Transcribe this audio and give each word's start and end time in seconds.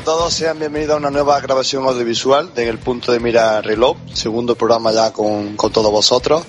A 0.00 0.02
todos, 0.02 0.32
sean 0.32 0.58
bienvenidos 0.58 0.94
a 0.94 0.96
una 0.96 1.10
nueva 1.10 1.38
grabación 1.40 1.84
audiovisual 1.84 2.54
de 2.54 2.66
el 2.66 2.78
punto 2.78 3.12
de 3.12 3.20
mira 3.20 3.60
reloj, 3.60 3.98
segundo 4.14 4.54
programa 4.54 4.92
ya 4.92 5.12
con, 5.12 5.56
con 5.56 5.70
todos 5.70 5.92
vosotros. 5.92 6.42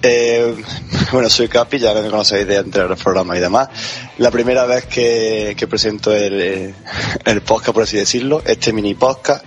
Eh, 0.00 0.56
bueno, 1.12 1.28
soy 1.28 1.48
Capi, 1.48 1.78
ya 1.78 1.92
me 1.92 2.08
conocéis 2.08 2.46
de 2.46 2.56
entre 2.56 2.88
los 2.88 3.02
programas 3.02 3.36
y 3.36 3.40
demás. 3.40 3.68
La 4.16 4.30
primera 4.30 4.64
vez 4.64 4.86
que, 4.86 5.54
que 5.58 5.66
presento 5.66 6.10
el, 6.10 6.40
eh, 6.40 6.74
el 7.26 7.42
podcast, 7.42 7.74
por 7.74 7.82
así 7.82 7.98
decirlo, 7.98 8.40
este 8.46 8.72
mini 8.72 8.94
podcast, 8.94 9.44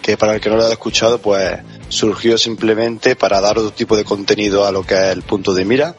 que 0.00 0.16
para 0.16 0.34
el 0.34 0.40
que 0.40 0.48
no 0.48 0.54
lo 0.56 0.62
haya 0.62 0.74
escuchado, 0.74 1.18
pues 1.18 1.58
surgió 1.88 2.38
simplemente 2.38 3.16
para 3.16 3.40
dar 3.40 3.58
otro 3.58 3.72
tipo 3.72 3.96
de 3.96 4.04
contenido 4.04 4.64
a 4.64 4.70
lo 4.70 4.84
que 4.86 4.94
es 4.94 5.08
el 5.08 5.22
punto 5.22 5.54
de 5.54 5.64
mira 5.64 5.96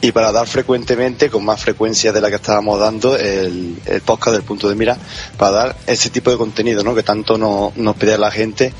y 0.00 0.12
para 0.12 0.30
dar 0.30 0.46
frecuentemente, 0.46 1.28
con 1.28 1.44
más 1.44 1.60
frecuencia 1.60 2.12
de 2.12 2.20
la 2.20 2.28
que 2.28 2.36
estábamos 2.36 2.78
dando, 2.78 3.16
el, 3.16 3.80
el 3.84 4.00
podcast 4.02 4.36
del 4.36 4.44
punto 4.44 4.68
de 4.68 4.76
mira, 4.76 4.96
para 5.36 5.50
dar 5.50 5.76
ese 5.86 6.10
tipo 6.10 6.30
de 6.30 6.36
contenido 6.36 6.84
¿no? 6.84 6.94
que 6.94 7.02
tanto 7.02 7.36
nos, 7.36 7.76
nos 7.76 7.96
pide 7.96 8.16
la 8.16 8.30
gente 8.30 8.72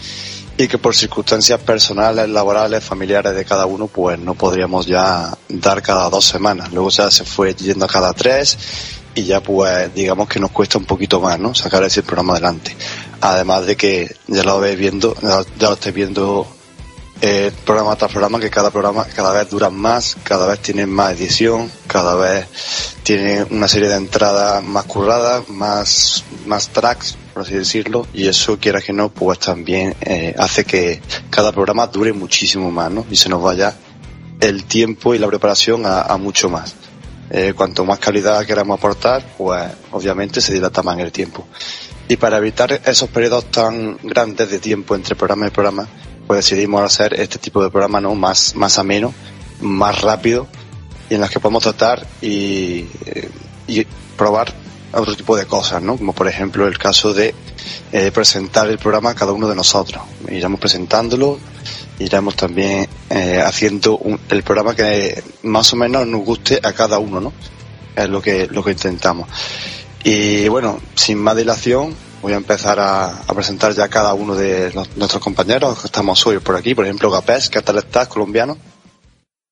y 0.56 0.66
que 0.66 0.78
por 0.78 0.94
circunstancias 0.94 1.60
personales, 1.60 2.28
laborales, 2.28 2.82
familiares 2.82 3.34
de 3.34 3.44
cada 3.44 3.66
uno, 3.66 3.86
pues 3.86 4.18
no 4.18 4.34
podríamos 4.34 4.86
ya 4.86 5.36
dar 5.48 5.82
cada 5.82 6.10
dos 6.10 6.24
semanas. 6.24 6.72
Luego 6.72 6.90
ya 6.90 7.10
se 7.10 7.24
fue 7.24 7.54
yendo 7.54 7.84
a 7.84 7.88
cada 7.88 8.12
tres 8.12 8.58
y 9.14 9.22
ya 9.22 9.40
pues 9.40 9.94
digamos 9.94 10.28
que 10.28 10.40
nos 10.40 10.50
cuesta 10.50 10.78
un 10.78 10.84
poquito 10.84 11.20
más, 11.20 11.38
¿no? 11.38 11.54
Sacar 11.54 11.84
ese 11.84 12.02
programa 12.02 12.32
adelante. 12.32 12.76
Además 13.20 13.66
de 13.66 13.76
que 13.76 14.16
ya 14.26 14.42
lo 14.42 14.58
veis 14.58 14.76
viendo, 14.76 15.14
ya 15.20 15.68
lo 15.68 15.74
estáis 15.74 15.94
viendo 15.94 16.46
eh, 17.20 17.50
programa 17.64 17.96
tras 17.96 18.12
programa, 18.12 18.38
que 18.38 18.48
cada 18.48 18.70
programa 18.70 19.04
cada 19.04 19.32
vez 19.32 19.50
dura 19.50 19.70
más, 19.70 20.16
cada 20.22 20.46
vez 20.46 20.60
tiene 20.60 20.86
más 20.86 21.12
edición, 21.12 21.70
cada 21.86 22.14
vez 22.14 22.46
tiene 23.02 23.44
una 23.50 23.66
serie 23.66 23.88
de 23.88 23.96
entradas 23.96 24.62
más 24.62 24.84
curradas, 24.84 25.48
más, 25.48 26.24
más 26.46 26.68
tracks, 26.68 27.16
por 27.34 27.42
así 27.42 27.54
decirlo, 27.54 28.06
y 28.12 28.28
eso, 28.28 28.58
quiera 28.58 28.80
que 28.80 28.92
no, 28.92 29.08
pues 29.08 29.40
también 29.40 29.96
eh, 30.00 30.34
hace 30.38 30.64
que 30.64 31.00
cada 31.30 31.50
programa 31.50 31.88
dure 31.88 32.12
muchísimo 32.12 32.70
más, 32.70 32.90
¿no? 32.90 33.04
Y 33.10 33.16
se 33.16 33.28
nos 33.28 33.42
vaya 33.42 33.74
el 34.40 34.64
tiempo 34.64 35.14
y 35.14 35.18
la 35.18 35.26
preparación 35.26 35.82
a, 35.86 36.16
mucho 36.18 36.48
más. 36.48 36.74
Eh, 37.30 37.52
cuanto 37.54 37.84
más 37.84 37.98
calidad 37.98 38.46
queramos 38.46 38.78
aportar, 38.78 39.24
pues 39.36 39.70
obviamente 39.90 40.40
se 40.40 40.52
dilata 40.52 40.82
más 40.82 40.98
el 40.98 41.12
tiempo. 41.12 41.46
Y 42.06 42.16
para 42.16 42.38
evitar 42.38 42.80
esos 42.84 43.10
periodos 43.10 43.50
tan 43.50 43.98
grandes 44.02 44.50
de 44.50 44.58
tiempo 44.58 44.94
entre 44.94 45.14
programa 45.14 45.48
y 45.48 45.50
programa, 45.50 45.86
pues 46.28 46.44
decidimos 46.44 46.83
hacer 46.83 47.19
este 47.19 47.39
tipo 47.39 47.61
de 47.62 47.71
programa 47.71 48.00
¿no? 48.00 48.15
más, 48.15 48.55
más 48.55 48.78
ameno, 48.78 49.12
más 49.61 50.00
rápido 50.03 50.47
y 51.11 51.15
en 51.15 51.21
las 51.22 51.31
que 51.31 51.41
podemos 51.41 51.62
tratar 51.65 52.06
y, 52.22 52.87
eh, 53.06 53.28
y 53.66 53.84
probar 54.16 54.53
otro 54.93 55.16
tipo 55.16 55.37
de 55.37 55.47
cosas, 55.47 55.83
¿no? 55.83 55.97
Como 55.97 56.12
por 56.12 56.28
ejemplo 56.28 56.66
el 56.69 56.78
caso 56.78 57.12
de 57.12 57.34
eh, 57.93 58.11
presentar 58.12 58.69
el 58.69 58.78
programa 58.78 59.11
a 59.11 59.15
cada 59.15 59.33
uno 59.33 59.49
de 59.49 59.55
nosotros. 59.56 60.03
Iremos 60.31 60.61
presentándolo, 60.61 61.39
iremos 61.99 62.37
también 62.37 62.87
eh, 63.10 63.43
haciendo 63.45 63.97
un- 63.99 64.21
el 64.28 64.43
programa 64.43 64.75
que 64.77 65.22
más 65.43 65.72
o 65.72 65.77
menos 65.77 66.06
nos 66.06 66.22
guste 66.25 66.60
a 66.62 66.72
cada 66.72 66.99
uno, 66.99 67.21
¿no? 67.21 67.33
Es 67.97 68.09
lo 68.09 68.21
que, 68.22 68.47
lo 68.50 68.62
que 68.62 68.72
intentamos. 68.72 69.28
Y 70.05 70.47
bueno, 70.49 70.78
sin 70.95 71.19
más 71.19 71.37
dilación, 71.37 71.95
voy 72.22 72.32
a 72.32 72.36
empezar 72.36 72.78
a, 72.80 73.22
presentar 73.34 73.72
ya 73.72 73.88
cada 73.88 74.14
uno 74.14 74.34
de 74.34 74.72
nuestros 74.96 75.22
compañeros 75.22 75.80
que 75.80 75.86
estamos 75.86 76.26
hoy 76.26 76.38
por 76.38 76.56
aquí. 76.56 76.74
Por 76.74 76.84
ejemplo, 76.84 77.10
Gapés, 77.10 77.48
¿qué 77.48 77.62
tal 77.62 77.78
estás, 77.78 78.08
colombiano? 78.08 78.56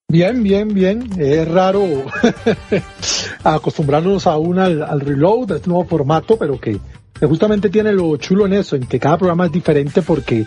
Bien, 0.08 0.42
bien, 0.42 0.68
bien. 0.72 1.10
Es 1.18 1.48
raro 1.48 1.84
acostumbrarnos 3.44 4.26
aún 4.26 4.58
al, 4.58 4.82
al 4.82 5.00
reload, 5.00 5.52
a 5.52 5.56
este 5.56 5.68
nuevo 5.68 5.84
formato, 5.84 6.36
pero 6.38 6.60
que 6.60 6.78
justamente 7.20 7.70
tiene 7.70 7.92
lo 7.92 8.16
chulo 8.16 8.46
en 8.46 8.54
eso, 8.54 8.76
en 8.76 8.86
que 8.86 9.00
cada 9.00 9.18
programa 9.18 9.46
es 9.46 9.52
diferente 9.52 10.02
porque, 10.02 10.44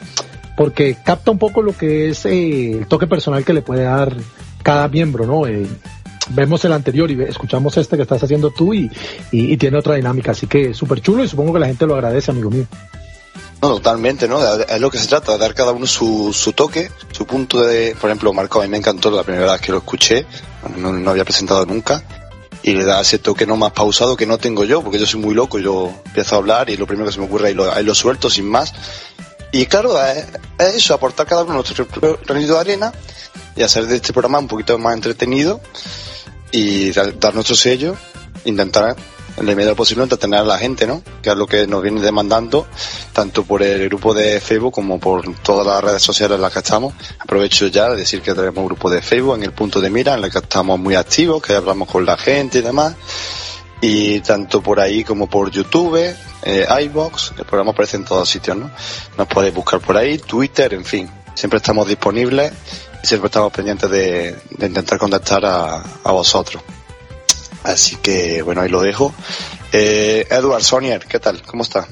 porque 0.56 0.98
capta 1.04 1.32
un 1.32 1.40
poco 1.40 1.62
lo 1.62 1.76
que 1.76 2.10
es 2.10 2.26
eh, 2.26 2.72
el 2.72 2.88
toque 2.88 3.08
personal 3.08 3.44
que 3.44 3.54
le 3.54 3.62
puede 3.62 3.84
dar 3.84 4.16
cada 4.62 4.88
miembro, 4.88 5.26
¿no? 5.26 5.48
Eh, 5.48 5.66
vemos 6.30 6.64
el 6.66 6.74
anterior 6.74 7.10
y 7.12 7.22
escuchamos 7.24 7.76
este 7.78 7.96
que 7.96 8.04
estás 8.04 8.24
haciendo 8.24 8.52
tú 8.52 8.74
y, 8.74 8.90
y, 9.32 9.58
tiene 9.58 9.78
otra 9.78 9.96
dinámica, 9.96 10.32
así 10.32 10.48
que 10.48 10.74
súper 10.74 11.02
chulo 11.02 11.24
y 11.24 11.28
supongo 11.28 11.54
que 11.54 11.60
la 11.60 11.68
gente 11.68 11.86
lo 11.86 11.96
agradece, 11.96 12.32
amigo 12.32 12.50
mío. 12.50 12.66
No, 13.62 13.70
totalmente, 13.70 14.28
¿no? 14.28 14.40
Es 14.42 14.80
lo 14.80 14.90
que 14.90 14.98
se 14.98 15.08
trata, 15.08 15.38
dar 15.38 15.54
cada 15.54 15.74
uno 15.74 15.86
su, 15.86 16.32
su 16.34 16.54
toque, 16.54 16.90
su 17.12 17.26
punto 17.26 17.62
de... 17.62 17.94
Por 18.00 18.10
ejemplo, 18.10 18.32
Marco, 18.32 18.62
a 18.62 18.64
mí 18.64 18.70
me 18.70 18.78
encantó 18.78 19.12
la 19.12 19.24
primera 19.24 19.52
vez 19.52 19.62
que 19.62 19.74
lo 19.74 19.80
escuché, 19.80 20.26
no, 20.78 20.94
no 20.94 21.12
había 21.12 21.26
presentado 21.26 21.66
nunca, 21.66 22.02
y 22.64 22.74
le 22.74 22.86
da 22.86 23.02
ese 23.02 23.20
toque 23.20 23.46
no 23.46 23.58
más 23.58 23.72
pausado 23.72 24.16
que 24.16 24.26
no 24.26 24.38
tengo 24.38 24.64
yo, 24.64 24.82
porque 24.82 24.98
yo 24.98 25.06
soy 25.06 25.20
muy 25.20 25.36
loco, 25.36 25.60
yo 25.60 25.94
empiezo 26.06 26.36
a 26.36 26.38
hablar 26.38 26.70
y 26.70 26.78
lo 26.78 26.88
primero 26.88 27.08
que 27.08 27.14
se 27.14 27.20
me 27.20 27.26
ocurre 27.26 27.50
ahí 27.50 27.54
lo, 27.54 27.82
lo 27.82 27.96
suelto 27.96 28.30
sin 28.30 28.50
más. 28.50 28.74
Y 29.52 29.66
claro, 29.66 29.96
es 30.02 30.26
eso, 30.76 30.94
aportar 30.94 31.26
cada 31.26 31.44
uno 31.44 31.54
nuestro 31.54 31.88
granito 32.26 32.54
de 32.54 32.60
arena 32.60 32.94
y 33.56 33.64
hacer 33.64 33.88
de 33.88 33.96
este 33.96 34.14
programa 34.14 34.40
un 34.40 34.48
poquito 34.48 34.78
más 34.78 34.94
entretenido 34.94 35.60
y 36.52 36.92
dar, 36.92 37.34
nuestro 37.34 37.56
sello, 37.56 37.96
intentar 38.46 38.96
en 39.38 39.46
la 39.46 39.56
medida 39.56 39.76
posible 39.76 40.04
entretener 40.04 40.40
a 40.42 40.44
la 40.44 40.58
gente, 40.58 40.86
¿no? 40.86 41.02
Que 41.22 41.30
es 41.30 41.36
lo 41.36 41.48
que 41.48 41.66
nos 41.66 41.82
viene 41.82 42.02
demandando, 42.02 42.68
tanto 43.14 43.44
por 43.44 43.64
el 43.64 43.88
grupo 43.88 44.14
de 44.14 44.42
Facebook 44.42 44.74
como 44.74 45.00
por 45.00 45.34
todas 45.42 45.66
las 45.66 45.82
redes 45.82 46.02
sociales 46.02 46.36
en 46.36 46.42
las 46.42 46.52
que 46.52 46.60
estamos. 46.60 46.94
Aprovecho 47.20 47.68
ya 47.68 47.90
de 47.90 47.98
decir 47.98 48.22
que 48.22 48.34
tenemos 48.34 48.58
un 48.58 48.66
grupo 48.66 48.90
de 48.90 49.02
Facebook 49.02 49.36
en 49.36 49.44
el 49.44 49.54
punto 49.54 49.80
de 49.80 49.90
mira, 49.90 50.16
en 50.16 50.24
el 50.24 50.32
que 50.32 50.40
estamos 50.40 50.78
muy 50.78 50.96
activos, 50.96 51.42
que 51.42 51.54
hablamos 51.54 51.88
con 51.88 52.06
la 52.06 52.18
gente 52.18 52.60
y 52.60 52.62
demás. 52.62 52.96
y 53.82 54.20
tanto 54.20 54.62
por 54.62 54.82
ahí 54.82 55.06
como 55.06 55.30
por 55.30 55.50
YouTube, 55.50 56.14
eh, 56.44 56.68
iBox, 56.84 57.32
el 57.38 57.46
programa 57.46 57.72
aparece 57.72 57.96
en 57.96 58.04
todos 58.04 58.28
sitios, 58.28 58.58
¿no? 58.58 58.70
Nos 59.18 59.28
podéis 59.28 59.54
buscar 59.54 59.80
por 59.80 59.96
ahí, 59.96 60.18
Twitter, 60.18 60.74
en 60.74 60.84
fin, 60.84 61.10
siempre 61.34 61.58
estamos 61.58 61.88
disponibles 61.88 62.52
y 63.02 63.08
siempre 63.08 63.28
estamos 63.28 63.52
pendientes 63.52 63.90
de, 63.90 64.36
intentar 64.60 64.98
contactar 64.98 65.42
a, 65.46 66.12
vosotros. 66.12 66.64
Así 67.64 67.98
que, 67.98 68.42
bueno, 68.42 68.62
ahí 68.62 68.70
lo 68.70 68.82
dejo. 68.82 69.14
Eh, 69.72 70.26
Edward 70.30 70.64
Sonier, 70.64 71.06
¿qué 71.06 71.20
tal? 71.20 71.42
¿Cómo 71.44 71.64
está? 71.64 71.88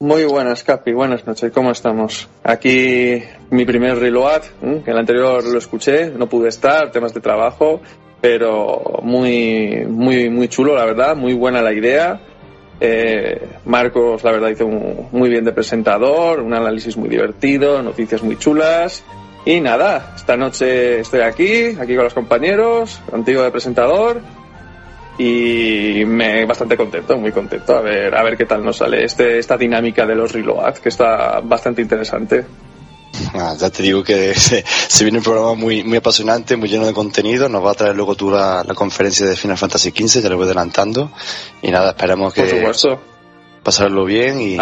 Muy 0.00 0.24
buenas, 0.24 0.62
Capi. 0.62 0.92
Buenas 0.92 1.26
noches. 1.26 1.50
¿Cómo 1.52 1.72
estamos? 1.72 2.28
Aquí 2.44 3.22
mi 3.50 3.64
primer 3.64 3.98
reload, 3.98 4.42
que 4.84 4.90
el 4.90 4.98
anterior 4.98 5.44
lo 5.44 5.58
escuché, 5.58 6.10
no 6.10 6.28
pude 6.28 6.48
estar, 6.48 6.92
temas 6.92 7.14
de 7.14 7.20
trabajo, 7.20 7.80
pero 8.20 9.00
muy, 9.02 9.86
muy, 9.88 10.30
muy 10.30 10.48
chulo, 10.48 10.76
la 10.76 10.84
verdad, 10.84 11.16
muy 11.16 11.34
buena 11.34 11.62
la 11.62 11.72
idea. 11.72 12.20
Eh, 12.80 13.48
Marcos, 13.64 14.22
la 14.22 14.30
verdad, 14.30 14.50
hizo 14.50 14.68
muy 14.68 15.28
bien 15.28 15.44
de 15.44 15.52
presentador, 15.52 16.40
un 16.40 16.54
análisis 16.54 16.96
muy 16.96 17.08
divertido, 17.08 17.82
noticias 17.82 18.22
muy 18.22 18.36
chulas. 18.36 19.04
Y 19.48 19.62
nada, 19.62 20.12
esta 20.14 20.36
noche 20.36 21.00
estoy 21.00 21.22
aquí, 21.22 21.68
aquí 21.68 21.94
con 21.94 22.04
los 22.04 22.12
compañeros, 22.12 23.00
contigo 23.10 23.42
de 23.42 23.50
presentador, 23.50 24.20
y 25.16 26.04
me 26.04 26.44
bastante 26.44 26.76
contento, 26.76 27.16
muy 27.16 27.32
contento. 27.32 27.78
A 27.78 27.80
ver, 27.80 28.14
a 28.14 28.22
ver 28.22 28.36
qué 28.36 28.44
tal 28.44 28.62
nos 28.62 28.76
sale 28.76 29.04
este, 29.04 29.38
esta 29.38 29.56
dinámica 29.56 30.04
de 30.04 30.14
los 30.14 30.32
reloads, 30.32 30.80
que 30.80 30.90
está 30.90 31.40
bastante 31.40 31.80
interesante. 31.80 32.44
Ah, 33.32 33.54
ya 33.58 33.70
te 33.70 33.82
digo 33.82 34.04
que 34.04 34.34
se, 34.34 34.64
viene 35.02 35.16
un 35.16 35.24
programa 35.24 35.54
muy, 35.54 35.82
muy 35.82 35.96
apasionante, 35.96 36.54
muy 36.58 36.68
lleno 36.68 36.84
de 36.84 36.92
contenido. 36.92 37.48
Nos 37.48 37.64
va 37.64 37.70
a 37.70 37.74
traer 37.74 37.96
luego 37.96 38.16
tú 38.16 38.30
la, 38.30 38.66
conferencia 38.74 39.24
de 39.24 39.34
Final 39.34 39.56
Fantasy 39.56 39.92
XV, 39.92 40.20
ya 40.20 40.28
lo 40.28 40.36
voy 40.36 40.44
adelantando. 40.44 41.10
Y 41.62 41.70
nada, 41.70 41.92
esperamos 41.92 42.34
que. 42.34 42.42
Por 42.42 42.50
supuesto. 42.50 43.00
Pasarlo 43.62 44.04
bien 44.04 44.42
y. 44.42 44.58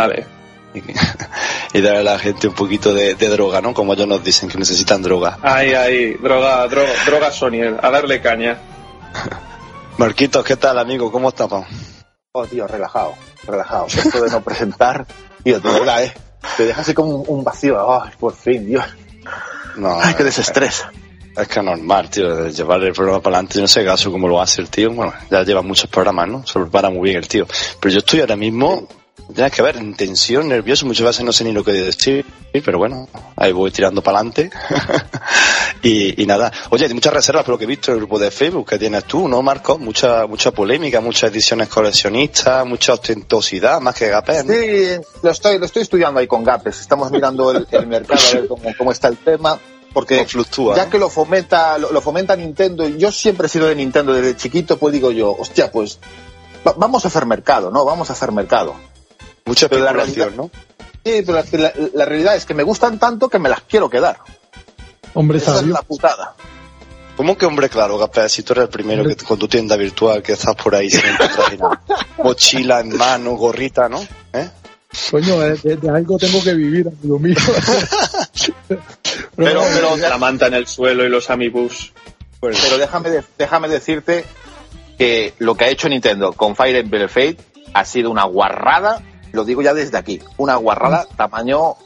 Y, 1.72 1.80
darle 1.80 2.00
a 2.00 2.02
la 2.02 2.18
gente 2.18 2.48
un 2.48 2.54
poquito 2.54 2.94
de, 2.94 3.14
droga, 3.14 3.60
¿no? 3.60 3.74
Como 3.74 3.94
ellos 3.94 4.06
nos 4.06 4.22
dicen 4.24 4.48
que 4.48 4.58
necesitan 4.58 5.02
droga. 5.02 5.38
Ay, 5.42 5.74
ay, 5.74 6.14
droga, 6.14 6.66
droga, 6.68 6.90
droga 7.04 7.30
Sonier, 7.30 7.78
a 7.82 7.90
darle 7.90 8.20
caña. 8.20 8.58
Marquitos, 9.98 10.44
¿qué 10.44 10.56
tal, 10.56 10.78
amigo? 10.78 11.10
¿Cómo 11.10 11.30
estás, 11.30 11.48
Oh, 12.32 12.46
tío, 12.46 12.66
relajado, 12.66 13.14
relajado. 13.46 13.86
Esto 13.86 14.22
de 14.22 14.30
no 14.30 14.42
presentar, 14.42 15.06
tío, 15.42 15.58
de 15.58 15.70
verdad, 15.70 16.04
¿eh? 16.04 16.12
te 16.56 16.66
deja 16.66 16.82
así 16.82 16.94
como 16.94 17.16
un 17.22 17.42
vacío. 17.42 18.02
Ay, 18.02 18.10
por 18.18 18.34
fin, 18.34 18.66
Dios. 18.66 18.84
No, 19.76 19.98
Ay, 20.00 20.14
qué 20.14 20.24
desestrés. 20.24 20.84
Es 21.36 21.48
que 21.48 21.58
es 21.58 21.64
normal, 21.64 22.08
tío, 22.08 22.48
llevar 22.48 22.82
el 22.82 22.94
programa 22.94 23.20
para 23.20 23.36
adelante, 23.36 23.56
yo 23.56 23.62
no 23.62 23.68
sé 23.68 23.84
caso 23.84 24.10
cómo 24.10 24.26
lo 24.26 24.40
hace 24.40 24.62
el 24.62 24.70
tío. 24.70 24.90
Bueno, 24.92 25.12
ya 25.30 25.42
lleva 25.42 25.60
muchos 25.60 25.90
programas, 25.90 26.28
¿no? 26.28 26.46
Se 26.46 26.58
prepara 26.58 26.88
muy 26.88 27.10
bien 27.10 27.16
el 27.16 27.28
tío. 27.28 27.46
Pero 27.78 27.92
yo 27.92 27.98
estoy 27.98 28.20
ahora 28.20 28.36
mismo 28.36 28.88
Tienes 29.34 29.52
que 29.52 29.62
ver, 29.62 29.76
en 29.76 29.94
tensión, 29.94 30.48
nervioso, 30.48 30.86
muchas 30.86 31.06
veces 31.06 31.24
no 31.24 31.32
sé 31.32 31.44
ni 31.44 31.52
lo 31.52 31.64
que 31.64 31.72
decir, 31.72 32.24
pero 32.64 32.78
bueno, 32.78 33.08
ahí 33.36 33.52
voy 33.52 33.70
tirando 33.70 34.02
para 34.02 34.18
adelante. 34.18 34.50
y, 35.82 36.24
nada, 36.26 36.52
oye, 36.70 36.86
hay 36.86 36.94
muchas 36.94 37.12
reservas 37.12 37.44
por 37.44 37.52
lo 37.52 37.58
que 37.58 37.64
he 37.64 37.66
visto 37.66 37.90
en 37.90 37.96
el 37.96 38.00
grupo 38.00 38.18
de 38.18 38.30
Facebook 38.30 38.68
que 38.68 38.78
tienes 38.78 39.04
tú, 39.04 39.28
¿no, 39.28 39.42
Marco? 39.42 39.78
Mucha, 39.78 40.26
mucha 40.26 40.52
polémica, 40.52 41.00
muchas 41.00 41.30
ediciones 41.30 41.68
coleccionistas, 41.68 42.64
mucha 42.66 42.94
ostentosidad, 42.94 43.80
más 43.80 43.94
que 43.94 44.08
Gapes. 44.08 44.44
Sí, 44.46 45.06
lo 45.22 45.30
estoy, 45.30 45.58
lo 45.58 45.66
estoy 45.66 45.82
estudiando 45.82 46.20
ahí 46.20 46.26
con 46.26 46.44
Gapes, 46.44 46.80
estamos 46.80 47.10
mirando 47.10 47.50
el, 47.50 47.86
mercado 47.86 48.20
a 48.28 48.34
ver 48.34 48.48
cómo, 48.48 48.62
cómo 48.76 48.92
está 48.92 49.08
el 49.08 49.18
tema 49.18 49.58
porque 49.92 50.26
fluctúa, 50.26 50.76
ya 50.76 50.90
que 50.90 50.98
lo 50.98 51.08
fomenta 51.08 51.78
lo, 51.78 52.00
fomenta 52.02 52.36
Nintendo 52.36 52.86
yo 52.86 53.10
siempre 53.10 53.46
he 53.46 53.48
sido 53.48 53.66
de 53.66 53.74
Nintendo 53.74 54.12
desde 54.12 54.36
chiquito 54.36 54.76
pues 54.76 54.92
digo 54.92 55.10
yo 55.10 55.34
hostia 55.34 55.72
pues 55.72 56.00
vamos 56.76 57.06
a 57.06 57.08
hacer 57.08 57.24
mercado 57.24 57.70
no 57.70 57.82
vamos 57.86 58.10
a 58.10 58.12
hacer 58.12 58.30
mercado 58.30 58.74
Mucha 59.46 59.66
especulación, 59.66 60.36
¿no? 60.36 60.50
Sí, 61.04 61.22
pero 61.24 61.42
la, 61.94 62.04
realidad 62.04 62.34
es 62.34 62.44
que 62.44 62.54
me 62.54 62.64
gustan 62.64 62.98
tanto 62.98 63.28
que 63.28 63.38
me 63.38 63.48
las 63.48 63.60
quiero 63.62 63.88
quedar. 63.88 64.18
Hombre 65.14 65.38
Esa 65.38 65.60
es 65.60 65.66
la 65.68 65.80
putada. 65.82 66.34
¿Cómo 67.16 67.38
que 67.38 67.46
hombre 67.46 67.68
claro, 67.68 67.96
Gapé? 67.96 68.28
Si 68.28 68.42
tú 68.42 68.52
eres 68.52 68.64
el 68.64 68.68
primero 68.68 69.04
que 69.04 69.16
con 69.16 69.38
tu 69.38 69.48
tienda 69.48 69.76
virtual 69.76 70.22
que 70.22 70.32
estás 70.32 70.54
por 70.56 70.74
ahí 70.74 70.90
siempre 70.90 71.28
mochila 72.18 72.80
en 72.80 72.94
mano, 72.96 73.36
gorrita, 73.36 73.88
¿no? 73.88 74.06
¿Eh? 74.32 74.50
Coño, 75.10 75.38
de, 75.38 75.78
algo 75.94 76.18
tengo 76.18 76.42
que 76.42 76.52
vivir, 76.52 76.88
amigo 76.88 77.18
mío. 77.18 77.36
pero, 79.36 79.62
pero, 79.72 79.96
la 79.96 80.18
manta 80.18 80.48
en 80.48 80.54
el 80.54 80.66
suelo 80.66 81.04
y 81.04 81.08
los 81.08 81.30
amibus. 81.30 81.92
Pero 82.40 82.78
déjame, 82.78 83.22
déjame 83.38 83.68
decirte 83.68 84.24
que 84.98 85.34
lo 85.38 85.54
que 85.54 85.64
ha 85.66 85.68
hecho 85.68 85.88
Nintendo 85.88 86.32
con 86.32 86.56
Fire 86.56 86.76
Emblem 86.76 87.08
Fate 87.08 87.38
ha 87.72 87.84
sido 87.84 88.10
una 88.10 88.24
guarrada 88.24 89.02
lo 89.36 89.44
digo 89.44 89.62
ya 89.62 89.74
desde 89.74 89.96
aquí, 89.96 90.20
una 90.38 90.56
guarrada 90.56 91.06
tamaño 91.16 91.76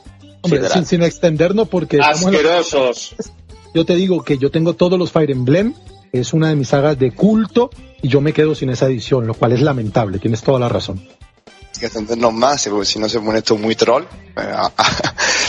Hombre, 0.42 0.62
sin, 0.86 1.02
extendernos 1.02 1.68
porque... 1.68 2.00
Asquerosos. 2.00 3.14
Yo 3.74 3.84
te 3.84 3.94
digo 3.94 4.24
que 4.24 4.36
yo 4.36 4.50
tengo 4.50 4.74
todos 4.74 4.98
los 4.98 5.12
Fire 5.12 5.30
Emblem, 5.30 5.74
es 6.10 6.32
una 6.32 6.48
de 6.48 6.56
mis 6.56 6.70
sagas 6.70 6.98
de 6.98 7.12
culto 7.12 7.70
y 8.02 8.08
yo 8.08 8.20
me 8.20 8.32
quedo 8.32 8.56
sin 8.56 8.68
esa 8.70 8.86
edición, 8.86 9.28
lo 9.28 9.34
cual 9.34 9.52
es 9.52 9.60
lamentable, 9.60 10.18
tienes 10.18 10.42
toda 10.42 10.58
la 10.58 10.68
razón. 10.68 11.00
Hay 11.46 11.78
que 11.78 11.86
extendernos 11.86 12.32
más, 12.32 12.66
porque 12.66 12.84
si 12.84 12.98
no 12.98 13.08
se 13.08 13.20
pone 13.20 13.38
esto 13.38 13.56
muy 13.56 13.76
troll. 13.76 14.04
Eh, 14.36 14.52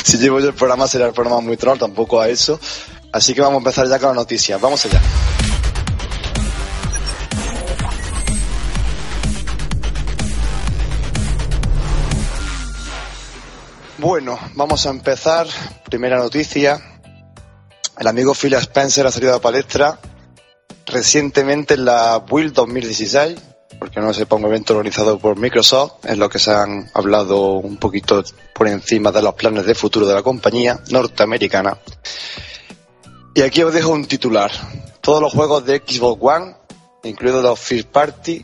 si 0.03 0.18
llevo 0.18 0.39
yo 0.39 0.50
el 0.50 0.53
programa 0.53 0.88
será 0.88 1.07
el 1.07 1.13
programa 1.13 1.42
muy 1.42 1.57
troll, 1.57 1.80
tampoco 1.80 2.19
a 2.19 2.27
eso. 2.30 2.59
Así 3.12 3.33
que 3.33 3.42
vamos 3.42 3.56
a 3.56 3.57
empezar 3.59 3.88
ya 3.88 3.98
con 3.98 4.09
las 4.09 4.18
noticias. 4.18 4.62
Vamos 4.62 4.86
allá. 4.86 5.01
Bueno, 14.01 14.39
vamos 14.56 14.88
a 14.88 14.89
empezar. 14.89 15.45
Primera 15.88 16.18
noticia. 16.18 16.81
El 18.00 18.07
amigo 18.07 18.33
Phil 18.33 18.56
Spencer 18.56 19.06
ha 19.06 19.12
salido 19.12 19.36
a 19.36 19.39
palestra 19.39 20.00
recientemente 20.88 21.75
en 21.75 21.86
la 21.86 22.18
Build 22.18 22.51
2016, 22.51 23.38
porque 23.77 24.00
no 24.01 24.12
sepa 24.12 24.38
un 24.38 24.45
evento 24.45 24.74
organizado 24.74 25.19
por 25.19 25.38
Microsoft, 25.38 26.03
en 26.06 26.18
lo 26.18 26.30
que 26.30 26.39
se 26.39 26.50
han 26.50 26.89
hablado 26.95 27.51
un 27.51 27.77
poquito 27.77 28.24
por 28.56 28.68
encima 28.68 29.12
de 29.12 29.21
los 29.21 29.36
planes 29.36 29.68
de 29.68 29.75
futuro 29.75 30.07
de 30.07 30.15
la 30.15 30.24
compañía 30.24 30.80
norteamericana. 30.89 31.77
Y 33.36 33.44
aquí 33.44 33.62
os 33.62 33.71
dejo 33.71 33.92
un 33.92 34.06
titular. 34.06 34.50
Todos 35.01 35.21
los 35.21 35.31
juegos 35.31 35.63
de 35.63 35.77
Xbox 35.77 36.19
One, 36.19 36.56
incluidos 37.03 37.44
los 37.44 37.59
First 37.59 37.89
Party, 37.89 38.44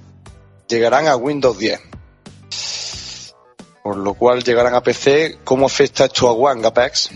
llegarán 0.67 1.07
a 1.07 1.15
Windows 1.15 1.57
10 1.57 1.87
por 3.87 3.95
lo 3.95 4.15
cual 4.15 4.43
llegarán 4.43 4.75
a 4.75 4.81
PC. 4.81 5.37
¿Cómo 5.45 5.65
afecta 5.65 6.03
esto 6.03 6.27
a 6.27 6.33
One, 6.33 6.67
Apex? 6.67 7.09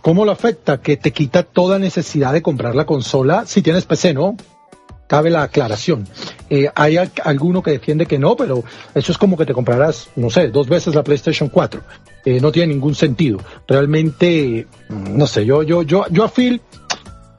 ¿Cómo 0.00 0.24
lo 0.24 0.32
afecta? 0.32 0.80
Que 0.80 0.96
te 0.96 1.12
quita 1.12 1.42
toda 1.42 1.78
necesidad 1.78 2.32
de 2.32 2.40
comprar 2.40 2.74
la 2.74 2.86
consola 2.86 3.44
si 3.44 3.60
tienes 3.60 3.84
PC, 3.84 4.14
¿no? 4.14 4.38
Cabe 5.06 5.28
la 5.28 5.42
aclaración. 5.42 6.08
Eh, 6.48 6.70
hay 6.74 6.96
alguno 6.96 7.62
que 7.62 7.72
defiende 7.72 8.06
que 8.06 8.18
no, 8.18 8.36
pero 8.36 8.64
eso 8.94 9.12
es 9.12 9.18
como 9.18 9.36
que 9.36 9.44
te 9.44 9.52
comprarás, 9.52 10.08
no 10.16 10.30
sé, 10.30 10.48
dos 10.48 10.66
veces 10.66 10.94
la 10.94 11.04
PlayStation 11.04 11.50
4. 11.50 11.82
Eh, 12.24 12.40
no 12.40 12.50
tiene 12.50 12.72
ningún 12.72 12.94
sentido. 12.94 13.38
Realmente, 13.68 14.66
mm, 14.88 15.18
no 15.18 15.26
sé, 15.26 15.44
yo, 15.44 15.62
yo, 15.62 15.82
yo, 15.82 16.06
yo 16.10 16.24
a 16.24 16.28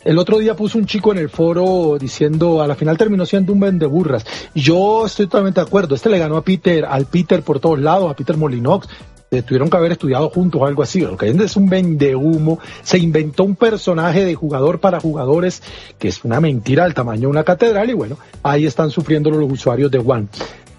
el 0.03 0.17
otro 0.17 0.39
día 0.39 0.55
puso 0.55 0.77
un 0.77 0.85
chico 0.85 1.11
en 1.11 1.19
el 1.19 1.29
foro 1.29 1.97
diciendo, 1.99 2.61
a 2.61 2.67
la 2.67 2.75
final 2.75 2.97
terminó 2.97 3.25
siendo 3.25 3.53
un 3.53 3.59
vendeburras. 3.59 4.25
Yo 4.55 5.05
estoy 5.05 5.27
totalmente 5.27 5.59
de 5.59 5.67
acuerdo. 5.67 5.95
Este 5.95 6.09
le 6.09 6.17
ganó 6.17 6.37
a 6.37 6.43
Peter, 6.43 6.85
al 6.85 7.05
Peter 7.05 7.43
por 7.43 7.59
todos 7.59 7.79
lados, 7.79 8.09
a 8.09 8.15
Peter 8.15 8.35
Molinox. 8.35 8.87
tuvieron 9.29 9.69
que 9.69 9.77
haber 9.77 9.91
estudiado 9.91 10.29
juntos 10.29 10.61
o 10.61 10.65
algo 10.65 10.81
así. 10.81 11.01
Lo 11.01 11.17
que 11.17 11.29
es 11.29 11.55
un 11.55 11.69
vendehumo. 11.69 12.59
Se 12.81 12.97
inventó 12.97 13.43
un 13.43 13.55
personaje 13.55 14.25
de 14.25 14.33
jugador 14.33 14.79
para 14.79 14.99
jugadores 14.99 15.61
que 15.99 16.07
es 16.07 16.23
una 16.23 16.41
mentira 16.41 16.85
del 16.85 16.93
tamaño 16.95 17.21
de 17.21 17.27
una 17.27 17.43
catedral. 17.43 17.89
Y 17.89 17.93
bueno, 17.93 18.17
ahí 18.41 18.65
están 18.65 18.89
sufriendo 18.89 19.29
los 19.29 19.51
usuarios 19.51 19.91
de 19.91 19.99
One. 19.99 20.27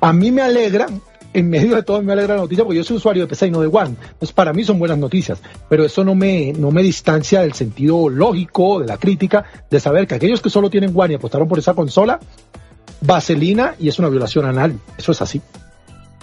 A 0.01 0.13
mí 0.13 0.33
me 0.33 0.43
alegra 0.43 0.89
en 1.35 1.49
medio 1.49 1.75
de 1.75 1.83
todo 1.83 2.03
me 2.03 2.13
alegra 2.13 2.35
la 2.35 2.43
noticia 2.43 2.65
porque 2.65 2.79
yo 2.79 2.85
soy 2.85 2.97
usuario 2.97 3.23
de 3.23 3.29
PC 3.29 3.47
y 3.47 3.51
no 3.51 3.61
de 3.61 3.67
One. 3.67 3.97
Entonces 4.01 4.33
para 4.33 4.53
mí 4.53 4.65
son 4.65 4.79
buenas 4.79 4.99
noticias, 4.99 5.39
pero 5.69 5.85
eso 5.85 6.05
no 6.05 6.15
me, 6.15 6.53
no 6.53 6.71
me 6.71 6.83
distancia 6.83 7.41
del 7.41 7.55
sentido 7.55 8.09
lógico, 8.09 8.81
de 8.81 8.87
la 8.87 8.99
crítica, 8.99 9.45
de 9.71 9.81
saber 9.81 10.07
que 10.07 10.15
aquellos 10.15 10.41
que 10.41 10.51
solo 10.51 10.71
tienen 10.71 10.93
One 10.95 11.15
y 11.15 11.17
apostaron 11.17 11.49
por 11.49 11.59
esa 11.59 11.75
consola, 11.75 12.21
vaselina 13.01 13.75
y 13.79 13.89
es 13.89 13.99
una 13.99 14.09
violación 14.09 14.47
anal. 14.47 14.79
Eso 14.97 15.13
es 15.13 15.23
así. 15.23 15.41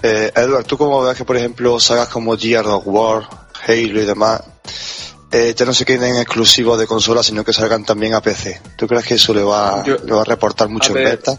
Eh, 0.02 0.32
Edward, 0.36 0.66
¿tú 0.66 0.78
cómo 0.78 1.02
ves 1.04 1.18
que, 1.18 1.26
por 1.26 1.36
ejemplo, 1.36 1.80
sagas 1.80 2.08
como 2.08 2.38
Gears 2.38 2.68
of 2.68 2.84
War, 2.86 3.28
Halo 3.68 4.02
y 4.02 4.06
demás, 4.06 4.42
eh, 5.32 5.54
ya 5.56 5.66
no 5.66 5.74
se 5.74 5.86
queden 5.86 6.16
exclusivos 6.16 6.80
de 6.80 6.88
consola, 6.88 7.22
sino 7.22 7.44
que 7.44 7.52
salgan 7.52 7.84
también 7.84 8.14
a 8.14 8.22
PC? 8.22 8.62
¿Tú 8.78 8.88
crees 8.88 9.06
que 9.06 9.16
eso 9.16 9.34
le 9.34 9.44
va, 9.44 9.84
le 9.86 10.14
va 10.14 10.22
a 10.22 10.26
reportar 10.26 10.70
mucho 10.70 10.96
en 10.96 11.04
beta? 11.04 11.38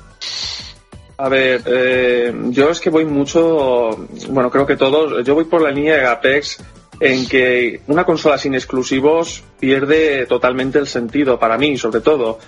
A 1.23 1.29
ver, 1.29 1.63
eh, 1.67 2.33
yo 2.49 2.71
es 2.71 2.81
que 2.81 2.89
voy 2.89 3.05
mucho, 3.05 3.91
bueno, 4.31 4.51
creo 4.51 4.65
que 4.65 4.77
todos, 4.77 5.23
yo 5.23 5.35
voy 5.35 5.45
por 5.45 5.61
la 5.61 5.71
línea 5.71 5.97
de 5.99 6.07
Apex 6.07 6.65
en 6.99 7.29
que 7.29 7.83
una 7.89 8.05
consola 8.05 8.39
sin 8.39 8.55
exclusivos 8.55 9.45
pierde 9.59 10.25
totalmente 10.25 10.79
el 10.79 10.87
sentido, 10.87 11.39
para 11.39 11.59
mí 11.59 11.77
sobre 11.77 12.01
todo. 12.01 12.39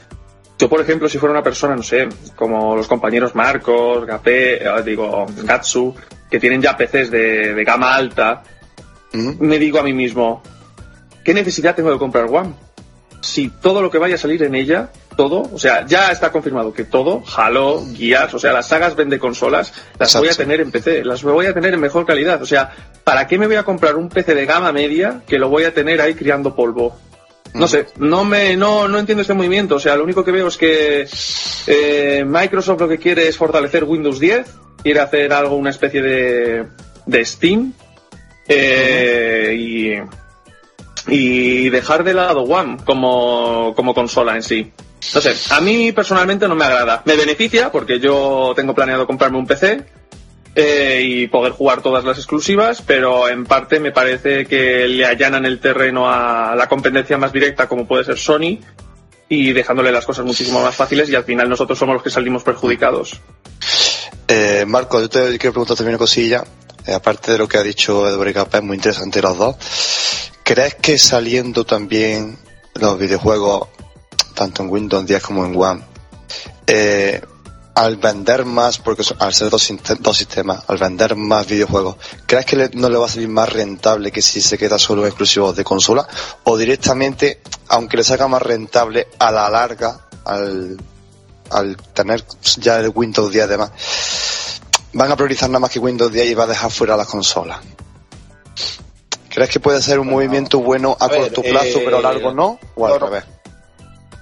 yo, 0.58 0.70
por 0.70 0.80
ejemplo, 0.80 1.06
si 1.10 1.18
fuera 1.18 1.34
una 1.34 1.42
persona, 1.42 1.76
no 1.76 1.82
sé, 1.82 2.08
como 2.34 2.74
los 2.74 2.88
compañeros 2.88 3.34
Marcos, 3.34 4.06
Gapé, 4.06 4.64
eh, 4.64 4.82
digo, 4.82 5.26
Gatsu, 5.44 5.94
que 6.30 6.40
tienen 6.40 6.62
ya 6.62 6.74
PCs 6.74 7.10
de, 7.10 7.64
gama 7.66 7.94
alta, 7.94 8.42
me 9.12 9.58
digo 9.58 9.80
a 9.80 9.82
mí 9.82 9.92
mismo, 9.92 10.42
¿qué 11.22 11.34
necesidad 11.34 11.74
tengo 11.74 11.92
de 11.92 11.98
comprar 11.98 12.24
One? 12.24 12.54
Si 13.20 13.50
todo 13.50 13.82
lo 13.82 13.90
que 13.90 13.98
vaya 13.98 14.14
a 14.14 14.18
salir 14.18 14.42
en 14.42 14.54
ella, 14.54 14.90
todo, 15.16 15.42
o 15.52 15.58
sea, 15.58 15.86
ya 15.86 16.10
está 16.10 16.32
confirmado 16.32 16.72
que 16.72 16.84
todo, 16.84 17.22
Halo, 17.36 17.82
Gears, 17.96 18.34
o 18.34 18.38
sea, 18.38 18.52
las 18.52 18.68
sagas 18.68 18.96
vende 18.96 19.18
consolas, 19.18 19.72
las 19.98 20.14
voy 20.16 20.28
a 20.28 20.34
tener 20.34 20.60
en 20.60 20.70
PC, 20.70 21.04
las 21.04 21.22
voy 21.22 21.46
a 21.46 21.54
tener 21.54 21.74
en 21.74 21.80
mejor 21.80 22.04
calidad. 22.06 22.42
O 22.42 22.46
sea, 22.46 22.70
¿para 23.04 23.26
qué 23.26 23.38
me 23.38 23.46
voy 23.46 23.56
a 23.56 23.64
comprar 23.64 23.96
un 23.96 24.08
PC 24.08 24.34
de 24.34 24.46
gama 24.46 24.72
media 24.72 25.22
que 25.26 25.38
lo 25.38 25.48
voy 25.48 25.64
a 25.64 25.74
tener 25.74 26.00
ahí 26.00 26.14
criando 26.14 26.54
polvo? 26.54 26.98
No 27.54 27.68
sé, 27.68 27.86
no 27.98 28.24
me, 28.24 28.56
no, 28.56 28.88
no 28.88 28.98
entiendo 28.98 29.20
este 29.20 29.34
movimiento. 29.34 29.74
O 29.76 29.80
sea, 29.80 29.96
lo 29.96 30.04
único 30.04 30.24
que 30.24 30.32
veo 30.32 30.48
es 30.48 30.56
que 30.56 31.06
eh, 31.66 32.24
Microsoft 32.26 32.80
lo 32.80 32.88
que 32.88 32.98
quiere 32.98 33.28
es 33.28 33.36
fortalecer 33.36 33.84
Windows 33.84 34.18
10, 34.18 34.46
quiere 34.82 35.00
hacer 35.00 35.32
algo, 35.32 35.56
una 35.56 35.70
especie 35.70 36.00
de, 36.00 36.66
de 37.04 37.24
Steam, 37.24 37.74
eh, 38.48 39.54
y, 39.58 39.92
y 41.08 41.68
dejar 41.70 42.04
de 42.04 42.14
lado 42.14 42.42
One 42.42 42.78
como, 42.84 43.74
como 43.76 43.94
consola 43.94 44.34
en 44.34 44.42
sí. 44.42 44.72
No 45.14 45.20
sé, 45.20 45.34
a 45.50 45.60
mí 45.60 45.92
personalmente 45.92 46.48
no 46.48 46.54
me 46.54 46.64
agrada. 46.64 47.02
Me 47.04 47.16
beneficia 47.16 47.70
porque 47.70 47.98
yo 47.98 48.52
tengo 48.54 48.74
planeado 48.74 49.06
comprarme 49.06 49.38
un 49.38 49.46
PC 49.46 49.84
eh, 50.54 51.00
y 51.02 51.26
poder 51.28 51.52
jugar 51.52 51.82
todas 51.82 52.04
las 52.04 52.18
exclusivas, 52.18 52.82
pero 52.82 53.28
en 53.28 53.44
parte 53.44 53.80
me 53.80 53.90
parece 53.90 54.46
que 54.46 54.86
le 54.86 55.04
allanan 55.04 55.44
el 55.44 55.60
terreno 55.60 56.10
a 56.10 56.54
la 56.54 56.68
competencia 56.68 57.18
más 57.18 57.32
directa 57.32 57.68
como 57.68 57.86
puede 57.86 58.04
ser 58.04 58.18
Sony 58.18 58.58
y 59.28 59.52
dejándole 59.52 59.90
las 59.90 60.04
cosas 60.04 60.26
muchísimo 60.26 60.62
más 60.62 60.74
fáciles 60.74 61.08
y 61.08 61.14
al 61.14 61.24
final 61.24 61.48
nosotros 61.48 61.78
somos 61.78 61.94
los 61.94 62.02
que 62.02 62.10
salimos 62.10 62.42
perjudicados. 62.42 63.18
Eh, 64.28 64.64
Marco, 64.66 65.00
yo 65.00 65.08
te 65.08 65.38
quiero 65.38 65.52
preguntar 65.52 65.76
también 65.76 65.94
una 65.94 65.98
cosilla, 65.98 66.44
eh, 66.86 66.92
aparte 66.92 67.32
de 67.32 67.38
lo 67.38 67.48
que 67.48 67.58
ha 67.58 67.62
dicho 67.62 68.08
Eduardo 68.08 68.48
es 68.52 68.62
muy 68.62 68.76
interesante 68.76 69.22
los 69.22 69.38
dos. 69.38 69.56
¿Crees 70.42 70.74
que 70.74 70.98
saliendo 70.98 71.64
también 71.64 72.36
los 72.74 72.98
videojuegos, 72.98 73.68
tanto 74.32 74.62
en 74.62 74.70
Windows 74.70 75.06
10 75.06 75.22
como 75.22 75.44
en 75.44 75.56
One, 75.56 75.82
eh, 76.66 77.20
al 77.74 77.96
vender 77.96 78.44
más, 78.44 78.78
porque 78.78 79.02
al 79.18 79.32
ser 79.32 79.48
dos, 79.48 79.72
dos 80.00 80.16
sistemas, 80.16 80.62
al 80.66 80.78
vender 80.78 81.16
más 81.16 81.46
videojuegos, 81.46 81.96
¿crees 82.26 82.44
que 82.44 82.70
no 82.74 82.88
le 82.88 82.98
va 82.98 83.06
a 83.06 83.08
salir 83.08 83.28
más 83.28 83.50
rentable 83.50 84.12
que 84.12 84.20
si 84.20 84.42
se 84.42 84.58
queda 84.58 84.78
solo 84.78 85.06
exclusivo 85.06 85.52
de 85.52 85.64
consola? 85.64 86.06
¿O 86.44 86.56
directamente, 86.56 87.40
aunque 87.68 87.96
le 87.96 88.04
salga 88.04 88.28
más 88.28 88.42
rentable 88.42 89.08
a 89.18 89.30
la 89.30 89.48
larga, 89.48 90.06
al, 90.24 90.76
al 91.50 91.76
tener 91.94 92.24
ya 92.58 92.78
el 92.80 92.92
Windows 92.94 93.32
10 93.32 93.44
además, 93.44 93.70
van 94.92 95.10
a 95.10 95.16
priorizar 95.16 95.48
nada 95.48 95.60
más 95.60 95.70
que 95.70 95.78
Windows 95.78 96.12
10 96.12 96.30
y 96.30 96.34
va 96.34 96.44
a 96.44 96.48
dejar 96.48 96.70
fuera 96.70 96.96
las 96.96 97.08
consolas? 97.08 97.60
¿Crees 99.30 99.48
que 99.48 99.60
puede 99.60 99.80
ser 99.80 99.98
un 99.98 100.08
movimiento 100.08 100.60
bueno 100.60 100.94
a, 101.00 101.08
corto 101.08 101.40
plazo, 101.40 101.80
pero 101.82 101.96
a 101.96 102.00
eh, 102.00 102.02
largo 102.02 102.34
no? 102.34 102.58
¿O 102.74 102.86
al 102.86 103.00
revés? 103.00 103.24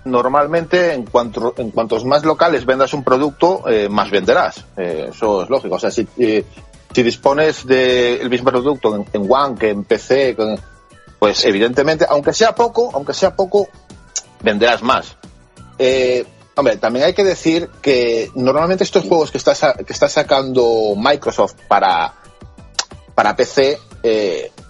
Normalmente 0.05 0.95
en 0.95 1.05
cuanto 1.05 1.55
en 1.57 1.71
cuantos 1.71 2.05
más 2.05 2.25
locales 2.25 2.65
vendas 2.65 2.93
un 2.95 3.05
producto, 3.05 3.69
eh, 3.69 3.89
más 3.89 4.11
venderás. 4.11 4.65
Eh, 4.77 5.09
eso 5.11 5.43
es 5.43 5.51
lógico. 5.51 5.75
O 5.75 5.79
sea, 5.79 5.91
si, 5.91 6.07
eh, 6.19 6.45
si 6.93 7.03
dispones 7.03 7.67
del 7.67 8.29
mismo 8.31 8.51
producto 8.51 8.95
en, 9.13 9.27
One 9.31 9.57
que 9.59 9.71
en 9.71 9.85
PC, 9.85 10.37
pues 11.19 11.45
evidentemente, 11.45 12.07
aunque 12.09 12.33
sea 12.33 12.55
poco, 12.55 12.91
aunque 12.95 13.13
sea 13.13 13.35
poco, 13.35 13.69
venderás 14.43 14.83
más. 14.83 15.17
hombre, 16.57 16.77
también 16.77 17.07
hay 17.07 17.15
que 17.15 17.25
decir 17.25 17.69
que 17.83 18.31
normalmente 18.35 18.85
estos 18.85 19.05
juegos 19.05 19.31
que 19.31 19.39
está, 19.39 19.75
que 19.75 19.93
está 19.93 20.09
sacando 20.09 20.95
Microsoft 20.97 21.55
para, 21.69 22.15
para 23.15 23.37
PC, 23.37 23.79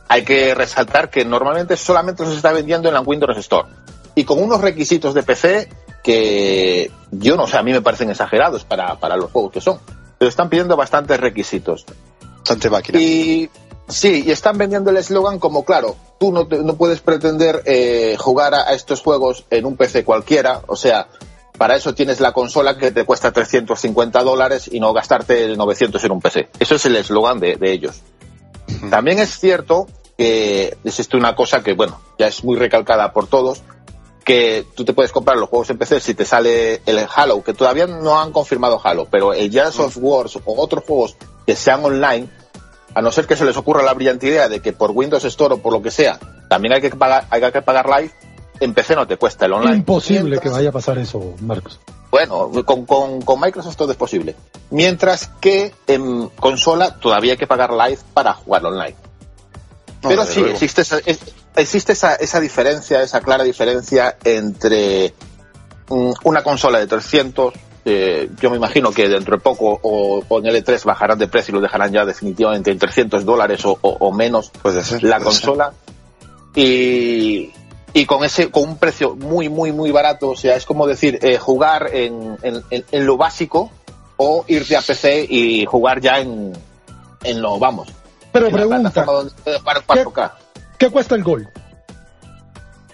hay 0.08 0.24
que 0.24 0.56
resaltar 0.56 1.08
que 1.08 1.24
normalmente 1.24 1.76
solamente 1.76 2.24
los 2.24 2.34
está 2.34 2.52
vendiendo 2.52 2.88
en 2.88 2.94
la 2.94 3.00
Windows 3.00 3.38
Store 3.38 3.68
y 4.14 4.24
con 4.24 4.42
unos 4.42 4.60
requisitos 4.60 5.14
de 5.14 5.22
PC 5.22 5.68
que 6.02 6.90
yo 7.10 7.36
no 7.36 7.46
sé, 7.46 7.58
a 7.58 7.62
mí 7.62 7.72
me 7.72 7.82
parecen 7.82 8.10
exagerados 8.10 8.64
para, 8.64 8.98
para 8.98 9.16
los 9.16 9.30
juegos 9.30 9.52
que 9.52 9.60
son. 9.60 9.78
Pero 10.18 10.28
están 10.28 10.48
pidiendo 10.48 10.76
bastantes 10.76 11.18
requisitos. 11.18 11.84
Bastante 12.38 12.70
máquina. 12.70 13.00
Y 13.00 13.50
sí, 13.88 14.24
y 14.26 14.30
están 14.30 14.58
vendiendo 14.58 14.90
el 14.90 14.96
eslogan 14.96 15.38
como, 15.38 15.64
claro, 15.64 15.96
tú 16.18 16.32
no, 16.32 16.44
no 16.44 16.74
puedes 16.76 17.00
pretender 17.00 17.62
eh, 17.64 18.16
jugar 18.18 18.54
a, 18.54 18.72
estos 18.74 19.00
juegos 19.00 19.44
en 19.50 19.66
un 19.66 19.76
PC 19.76 20.04
cualquiera, 20.04 20.62
o 20.66 20.76
sea, 20.76 21.08
para 21.56 21.76
eso 21.76 21.94
tienes 21.94 22.20
la 22.20 22.32
consola 22.32 22.78
que 22.78 22.90
te 22.90 23.04
cuesta 23.04 23.32
350 23.32 24.22
dólares 24.22 24.68
y 24.72 24.80
no 24.80 24.92
gastarte 24.92 25.56
900 25.56 26.02
en 26.04 26.12
un 26.12 26.20
PC. 26.20 26.48
Eso 26.58 26.76
es 26.76 26.86
el 26.86 26.96
eslogan 26.96 27.38
de, 27.40 27.56
de 27.56 27.72
ellos. 27.72 28.00
También 28.88 29.18
es 29.18 29.38
cierto 29.38 29.86
que 30.16 30.76
existe 30.84 31.16
una 31.16 31.34
cosa 31.34 31.62
que, 31.62 31.74
bueno, 31.74 32.00
ya 32.18 32.28
es 32.28 32.44
muy 32.44 32.56
recalcada 32.56 33.12
por 33.12 33.26
todos, 33.26 33.62
que 34.30 34.64
tú 34.76 34.84
te 34.84 34.92
puedes 34.92 35.10
comprar 35.10 35.36
los 35.38 35.48
juegos 35.48 35.70
en 35.70 35.78
PC 35.78 35.98
si 35.98 36.14
te 36.14 36.24
sale 36.24 36.82
el 36.86 37.04
Halo, 37.12 37.42
que 37.42 37.52
todavía 37.52 37.88
no 37.88 38.20
han 38.20 38.30
confirmado 38.30 38.80
Halo, 38.80 39.08
pero 39.10 39.34
el 39.34 39.50
Jazz 39.50 39.80
of 39.80 39.96
Wars 40.00 40.36
o 40.36 40.54
otros 40.62 40.84
juegos 40.84 41.16
que 41.44 41.56
sean 41.56 41.84
online, 41.84 42.28
a 42.94 43.02
no 43.02 43.10
ser 43.10 43.26
que 43.26 43.34
se 43.34 43.44
les 43.44 43.56
ocurra 43.56 43.82
la 43.82 43.92
brillante 43.92 44.28
idea 44.28 44.48
de 44.48 44.60
que 44.60 44.72
por 44.72 44.92
Windows 44.92 45.24
Store 45.24 45.54
o 45.54 45.58
por 45.58 45.72
lo 45.72 45.82
que 45.82 45.90
sea, 45.90 46.20
también 46.48 46.74
hay 46.74 46.80
que 46.80 46.90
pagar, 46.90 47.26
hay 47.28 47.40
que 47.50 47.60
pagar 47.60 47.88
live, 47.88 48.12
en 48.60 48.72
PC 48.72 48.94
no 48.94 49.04
te 49.04 49.16
cuesta 49.16 49.46
el 49.46 49.52
online. 49.52 49.78
Imposible 49.78 50.38
que 50.38 50.48
vaya 50.48 50.68
a 50.68 50.72
pasar 50.72 50.96
eso, 50.98 51.34
Marcos. 51.40 51.80
Bueno, 52.12 52.52
con, 52.64 52.84
con, 52.84 53.40
Microsoft 53.40 53.74
todo 53.74 53.90
es 53.90 53.98
posible. 53.98 54.36
Mientras 54.70 55.26
que 55.40 55.74
en 55.88 56.28
consola 56.28 57.00
todavía 57.00 57.32
hay 57.32 57.38
que 57.38 57.48
pagar 57.48 57.72
live 57.72 57.98
para 58.14 58.34
jugar 58.34 58.64
online. 58.64 58.94
Pero 60.02 60.24
sí, 60.24 60.40
existe, 60.40 60.82
existe 61.56 61.92
esa, 61.92 62.14
esa 62.14 62.40
diferencia, 62.40 63.02
esa 63.02 63.20
clara 63.20 63.44
diferencia 63.44 64.16
entre 64.24 65.14
mm, 65.88 66.12
una 66.24 66.42
consola 66.42 66.78
de 66.78 66.86
300, 66.86 67.54
eh, 67.84 68.30
yo 68.40 68.50
me 68.50 68.56
imagino 68.56 68.92
que 68.92 69.08
dentro 69.08 69.36
de 69.36 69.42
poco 69.42 69.78
o, 69.82 70.22
en 70.38 70.44
L3 70.44 70.84
bajarán 70.84 71.18
de 71.18 71.28
precio 71.28 71.52
y 71.52 71.54
lo 71.56 71.60
dejarán 71.60 71.92
ya 71.92 72.04
definitivamente 72.04 72.70
en 72.70 72.78
300 72.78 73.24
dólares 73.24 73.62
o, 73.64 74.12
menos 74.12 74.50
puede 74.50 74.82
ser, 74.84 75.02
la 75.02 75.18
consola. 75.18 75.72
Y, 76.54 77.52
y 77.94 78.06
con 78.06 78.24
ese 78.24 78.50
con 78.50 78.64
un 78.64 78.76
precio 78.76 79.14
muy 79.14 79.48
muy 79.48 79.70
muy 79.70 79.92
barato 79.92 80.30
o 80.30 80.36
sea 80.36 80.56
es 80.56 80.66
como 80.66 80.86
decir 80.86 81.20
eh, 81.22 81.38
jugar 81.38 81.90
en, 81.92 82.36
en, 82.42 82.64
en, 82.70 83.06
lo 83.06 83.16
básico 83.16 83.70
o 84.16 84.44
irte 84.48 84.76
a 84.76 84.82
PC 84.82 85.26
y 85.28 85.64
jugar 85.64 86.00
ya 86.00 86.18
en, 86.18 86.52
en 87.22 87.40
lo 87.40 87.58
vamos 87.60 87.88
pero 88.32 88.50
pregunta 88.50 88.92
para 89.64 89.80
4K. 89.80 90.32
¿Qué 90.32 90.39
cuesta 90.88 91.14
el 91.14 91.22
gol? 91.22 91.48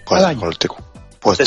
Pues, 0.07 0.23
al 0.23 0.31
año. 0.31 0.51
Pues, 1.21 1.39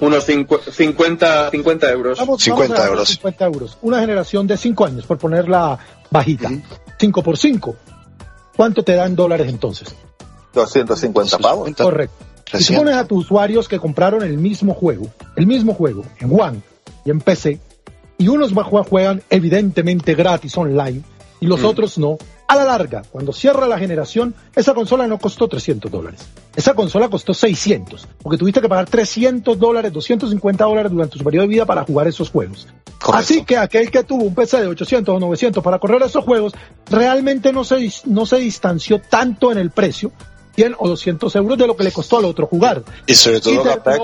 Unos 0.00 0.24
50, 0.24 1.50
50 1.50 1.90
euros. 1.90 2.18
50 2.18 2.86
euros. 2.86 3.08
50 3.08 3.46
euros. 3.46 3.78
Una 3.82 4.00
generación 4.00 4.46
de 4.46 4.56
5 4.56 4.84
años, 4.84 5.06
por 5.06 5.18
ponerla 5.18 5.78
bajita. 6.10 6.50
5 6.98 7.22
por 7.22 7.36
5. 7.36 7.76
¿Cuánto 8.56 8.82
te 8.82 8.94
dan 8.94 9.16
dólares 9.16 9.48
entonces? 9.48 9.94
250 10.54 11.38
pavos. 11.38 11.70
Correcto. 11.76 12.24
Si 12.54 12.74
pones 12.74 12.94
a 12.94 13.04
tus 13.04 13.26
usuarios 13.26 13.68
que 13.68 13.78
compraron 13.78 14.22
el 14.22 14.38
mismo 14.38 14.74
juego, 14.74 15.08
el 15.36 15.46
mismo 15.46 15.74
juego, 15.74 16.04
en 16.18 16.32
One 16.32 16.62
y 17.04 17.10
en 17.10 17.20
PC, 17.20 17.60
y 18.16 18.28
unos 18.28 18.52
juegan 18.88 19.22
evidentemente 19.30 20.14
gratis 20.14 20.56
online 20.56 21.02
y 21.40 21.46
los 21.46 21.62
otros 21.62 21.98
no, 21.98 22.18
a 22.48 22.56
la 22.56 22.64
larga, 22.64 23.02
cuando 23.12 23.34
cierra 23.34 23.68
la 23.68 23.78
generación, 23.78 24.34
esa 24.56 24.72
consola 24.72 25.06
no 25.06 25.18
costó 25.18 25.48
300 25.48 25.90
dólares. 25.90 26.26
Esa 26.56 26.72
consola 26.72 27.10
costó 27.10 27.34
600, 27.34 28.08
porque 28.22 28.38
tuviste 28.38 28.62
que 28.62 28.68
pagar 28.70 28.88
300 28.88 29.58
dólares, 29.58 29.92
250 29.92 30.64
dólares 30.64 30.90
durante 30.90 31.18
su 31.18 31.24
periodo 31.24 31.42
de 31.42 31.48
vida 31.48 31.66
para 31.66 31.84
jugar 31.84 32.08
esos 32.08 32.30
juegos. 32.30 32.66
Así 33.12 33.44
que 33.44 33.58
aquel 33.58 33.90
que 33.90 34.02
tuvo 34.02 34.24
un 34.24 34.34
PC 34.34 34.62
de 34.62 34.66
800 34.66 35.14
o 35.14 35.20
900 35.20 35.62
para 35.62 35.78
correr 35.78 36.02
esos 36.02 36.24
juegos, 36.24 36.54
realmente 36.90 37.52
no 37.52 37.64
se, 37.64 37.92
no 38.06 38.24
se 38.24 38.38
distanció 38.38 38.98
tanto 38.98 39.52
en 39.52 39.58
el 39.58 39.70
precio 39.70 40.10
100 40.58 40.74
o 40.76 40.88
200 40.88 41.36
euros 41.36 41.56
de 41.56 41.68
lo 41.68 41.76
que 41.76 41.84
le 41.84 41.92
costó 41.92 42.18
al 42.18 42.24
otro 42.24 42.48
jugar. 42.48 42.82
Y 43.06 43.14
sobre 43.14 43.40
todo 43.40 43.54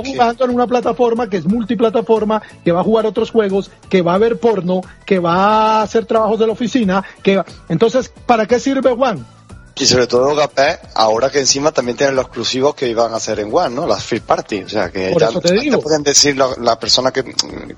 y 0.05 0.13
jugando 0.13 0.45
en 0.45 0.51
una 0.53 0.69
plataforma 0.69 1.29
que 1.29 1.39
es 1.39 1.47
multiplataforma, 1.47 2.41
que 2.65 2.71
va 2.71 2.81
a 2.81 2.85
jugar 2.85 3.07
otros 3.07 3.33
juegos, 3.33 3.73
que 3.89 4.03
va 4.03 4.15
a 4.15 4.19
ver 4.19 4.39
porno, 4.39 4.81
que 5.05 5.19
va 5.19 5.81
a 5.81 5.83
hacer 5.83 6.07
trabajos 6.07 6.39
de 6.39 6.47
la 6.47 6.53
oficina, 6.53 7.05
que 7.25 7.43
entonces, 7.69 8.13
¿para 8.25 8.47
qué 8.47 8.61
sirve 8.61 8.91
One? 8.91 9.25
Y 9.77 9.87
sobre 9.87 10.07
todo 10.07 10.33
Gapé, 10.37 10.79
ahora 10.95 11.29
que 11.29 11.41
encima 11.41 11.73
también 11.73 11.97
tienen 11.97 12.15
los 12.15 12.27
exclusivos 12.27 12.77
que 12.77 12.89
iban 12.89 13.13
a 13.13 13.17
hacer 13.17 13.41
en 13.41 13.53
One, 13.53 13.75
¿no? 13.75 13.89
Las 13.89 14.05
free 14.05 14.21
party. 14.21 14.63
O 14.63 14.69
sea, 14.69 14.93
que 14.93 15.13
ya 15.19 15.31
te 15.41 15.79
pueden 15.79 16.05
decir 16.05 16.37
las 16.37 16.57
la 16.59 16.79
personas 16.79 17.13
que, 17.13 17.25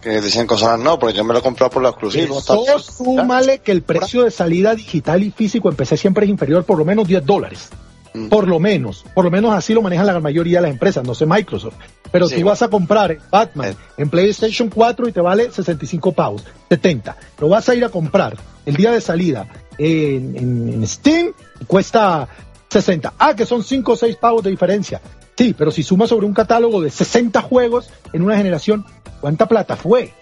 que 0.02 0.20
decían 0.20 0.46
cosas, 0.46 0.78
no, 0.78 0.98
porque 0.98 1.16
yo 1.16 1.24
me 1.24 1.32
lo 1.32 1.38
he 1.38 1.42
comprado 1.42 1.70
por 1.70 1.80
los 1.80 1.92
exclusivos. 1.92 2.44
Todo 2.44 2.78
súmale 2.78 3.60
que 3.60 3.72
el 3.72 3.80
precio 3.80 4.24
de 4.24 4.30
salida 4.30 4.74
digital 4.74 5.22
y 5.22 5.30
físico 5.30 5.70
en 5.70 5.76
PC 5.76 5.96
siempre 5.96 6.26
es 6.26 6.30
inferior 6.30 6.64
por 6.64 6.76
lo 6.76 6.84
menos 6.84 7.08
10 7.08 7.24
dólares. 7.24 7.70
Mm. 8.16 8.28
Por 8.28 8.48
lo 8.48 8.58
menos, 8.58 9.04
por 9.14 9.24
lo 9.24 9.30
menos 9.30 9.52
así 9.54 9.74
lo 9.74 9.82
manejan 9.82 10.06
la 10.06 10.18
mayoría 10.20 10.58
de 10.58 10.62
las 10.62 10.70
empresas, 10.70 11.04
no 11.04 11.14
sé 11.14 11.26
Microsoft. 11.26 11.74
Pero 12.10 12.28
tú 12.28 12.42
vas 12.44 12.62
a 12.62 12.68
comprar 12.68 13.18
Batman 13.30 13.72
eh. 13.72 13.76
en 13.98 14.08
PlayStation 14.08 14.70
4 14.70 15.08
y 15.08 15.12
te 15.12 15.20
vale 15.20 15.50
65 15.52 16.12
pavos, 16.12 16.42
70. 16.70 17.16
Lo 17.38 17.48
vas 17.50 17.68
a 17.68 17.74
ir 17.74 17.84
a 17.84 17.90
comprar 17.90 18.36
el 18.64 18.74
día 18.74 18.90
de 18.90 19.02
salida 19.02 19.46
en, 19.76 20.82
Steam 20.86 21.32
y 21.60 21.64
cuesta 21.66 22.26
60. 22.70 23.12
Ah, 23.18 23.36
que 23.36 23.44
son 23.44 23.62
5 23.62 23.92
o 23.92 23.96
6 23.96 24.16
pavos 24.16 24.42
de 24.42 24.50
diferencia. 24.50 25.00
Sí, 25.36 25.54
pero 25.56 25.70
si 25.70 25.82
sumas 25.82 26.08
sobre 26.08 26.24
un 26.24 26.32
catálogo 26.32 26.80
de 26.80 26.90
60 26.90 27.42
juegos 27.42 27.90
en 28.14 28.22
una 28.22 28.38
generación, 28.38 28.86
¿cuánta 29.20 29.46
plata 29.46 29.76
fue? 29.76 30.14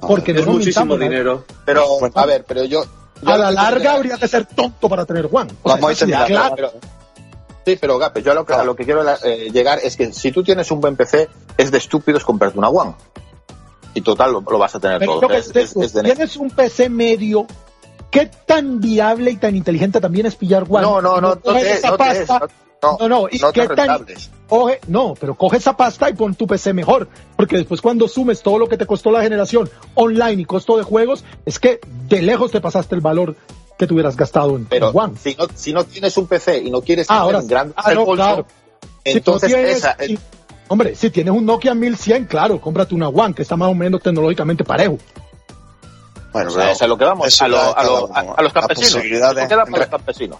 Porque 0.00 0.30
es 0.30 0.46
muchísimo 0.46 0.96
dinero. 0.96 1.44
Pero, 1.64 1.84
a 2.14 2.26
ver, 2.26 2.44
pero 2.46 2.64
yo, 2.64 2.84
a 3.24 3.36
la 3.36 3.50
larga 3.50 3.94
habría 3.94 4.16
que 4.16 4.28
ser 4.28 4.46
tonto 4.46 4.88
para 4.88 5.04
tener 5.04 5.28
One. 5.32 5.52
Vamos 5.64 6.02
a 6.02 6.26
claro. 6.26 6.72
Sí, 7.66 7.76
pero 7.80 7.98
Gape, 7.98 8.22
yo 8.22 8.30
a 8.30 8.34
lo 8.36 8.46
que, 8.46 8.52
a 8.52 8.62
lo 8.62 8.76
que 8.76 8.84
quiero 8.84 9.02
eh, 9.24 9.50
llegar 9.52 9.80
es 9.82 9.96
que 9.96 10.12
si 10.12 10.30
tú 10.30 10.44
tienes 10.44 10.70
un 10.70 10.80
buen 10.80 10.94
PC, 10.94 11.28
es 11.58 11.72
de 11.72 11.78
estúpidos 11.78 12.24
comprarte 12.24 12.56
una 12.56 12.68
One. 12.68 12.94
Y 13.92 14.02
total, 14.02 14.34
lo, 14.34 14.42
vas 14.42 14.76
a 14.76 14.78
tener 14.78 15.04
todo. 15.04 15.26
tienes 15.26 16.36
un 16.36 16.50
PC 16.50 16.88
medio, 16.88 17.44
¿qué 18.12 18.30
tan 18.46 18.80
viable 18.80 19.32
y 19.32 19.36
tan 19.36 19.56
inteligente 19.56 20.00
también 20.00 20.26
es 20.26 20.36
pillar 20.36 20.64
One? 20.68 20.82
No, 20.82 21.02
no, 21.02 21.20
no, 21.20 21.34
no, 21.34 21.40
no, 21.44 22.98
no, 23.00 23.08
no, 23.08 23.28
y 23.28 23.40
qué 23.52 23.66
tan, 23.66 24.06
coge, 24.48 24.78
no, 24.86 25.14
pero 25.18 25.34
coge 25.34 25.56
esa 25.56 25.76
pasta 25.76 26.08
y 26.08 26.14
pon 26.14 26.36
tu 26.36 26.46
PC 26.46 26.72
mejor, 26.72 27.08
porque 27.34 27.56
después 27.56 27.80
cuando 27.80 28.06
sumes 28.06 28.42
todo 28.42 28.58
lo 28.60 28.68
que 28.68 28.76
te 28.76 28.86
costó 28.86 29.10
la 29.10 29.22
generación 29.22 29.68
online 29.94 30.42
y 30.42 30.44
costo 30.44 30.76
de 30.76 30.84
juegos, 30.84 31.24
es 31.44 31.58
que 31.58 31.80
de 32.08 32.22
lejos 32.22 32.52
te 32.52 32.60
pasaste 32.60 32.94
el 32.94 33.00
valor 33.00 33.34
que 33.78 33.86
tuvieras 33.86 34.16
gastado 34.16 34.56
en, 34.56 34.66
Pero 34.66 34.90
One. 34.90 35.14
Si 35.16 35.34
no, 35.34 35.46
si 35.54 35.72
no 35.72 35.84
tienes 35.84 36.16
un 36.16 36.26
PC 36.26 36.58
y 36.58 36.70
no 36.70 36.80
quieres 36.80 37.06
ah, 37.10 37.24
tener 37.26 37.42
un 37.42 37.48
gran 37.48 37.74
ah, 37.76 37.92
claro. 38.14 38.46
entonces 39.04 39.52
esa... 39.52 39.96
hombre, 40.68 40.94
si 40.94 41.10
tienes 41.10 41.34
un 41.34 41.44
Nokia 41.44 41.74
1100, 41.74 42.26
claro, 42.26 42.60
cómprate 42.60 42.94
una 42.94 43.08
One, 43.08 43.34
que 43.34 43.42
está 43.42 43.56
más 43.56 43.68
o 43.68 43.74
menos 43.74 44.02
tecnológicamente 44.02 44.64
parejo. 44.64 44.98
Bueno, 46.32 46.50
o 46.50 46.54
sea, 46.54 46.74
a 46.78 46.86
lo 46.86 46.98
que 46.98 47.04
vamos, 47.04 47.42
a, 47.42 47.48
los 47.48 48.52
campesinos. 48.52 49.02
¿Qué 49.02 49.08
queda 49.48 49.64
para 49.64 49.78
los 49.78 49.86
campesinos? 49.86 50.38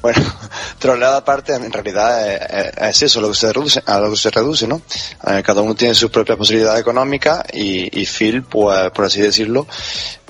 Bueno, 0.00 0.22
troleada 0.78 1.18
aparte, 1.18 1.54
en 1.54 1.72
realidad 1.72 2.28
eh, 2.28 2.38
eh, 2.50 2.88
es, 2.90 3.02
eso 3.02 3.20
lo 3.20 3.30
que 3.30 3.34
se 3.34 3.52
reduce, 3.52 3.82
a 3.84 3.98
lo 3.98 4.10
que 4.10 4.16
se 4.16 4.30
reduce, 4.30 4.66
¿no? 4.66 4.80
Eh, 5.26 5.42
cada 5.44 5.62
uno 5.62 5.74
tiene 5.74 5.94
sus 5.94 6.10
propias 6.10 6.38
posibilidades 6.38 6.80
económicas 6.80 7.42
y, 7.52 8.00
y 8.00 8.06
Phil, 8.06 8.42
pues, 8.42 8.90
por 8.92 9.06
así 9.06 9.20
decirlo, 9.20 9.66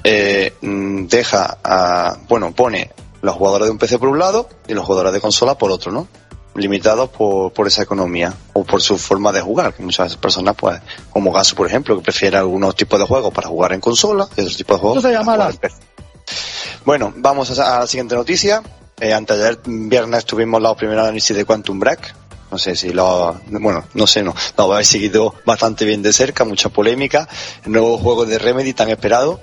eh, 0.04 0.54
mm, 0.60 1.06
deja 1.06 1.58
a, 1.62 2.16
bueno, 2.28 2.52
pone 2.52 2.90
los 3.22 3.34
jugadores 3.34 3.66
de 3.66 3.72
un 3.72 3.78
PC 3.78 3.98
por 3.98 4.08
un 4.08 4.18
lado 4.18 4.48
y 4.66 4.74
los 4.74 4.84
jugadores 4.84 5.12
de 5.12 5.20
consola 5.20 5.56
por 5.56 5.70
otro, 5.70 5.92
¿no? 5.92 6.08
Limitados 6.54 7.10
por, 7.10 7.52
por 7.52 7.66
esa 7.66 7.82
economía 7.82 8.34
o 8.52 8.64
por 8.64 8.80
su 8.82 8.98
forma 8.98 9.32
de 9.32 9.40
jugar. 9.40 9.74
Que 9.74 9.82
muchas 9.82 10.16
personas, 10.16 10.54
pues, 10.56 10.80
como 11.10 11.32
Gaso, 11.32 11.54
por 11.54 11.66
ejemplo, 11.66 11.96
que 11.96 12.02
prefiere 12.02 12.36
algunos 12.36 12.74
tipos 12.74 12.98
de 12.98 13.06
juegos 13.06 13.32
para 13.32 13.48
jugar 13.48 13.72
en 13.72 13.80
consola 13.80 14.28
y 14.36 14.40
otros 14.40 14.56
tipos 14.56 14.76
de 14.76 14.80
juegos. 14.80 15.02
se 15.02 15.12
llama 15.12 15.50
Bueno, 16.84 17.12
vamos 17.16 17.56
a, 17.58 17.80
la 17.80 17.86
siguiente 17.86 18.14
noticia. 18.14 18.62
Eh, 19.00 19.12
antes 19.12 19.38
de 19.38 19.46
ayer 19.46 19.60
viernes 19.64 20.24
tuvimos 20.24 20.60
la 20.60 20.74
primera 20.74 21.02
análisis 21.02 21.36
de 21.36 21.44
Quantum 21.44 21.78
Break. 21.78 22.14
No 22.50 22.56
sé 22.56 22.74
si 22.74 22.92
lo, 22.92 23.38
bueno, 23.50 23.84
no 23.92 24.06
sé, 24.06 24.22
no, 24.22 24.34
lo 24.56 24.72
habéis 24.72 24.88
seguido 24.88 25.34
bastante 25.44 25.84
bien 25.84 26.02
de 26.02 26.12
cerca, 26.14 26.44
mucha 26.44 26.70
polémica. 26.70 27.28
El 27.64 27.72
nuevo 27.72 27.98
juego 27.98 28.24
de 28.24 28.38
Remedy 28.38 28.72
tan 28.72 28.88
esperado 28.88 29.38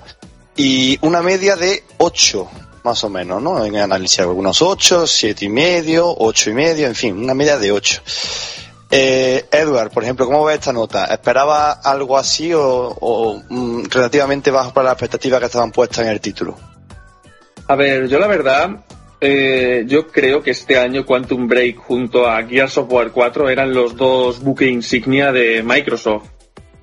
y 0.56 0.98
una 1.02 1.22
media 1.22 1.56
de 1.56 1.82
8, 1.98 2.48
más 2.84 3.04
o 3.04 3.10
menos, 3.10 3.42
¿no? 3.42 3.64
En 3.64 3.76
análisis 3.76 4.20
algunos 4.20 4.62
8, 4.62 5.06
7 5.06 5.44
y 5.44 5.48
medio, 5.48 6.14
8 6.16 6.50
y 6.50 6.52
medio, 6.54 6.86
en 6.86 6.94
fin, 6.94 7.18
una 7.18 7.34
media 7.34 7.58
de 7.58 7.72
8. 7.72 8.02
Eh, 8.90 9.44
Edward, 9.50 9.90
por 9.90 10.04
ejemplo, 10.04 10.26
¿cómo 10.26 10.44
ves 10.44 10.60
esta 10.60 10.72
nota? 10.72 11.06
¿Esperaba 11.06 11.72
algo 11.72 12.16
así 12.16 12.52
o, 12.54 13.42
mm, 13.48 13.84
relativamente 13.90 14.50
bajo 14.50 14.72
para 14.72 14.84
las 14.84 14.92
expectativas 14.94 15.40
que 15.40 15.46
estaban 15.46 15.72
puestas 15.72 16.06
en 16.06 16.12
el 16.12 16.20
título? 16.20 16.56
A 17.68 17.74
ver, 17.74 18.06
yo 18.06 18.18
la 18.20 18.28
verdad, 18.28 18.84
eh, 19.20 19.84
yo 19.88 20.06
creo 20.06 20.40
que 20.40 20.52
este 20.52 20.78
año 20.78 21.04
Quantum 21.04 21.48
Break 21.48 21.78
junto 21.78 22.28
a 22.28 22.42
Gears 22.44 22.78
of 22.78 22.90
War 22.90 23.10
4 23.10 23.50
eran 23.50 23.74
los 23.74 23.96
dos 23.96 24.40
buques 24.40 24.70
insignia 24.70 25.32
de 25.32 25.64
Microsoft 25.64 26.35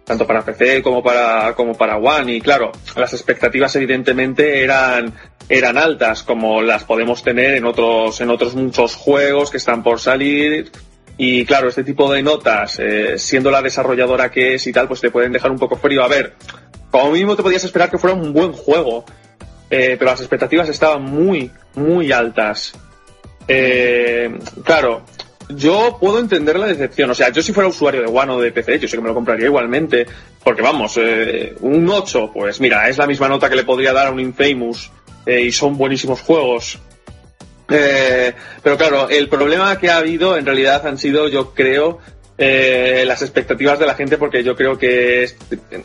tanto 0.03 0.27
para 0.27 0.43
PC 0.43 0.81
como 0.81 1.01
para, 1.01 1.53
como 1.55 1.73
para 1.73 1.97
One. 1.97 2.33
Y 2.33 2.41
claro, 2.41 2.71
las 2.95 3.13
expectativas 3.13 3.75
evidentemente 3.75 4.63
eran, 4.63 5.13
eran 5.49 5.77
altas, 5.77 6.23
como 6.23 6.61
las 6.61 6.83
podemos 6.83 7.23
tener 7.23 7.55
en 7.55 7.65
otros, 7.65 8.19
en 8.21 8.29
otros 8.29 8.55
muchos 8.55 8.95
juegos 8.95 9.51
que 9.51 9.57
están 9.57 9.83
por 9.83 9.99
salir. 9.99 10.71
Y 11.17 11.45
claro, 11.45 11.69
este 11.69 11.83
tipo 11.83 12.11
de 12.11 12.23
notas, 12.23 12.79
eh, 12.79 13.17
siendo 13.17 13.51
la 13.51 13.61
desarrolladora 13.61 14.31
que 14.31 14.55
es 14.55 14.65
y 14.67 14.73
tal, 14.73 14.87
pues 14.87 15.01
te 15.01 15.11
pueden 15.11 15.31
dejar 15.31 15.51
un 15.51 15.59
poco 15.59 15.75
frío. 15.77 16.03
A 16.03 16.07
ver, 16.07 16.33
como 16.89 17.11
mínimo 17.11 17.35
te 17.35 17.43
podías 17.43 17.63
esperar 17.63 17.89
que 17.89 17.97
fuera 17.97 18.15
un 18.15 18.33
buen 18.33 18.51
juego. 18.51 19.05
Eh, 19.69 19.95
pero 19.97 20.11
las 20.11 20.19
expectativas 20.19 20.69
estaban 20.69 21.03
muy, 21.03 21.49
muy 21.75 22.11
altas. 22.11 22.73
Eh, 23.47 24.37
claro, 24.63 25.03
yo 25.49 25.97
puedo 25.99 26.19
entender 26.19 26.57
la 26.57 26.67
decepción. 26.67 27.09
O 27.09 27.15
sea, 27.15 27.29
yo 27.29 27.41
si 27.41 27.53
fuera 27.53 27.69
usuario 27.69 28.01
de 28.01 28.07
One 28.07 28.31
o 28.31 28.41
de 28.41 28.51
PC, 28.51 28.79
yo 28.79 28.87
sé 28.87 28.97
que 28.97 29.01
me 29.01 29.09
lo 29.09 29.13
compraría 29.13 29.47
igualmente. 29.47 30.05
Porque 30.43 30.61
vamos, 30.61 30.97
eh, 30.97 31.55
un 31.61 31.89
8, 31.89 32.31
pues 32.33 32.59
mira, 32.59 32.87
es 32.89 32.97
la 32.97 33.07
misma 33.07 33.27
nota 33.27 33.49
que 33.49 33.55
le 33.55 33.63
podría 33.63 33.93
dar 33.93 34.07
a 34.07 34.11
un 34.11 34.19
Infamous. 34.19 34.91
Eh, 35.25 35.41
y 35.41 35.51
son 35.51 35.77
buenísimos 35.77 36.21
juegos. 36.21 36.79
Eh, 37.69 38.33
pero 38.61 38.77
claro, 38.77 39.09
el 39.09 39.29
problema 39.29 39.79
que 39.79 39.89
ha 39.89 39.97
habido 39.97 40.37
en 40.37 40.45
realidad 40.45 40.85
han 40.85 40.97
sido, 40.97 41.27
yo 41.29 41.53
creo, 41.53 41.99
las 42.37 43.21
expectativas 43.21 43.79
de 43.79 43.85
la 43.85 43.95
gente 43.95 44.17
porque 44.17 44.43
yo 44.43 44.53
creo 44.53 44.77
que 44.77 45.29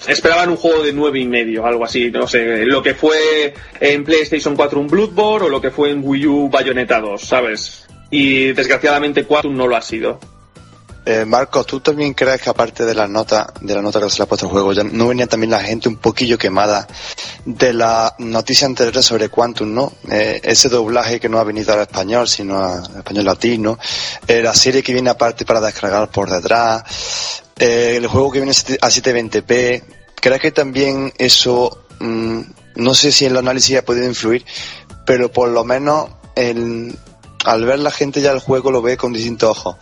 esperaban 0.09 0.49
un 0.49 0.57
juego 0.57 0.83
de 0.83 0.93
nueve 0.93 1.21
y 1.21 1.27
medio, 1.27 1.65
algo 1.65 1.85
así, 1.85 2.11
no 2.11 2.27
sé, 2.27 2.65
lo 2.67 2.83
que 2.83 2.95
fue 2.95 3.55
en 3.79 4.03
PlayStation 4.03 4.57
4 4.57 4.81
un 4.81 4.89
Bloodborne 4.89 5.47
o 5.47 5.49
lo 5.51 5.61
que 5.61 5.71
fue 5.71 5.91
en 5.91 6.01
Wii 6.03 6.27
U 6.27 6.49
Bayonetta 6.49 7.01
2, 7.01 7.21
¿sabes? 7.21 7.88
Y 8.11 8.53
desgraciadamente 8.53 9.25
Quantum 9.25 9.57
no 9.57 9.67
lo 9.67 9.77
ha 9.77 9.83
sido. 9.83 10.19
Eh, 11.11 11.25
Marcos, 11.25 11.67
¿tú 11.67 11.81
también 11.81 12.13
crees 12.13 12.43
que 12.43 12.51
aparte 12.51 12.85
de 12.85 12.95
la 12.95 13.09
nota 13.09 13.51
de 13.63 13.75
la 13.75 13.81
nota 13.81 13.99
que 13.99 14.11
se 14.11 14.19
le 14.19 14.25
ha 14.25 14.27
puesto 14.27 14.45
al 14.45 14.53
juego, 14.53 14.75
ya 14.75 14.85
no 14.85 15.09
venía 15.09 15.27
también 15.27 15.51
la 15.51 15.61
gente 15.61 15.89
un 15.89 15.97
poquillo 15.97 16.37
quemada 16.37 16.87
de 17.47 17.73
la 17.73 18.15
noticia 18.19 18.67
anterior 18.67 19.03
sobre 19.03 19.31
Quantum, 19.31 19.73
¿no? 19.73 19.93
Eh, 20.11 20.39
ese 20.43 20.69
doblaje 20.69 21.19
que 21.19 21.31
no 21.31 21.39
ha 21.39 21.45
venido 21.45 21.73
al 21.73 21.81
español, 21.81 22.29
sino 22.29 22.63
al 22.63 22.97
español 22.99 23.25
latino, 23.25 23.79
eh, 24.27 24.43
la 24.43 24.55
serie 24.55 24.83
que 24.83 24.93
viene 24.93 25.09
aparte 25.09 25.47
para 25.47 25.63
descargar 25.63 26.11
por 26.11 26.29
detrás, 26.29 27.43
eh, 27.59 27.95
el 27.97 28.07
juego 28.07 28.31
que 28.31 28.41
viene 28.41 28.53
a 28.53 28.91
720p, 28.91 29.83
¿crees 30.15 30.41
que 30.43 30.53
también 30.53 31.11
eso, 31.17 31.87
mm, 32.01 32.41
no 32.77 32.95
sé 32.95 33.13
si 33.13 33.25
en 33.25 33.33
el 33.33 33.39
análisis 33.39 33.79
ha 33.79 33.83
podido 33.83 34.07
influir, 34.07 34.45
pero 35.07 35.33
por 35.33 35.49
lo 35.49 35.65
menos 35.65 36.11
el, 36.35 36.95
al 37.49 37.65
ver 37.65 37.79
la 37.79 37.91
gente 37.91 38.21
ya 38.21 38.33
el 38.33 38.41
juego 38.41 38.71
lo 38.71 38.83
ve 38.83 38.99
con 38.99 39.13
distintos 39.13 39.51
ojos. 39.51 39.77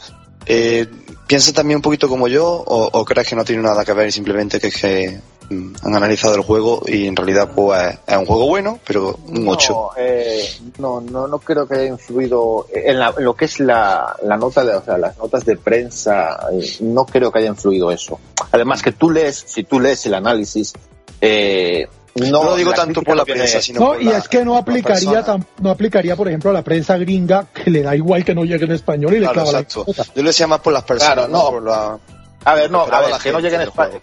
Eh, 0.46 0.86
¿Piensas 1.26 1.52
también 1.52 1.78
un 1.78 1.82
poquito 1.82 2.08
como 2.08 2.28
yo 2.28 2.46
o, 2.46 3.04
crees 3.04 3.28
que 3.28 3.34
no 3.34 3.44
tiene 3.44 3.62
nada 3.62 3.84
que 3.84 3.92
ver 3.92 4.12
simplemente 4.12 4.60
que 4.60 4.68
es 4.68 4.80
que 4.80 5.20
mm, 5.50 5.74
han 5.82 5.96
analizado 5.96 6.36
el 6.36 6.42
juego 6.42 6.82
y 6.86 7.08
en 7.08 7.16
realidad 7.16 7.50
pues, 7.52 7.98
es 8.06 8.16
un 8.16 8.24
juego 8.24 8.46
bueno, 8.46 8.78
pero 8.86 9.18
un 9.26 9.48
8? 9.48 9.90
Eh, 9.96 10.48
no, 10.78 11.00
no, 11.00 11.26
no, 11.26 11.40
creo 11.40 11.66
que 11.66 11.74
haya 11.74 11.88
influido 11.88 12.68
en, 12.72 13.00
lo 13.18 13.34
que 13.34 13.46
es 13.46 13.58
la, 13.58 14.14
la 14.22 14.36
nota, 14.36 14.64
de, 14.64 14.76
o 14.76 14.84
sea, 14.84 14.96
las 14.96 15.18
notas 15.18 15.44
de 15.44 15.56
prensa, 15.56 16.46
eh, 16.52 16.76
no 16.82 17.04
creo 17.04 17.32
que 17.32 17.40
haya 17.40 17.48
influido 17.48 17.90
eso. 17.90 18.20
Además 18.52 18.80
que 18.80 18.92
tú 18.92 19.10
lees, 19.10 19.44
si 19.48 19.64
tú 19.64 19.80
lees 19.80 20.06
el 20.06 20.14
análisis, 20.14 20.72
eh, 21.20 21.88
no, 22.16 22.44
lo 22.44 22.56
digo 22.56 22.72
tanto 22.72 23.02
por 23.02 23.16
la 23.16 23.24
prensa, 23.24 23.60
sino 23.60 23.80
no, 23.80 24.00
y 24.00 24.08
es 24.08 24.28
que 24.28 24.44
no 24.44 24.56
aplicaría 24.56 25.24
no 25.60 25.70
aplicaría, 25.70 26.16
por 26.16 26.28
ejemplo, 26.28 26.50
a 26.50 26.54
la 26.54 26.62
prensa 26.62 26.96
gringa 26.96 27.46
que 27.52 27.70
le 27.70 27.82
da 27.82 27.94
igual 27.94 28.24
que 28.24 28.34
no 28.34 28.44
llegue 28.44 28.64
en 28.64 28.72
español 28.72 29.14
y 29.14 29.20
le 29.20 29.28
clava 29.28 29.52
la 29.52 29.66
Yo 29.66 29.84
lo 30.14 30.22
decía 30.22 30.46
más 30.46 30.60
por 30.60 30.72
las 30.72 30.84
personas, 30.84 31.28
no. 31.28 31.50
Por 31.50 31.62
la... 31.62 31.98
A 32.44 32.54
ver, 32.54 32.70
no, 32.70 32.82
a 32.82 33.00
ver, 33.00 33.10
que 33.22 33.32
no 33.32 33.40
llegue 33.40 33.56
en 33.56 33.62
español. 33.62 34.00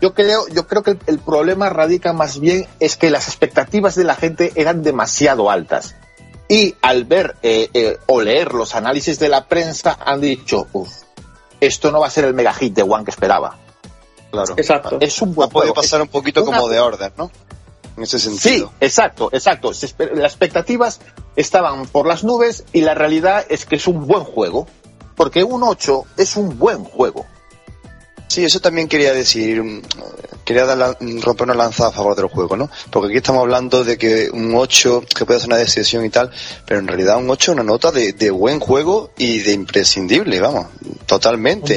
Yo 0.00 0.14
creo, 0.14 0.48
yo 0.48 0.66
creo 0.66 0.82
que 0.82 0.96
el, 1.06 1.20
problema 1.20 1.68
radica 1.68 2.12
más 2.12 2.40
bien 2.40 2.66
es 2.80 2.96
que 2.96 3.08
las 3.08 3.28
expectativas 3.28 3.94
de 3.94 4.02
la 4.02 4.16
gente 4.16 4.52
eran 4.56 4.82
demasiado 4.82 5.48
altas. 5.48 5.94
Y 6.48 6.74
al 6.82 7.04
ver 7.04 7.36
eh, 7.42 7.70
eh, 7.72 7.98
o 8.06 8.20
leer 8.20 8.52
los 8.52 8.74
análisis 8.74 9.20
de 9.20 9.28
la 9.28 9.46
prensa 9.46 9.96
han 10.04 10.20
dicho, 10.20 10.66
uff, 10.72 10.90
esto 11.60 11.92
no 11.92 12.00
va 12.00 12.08
a 12.08 12.10
ser 12.10 12.24
el 12.24 12.34
mega 12.34 12.52
hit 12.52 12.74
de 12.74 12.82
One 12.82 13.04
que 13.04 13.12
esperaba. 13.12 13.61
Claro. 14.32 14.54
Exacto. 14.56 14.96
Es 15.00 15.20
un 15.20 15.34
buen 15.34 15.50
Puede 15.50 15.74
pasar 15.74 16.00
un 16.00 16.08
poquito 16.08 16.42
como 16.44 16.66
de 16.68 16.80
orden, 16.80 17.12
¿no? 17.18 17.30
En 17.98 18.02
ese 18.02 18.18
sentido. 18.18 18.68
Sí, 18.68 18.76
exacto, 18.80 19.28
exacto. 19.30 19.72
Las 20.14 20.32
expectativas 20.32 21.00
estaban 21.36 21.86
por 21.86 22.06
las 22.06 22.24
nubes 22.24 22.64
y 22.72 22.80
la 22.80 22.94
realidad 22.94 23.44
es 23.50 23.66
que 23.66 23.76
es 23.76 23.86
un 23.86 24.06
buen 24.06 24.24
juego. 24.24 24.66
Porque 25.14 25.44
un 25.44 25.62
8 25.62 26.04
es 26.16 26.36
un 26.36 26.58
buen 26.58 26.82
juego. 26.82 27.26
Sí, 28.32 28.42
eso 28.42 28.60
también 28.60 28.88
quería 28.88 29.12
decir, 29.12 29.62
mm, 29.62 29.82
quería 30.42 30.64
dar 30.64 30.96
romper 31.20 31.44
una 31.44 31.54
lanza 31.54 31.88
a 31.88 31.92
favor 31.92 32.16
del 32.16 32.28
juego, 32.28 32.56
¿no? 32.56 32.70
Porque 32.90 33.08
aquí 33.08 33.18
estamos 33.18 33.42
hablando 33.42 33.84
de 33.84 33.98
que 33.98 34.30
un 34.32 34.54
8, 34.54 35.04
que 35.14 35.26
puede 35.26 35.38
ser 35.38 35.48
una 35.48 35.58
decisión 35.58 36.02
y 36.06 36.08
tal, 36.08 36.30
pero 36.64 36.80
en 36.80 36.88
realidad 36.88 37.18
un 37.18 37.28
8 37.28 37.50
es 37.50 37.54
una 37.56 37.62
nota 37.62 37.90
de, 37.92 38.14
de, 38.14 38.30
buen 38.30 38.58
juego 38.58 39.10
y 39.18 39.40
de 39.40 39.52
imprescindible, 39.52 40.40
vamos, 40.40 40.68
totalmente. 41.04 41.74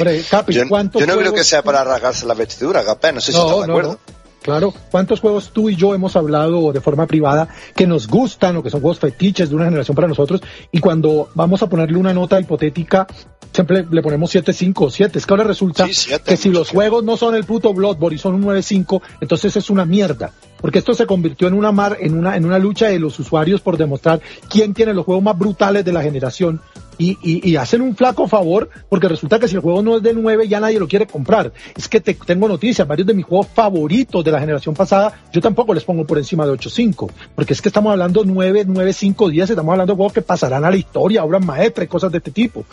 yo, 0.48 0.64
no 0.64 1.18
creo 1.18 1.34
que 1.34 1.44
sea 1.44 1.62
para 1.62 1.84
rasgarse 1.84 2.24
la 2.24 2.32
vestidura, 2.32 2.82
Capé, 2.86 3.12
no 3.12 3.20
sé 3.20 3.32
si 3.32 3.38
estás 3.38 3.58
de 3.58 3.64
acuerdo. 3.64 3.98
Claro, 4.46 4.72
¿cuántos 4.92 5.18
juegos 5.18 5.50
tú 5.52 5.70
y 5.70 5.74
yo 5.74 5.92
hemos 5.92 6.14
hablado 6.14 6.70
de 6.70 6.80
forma 6.80 7.08
privada 7.08 7.48
que 7.74 7.84
nos 7.84 8.06
gustan 8.06 8.54
o 8.54 8.62
que 8.62 8.70
son 8.70 8.80
juegos 8.80 9.00
fetiches 9.00 9.50
de 9.50 9.56
una 9.56 9.64
generación 9.64 9.96
para 9.96 10.06
nosotros? 10.06 10.40
Y 10.70 10.78
cuando 10.78 11.30
vamos 11.34 11.64
a 11.64 11.68
ponerle 11.68 11.98
una 11.98 12.14
nota 12.14 12.38
hipotética, 12.38 13.08
siempre 13.52 13.84
le 13.90 14.02
ponemos 14.02 14.30
7, 14.30 14.52
5 14.52 14.84
o 14.84 14.88
7. 14.88 15.18
Es 15.18 15.26
que 15.26 15.34
ahora 15.34 15.42
resulta 15.42 15.88
que 16.24 16.36
si 16.36 16.50
los 16.50 16.70
juegos 16.70 17.02
no 17.02 17.16
son 17.16 17.34
el 17.34 17.42
puto 17.42 17.74
Bloodborne 17.74 18.14
y 18.14 18.18
son 18.20 18.36
un 18.36 18.42
9, 18.42 18.62
5, 18.62 19.02
entonces 19.20 19.56
es 19.56 19.68
una 19.68 19.84
mierda. 19.84 20.30
Porque 20.60 20.78
esto 20.78 20.94
se 20.94 21.06
convirtió 21.06 21.48
en 21.48 21.54
una 21.54 21.72
mar, 21.72 21.96
en 22.00 22.18
una, 22.18 22.36
en 22.36 22.44
una 22.44 22.58
lucha 22.58 22.88
de 22.88 22.98
los 22.98 23.18
usuarios 23.18 23.60
por 23.60 23.76
demostrar 23.76 24.20
quién 24.48 24.74
tiene 24.74 24.94
los 24.94 25.04
juegos 25.04 25.24
más 25.24 25.38
brutales 25.38 25.84
de 25.84 25.92
la 25.92 26.02
generación 26.02 26.60
y, 26.98 27.18
y, 27.22 27.56
hacen 27.56 27.82
un 27.82 27.94
flaco 27.94 28.26
favor 28.26 28.70
porque 28.88 29.08
resulta 29.08 29.38
que 29.38 29.48
si 29.48 29.54
el 29.54 29.60
juego 29.60 29.82
no 29.82 29.96
es 29.96 30.02
de 30.02 30.14
9 30.14 30.48
ya 30.48 30.60
nadie 30.60 30.78
lo 30.78 30.88
quiere 30.88 31.06
comprar. 31.06 31.52
Es 31.76 31.88
que 31.88 32.00
te, 32.00 32.14
tengo 32.14 32.48
noticias, 32.48 32.88
varios 32.88 33.06
de 33.06 33.14
mis 33.14 33.26
juegos 33.26 33.48
favoritos 33.48 34.24
de 34.24 34.32
la 34.32 34.40
generación 34.40 34.74
pasada, 34.74 35.12
yo 35.32 35.40
tampoco 35.40 35.74
les 35.74 35.84
pongo 35.84 36.06
por 36.06 36.18
encima 36.18 36.46
de 36.46 36.52
8.5, 36.52 37.10
porque 37.34 37.52
es 37.52 37.60
que 37.60 37.68
estamos 37.68 37.92
hablando 37.92 38.24
9, 38.24 38.64
9, 38.66 38.92
5, 38.92 39.28
10, 39.28 39.50
estamos 39.50 39.72
hablando 39.72 39.92
de 39.92 39.96
juegos 39.96 40.12
que 40.12 40.22
pasarán 40.22 40.64
a 40.64 40.70
la 40.70 40.76
historia, 40.76 41.24
obras 41.24 41.44
maestras 41.44 41.88
cosas 41.88 42.10
de 42.12 42.18
este 42.18 42.30
tipo. 42.30 42.64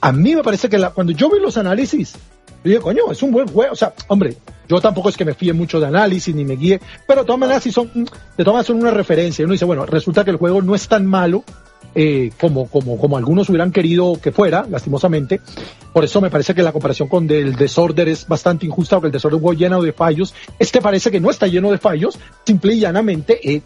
A 0.00 0.12
mí 0.12 0.34
me 0.34 0.42
parece 0.42 0.68
que 0.68 0.78
la, 0.78 0.90
cuando 0.90 1.12
yo 1.12 1.28
vi 1.30 1.40
los 1.40 1.58
análisis, 1.58 2.14
yo 2.64 2.70
dije, 2.70 2.80
coño, 2.80 3.10
es 3.10 3.22
un 3.22 3.30
buen 3.30 3.46
juego, 3.48 3.72
o 3.72 3.76
sea, 3.76 3.92
hombre, 4.08 4.36
yo 4.68 4.80
tampoco 4.80 5.08
es 5.08 5.16
que 5.16 5.24
me 5.24 5.34
fíe 5.34 5.52
mucho 5.52 5.80
de 5.80 5.86
análisis 5.86 6.34
ni 6.34 6.44
me 6.44 6.56
guíe, 6.56 6.80
pero 7.06 7.24
todas 7.24 7.62
sí 7.62 7.72
son, 7.72 7.90
de 8.36 8.44
todas 8.44 8.66
son 8.66 8.76
una 8.76 8.90
referencia. 8.90 9.44
Uno 9.44 9.52
dice, 9.52 9.64
bueno, 9.64 9.86
resulta 9.86 10.24
que 10.24 10.30
el 10.30 10.36
juego 10.36 10.60
no 10.60 10.74
es 10.74 10.86
tan 10.88 11.06
malo 11.06 11.42
eh, 11.94 12.30
como, 12.38 12.68
como, 12.68 12.98
como 12.98 13.16
algunos 13.16 13.48
hubieran 13.48 13.72
querido 13.72 14.18
que 14.22 14.30
fuera, 14.30 14.66
lastimosamente. 14.68 15.40
Por 15.92 16.04
eso 16.04 16.20
me 16.20 16.30
parece 16.30 16.54
que 16.54 16.62
la 16.62 16.72
comparación 16.72 17.08
con 17.08 17.30
el 17.30 17.56
Desorder 17.56 18.08
es 18.08 18.28
bastante 18.28 18.66
injusta, 18.66 18.96
porque 18.96 19.06
el 19.06 19.12
Desorder 19.12 19.40
fue 19.40 19.56
lleno 19.56 19.80
de 19.80 19.92
fallos. 19.92 20.34
Este 20.58 20.82
parece 20.82 21.10
que 21.10 21.20
no 21.20 21.30
está 21.30 21.46
lleno 21.46 21.70
de 21.70 21.78
fallos, 21.78 22.18
simple 22.44 22.74
y 22.74 22.80
llanamente. 22.80 23.40
Eh, 23.42 23.62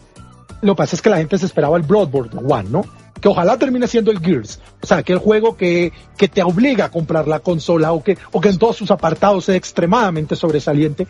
lo 0.61 0.73
que 0.73 0.77
pasa 0.77 0.95
es 0.95 1.01
que 1.01 1.09
la 1.09 1.17
gente 1.17 1.37
se 1.37 1.45
esperaba 1.45 1.75
el 1.75 1.83
Bloodborne 1.83 2.39
One, 2.47 2.69
¿no? 2.69 2.85
Que 3.23 3.29
ojalá 3.29 3.57
termine 3.57 3.87
siendo 3.87 4.11
el 4.11 4.19
Gears. 4.19 4.59
O 4.81 4.85
sea, 4.85 5.01
que 5.01 5.13
el 5.13 5.19
juego 5.19 5.55
que, 5.55 5.93
que 6.17 6.27
te 6.27 6.43
obliga 6.43 6.83
a 6.83 6.91
comprar 6.91 7.25
la 7.25 7.39
consola 7.39 7.93
o 7.93 8.03
que, 8.03 8.17
o 8.33 8.41
que 8.41 8.49
en 8.49 8.57
todos 8.57 8.75
sus 8.75 8.91
apartados 8.91 9.45
sea 9.45 9.55
extremadamente 9.55 10.35
sobresaliente. 10.35 11.07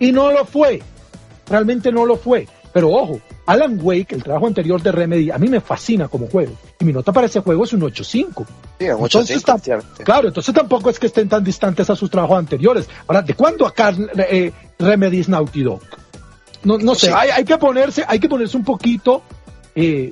Y 0.00 0.10
no 0.10 0.32
lo 0.32 0.46
fue. 0.46 0.82
Realmente 1.48 1.92
no 1.92 2.06
lo 2.06 2.16
fue. 2.16 2.48
Pero 2.72 2.90
ojo, 2.90 3.20
Alan 3.46 3.78
Wake, 3.80 4.16
el 4.16 4.24
trabajo 4.24 4.48
anterior 4.48 4.82
de 4.82 4.90
Remedy, 4.90 5.30
a 5.30 5.38
mí 5.38 5.46
me 5.46 5.60
fascina 5.60 6.08
como 6.08 6.26
juego. 6.26 6.54
Y 6.80 6.84
mi 6.84 6.92
nota 6.92 7.12
para 7.12 7.28
ese 7.28 7.38
juego 7.38 7.62
es 7.62 7.72
un 7.72 7.82
8.5. 7.82 8.02
Sí, 8.80 8.90
un 8.90 9.00
8.5. 9.00 10.02
Claro, 10.02 10.26
entonces 10.26 10.52
tampoco 10.52 10.90
es 10.90 10.98
que 10.98 11.06
estén 11.06 11.28
tan 11.28 11.44
distantes 11.44 11.88
a 11.88 11.94
sus 11.94 12.10
trabajos 12.10 12.36
anteriores. 12.36 12.88
Ahora, 13.06 13.22
¿de 13.22 13.34
cuándo 13.34 13.64
acá 13.64 13.94
eh, 14.28 14.50
Remedy 14.76 15.20
es 15.20 15.28
Naughty 15.28 15.62
Dog? 15.62 15.82
No, 16.64 16.78
no 16.78 16.96
sé, 16.96 17.12
hay, 17.12 17.30
hay, 17.30 17.44
que 17.44 17.56
ponerse, 17.58 18.04
hay 18.08 18.18
que 18.18 18.28
ponerse 18.28 18.56
un 18.56 18.64
poquito 18.64 19.22
eh, 19.76 20.10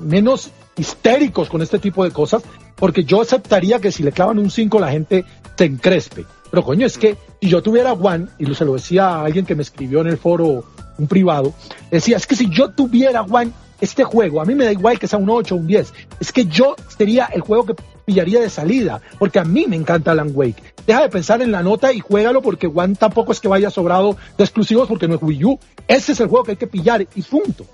menos 0.00 0.50
histéricos 0.76 1.48
con 1.48 1.62
este 1.62 1.78
tipo 1.78 2.04
de 2.04 2.10
cosas, 2.10 2.42
porque 2.76 3.04
yo 3.04 3.20
aceptaría 3.20 3.78
que 3.78 3.92
si 3.92 4.02
le 4.02 4.12
clavan 4.12 4.38
un 4.38 4.50
5 4.50 4.80
la 4.80 4.90
gente 4.90 5.24
se 5.56 5.64
encrespe. 5.64 6.24
Pero 6.50 6.62
coño, 6.62 6.86
es 6.86 6.98
que 6.98 7.16
si 7.40 7.48
yo 7.48 7.62
tuviera 7.62 7.92
One, 7.92 8.26
y 8.38 8.54
se 8.54 8.64
lo 8.64 8.74
decía 8.74 9.08
a 9.08 9.24
alguien 9.24 9.46
que 9.46 9.54
me 9.54 9.62
escribió 9.62 10.00
en 10.00 10.08
el 10.08 10.18
foro 10.18 10.64
un 10.98 11.06
privado, 11.06 11.52
decía, 11.90 12.16
es 12.16 12.26
que 12.26 12.36
si 12.36 12.48
yo 12.48 12.70
tuviera 12.70 13.22
One, 13.22 13.50
este 13.80 14.04
juego, 14.04 14.40
a 14.40 14.44
mí 14.44 14.54
me 14.54 14.64
da 14.64 14.72
igual 14.72 14.98
que 14.98 15.08
sea 15.08 15.18
un 15.18 15.28
8 15.28 15.54
o 15.54 15.58
un 15.58 15.66
10, 15.66 15.92
es 16.20 16.32
que 16.32 16.46
yo 16.46 16.76
sería 16.96 17.26
el 17.26 17.40
juego 17.40 17.66
que 17.66 17.74
pillaría 18.04 18.40
de 18.40 18.50
salida, 18.50 19.00
porque 19.18 19.38
a 19.38 19.44
mí 19.44 19.66
me 19.68 19.76
encanta 19.76 20.12
Alan 20.12 20.30
Wake. 20.32 20.62
Deja 20.86 21.02
de 21.02 21.08
pensar 21.08 21.42
en 21.42 21.50
la 21.50 21.62
nota 21.62 21.92
y 21.92 22.00
juégalo 22.00 22.42
porque 22.42 22.66
One 22.66 22.94
tampoco 22.94 23.32
es 23.32 23.40
que 23.40 23.48
vaya 23.48 23.70
sobrado 23.70 24.16
de 24.36 24.44
exclusivos 24.44 24.86
porque 24.86 25.08
no 25.08 25.14
es 25.14 25.22
Wii 25.22 25.44
U. 25.44 25.58
Ese 25.88 26.12
es 26.12 26.20
el 26.20 26.28
juego 26.28 26.44
que 26.44 26.52
hay 26.52 26.56
que 26.56 26.66
pillar 26.66 27.06
y 27.14 27.22
punto. 27.22 27.64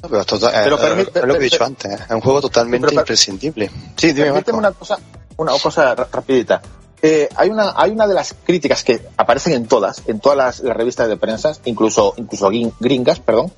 Pero, 0.00 0.20
eh, 0.20 1.06
es 1.14 1.24
lo 1.24 1.34
que 1.34 1.40
he 1.40 1.44
dicho 1.44 1.64
antes, 1.64 1.92
es 1.92 2.10
un 2.10 2.20
juego 2.20 2.40
totalmente 2.40 2.94
imprescindible. 2.94 3.70
Sí, 3.96 4.12
dime, 4.12 4.32
una 4.52 4.72
cosa, 4.72 4.98
una 5.36 5.52
cosa 5.58 5.94
rapidita. 5.94 6.60
Eh, 7.02 7.28
hay 7.34 7.48
una 7.48 7.72
hay 7.76 7.92
una 7.92 8.06
de 8.06 8.12
las 8.12 8.34
críticas 8.44 8.84
que 8.84 9.00
aparecen 9.16 9.54
en 9.54 9.66
todas 9.66 10.02
en 10.06 10.20
todas 10.20 10.36
las, 10.36 10.60
revistas 10.60 11.08
de 11.08 11.16
prensa 11.16 11.52
incluso 11.64 12.12
incluso 12.18 12.50
gringas 12.78 13.20
perdón 13.20 13.50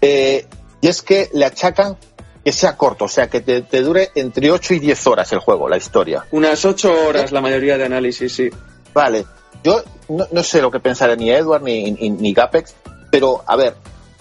eh, 0.00 0.46
y 0.80 0.88
es 0.88 1.02
que 1.02 1.28
le 1.34 1.44
achacan 1.44 1.98
que 2.42 2.50
sea 2.50 2.78
corto 2.78 3.04
o 3.04 3.08
sea 3.08 3.28
que 3.28 3.42
te, 3.42 3.82
dure 3.82 4.10
entre 4.14 4.50
8 4.50 4.72
y 4.72 4.78
10 4.78 5.06
horas 5.06 5.30
el 5.32 5.40
juego 5.40 5.68
la 5.68 5.76
historia 5.76 6.24
unas 6.30 6.64
8 6.64 6.90
horas 7.06 7.30
la 7.30 7.42
mayoría 7.42 7.76
de 7.76 7.84
análisis 7.84 8.32
sí 8.32 8.48
vale 8.94 9.26
yo 9.62 9.82
no, 10.08 10.42
sé 10.42 10.62
lo 10.62 10.70
que 10.70 10.80
pensará 10.80 11.14
ni 11.14 11.30
Edward 11.30 11.64
ni, 11.64 11.90
ni, 11.90 12.32
Gapex 12.32 12.74
pero 13.10 13.44
a 13.46 13.54
ver 13.56 13.74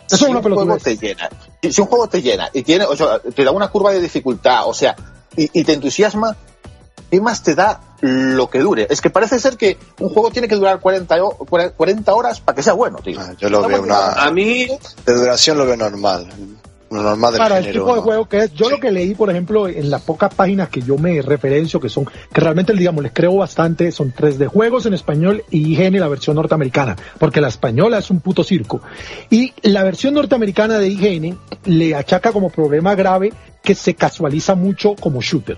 si 0.08 0.26
un 0.26 0.42
juego 0.42 0.78
te 0.78 0.98
llena 0.98 1.30
si, 1.62 1.82
un 1.82 1.88
juego 1.88 2.08
te 2.08 2.22
llena 2.22 2.50
y 2.54 2.64
tiene 2.64 2.86
o 2.86 2.96
sea, 2.96 3.20
te 3.20 3.44
da 3.44 3.52
una 3.52 3.70
curva 3.70 3.92
de 3.92 4.02
dificultad 4.02 4.68
o 4.68 4.74
sea 4.74 4.96
y, 5.36 5.60
y 5.60 5.64
te 5.64 5.74
entusiasma 5.74 6.36
¿qué 7.10 7.22
más 7.22 7.44
te 7.44 7.56
da 7.56 7.82
lo 8.02 8.50
que 8.50 8.60
dure? 8.60 8.88
Es 8.90 9.02
que 9.02 9.10
parece 9.10 9.40
ser 9.40 9.58
que 9.58 9.78
un 10.00 10.10
juego 10.10 10.30
tiene 10.30 10.48
que 10.48 10.56
durar 10.56 10.80
40, 10.80 11.16
40 11.76 12.14
horas 12.14 12.40
para 12.42 12.56
que 12.56 12.64
sea 12.64 12.74
bueno, 12.74 13.00
tío. 13.00 13.20
Ah, 13.20 13.34
yo 13.38 13.50
lo 13.50 13.68
veo 13.68 13.82
una... 13.82 14.14
A 14.14 14.32
mí... 14.32 14.68
De 15.06 15.14
duración 15.14 15.58
lo 15.58 15.66
veo 15.66 15.78
normal. 15.78 16.28
Del 16.90 17.38
Para 17.38 17.60
el 17.60 17.72
tipo 17.72 17.96
de 17.96 18.02
juego 18.02 18.28
que 18.28 18.38
es, 18.40 18.54
yo 18.54 18.70
lo 18.70 18.80
que 18.80 18.92
leí, 18.92 19.14
por 19.16 19.30
ejemplo, 19.30 19.68
en 19.68 19.90
las 19.90 20.02
pocas 20.02 20.34
páginas 20.34 20.70
que 20.70 20.82
yo 20.82 20.98
me 20.98 21.22
referencio, 21.22 21.80
que 21.80 21.90
son, 21.90 22.06
que 22.06 22.42
realmente, 22.42 22.74
digamos, 22.74 23.04
les 23.04 23.12
creo 23.12 23.36
bastante, 23.36 23.92
son 23.92 24.12
tres 24.12 24.38
de 24.38 24.48
juegos 24.48 24.86
en 24.86 24.94
español 24.94 25.44
y 25.50 25.74
IGN 25.74 26.00
la 26.00 26.08
versión 26.08 26.36
norteamericana, 26.36 26.96
porque 27.20 27.42
la 27.42 27.50
española 27.50 27.98
es 27.98 28.10
un 28.10 28.20
puto 28.20 28.44
circo. 28.44 28.82
Y 29.30 29.54
la 29.64 29.84
versión 29.84 30.14
norteamericana 30.14 30.78
de 30.78 30.88
IGN 30.88 31.38
le 31.66 31.96
achaca 31.96 32.32
como 32.32 32.50
problema 32.50 32.96
grave 32.96 33.34
que 33.64 33.76
se 33.76 33.96
casualiza 33.96 34.56
mucho 34.56 34.96
como 34.96 35.22
shooter 35.22 35.58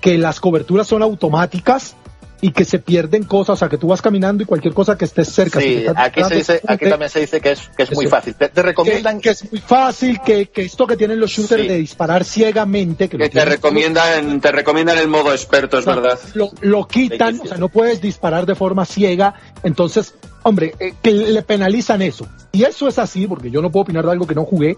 que 0.00 0.16
las 0.16 0.40
coberturas 0.40 0.86
son 0.86 1.02
automáticas 1.02 1.96
y 2.40 2.52
que 2.52 2.64
se 2.64 2.78
pierden 2.78 3.24
cosas, 3.24 3.54
o 3.54 3.56
sea, 3.56 3.68
que 3.68 3.78
tú 3.78 3.88
vas 3.88 4.00
caminando 4.00 4.42
y 4.42 4.46
cualquier 4.46 4.72
cosa 4.72 4.96
que 4.96 5.04
estés 5.04 5.28
cerca. 5.28 5.60
Sí, 5.60 5.86
aquí, 5.94 6.22
se 6.24 6.34
dice, 6.36 6.60
aquí 6.66 6.88
también 6.88 7.10
se 7.10 7.20
dice 7.20 7.40
que 7.40 7.52
es, 7.52 7.68
que 7.76 7.82
es 7.82 7.92
muy 7.94 8.06
fácil. 8.06 8.34
Te, 8.34 8.62
recomiendan 8.62 9.20
que, 9.20 9.30
es 9.30 9.50
muy 9.50 9.60
fácil, 9.60 10.20
que, 10.24 10.46
que 10.46 10.62
esto 10.62 10.86
que 10.86 10.96
tienen 10.96 11.18
los 11.18 11.30
shooters 11.30 11.66
de 11.66 11.78
disparar 11.78 12.24
ciegamente. 12.24 13.08
Que, 13.08 13.28
te, 13.28 13.44
recomiendan, 13.44 14.40
te 14.40 14.52
recomiendan 14.52 14.98
el 14.98 15.08
modo 15.08 15.32
experto, 15.32 15.78
es 15.78 15.84
verdad. 15.84 16.18
Lo, 16.34 16.50
lo 16.60 16.86
quitan, 16.86 17.40
o 17.40 17.46
sea, 17.46 17.56
no 17.56 17.68
puedes 17.68 18.00
disparar 18.00 18.46
de 18.46 18.54
forma 18.54 18.84
ciega. 18.84 19.34
Entonces, 19.64 20.14
hombre, 20.44 20.74
eh, 20.78 20.94
que 21.02 21.10
le 21.10 21.42
penalizan 21.42 22.02
eso. 22.02 22.26
Y 22.52 22.62
eso 22.62 22.86
es 22.86 22.98
así, 22.98 23.26
porque 23.26 23.50
yo 23.50 23.60
no 23.60 23.70
puedo 23.70 23.82
opinar 23.82 24.04
de 24.04 24.12
algo 24.12 24.26
que 24.26 24.34
no 24.34 24.44
jugué, 24.44 24.76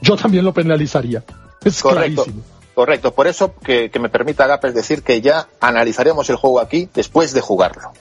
yo 0.00 0.16
también 0.16 0.44
lo 0.44 0.54
penalizaría. 0.54 1.24
Es 1.64 1.82
Correcto. 1.82 2.24
clarísimo. 2.24 2.59
Correcto, 2.80 3.12
por 3.12 3.26
eso 3.26 3.52
que, 3.62 3.90
me 4.00 4.08
permita 4.08 4.46
Gapes 4.46 4.72
decir 4.72 5.02
que 5.02 5.20
ya 5.20 5.48
analizaremos 5.60 6.30
el 6.30 6.36
juego 6.36 6.60
aquí 6.60 6.88
después 6.94 7.34
de 7.34 7.42
jugarlo. 7.42 7.92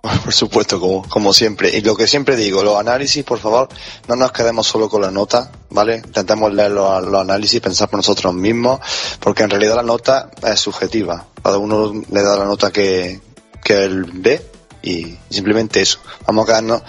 Por 0.24 0.32
supuesto, 0.32 0.78
como, 0.78 1.02
como 1.08 1.32
siempre. 1.32 1.76
Y 1.76 1.80
lo 1.80 1.96
que 1.96 2.06
siempre 2.06 2.36
digo, 2.36 2.62
los 2.62 2.78
análisis, 2.78 3.24
por 3.24 3.40
favor, 3.40 3.68
no 4.06 4.14
nos 4.14 4.30
quedemos 4.30 4.68
solo 4.68 4.88
con 4.88 5.02
la 5.02 5.10
nota, 5.10 5.50
¿vale? 5.70 5.96
Intentemos 5.96 6.54
leer 6.54 6.70
los, 6.70 7.02
los 7.02 7.20
análisis, 7.20 7.60
pensar 7.60 7.88
por 7.88 7.98
nosotros 7.98 8.32
mismos, 8.32 8.78
porque 9.18 9.42
en 9.42 9.50
realidad 9.50 9.74
la 9.74 9.82
nota 9.82 10.30
es 10.40 10.60
subjetiva. 10.60 11.26
Cada 11.42 11.58
uno 11.58 11.92
le 11.92 12.22
da 12.22 12.36
la 12.36 12.44
nota 12.44 12.70
que, 12.70 13.20
que 13.64 13.82
él 13.82 14.04
ve 14.04 14.40
y 14.82 15.18
simplemente 15.30 15.80
eso. 15.80 15.98
Vamos 16.28 16.44
a 16.44 16.46
quedarnos 16.46 16.82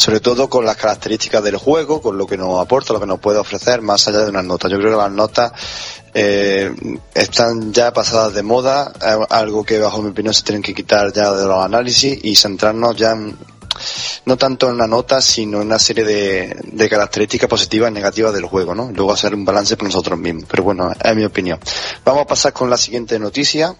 sobre 0.00 0.20
todo 0.20 0.48
con 0.48 0.64
las 0.64 0.78
características 0.78 1.44
del 1.44 1.58
juego, 1.58 2.00
con 2.00 2.16
lo 2.16 2.26
que 2.26 2.38
nos 2.38 2.58
aporta, 2.58 2.94
lo 2.94 3.00
que 3.00 3.06
nos 3.06 3.20
puede 3.20 3.38
ofrecer, 3.38 3.82
más 3.82 4.08
allá 4.08 4.20
de 4.20 4.30
unas 4.30 4.46
notas. 4.46 4.70
Yo 4.70 4.78
creo 4.78 4.92
que 4.92 4.96
las 4.96 5.12
notas 5.12 5.52
eh, 6.14 6.74
están 7.12 7.70
ya 7.70 7.92
pasadas 7.92 8.32
de 8.32 8.42
moda, 8.42 8.94
algo 9.28 9.62
que 9.62 9.78
bajo 9.78 10.00
mi 10.00 10.08
opinión 10.08 10.32
se 10.32 10.42
tienen 10.42 10.62
que 10.62 10.72
quitar 10.72 11.12
ya 11.12 11.32
de 11.32 11.44
los 11.44 11.62
análisis 11.62 12.18
y 12.22 12.34
centrarnos 12.34 12.96
ya 12.96 13.14
no 14.24 14.36
tanto 14.38 14.70
en 14.70 14.78
la 14.78 14.86
nota, 14.86 15.20
sino 15.20 15.60
en 15.60 15.66
una 15.66 15.78
serie 15.78 16.04
de, 16.04 16.56
de 16.64 16.88
características 16.88 17.50
positivas 17.50 17.90
y 17.90 17.94
negativas 17.94 18.32
del 18.32 18.46
juego, 18.46 18.74
¿no? 18.74 18.90
Luego 18.94 19.12
hacer 19.12 19.34
un 19.34 19.44
balance 19.44 19.76
por 19.76 19.84
nosotros 19.84 20.18
mismos. 20.18 20.44
Pero 20.48 20.62
bueno, 20.62 20.90
es 20.98 21.14
mi 21.14 21.26
opinión. 21.26 21.60
Vamos 22.06 22.22
a 22.22 22.26
pasar 22.26 22.54
con 22.54 22.70
la 22.70 22.78
siguiente 22.78 23.18
noticia. 23.18 23.76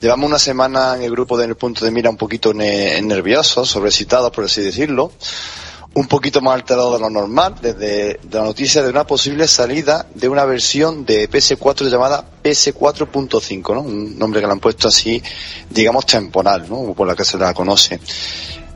Llevamos 0.00 0.28
una 0.28 0.38
semana 0.38 0.96
en 0.96 1.02
el 1.02 1.10
grupo 1.10 1.38
de 1.38 1.46
el 1.46 1.56
punto 1.56 1.84
de 1.84 1.90
mira 1.90 2.10
un 2.10 2.16
poquito 2.16 2.52
nerviosos, 2.52 3.68
sobrecitados, 3.68 4.30
por 4.30 4.44
así 4.44 4.60
decirlo, 4.60 5.12
un 5.94 6.06
poquito 6.06 6.42
más 6.42 6.54
alterado 6.54 6.92
de 6.92 7.00
lo 7.00 7.08
normal, 7.08 7.54
desde 7.62 8.20
la 8.30 8.42
noticia 8.42 8.82
de 8.82 8.90
una 8.90 9.06
posible 9.06 9.48
salida 9.48 10.06
de 10.14 10.28
una 10.28 10.44
versión 10.44 11.06
de 11.06 11.30
PS4 11.30 11.88
llamada 11.88 12.22
PS4.5, 12.44 13.74
¿no? 13.74 13.80
Un 13.80 14.18
nombre 14.18 14.42
que 14.42 14.46
le 14.46 14.52
han 14.52 14.60
puesto 14.60 14.88
así, 14.88 15.22
digamos, 15.70 16.04
temporal, 16.04 16.66
¿no? 16.68 16.92
Por 16.92 17.08
la 17.08 17.16
que 17.16 17.24
se 17.24 17.38
la 17.38 17.54
conoce. 17.54 17.98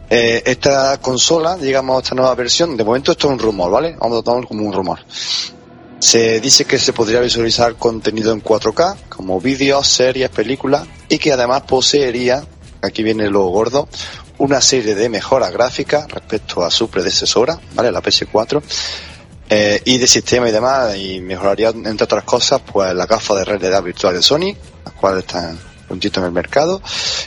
Eh, 0.09 0.43
esta 0.47 0.99
consola, 0.99 1.57
digamos, 1.57 2.03
esta 2.03 2.15
nueva 2.15 2.35
versión, 2.35 2.75
de 2.75 2.85
momento 2.85 3.13
esto 3.13 3.27
es 3.27 3.35
un 3.35 3.39
rumor, 3.39 3.71
¿vale? 3.71 3.95
Vamos 4.01 4.21
a 4.21 4.23
tomarlo 4.23 4.49
como 4.49 4.67
un 4.67 4.73
rumor. 4.73 5.01
Se 6.01 6.41
dice 6.41 6.65
que 6.65 6.79
se 6.79 6.95
podría 6.95 7.21
visualizar 7.21 7.77
contenido 7.77 8.33
en 8.33 8.43
4K, 8.43 8.97
como 9.11 9.39
vídeos, 9.39 9.87
series, 9.87 10.31
películas, 10.31 10.89
y 11.11 11.19
que 11.19 11.31
además 11.31 11.63
poseería, 11.63 12.43
aquí 12.81 13.03
viene 13.03 13.29
lo 13.29 13.45
gordo, 13.49 13.87
una 14.39 14.63
serie 14.63 14.95
de 14.95 15.11
mejoras 15.11 15.53
gráficas 15.53 16.11
respecto 16.11 16.65
a 16.65 16.71
su 16.71 16.89
predecesora, 16.89 17.61
¿vale? 17.75 17.93
La 17.93 18.03
PS4, 18.03 18.63
eh, 19.51 19.83
y 19.85 19.99
de 19.99 20.07
sistema 20.07 20.49
y 20.49 20.53
demás, 20.53 20.97
y 20.97 21.21
mejoraría, 21.21 21.69
entre 21.69 22.05
otras 22.05 22.25
cosas, 22.25 22.63
pues 22.65 22.95
la 22.95 23.05
gafa 23.05 23.35
de 23.35 23.45
realidad 23.45 23.83
virtual 23.83 24.15
de 24.15 24.23
Sony, 24.23 24.57
las 24.87 24.95
cuales 24.95 25.25
están 25.27 25.59
puntito 25.87 26.21
en 26.21 26.27
el 26.27 26.33
mercado, 26.33 26.81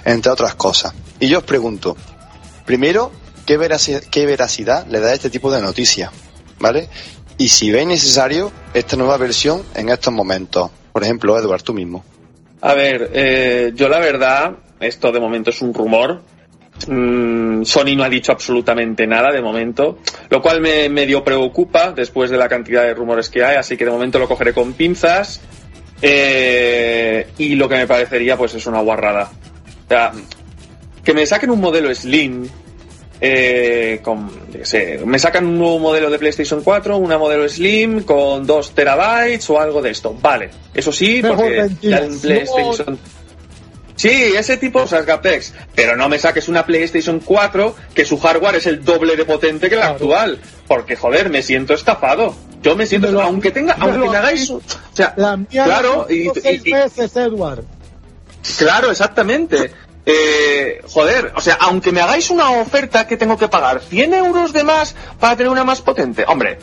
entre 0.03 0.31
otras 0.31 0.55
cosas. 0.55 0.93
Y 1.19 1.27
yo 1.27 1.38
os 1.38 1.43
pregunto, 1.43 1.95
primero, 2.65 3.12
¿qué 3.45 3.55
veracidad, 3.55 4.01
qué 4.09 4.25
veracidad 4.25 4.88
le 4.88 4.99
da 4.99 5.13
este 5.13 5.29
tipo 5.29 5.51
de 5.51 5.62
noticias? 5.62 6.12
¿Vale? 6.59 6.89
Y 7.37 7.49
si 7.49 7.71
veis 7.71 7.87
necesario 7.87 8.51
esta 8.73 8.95
nueva 8.95 9.17
versión 9.17 9.63
en 9.75 9.89
estos 9.89 10.13
momentos. 10.13 10.69
Por 10.91 11.03
ejemplo, 11.03 11.37
Edward, 11.37 11.63
tú 11.63 11.73
mismo. 11.73 12.03
A 12.61 12.73
ver, 12.73 13.09
eh, 13.13 13.71
yo 13.75 13.89
la 13.89 13.99
verdad, 13.99 14.53
esto 14.79 15.11
de 15.11 15.19
momento 15.19 15.49
es 15.49 15.61
un 15.61 15.73
rumor, 15.73 16.21
Mm, 16.87 17.63
Sony 17.63 17.95
no 17.95 18.03
ha 18.03 18.09
dicho 18.09 18.31
absolutamente 18.31 19.05
nada 19.07 19.31
de 19.31 19.41
momento, 19.41 19.99
lo 20.29 20.41
cual 20.41 20.59
me 20.59 20.89
medio 20.89 21.23
preocupa 21.23 21.91
después 21.91 22.29
de 22.29 22.37
la 22.37 22.49
cantidad 22.49 22.83
de 22.83 22.93
rumores 22.93 23.29
que 23.29 23.43
hay, 23.43 23.55
así 23.55 23.77
que 23.77 23.85
de 23.85 23.91
momento 23.91 24.19
lo 24.19 24.27
cogeré 24.27 24.53
con 24.53 24.73
pinzas. 24.73 25.41
Eh, 26.01 27.27
y 27.37 27.55
lo 27.55 27.69
que 27.69 27.75
me 27.75 27.87
parecería 27.87 28.35
pues 28.35 28.53
es 28.55 28.65
una 28.65 28.81
guarrada. 28.81 29.31
O 29.85 29.87
sea, 29.87 30.11
que 31.03 31.13
me 31.13 31.25
saquen 31.25 31.49
un 31.49 31.61
modelo 31.61 31.93
Slim, 31.93 32.49
eh, 33.25 34.01
con, 34.03 34.29
me 35.05 35.17
sacan 35.17 35.45
un 35.45 35.57
nuevo 35.57 35.79
modelo 35.79 36.09
de 36.09 36.19
PlayStation 36.19 36.62
4, 36.62 36.97
una 36.97 37.17
modelo 37.17 37.47
Slim 37.47 38.03
con 38.03 38.45
2 38.45 38.75
terabytes 38.75 39.49
o 39.49 39.62
algo 39.62 39.81
de 39.81 39.91
esto. 39.91 40.13
Vale, 40.21 40.49
eso 40.73 40.91
sí, 40.91 41.21
porque 41.25 41.69
ya 41.81 41.99
en 41.99 42.19
PlayStation 42.19 42.99
Sí, 43.95 44.09
ese 44.09 44.57
tipo 44.57 44.83
de 44.83 45.05
Capex. 45.05 45.53
Pero 45.73 45.95
no 45.95 46.09
me 46.09 46.19
saques 46.19 46.49
una 46.49 46.65
PlayStation 46.65 47.21
4 47.21 47.75
que 47.93 48.03
su 48.03 48.19
hardware 48.19 48.55
es 48.55 48.67
el 48.67 48.83
doble 48.83 49.15
de 49.15 49.23
potente 49.23 49.69
que 49.69 49.77
la 49.77 49.91
actual. 49.91 50.39
Porque, 50.67 50.97
joder, 50.97 51.29
me 51.29 51.41
siento 51.41 51.73
estafado. 51.73 52.36
Yo 52.62 52.75
me 52.75 52.86
siento, 52.86 53.21
aunque 53.21 53.51
tenga, 53.51 53.77
aunque 53.79 54.09
me 54.09 54.17
hagáis, 54.17 54.49
o 54.49 54.62
sea, 54.91 55.15
claro, 55.49 56.07
y, 56.09 56.29
Edward. 57.15 57.63
Claro, 58.57 58.91
exactamente. 58.91 59.71
Eh, 60.05 60.81
joder, 60.89 61.31
o 61.35 61.41
sea, 61.41 61.55
aunque 61.61 61.91
me 61.91 62.01
hagáis 62.01 62.29
una 62.29 62.51
oferta 62.51 63.07
que 63.07 63.15
tengo 63.15 63.37
que 63.37 63.47
pagar 63.47 63.81
100 63.81 64.13
euros 64.13 64.51
de 64.51 64.63
más 64.63 64.95
para 65.19 65.37
tener 65.37 65.51
una 65.51 65.63
más 65.63 65.81
potente, 65.81 66.25
hombre, 66.27 66.59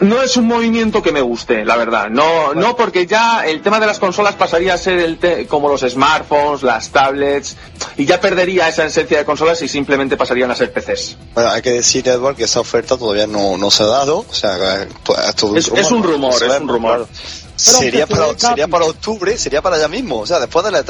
no 0.00 0.22
es 0.22 0.36
un 0.36 0.46
movimiento 0.46 1.02
que 1.02 1.12
me 1.12 1.20
guste, 1.20 1.64
la 1.64 1.76
verdad. 1.76 2.08
No, 2.08 2.54
no 2.54 2.74
porque 2.74 3.06
ya 3.06 3.46
el 3.46 3.60
tema 3.60 3.78
de 3.80 3.86
las 3.86 3.98
consolas 3.98 4.34
pasaría 4.34 4.74
a 4.74 4.78
ser 4.78 4.98
el 4.98 5.46
como 5.46 5.68
los 5.68 5.82
smartphones, 5.82 6.62
las 6.62 6.88
tablets, 6.88 7.56
y 7.96 8.06
ya 8.06 8.20
perdería 8.20 8.68
esa 8.68 8.86
esencia 8.86 9.18
de 9.18 9.24
consolas 9.24 9.60
y 9.62 9.68
simplemente 9.68 10.16
pasarían 10.16 10.50
a 10.50 10.54
ser 10.54 10.72
PCs. 10.72 11.16
Bueno, 11.34 11.50
hay 11.50 11.60
que 11.60 11.72
decir, 11.72 12.08
Edward, 12.08 12.36
que 12.36 12.44
esa 12.44 12.60
oferta 12.60 12.96
todavía 12.96 13.26
no, 13.26 13.58
no 13.58 13.70
se 13.70 13.82
ha 13.82 13.86
dado. 13.86 14.24
O 14.28 14.34
sea, 14.34 14.56
es, 14.82 15.68
es, 15.68 15.90
un 15.90 16.02
rumor, 16.02 16.34
es 16.34 16.60
un 16.60 16.68
rumor. 16.68 17.08
Sería 17.56 18.06
para, 18.06 18.38
sería 18.38 18.68
para 18.68 18.86
octubre, 18.86 19.36
sería 19.36 19.60
para 19.60 19.76
allá 19.76 19.88
mismo. 19.88 20.20
O 20.20 20.26
sea, 20.26 20.40
después 20.40 20.64
de 20.64 20.70
la 20.70 20.80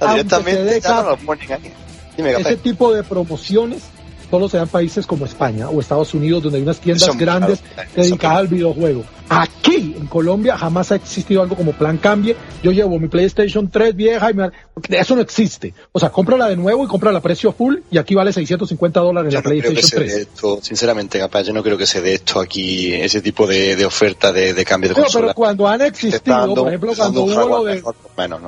E3, 0.00 0.10
directamente 0.10 0.80
ya 0.80 1.02
no 1.02 1.10
lo 1.10 1.16
ponen 1.18 1.52
ahí. 1.52 1.72
Ese 2.16 2.56
tipo 2.56 2.92
de 2.92 3.02
promociones 3.02 3.82
solo 4.30 4.48
se 4.48 4.56
dan 4.56 4.68
países 4.68 5.06
como 5.06 5.24
España 5.24 5.68
o 5.68 5.80
Estados 5.80 6.14
Unidos, 6.14 6.42
donde 6.42 6.58
hay 6.58 6.62
unas 6.62 6.78
tiendas 6.78 7.16
grandes 7.16 7.60
dedicadas 7.94 8.38
al 8.38 8.48
videojuego. 8.48 9.04
Aquí, 9.28 9.94
en 9.98 10.06
Colombia, 10.06 10.56
jamás 10.56 10.92
ha 10.92 10.96
existido 10.96 11.42
algo 11.42 11.56
como 11.56 11.72
plan 11.72 11.98
cambie. 11.98 12.36
Yo 12.62 12.70
llevo 12.70 12.98
mi 12.98 13.08
PlayStation 13.08 13.68
3 13.68 13.96
vieja 13.96 14.30
y 14.30 14.34
me... 14.34 14.50
eso 14.90 15.16
no 15.16 15.22
existe. 15.22 15.74
O 15.92 15.98
sea, 15.98 16.10
cómprala 16.10 16.48
de 16.48 16.56
nuevo 16.56 16.84
y 16.84 16.86
cómprala 16.86 17.18
a 17.18 17.22
precio 17.22 17.52
full 17.52 17.78
y 17.90 17.98
aquí 17.98 18.14
vale 18.14 18.32
650 18.32 19.00
dólares 19.00 19.34
la 19.34 19.42
PlayStation 19.42 19.90
3. 20.02 20.12
Esto, 20.14 20.60
sinceramente, 20.62 21.18
capaz, 21.18 21.42
yo 21.42 21.52
no 21.52 21.62
creo 21.62 21.76
que 21.76 21.86
se 21.86 22.00
dé 22.00 22.14
esto 22.14 22.38
aquí, 22.40 22.94
ese 22.94 23.20
tipo 23.20 23.46
de, 23.46 23.84
oferta 23.84 24.32
de, 24.32 24.64
cambio 24.64 24.90
de 24.90 24.94
consola. 24.94 25.26
pero 25.26 25.34
cuando 25.34 25.66
han 25.66 25.80
existido, 25.82 26.54
por 26.54 26.68
ejemplo, 26.68 26.92
cuando 26.96 27.22
hubo 27.22 27.48
lo 27.48 27.64
de... 27.64 27.82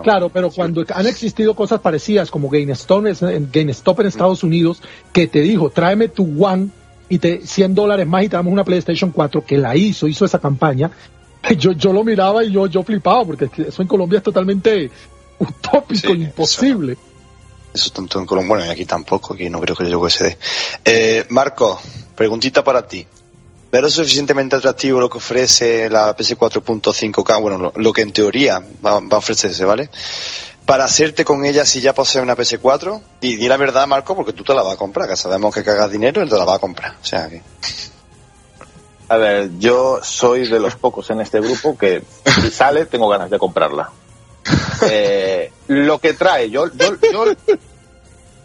Claro, 0.02 0.28
pero 0.28 0.50
cuando 0.50 0.84
han 0.94 1.06
existido 1.06 1.54
cosas 1.54 1.80
parecidas 1.80 2.30
como 2.30 2.48
GameStop, 2.48 3.04
GameStop 3.52 4.00
en 4.00 4.06
Estados 4.06 4.42
Unidos, 4.42 4.80
que 5.12 5.26
te 5.26 5.40
dijo, 5.40 5.70
tráeme 5.70 6.08
tu 6.08 6.44
One 6.44 6.70
y 7.08 7.18
te 7.18 7.46
100 7.46 7.74
dólares 7.74 8.06
más 8.06 8.24
y 8.24 8.28
te 8.28 8.36
damos 8.36 8.52
una 8.52 8.64
PlayStation 8.64 9.10
4 9.10 9.44
que 9.44 9.58
la 9.58 9.76
hizo, 9.76 10.06
hizo 10.06 10.24
esa 10.24 10.38
campaña. 10.38 10.90
Yo, 11.56 11.72
yo 11.72 11.92
lo 11.92 12.02
miraba 12.02 12.44
y 12.44 12.50
yo, 12.50 12.66
yo 12.66 12.82
flipaba 12.82 13.24
porque 13.24 13.48
eso 13.68 13.80
en 13.80 13.86
Colombia 13.88 14.18
es 14.18 14.24
totalmente 14.24 14.90
utópico, 15.38 16.12
imposible. 16.12 16.98
Eso 17.72 17.90
tanto 17.90 18.18
en 18.18 18.26
Colombia, 18.26 18.48
bueno, 18.48 18.66
y 18.66 18.68
aquí 18.70 18.84
tampoco, 18.84 19.34
aquí 19.34 19.48
no 19.48 19.60
creo 19.60 19.76
que 19.76 19.88
yo 19.88 20.10
se 20.10 20.24
dé. 20.24 20.38
Eh, 20.84 21.26
Marco, 21.28 21.80
preguntita 22.16 22.64
para 22.64 22.86
ti. 22.86 23.06
¿Pero 23.70 23.86
es 23.86 23.94
suficientemente 23.94 24.56
atractivo 24.56 24.98
lo 24.98 25.08
que 25.08 25.18
ofrece 25.18 25.88
la 25.90 26.16
PS4.5K? 26.16 27.40
Bueno, 27.40 27.72
lo, 27.74 27.92
que 27.92 28.02
en 28.02 28.12
teoría 28.12 28.62
va, 28.84 28.98
va, 29.00 29.08
a 29.12 29.18
ofrecerse, 29.18 29.64
¿vale? 29.64 29.90
Para 30.68 30.84
hacerte 30.84 31.24
con 31.24 31.46
ella 31.46 31.64
si 31.64 31.80
ya 31.80 31.94
posee 31.94 32.20
una 32.20 32.36
PS4 32.36 33.00
y 33.22 33.36
di 33.36 33.48
la 33.48 33.56
verdad, 33.56 33.86
Marco, 33.86 34.14
porque 34.14 34.34
tú 34.34 34.44
te 34.44 34.52
la 34.52 34.62
vas 34.62 34.74
a 34.74 34.76
comprar, 34.76 35.08
que 35.08 35.16
sabemos 35.16 35.54
que 35.54 35.64
cagas 35.64 35.90
dinero 35.90 36.22
y 36.22 36.28
te 36.28 36.36
la 36.36 36.44
vas 36.44 36.56
a 36.56 36.58
comprar. 36.58 36.94
O 37.00 37.04
sea 37.06 37.26
que... 37.26 37.40
A 39.08 39.16
ver, 39.16 39.52
yo 39.58 40.00
soy 40.02 40.46
de 40.46 40.60
los 40.60 40.76
pocos 40.76 41.08
en 41.08 41.22
este 41.22 41.40
grupo 41.40 41.78
que 41.78 42.04
si 42.42 42.50
sale 42.50 42.84
tengo 42.84 43.08
ganas 43.08 43.30
de 43.30 43.38
comprarla. 43.38 43.90
Eh, 44.82 45.50
lo 45.68 45.98
que 45.98 46.12
trae, 46.12 46.50
yo, 46.50 46.66
yo, 46.74 46.96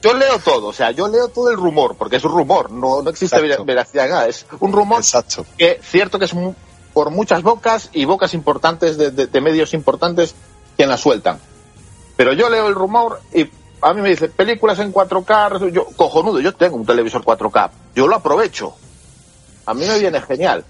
yo, 0.01 0.13
leo 0.13 0.39
todo, 0.39 0.67
o 0.67 0.73
sea, 0.73 0.91
yo 0.91 1.09
leo 1.09 1.27
todo 1.27 1.51
el 1.51 1.57
rumor, 1.57 1.97
porque 1.97 2.15
es 2.15 2.23
un 2.23 2.31
rumor, 2.31 2.71
no, 2.71 3.01
no 3.01 3.09
existe 3.09 3.39
veracidad 3.65 4.09
nada, 4.09 4.27
es 4.27 4.45
un 4.61 4.71
rumor 4.71 4.99
Exacto. 4.99 5.45
que 5.57 5.79
cierto 5.83 6.17
que 6.17 6.25
es 6.25 6.33
por 6.93 7.11
muchas 7.11 7.43
bocas 7.43 7.89
y 7.91 8.05
bocas 8.05 8.33
importantes 8.33 8.97
de, 8.97 9.11
de 9.11 9.41
medios 9.41 9.73
importantes 9.73 10.33
quien 10.75 10.89
la 10.89 10.97
sueltan 10.97 11.39
pero 12.15 12.33
yo 12.33 12.49
leo 12.49 12.67
el 12.67 12.75
rumor 12.75 13.19
y 13.33 13.49
a 13.81 13.93
mí 13.93 14.01
me 14.01 14.09
dice, 14.09 14.29
películas 14.29 14.79
en 14.79 14.93
4K, 14.93 15.71
yo, 15.71 15.85
cojonudo, 15.95 16.39
yo 16.39 16.53
tengo 16.53 16.77
un 16.77 16.85
televisor 16.85 17.23
4K, 17.23 17.69
yo 17.95 18.07
lo 18.07 18.15
aprovecho. 18.15 18.75
A 19.65 19.73
mí 19.73 19.85
me 19.85 19.99
viene 19.99 20.21
genial. 20.21 20.63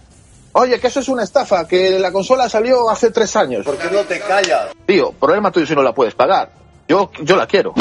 Oye, 0.53 0.79
que 0.79 0.87
eso 0.87 0.99
es 0.99 1.07
una 1.07 1.23
estafa, 1.23 1.67
que 1.67 1.97
la 1.99 2.11
consola 2.11 2.47
salió 2.47 2.89
hace 2.89 3.11
tres 3.11 3.35
años. 3.35 3.65
¿Por 3.65 3.77
qué 3.77 3.89
no 3.89 4.01
te 4.01 4.19
callas? 4.19 4.69
Tío, 4.85 5.11
problema 5.11 5.51
tuyo 5.51 5.65
si 5.65 5.75
no 5.75 5.81
la 5.81 5.93
puedes 5.93 6.13
pagar. 6.13 6.51
Yo, 6.87 7.09
yo 7.21 7.35
la 7.35 7.47
quiero. 7.47 7.73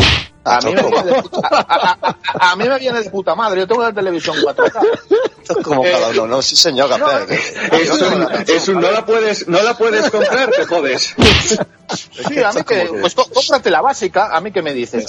A 0.44 0.60
mí, 0.60 0.74
me 0.74 0.82
viene 0.82 1.12
de 1.12 1.22
puta, 1.22 1.66
a, 2.40 2.56
mí 2.56 2.68
me 2.68 2.78
viene 2.78 3.02
de 3.02 3.10
puta 3.10 3.34
madre, 3.36 3.60
yo 3.60 3.68
tengo 3.68 3.82
la 3.82 3.92
televisión 3.92 4.36
4K. 4.36 4.88
Esto 5.40 5.58
es 5.58 5.64
como 5.64 5.82
cada 5.82 6.08
uno, 6.08 6.26
¿no? 6.26 6.42
Sí, 6.42 6.56
señor, 6.56 6.90
no, 6.98 7.06
es, 8.48 8.68
un, 8.68 8.80
no 8.80 8.90
la 8.90 9.06
puedes, 9.06 9.46
no 9.46 9.62
la 9.62 9.76
puedes 9.76 10.10
comprar, 10.10 10.50
te 10.50 10.66
jodes. 10.66 11.14
Sí, 12.28 12.42
a 12.42 12.52
mí 12.52 12.62
que, 12.64 12.90
pues 13.00 13.14
cómprate 13.14 13.70
la 13.70 13.80
básica, 13.82 14.34
a 14.34 14.40
mí 14.40 14.50
que 14.50 14.62
me 14.62 14.74
dices. 14.74 15.06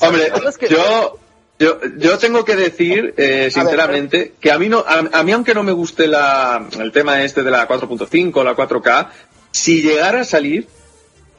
Hombre, 0.00 0.32
yo, 0.70 1.18
yo, 1.58 1.78
yo 1.98 2.18
tengo 2.18 2.44
que 2.44 2.56
decir, 2.56 3.14
eh, 3.16 3.50
sinceramente, 3.52 4.34
que 4.40 4.50
a 4.50 4.58
mí 4.58 4.68
no, 4.68 4.84
a, 4.86 5.22
mí 5.22 5.32
aunque 5.32 5.54
no 5.54 5.62
me 5.62 5.72
guste 5.72 6.06
la, 6.06 6.66
el 6.78 6.90
tema 6.90 7.22
este 7.22 7.42
de 7.42 7.50
la 7.50 7.68
4.5, 7.68 8.42
la 8.42 8.56
4K, 8.56 9.08
si 9.50 9.82
llegara 9.82 10.22
a 10.22 10.24
salir, 10.24 10.68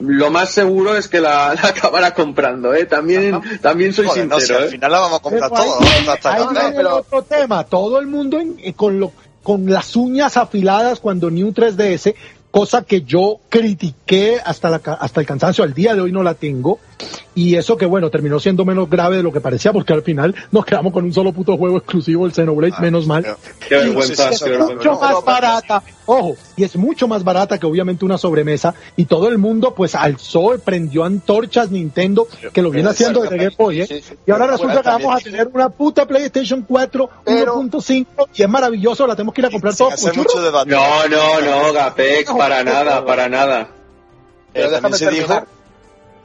lo 0.06 0.30
más 0.32 0.52
seguro 0.52 0.96
es 0.98 1.08
que 1.08 1.22
la, 1.22 1.52
acabará 1.64 2.14
comprando, 2.14 2.74
¿eh? 2.74 2.86
También, 2.86 3.40
también 3.62 3.94
soy 3.94 4.10
sincero. 4.10 4.60
al 4.60 4.66
¿eh? 4.66 4.70
final 4.70 4.92
la 4.92 5.00
vamos 5.00 5.20
a 5.20 5.22
comprar 5.22 5.50
todo. 5.50 5.80
Ahí, 6.24 6.76
otro 6.86 7.24
tema. 7.24 7.64
Todo 7.64 8.00
el 8.00 8.08
mundo 8.08 8.42
eh, 8.60 8.74
con, 8.74 9.00
lo, 9.00 9.12
con 9.42 9.70
las 9.72 9.96
uñas 9.96 10.38
afiladas 10.38 11.00
cuando 11.00 11.32
ni 11.32 11.44
un 11.44 11.54
3DS, 11.54 12.16
cosa 12.52 12.84
que 12.84 13.02
yo 13.02 13.40
critiqué 13.50 14.40
hasta, 14.44 14.70
la, 14.70 14.82
hasta 15.00 15.22
el 15.22 15.26
cansancio. 15.26 15.64
Al 15.64 15.74
día 15.74 15.96
de 15.96 16.02
hoy 16.02 16.12
no 16.12 16.22
la 16.22 16.34
tengo. 16.34 16.80
Y 17.36 17.56
eso 17.56 17.78
que 17.78 17.86
bueno, 17.86 18.10
terminó 18.10 18.40
siendo 18.40 18.66
menos 18.66 18.90
grave 18.90 19.18
de 19.18 19.24
lo 19.24 19.32
que 19.32 19.42
parecía, 19.42 19.74
porque 19.74 19.94
al 19.94 20.04
final 20.04 20.36
nos 20.52 20.66
quedamos 20.66 20.94
con 20.94 21.04
un 21.04 21.14
solo 21.14 21.34
puto 21.34 21.58
juego 21.58 21.78
exclusivo, 21.78 22.26
el 22.26 22.34
Xenoblade, 22.34 22.74
ah, 22.78 22.82
menos 22.82 23.08
mal. 23.08 23.26
Qué 23.68 23.76
vergüenza, 23.76 24.30
es 24.30 24.44
mucho 24.46 25.00
más 25.00 25.24
barata, 25.24 25.84
ojo, 26.06 26.36
y 26.56 26.64
es 26.64 26.76
mucho 26.76 27.08
más 27.08 27.24
barata 27.24 27.58
que 27.58 27.66
obviamente 27.66 28.06
una 28.06 28.18
sobremesa, 28.18 28.76
y 28.96 29.06
todo 29.06 29.30
el 29.30 29.38
mundo 29.38 29.74
pues 29.74 29.96
alzó, 29.96 30.58
prendió 30.64 31.04
antorchas 31.04 31.72
Nintendo, 31.72 32.28
que 32.52 32.62
lo 32.62 32.70
viene 32.70 32.90
haciendo 32.90 33.22
desde 33.22 33.38
Game 33.38 33.56
Boy, 33.58 33.82
¿eh? 33.82 34.04
y 34.26 34.32
ahora 34.32 34.48
resulta 34.48 34.82
que 34.82 34.90
vamos 34.90 35.16
a 35.16 35.20
tener 35.20 35.50
una 35.54 35.70
puta 35.70 36.06
PlayStation 36.06 36.62
4 36.62 37.10
1.5 37.26 38.28
y 38.36 38.44
es 38.44 38.50
maravilloso, 38.50 39.08
la 39.08 39.16
tenemos 39.16 39.34
que 39.34 39.42
ir 39.42 39.48
a 39.48 39.52
comprar 39.52 39.76
todos. 39.76 40.04
No, 40.66 41.08
no, 41.08 41.42
no, 41.42 41.74
Gapex, 41.74 42.32
para 42.32 42.64
nada, 42.64 43.06
para 43.06 43.30
nada. 43.30 43.70
Pero 44.54 44.70
déjame 44.70 44.98
se 44.98 45.10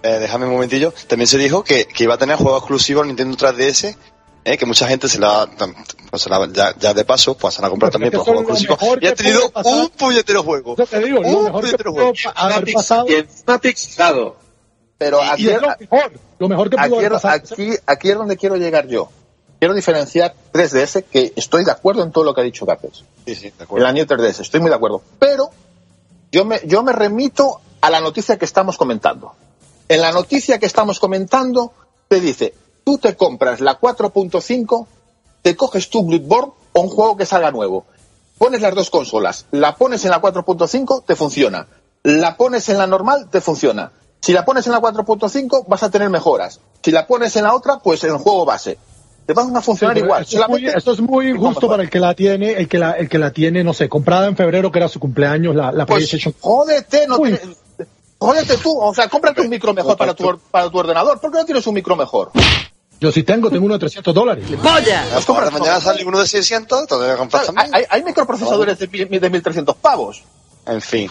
eh, 0.02 0.18
déjame 0.20 0.46
un 0.46 0.52
momentillo, 0.52 0.92
también 1.06 1.26
se 1.26 1.38
dijo 1.38 1.64
que, 1.64 1.86
que, 1.86 2.04
iba 2.04 2.14
a 2.14 2.18
tener 2.18 2.36
juegos 2.36 2.60
exclusivos 2.60 3.06
Nintendo 3.06 3.36
3DS 3.36 3.96
¿eh? 4.44 4.58
que 4.58 4.66
mucha 4.66 4.86
gente 4.86 5.08
se 5.08 5.18
la, 5.18 5.48
pues 6.10 6.28
ya, 6.52 6.74
ya, 6.78 6.94
de 6.94 7.04
paso 7.04 7.36
pues 7.36 7.54
se 7.54 7.62
la 7.62 7.70
comprar 7.70 7.92
también 7.92 8.12
por 8.12 8.24
juegos 8.24 8.42
exclusivos 8.42 8.98
y 9.00 9.06
ha 9.06 9.14
tenido 9.14 9.50
un 9.64 9.88
puñetero 9.90 10.42
juego. 10.42 10.76
Yo 10.76 10.86
te 10.86 11.00
digo, 11.00 11.20
un 11.20 11.52
puñetero 11.52 11.92
juego. 11.92 12.12
Haber 12.34 12.72
pasado. 12.72 13.06
Pero 14.96 15.22
aquí, 15.22 15.48
es 15.48 15.62
lo 15.62 15.68
mejor, 15.78 16.12
lo 16.38 16.48
mejor 16.48 16.70
que 16.70 16.76
pudo 16.76 16.86
aquí, 16.86 16.94
haber 16.96 17.12
pasado. 17.12 17.34
Aquí, 17.34 17.70
aquí 17.86 18.10
es 18.10 18.16
donde 18.16 18.36
quiero 18.36 18.56
llegar 18.56 18.88
yo. 18.88 19.10
Quiero 19.60 19.74
diferenciar 19.74 20.34
3DS, 20.52 21.04
que 21.04 21.32
estoy 21.36 21.64
de 21.64 21.70
acuerdo 21.70 22.02
en 22.02 22.12
todo 22.12 22.24
lo 22.24 22.34
que 22.34 22.40
ha 22.40 22.44
dicho 22.44 22.64
Capes. 22.64 23.04
Sí, 23.26 23.34
sí, 23.34 23.52
de 23.56 23.64
acuerdo. 23.64 23.84
El 23.84 23.90
año 23.90 24.06
3DS, 24.06 24.40
estoy 24.40 24.60
muy 24.60 24.70
de 24.70 24.76
acuerdo. 24.76 25.02
Pero 25.18 25.50
yo 26.32 26.44
me, 26.44 26.60
yo 26.64 26.82
me 26.82 26.92
remito 26.92 27.60
a 27.80 27.90
la 27.90 28.00
noticia 28.00 28.38
que 28.38 28.44
estamos 28.44 28.76
comentando. 28.76 29.34
En 29.88 30.00
la 30.00 30.12
noticia 30.12 30.58
que 30.58 30.66
estamos 30.66 31.00
comentando, 31.00 31.72
te 32.08 32.20
dice, 32.20 32.54
tú 32.84 32.98
te 32.98 33.16
compras 33.16 33.60
la 33.60 33.80
4.5, 33.80 34.86
te 35.42 35.56
coges 35.56 35.88
tu 35.90 36.02
Bloodborne 36.04 36.52
o 36.72 36.80
un 36.80 36.88
juego 36.88 37.16
que 37.16 37.26
salga 37.26 37.50
nuevo. 37.50 37.84
Pones 38.36 38.60
las 38.60 38.74
dos 38.74 38.90
consolas, 38.90 39.46
la 39.50 39.76
pones 39.76 40.04
en 40.04 40.10
la 40.10 40.20
4.5, 40.20 41.04
te 41.04 41.16
funciona. 41.16 41.66
La 42.04 42.36
pones 42.36 42.68
en 42.68 42.78
la 42.78 42.86
normal, 42.86 43.28
te 43.30 43.40
funciona. 43.40 43.90
Si 44.20 44.32
la 44.32 44.44
pones 44.44 44.66
en 44.66 44.72
la 44.72 44.80
4.5, 44.80 45.64
vas 45.66 45.82
a 45.82 45.90
tener 45.90 46.10
mejoras. 46.10 46.60
Si 46.82 46.90
la 46.90 47.06
pones 47.06 47.34
en 47.36 47.44
la 47.44 47.54
otra, 47.54 47.78
pues 47.78 48.02
en 48.04 48.10
el 48.10 48.18
juego 48.18 48.44
base. 48.44 48.78
Te 49.26 49.32
van 49.34 49.54
a 49.56 49.60
funcionar 49.60 49.96
Sí, 49.96 50.02
igual. 50.04 50.22
Esto 50.22 50.40
es 50.40 50.48
muy, 50.48 50.66
esto 50.66 50.92
es 50.92 51.00
muy 51.00 51.36
justo 51.36 51.68
para 51.68 51.82
el 51.82 51.90
que 51.90 52.00
la 52.00 52.14
tiene, 52.14 52.52
el 52.52 52.68
que 52.68 52.78
la, 52.78 52.92
el 52.92 53.08
que 53.08 53.18
la 53.18 53.30
tiene, 53.32 53.62
no 53.64 53.74
sé, 53.74 53.88
comprada 53.88 54.26
en 54.26 54.36
febrero, 54.36 54.70
que 54.72 54.78
era 54.78 54.88
su 54.88 55.00
cumpleaños, 55.00 55.54
la, 55.54 55.70
la 55.72 55.84
Pues 55.84 56.08
PlayStation. 56.08 56.34
jódete, 56.40 57.06
no 57.06 57.18
te- 57.18 57.40
jódete 58.18 58.56
tú, 58.58 58.78
o 58.78 58.94
sea, 58.94 59.08
cómprate 59.08 59.40
un 59.42 59.48
micro 59.48 59.72
mejor 59.74 59.96
para 59.96 60.14
tu, 60.14 60.38
para 60.50 60.70
tu 60.70 60.78
ordenador. 60.78 61.20
¿Por 61.20 61.30
qué 61.30 61.38
no 61.38 61.44
tienes 61.44 61.66
un 61.66 61.74
micro 61.74 61.96
mejor? 61.96 62.30
Yo 63.00 63.12
sí 63.12 63.22
tengo, 63.22 63.48
tengo 63.48 63.64
uno 63.66 63.74
de 63.74 63.80
300 63.80 64.12
dólares. 64.12 64.44
¡Polla! 64.60 65.06
Compra 65.24 65.44
Ahora 65.44 65.50
mañana 65.58 65.80
sale 65.80 66.04
uno 66.04 66.18
de 66.18 66.26
600, 66.26 66.86
te 66.88 66.94
voy 66.96 67.08
a 67.08 67.16
comprar 67.16 67.44
¿Sabes? 67.44 67.54
también. 67.62 67.74
Hay, 67.76 67.84
hay 67.88 68.02
microprocesadores 68.04 68.78
de, 68.78 68.88
mil- 68.88 69.20
de 69.20 69.30
1300 69.30 69.76
pavos. 69.76 70.22
En 70.66 70.80
fin. 70.80 71.08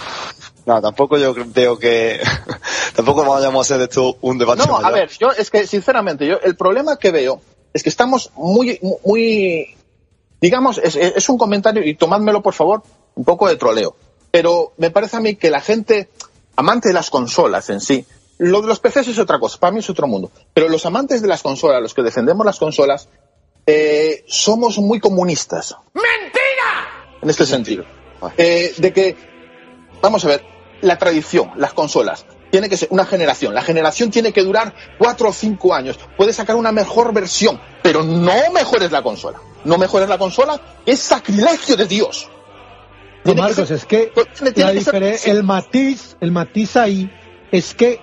No, 0.65 0.81
tampoco 0.81 1.17
yo 1.17 1.33
veo 1.33 1.79
que... 1.79 2.19
tampoco 2.95 3.23
vayamos 3.23 3.59
a 3.59 3.61
hacer 3.61 3.77
de 3.77 3.85
esto 3.85 4.17
un 4.21 4.37
debate 4.37 4.67
No, 4.67 4.75
a 4.77 4.81
mayor. 4.81 4.99
ver, 4.99 5.09
yo 5.17 5.31
es 5.31 5.49
que 5.49 5.65
sinceramente, 5.65 6.27
yo 6.27 6.39
el 6.43 6.57
problema 6.57 6.97
que 6.97 7.11
veo 7.11 7.41
es 7.73 7.83
que 7.83 7.89
estamos 7.89 8.31
muy, 8.35 8.77
muy, 9.05 9.75
digamos, 10.41 10.77
es, 10.79 10.97
es- 10.97 11.13
es 11.15 11.29
un 11.29 11.37
comentario 11.37 11.81
y 11.85 11.95
tomádmelo 11.95 12.41
por 12.43 12.53
favor, 12.53 12.83
un 13.15 13.23
poco 13.23 13.47
de 13.47 13.55
troleo. 13.55 13.95
Pero 14.29 14.73
me 14.77 14.91
parece 14.91 15.15
a 15.15 15.21
mí 15.21 15.35
que 15.37 15.49
la 15.49 15.61
gente 15.61 16.09
amante 16.57 16.89
de 16.89 16.93
las 16.93 17.09
consolas 17.09 17.69
en 17.69 17.79
sí, 17.79 18.05
lo 18.39 18.61
de 18.61 18.67
los 18.67 18.79
PCs 18.79 19.07
es 19.07 19.19
otra 19.19 19.39
cosa, 19.39 19.57
para 19.59 19.71
mí 19.71 19.79
es 19.79 19.89
otro 19.89 20.07
mundo. 20.07 20.31
Pero 20.53 20.67
los 20.67 20.85
amantes 20.85 21.21
de 21.21 21.27
las 21.27 21.41
consolas, 21.41 21.81
los 21.81 21.93
que 21.93 22.03
defendemos 22.03 22.45
las 22.45 22.59
consolas, 22.59 23.07
eh, 23.65 24.25
somos 24.27 24.77
muy 24.77 24.99
comunistas. 24.99 25.75
¡Mentira! 25.93 27.17
En 27.21 27.29
este 27.29 27.45
sentido. 27.45 27.85
Eh, 28.37 28.73
de 28.77 28.93
que, 28.93 29.15
vamos 30.01 30.25
a 30.25 30.27
ver, 30.27 30.43
la 30.81 30.97
tradición, 30.97 31.51
las 31.55 31.73
consolas, 31.73 32.25
tiene 32.51 32.69
que 32.69 32.77
ser 32.77 32.89
una 32.91 33.05
generación. 33.05 33.53
La 33.53 33.61
generación 33.61 34.11
tiene 34.11 34.31
que 34.31 34.43
durar 34.43 34.73
cuatro 34.97 35.29
o 35.29 35.33
cinco 35.33 35.73
años. 35.73 35.99
Puedes 36.15 36.35
sacar 36.35 36.55
una 36.55 36.71
mejor 36.71 37.13
versión, 37.13 37.59
pero 37.83 38.03
no 38.03 38.51
mejores 38.53 38.91
la 38.91 39.01
consola. 39.01 39.39
No 39.63 39.77
mejores 39.77 40.07
la 40.07 40.17
consola, 40.17 40.59
es 40.85 40.99
sacrilegio 40.99 41.75
de 41.75 41.85
Dios. 41.85 42.29
No, 43.27 43.33
Tiene 43.33 43.47
que 43.49 43.55
Marcos, 43.55 43.71
es 43.71 43.85
que 43.85 44.11
tiene 44.53 44.73
la 44.73 44.91
que 44.91 45.17
ser- 45.17 45.29
el 45.37 45.43
matiz, 45.43 46.15
el 46.21 46.31
matiz 46.31 46.75
ahí 46.77 47.11
es 47.51 47.73
que 47.75 47.99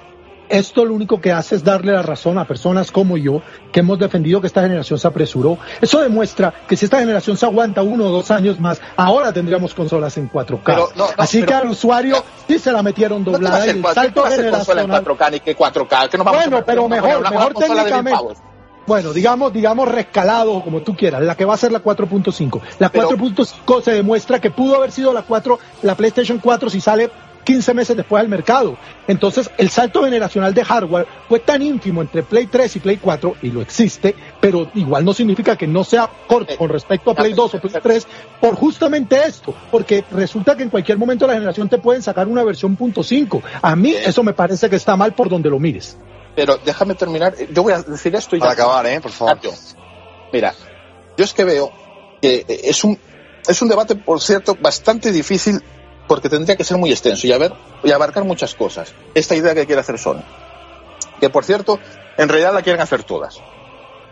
esto 0.50 0.84
lo 0.84 0.92
único 0.92 1.20
que 1.22 1.32
hace 1.32 1.56
es 1.56 1.64
darle 1.64 1.92
la 1.92 2.02
razón 2.02 2.36
a 2.36 2.46
personas 2.46 2.90
como 2.90 3.16
yo 3.16 3.40
que 3.72 3.80
hemos 3.80 3.98
defendido 3.98 4.42
que 4.42 4.46
esta 4.46 4.60
generación 4.60 4.98
se 4.98 5.08
apresuró. 5.08 5.56
Eso 5.80 6.00
demuestra 6.02 6.52
que 6.68 6.76
si 6.76 6.84
esta 6.84 6.98
generación 7.00 7.36
se 7.38 7.46
aguanta 7.46 7.80
uno 7.82 8.04
o 8.04 8.10
dos 8.10 8.30
años 8.30 8.60
más, 8.60 8.80
ahora 8.96 9.32
tendríamos 9.32 9.72
consolas 9.74 10.16
en 10.18 10.28
4K. 10.30 10.60
Pero, 10.64 10.88
no, 10.94 11.06
no, 11.06 11.12
Así 11.16 11.38
pero- 11.38 11.48
que 11.48 11.54
al 11.54 11.68
usuario 11.70 12.22
sí 12.46 12.58
se 12.58 12.70
la 12.72 12.82
metieron 12.82 13.24
No 13.24 13.24
te 13.24 13.30
va 13.30 13.36
a 13.36 13.40
doblada 13.40 13.66
y 13.66 13.70
el 13.70 13.82
te 13.82 13.94
salto 13.94 14.20
va 14.20 14.26
a 14.28 14.30
hacer 14.30 14.50
consola 14.50 14.82
en 14.82 14.86
generacional. 14.88 15.04
4K 15.04 15.30
ni 15.30 15.40
que 15.40 15.56
4K, 15.56 16.08
que 16.10 16.18
no 16.18 16.24
vamos 16.24 16.40
Bueno, 16.42 16.56
a 16.58 16.64
pero 16.64 16.88
mejor, 16.88 17.30
mejor 17.30 17.54
técnicamente. 17.54 18.20
Bueno, 18.86 19.12
digamos, 19.12 19.52
digamos 19.52 19.88
rescalado, 19.88 20.62
como 20.62 20.82
tú 20.82 20.94
quieras, 20.96 21.22
la 21.22 21.36
que 21.36 21.44
va 21.44 21.54
a 21.54 21.58
ser 21.58 21.72
la 21.72 21.82
4.5. 21.82 22.60
La 22.78 22.90
Pero- 22.90 23.08
4.5 23.08 23.82
se 23.82 23.92
demuestra 23.92 24.40
que 24.40 24.50
pudo 24.50 24.76
haber 24.76 24.92
sido 24.92 25.12
la 25.12 25.22
4, 25.22 25.58
la 25.82 25.94
PlayStation 25.94 26.38
4 26.38 26.68
si 26.68 26.80
sale 26.80 27.10
15 27.44 27.74
meses 27.74 27.96
después 27.96 28.20
al 28.20 28.28
mercado. 28.28 28.76
Entonces, 29.06 29.50
el 29.58 29.68
salto 29.68 30.04
generacional 30.04 30.54
de 30.54 30.64
hardware 30.64 31.06
fue 31.28 31.40
tan 31.40 31.62
ínfimo 31.62 32.00
entre 32.00 32.22
Play 32.22 32.46
3 32.46 32.76
y 32.76 32.80
Play 32.80 32.96
4, 32.96 33.36
y 33.42 33.50
lo 33.50 33.60
existe, 33.60 34.14
pero 34.40 34.70
igual 34.74 35.04
no 35.04 35.12
significa 35.12 35.56
que 35.56 35.66
no 35.66 35.84
sea 35.84 36.08
corto 36.26 36.56
con 36.56 36.70
respecto 36.70 37.10
a 37.10 37.14
Play 37.14 37.34
2 37.34 37.54
o 37.54 37.60
Play 37.60 37.74
3, 37.82 38.06
por 38.40 38.54
justamente 38.54 39.18
esto, 39.26 39.54
porque 39.70 40.04
resulta 40.10 40.56
que 40.56 40.62
en 40.62 40.70
cualquier 40.70 40.96
momento 40.98 41.26
de 41.26 41.32
la 41.32 41.38
generación 41.38 41.68
te 41.68 41.78
pueden 41.78 42.02
sacar 42.02 42.26
una 42.28 42.42
versión 42.42 42.76
.5. 42.78 43.42
A 43.60 43.76
mí 43.76 43.94
eso 43.94 44.22
me 44.22 44.32
parece 44.32 44.70
que 44.70 44.76
está 44.76 44.96
mal 44.96 45.12
por 45.12 45.28
donde 45.28 45.50
lo 45.50 45.58
mires. 45.58 45.98
Pero 46.34 46.56
déjame 46.58 46.94
terminar. 46.94 47.34
Yo 47.52 47.62
voy 47.62 47.72
a 47.72 47.82
decir 47.82 48.14
esto 48.14 48.36
y 48.36 48.40
Para 48.40 48.54
ya- 48.54 48.62
acabar, 48.62 48.86
¿eh? 48.86 49.00
Por 49.00 49.12
favor. 49.12 49.38
Mira, 50.32 50.54
yo 51.16 51.24
es 51.24 51.32
que 51.32 51.44
veo 51.44 51.72
que 52.20 52.44
es 52.64 52.82
un, 52.84 52.98
es 53.46 53.62
un 53.62 53.68
debate, 53.68 53.94
por 53.94 54.20
cierto, 54.20 54.56
bastante 54.60 55.12
difícil 55.12 55.62
porque 56.08 56.28
tendría 56.28 56.56
que 56.56 56.64
ser 56.64 56.76
muy 56.76 56.90
extenso 56.90 57.26
y, 57.26 57.32
a 57.32 57.38
ver, 57.38 57.52
y 57.82 57.92
abarcar 57.92 58.24
muchas 58.24 58.54
cosas. 58.54 58.92
Esta 59.14 59.34
idea 59.36 59.54
que 59.54 59.66
quiere 59.66 59.80
hacer 59.80 59.98
Sony. 59.98 60.22
Que, 61.20 61.30
por 61.30 61.44
cierto, 61.44 61.78
en 62.18 62.28
realidad 62.28 62.52
la 62.52 62.62
quieren 62.62 62.82
hacer 62.82 63.04
todas. 63.04 63.40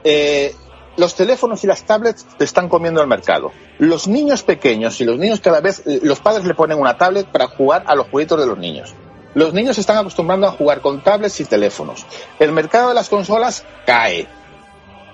Eh, 0.05 0.55
los 0.97 1.15
teléfonos 1.15 1.65
y 1.65 1.67
las 1.67 1.83
tablets 1.85 2.25
te 2.39 2.45
están 2.45 2.69
comiendo 2.69 3.01
el 3.01 3.09
mercado. 3.09 3.51
Los 3.79 4.07
niños 4.09 4.43
pequeños 4.43 5.01
y 5.01 5.05
los 5.05 5.19
niños 5.19 5.41
cada 5.41 5.61
vez, 5.61 5.83
eh, 5.87 6.01
los 6.03 6.21
padres 6.21 6.45
le 6.45 6.55
ponen 6.55 6.79
una 6.79 6.97
tablet 6.97 7.27
para 7.27 7.49
jugar 7.49 7.83
a 7.87 7.95
los 7.95 8.07
jueguitos 8.09 8.39
de 8.39 8.47
los 8.47 8.59
niños. 8.59 8.95
Los 9.35 9.53
niños 9.55 9.79
están 9.79 9.97
acostumbrando 9.99 10.47
a 10.47 10.53
jugar 10.53 10.81
con 10.81 11.03
tablets 11.03 11.41
y 11.41 11.45
teléfonos. 11.45 12.05
El 12.39 12.53
mercado 12.53 12.89
de 12.91 12.95
las 12.95 13.09
consolas 13.09 13.65
cae. 13.87 14.27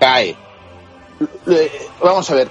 Cae. 0.00 0.37
Eh, 1.46 1.87
Vamos 2.02 2.31
a 2.31 2.35
ver. 2.35 2.48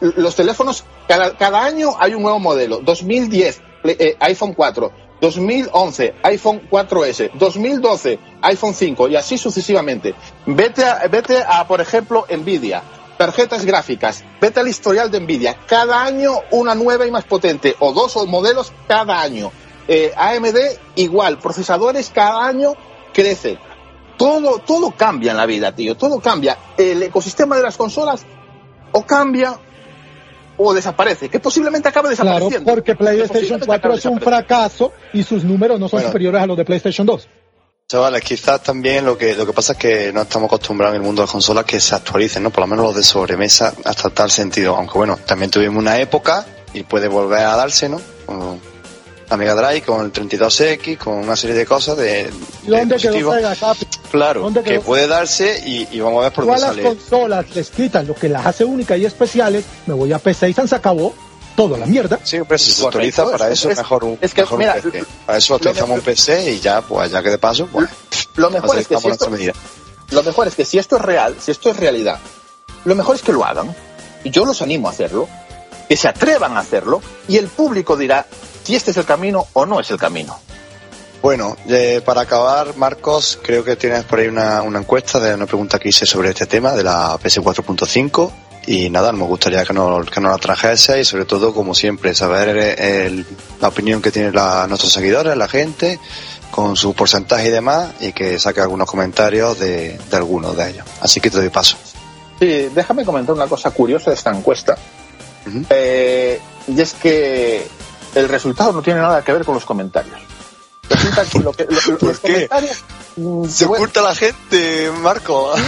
Los 0.00 0.36
teléfonos, 0.36 0.84
cada, 1.08 1.36
cada 1.36 1.64
año 1.64 1.90
hay 1.98 2.14
un 2.14 2.22
nuevo 2.22 2.38
modelo. 2.38 2.78
2010, 2.78 3.60
Play- 3.82 3.96
eh, 3.98 4.16
iPhone 4.20 4.54
4. 4.54 4.92
2011, 5.20 6.14
iPhone 6.22 6.68
4S. 6.70 7.30
2012, 7.34 8.18
iPhone 8.42 8.74
5. 8.74 9.08
Y 9.08 9.16
así 9.16 9.36
sucesivamente. 9.38 10.14
Vete 10.46 10.84
a, 10.84 11.08
vete 11.08 11.42
a 11.42 11.66
por 11.66 11.80
ejemplo, 11.80 12.24
Nvidia. 12.30 12.82
Tarjetas 13.16 13.64
gráficas. 13.64 14.22
Vete 14.40 14.60
al 14.60 14.68
historial 14.68 15.10
de 15.10 15.18
Nvidia. 15.18 15.56
Cada 15.66 16.04
año 16.04 16.34
una 16.52 16.76
nueva 16.76 17.04
y 17.04 17.10
más 17.10 17.24
potente. 17.24 17.74
O 17.80 17.92
dos 17.92 18.14
modelos 18.28 18.72
cada 18.86 19.20
año. 19.20 19.50
Eh, 19.88 20.12
AMD 20.16 20.56
igual. 20.96 21.38
Procesadores 21.38 22.10
cada 22.14 22.46
año 22.46 22.74
crecen. 23.12 23.58
Todo, 24.16 24.58
todo 24.58 24.90
cambia 24.92 25.30
en 25.30 25.36
la 25.36 25.46
vida, 25.46 25.74
tío. 25.74 25.96
Todo 25.96 26.20
cambia. 26.20 26.58
El 26.76 27.02
ecosistema 27.02 27.56
de 27.56 27.62
las 27.62 27.76
consolas 27.76 28.24
o 28.92 29.02
cambia 29.06 29.58
o 30.56 30.74
desaparece. 30.74 31.28
Que 31.28 31.38
posiblemente 31.40 31.88
acabe 31.88 32.14
Claro, 32.14 32.30
desapareciendo. 32.30 32.70
porque 32.70 32.92
Que 32.92 32.96
PlayStation 32.98 33.30
posiblemente 33.60 33.66
4 33.66 33.88
acabe 33.88 33.98
es 33.98 34.04
un 34.06 34.20
fracaso 34.20 34.92
y 35.12 35.22
sus 35.22 35.44
números 35.44 35.78
no 35.80 35.88
son 35.88 35.98
Bueno. 35.98 36.08
superiores 36.08 36.42
a 36.42 36.46
los 36.46 36.56
de 36.56 36.64
PlayStation 36.64 37.06
2. 37.06 37.28
Chavales, 37.90 38.22
quizás 38.22 38.62
también 38.62 39.06
lo 39.06 39.16
que 39.16 39.34
lo 39.34 39.46
que 39.46 39.52
pasa 39.54 39.72
es 39.72 39.78
que 39.78 40.12
no 40.12 40.20
estamos 40.22 40.48
acostumbrados 40.48 40.94
en 40.96 41.00
el 41.00 41.06
mundo 41.06 41.22
de 41.22 41.26
las 41.26 41.32
consolas 41.32 41.64
que 41.64 41.80
se 41.80 41.94
actualicen, 41.94 42.42
¿no? 42.42 42.50
Por 42.50 42.60
lo 42.62 42.66
menos 42.66 42.84
los 42.86 42.96
de 42.96 43.02
sobremesa 43.04 43.72
hasta 43.84 44.10
tal 44.10 44.30
sentido. 44.30 44.76
Aunque 44.76 44.98
bueno, 44.98 45.16
también 45.24 45.50
tuvimos 45.50 45.80
una 45.80 45.98
época 45.98 46.44
y 46.74 46.82
puede 46.82 47.08
volver 47.08 47.38
a 47.38 47.56
darse, 47.56 47.88
¿no? 47.88 48.00
La 49.30 49.36
Mega 49.36 49.54
Drive, 49.54 49.82
con 49.82 50.04
el 50.04 50.12
32X, 50.12 50.96
con 50.98 51.14
una 51.18 51.36
serie 51.36 51.54
de 51.56 51.66
cosas 51.66 51.96
de, 51.98 52.30
¿Y 52.66 52.70
de 52.70 52.84
dispositivos. 52.86 53.36
Claro, 54.10 54.40
¿Dónde 54.42 54.62
que 54.62 54.80
puede 54.80 55.06
darse 55.06 55.62
y, 55.66 55.86
y 55.90 56.00
vamos 56.00 56.20
a 56.20 56.24
ver 56.24 56.32
por 56.32 56.46
dónde 56.46 56.60
las 56.60 56.70
sale. 56.70 56.82
consolas 56.82 57.54
les 57.54 57.70
quitan 57.70 58.06
lo 58.06 58.14
que 58.14 58.28
las 58.28 58.46
hace 58.46 58.64
únicas 58.64 58.98
y 58.98 59.04
especiales, 59.04 59.64
me 59.86 59.94
voy 59.94 60.12
a 60.12 60.18
PC 60.18 60.48
y 60.48 60.54
se 60.54 60.74
acabó 60.74 61.14
toda 61.54 61.76
la 61.76 61.84
mierda. 61.86 62.18
Sí, 62.22 62.38
pero 62.46 62.56
si 62.56 62.70
se 62.70 62.82
Correcto, 62.82 63.22
actualiza, 63.22 63.24
para 63.38 63.52
es- 63.52 63.58
eso 63.58 63.70
es, 63.70 63.76
mejor 63.78 64.04
un, 64.04 64.18
es 64.20 64.32
que, 64.32 64.40
mejor 64.42 64.54
un 64.54 64.58
mira, 64.60 64.74
PC. 64.74 65.04
Para 65.26 65.38
eso 65.38 65.54
actualizamos 65.56 65.88
mejor- 65.90 65.98
un 65.98 66.04
PC 66.04 66.52
y 66.52 66.60
ya, 66.60 66.80
pues 66.82 67.10
ya 67.10 67.22
que 67.22 67.30
de 67.30 67.38
paso, 67.38 67.66
pues 67.70 67.88
Lo 68.36 68.50
mejor, 68.50 68.78
es 68.78 68.86
que 68.88 68.96
si 68.96 69.08
esto, 69.08 69.28
medida. 69.30 69.52
lo 70.10 70.22
mejor 70.22 70.46
es 70.48 70.54
que 70.54 70.64
si 70.64 70.78
esto 70.78 70.96
es 70.96 71.02
real, 71.02 71.36
si 71.40 71.50
esto 71.50 71.70
es 71.70 71.76
realidad, 71.76 72.18
lo 72.84 72.94
mejor 72.94 73.16
es 73.16 73.22
que 73.22 73.32
lo 73.32 73.44
hagan. 73.44 73.74
Y 74.24 74.30
yo 74.30 74.44
los 74.46 74.62
animo 74.62 74.88
a 74.88 74.92
hacerlo, 74.92 75.28
que 75.88 75.96
se 75.96 76.08
atrevan 76.08 76.56
a 76.56 76.60
hacerlo, 76.60 77.02
y 77.28 77.36
el 77.36 77.48
público 77.48 77.96
dirá 77.96 78.26
si 78.68 78.76
este 78.76 78.90
es 78.90 78.98
el 78.98 79.06
camino 79.06 79.46
o 79.54 79.64
no 79.64 79.80
es 79.80 79.90
el 79.90 79.96
camino. 79.96 80.38
Bueno, 81.22 81.56
eh, 81.70 82.02
para 82.04 82.20
acabar, 82.20 82.76
Marcos, 82.76 83.38
creo 83.42 83.64
que 83.64 83.76
tienes 83.76 84.04
por 84.04 84.18
ahí 84.18 84.28
una, 84.28 84.60
una 84.60 84.78
encuesta 84.80 85.18
de 85.18 85.32
una 85.34 85.46
pregunta 85.46 85.78
que 85.78 85.88
hice 85.88 86.04
sobre 86.04 86.28
este 86.28 86.44
tema 86.44 86.72
de 86.72 86.84
la 86.84 87.18
PS4.5 87.18 88.30
y 88.66 88.90
nada, 88.90 89.10
me 89.12 89.24
gustaría 89.24 89.64
que 89.64 89.72
nos, 89.72 90.10
que 90.10 90.20
nos 90.20 90.32
la 90.32 90.36
trajese 90.36 91.00
y 91.00 91.04
sobre 91.06 91.24
todo, 91.24 91.54
como 91.54 91.74
siempre, 91.74 92.14
saber 92.14 92.56
eh, 92.58 93.06
el- 93.06 93.26
la 93.58 93.68
opinión 93.68 94.02
que 94.02 94.10
tienen 94.10 94.34
la- 94.34 94.66
nuestros 94.68 94.92
seguidores, 94.92 95.34
la 95.34 95.48
gente, 95.48 95.98
con 96.50 96.76
su 96.76 96.92
porcentaje 96.92 97.48
y 97.48 97.50
demás 97.52 97.88
y 98.00 98.12
que 98.12 98.38
saque 98.38 98.60
algunos 98.60 98.86
comentarios 98.86 99.58
de, 99.58 99.98
de 100.10 100.16
algunos 100.18 100.54
de 100.58 100.68
ellos. 100.70 100.84
Así 101.00 101.20
que 101.22 101.30
te 101.30 101.38
doy 101.38 101.48
paso. 101.48 101.78
Sí, 102.38 102.68
déjame 102.74 103.06
comentar 103.06 103.34
una 103.34 103.46
cosa 103.46 103.70
curiosa 103.70 104.10
de 104.10 104.16
esta 104.16 104.30
encuesta. 104.30 104.76
Eh, 105.70 106.38
y 106.68 106.80
es 106.80 106.92
que 106.92 107.66
el 108.14 108.28
resultado 108.28 108.72
no 108.72 108.82
tiene 108.82 109.00
nada 109.00 109.22
que 109.22 109.32
ver 109.32 109.44
con 109.44 109.54
los 109.54 109.64
comentarios. 109.64 110.18
Resulta 110.88 111.24
que 111.24 111.38
lo 111.40 111.52
que 111.52 111.64
los 112.00 112.18
comentarios 112.18 112.84
se 113.48 113.64
oculta 113.66 114.02
la 114.02 114.14
gente, 114.14 114.90
Marco. 115.02 115.52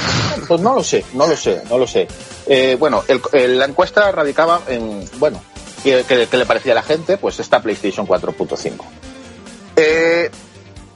Pues 0.48 0.60
no 0.60 0.74
lo 0.74 0.82
sé, 0.82 1.04
no 1.14 1.26
lo 1.26 1.36
sé, 1.36 1.62
no 1.68 1.78
lo 1.78 1.86
sé. 1.86 2.08
Eh, 2.46 2.76
bueno, 2.78 3.04
la 3.32 3.64
encuesta 3.66 4.10
radicaba 4.10 4.62
en, 4.66 5.08
bueno, 5.18 5.40
¿qué, 5.84 6.04
le 6.32 6.46
parecía 6.46 6.72
a 6.72 6.76
la 6.76 6.82
gente? 6.82 7.18
Pues 7.18 7.38
esta 7.38 7.60
PlayStation 7.60 8.06
4.5. 8.06 8.74
Eh, 9.76 10.30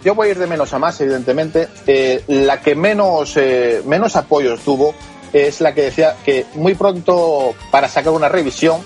yo 0.03 0.15
voy 0.15 0.29
a 0.29 0.31
ir 0.33 0.39
de 0.39 0.47
menos 0.47 0.73
a 0.73 0.79
más, 0.79 1.01
evidentemente. 1.01 1.69
Eh, 1.87 2.25
la 2.27 2.61
que 2.61 2.75
menos, 2.75 3.37
menos 3.85 4.17
apoyos 4.17 4.61
tuvo 4.61 4.95
es 5.33 5.61
la 5.61 5.75
que 5.75 5.83
decía 5.83 6.17
que 6.25 6.47
muy 6.55 6.75
pronto 6.75 7.55
para 7.71 7.89
sacar 7.89 8.13
una 8.13 8.29
revisión 8.29 8.81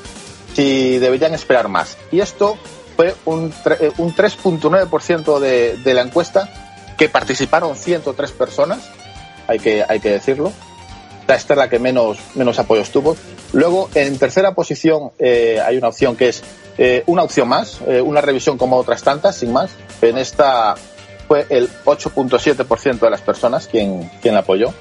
si 0.58 0.98
deberían 0.98 1.34
esperar 1.34 1.68
más. 1.68 1.96
Y 2.10 2.18
esto 2.18 2.58
fue 2.96 3.14
un, 3.26 3.54
un 3.98 4.12
3.9% 4.16 5.38
de, 5.38 5.76
de 5.76 5.94
la 5.94 6.02
encuesta 6.02 6.48
que 6.96 7.08
participaron 7.08 7.76
103 7.76 8.32
personas, 8.32 8.80
hay 9.46 9.60
que, 9.60 9.84
hay 9.88 10.00
que 10.00 10.10
decirlo. 10.10 10.52
Esta 11.28 11.54
es 11.54 11.58
la 11.58 11.68
que 11.68 11.78
menos, 11.78 12.18
menos 12.34 12.58
apoyos 12.58 12.90
tuvo. 12.90 13.16
Luego, 13.52 13.88
en 13.94 14.18
tercera 14.18 14.52
posición, 14.54 15.12
eh, 15.20 15.62
hay 15.64 15.76
una 15.76 15.88
opción 15.88 16.16
que 16.16 16.30
es 16.30 16.42
eh, 16.76 17.04
una 17.06 17.22
opción 17.22 17.46
más, 17.46 17.78
eh, 17.86 18.00
una 18.00 18.20
revisión 18.20 18.58
como 18.58 18.78
otras 18.78 19.04
tantas, 19.04 19.36
sin 19.36 19.52
más. 19.52 19.70
En 20.02 20.18
esta 20.18 20.74
fue 21.28 21.46
el 21.50 21.70
8.7% 21.84 22.98
de 22.98 23.10
las 23.10 23.20
personas 23.20 23.68
quien, 23.68 24.10
quien 24.20 24.34
la 24.34 24.40
apoyó. 24.40 24.74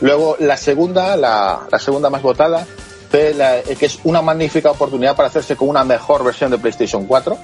Luego, 0.00 0.36
la 0.38 0.56
segunda, 0.56 1.18
la, 1.18 1.66
la 1.70 1.78
segunda 1.78 2.08
más 2.08 2.22
votada, 2.22 2.66
la, 3.12 3.62
que 3.62 3.86
es 3.86 3.98
una 4.04 4.22
magnífica 4.22 4.70
oportunidad 4.70 5.16
para 5.16 5.28
hacerse 5.28 5.56
con 5.56 5.68
una 5.68 5.84
mejor 5.84 6.24
versión 6.24 6.50
de 6.50 6.58
PlayStation 6.58 7.06
4. 7.06 7.36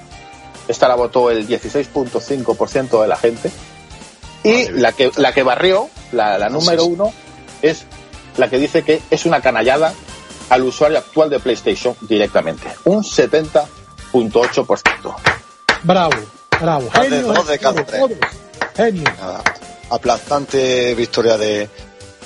Esta 0.68 0.88
la 0.88 0.94
votó 0.94 1.30
el 1.30 1.46
16.5% 1.46 3.02
de 3.02 3.08
la 3.08 3.16
gente. 3.16 3.50
Y 4.44 4.68
la 4.68 4.92
que, 4.92 5.10
la 5.16 5.32
que 5.32 5.42
barrió, 5.42 5.88
la, 6.12 6.38
la 6.38 6.48
número 6.48 6.84
uno, 6.84 7.12
es 7.62 7.84
la 8.36 8.48
que 8.48 8.58
dice 8.58 8.82
que 8.82 9.02
es 9.10 9.26
una 9.26 9.40
canallada 9.40 9.92
al 10.50 10.62
usuario 10.62 10.98
actual 10.98 11.30
de 11.30 11.40
PlayStation 11.40 11.96
directamente. 12.02 12.68
Un 12.84 13.02
70.8%. 13.02 15.16
Bravo, 15.82 16.14
bravo. 16.60 16.88
Genio, 16.92 17.32
de 17.44 17.58
Genio. 18.76 19.10
Aplastante 19.90 20.94
victoria 20.94 21.36
de, 21.38 21.68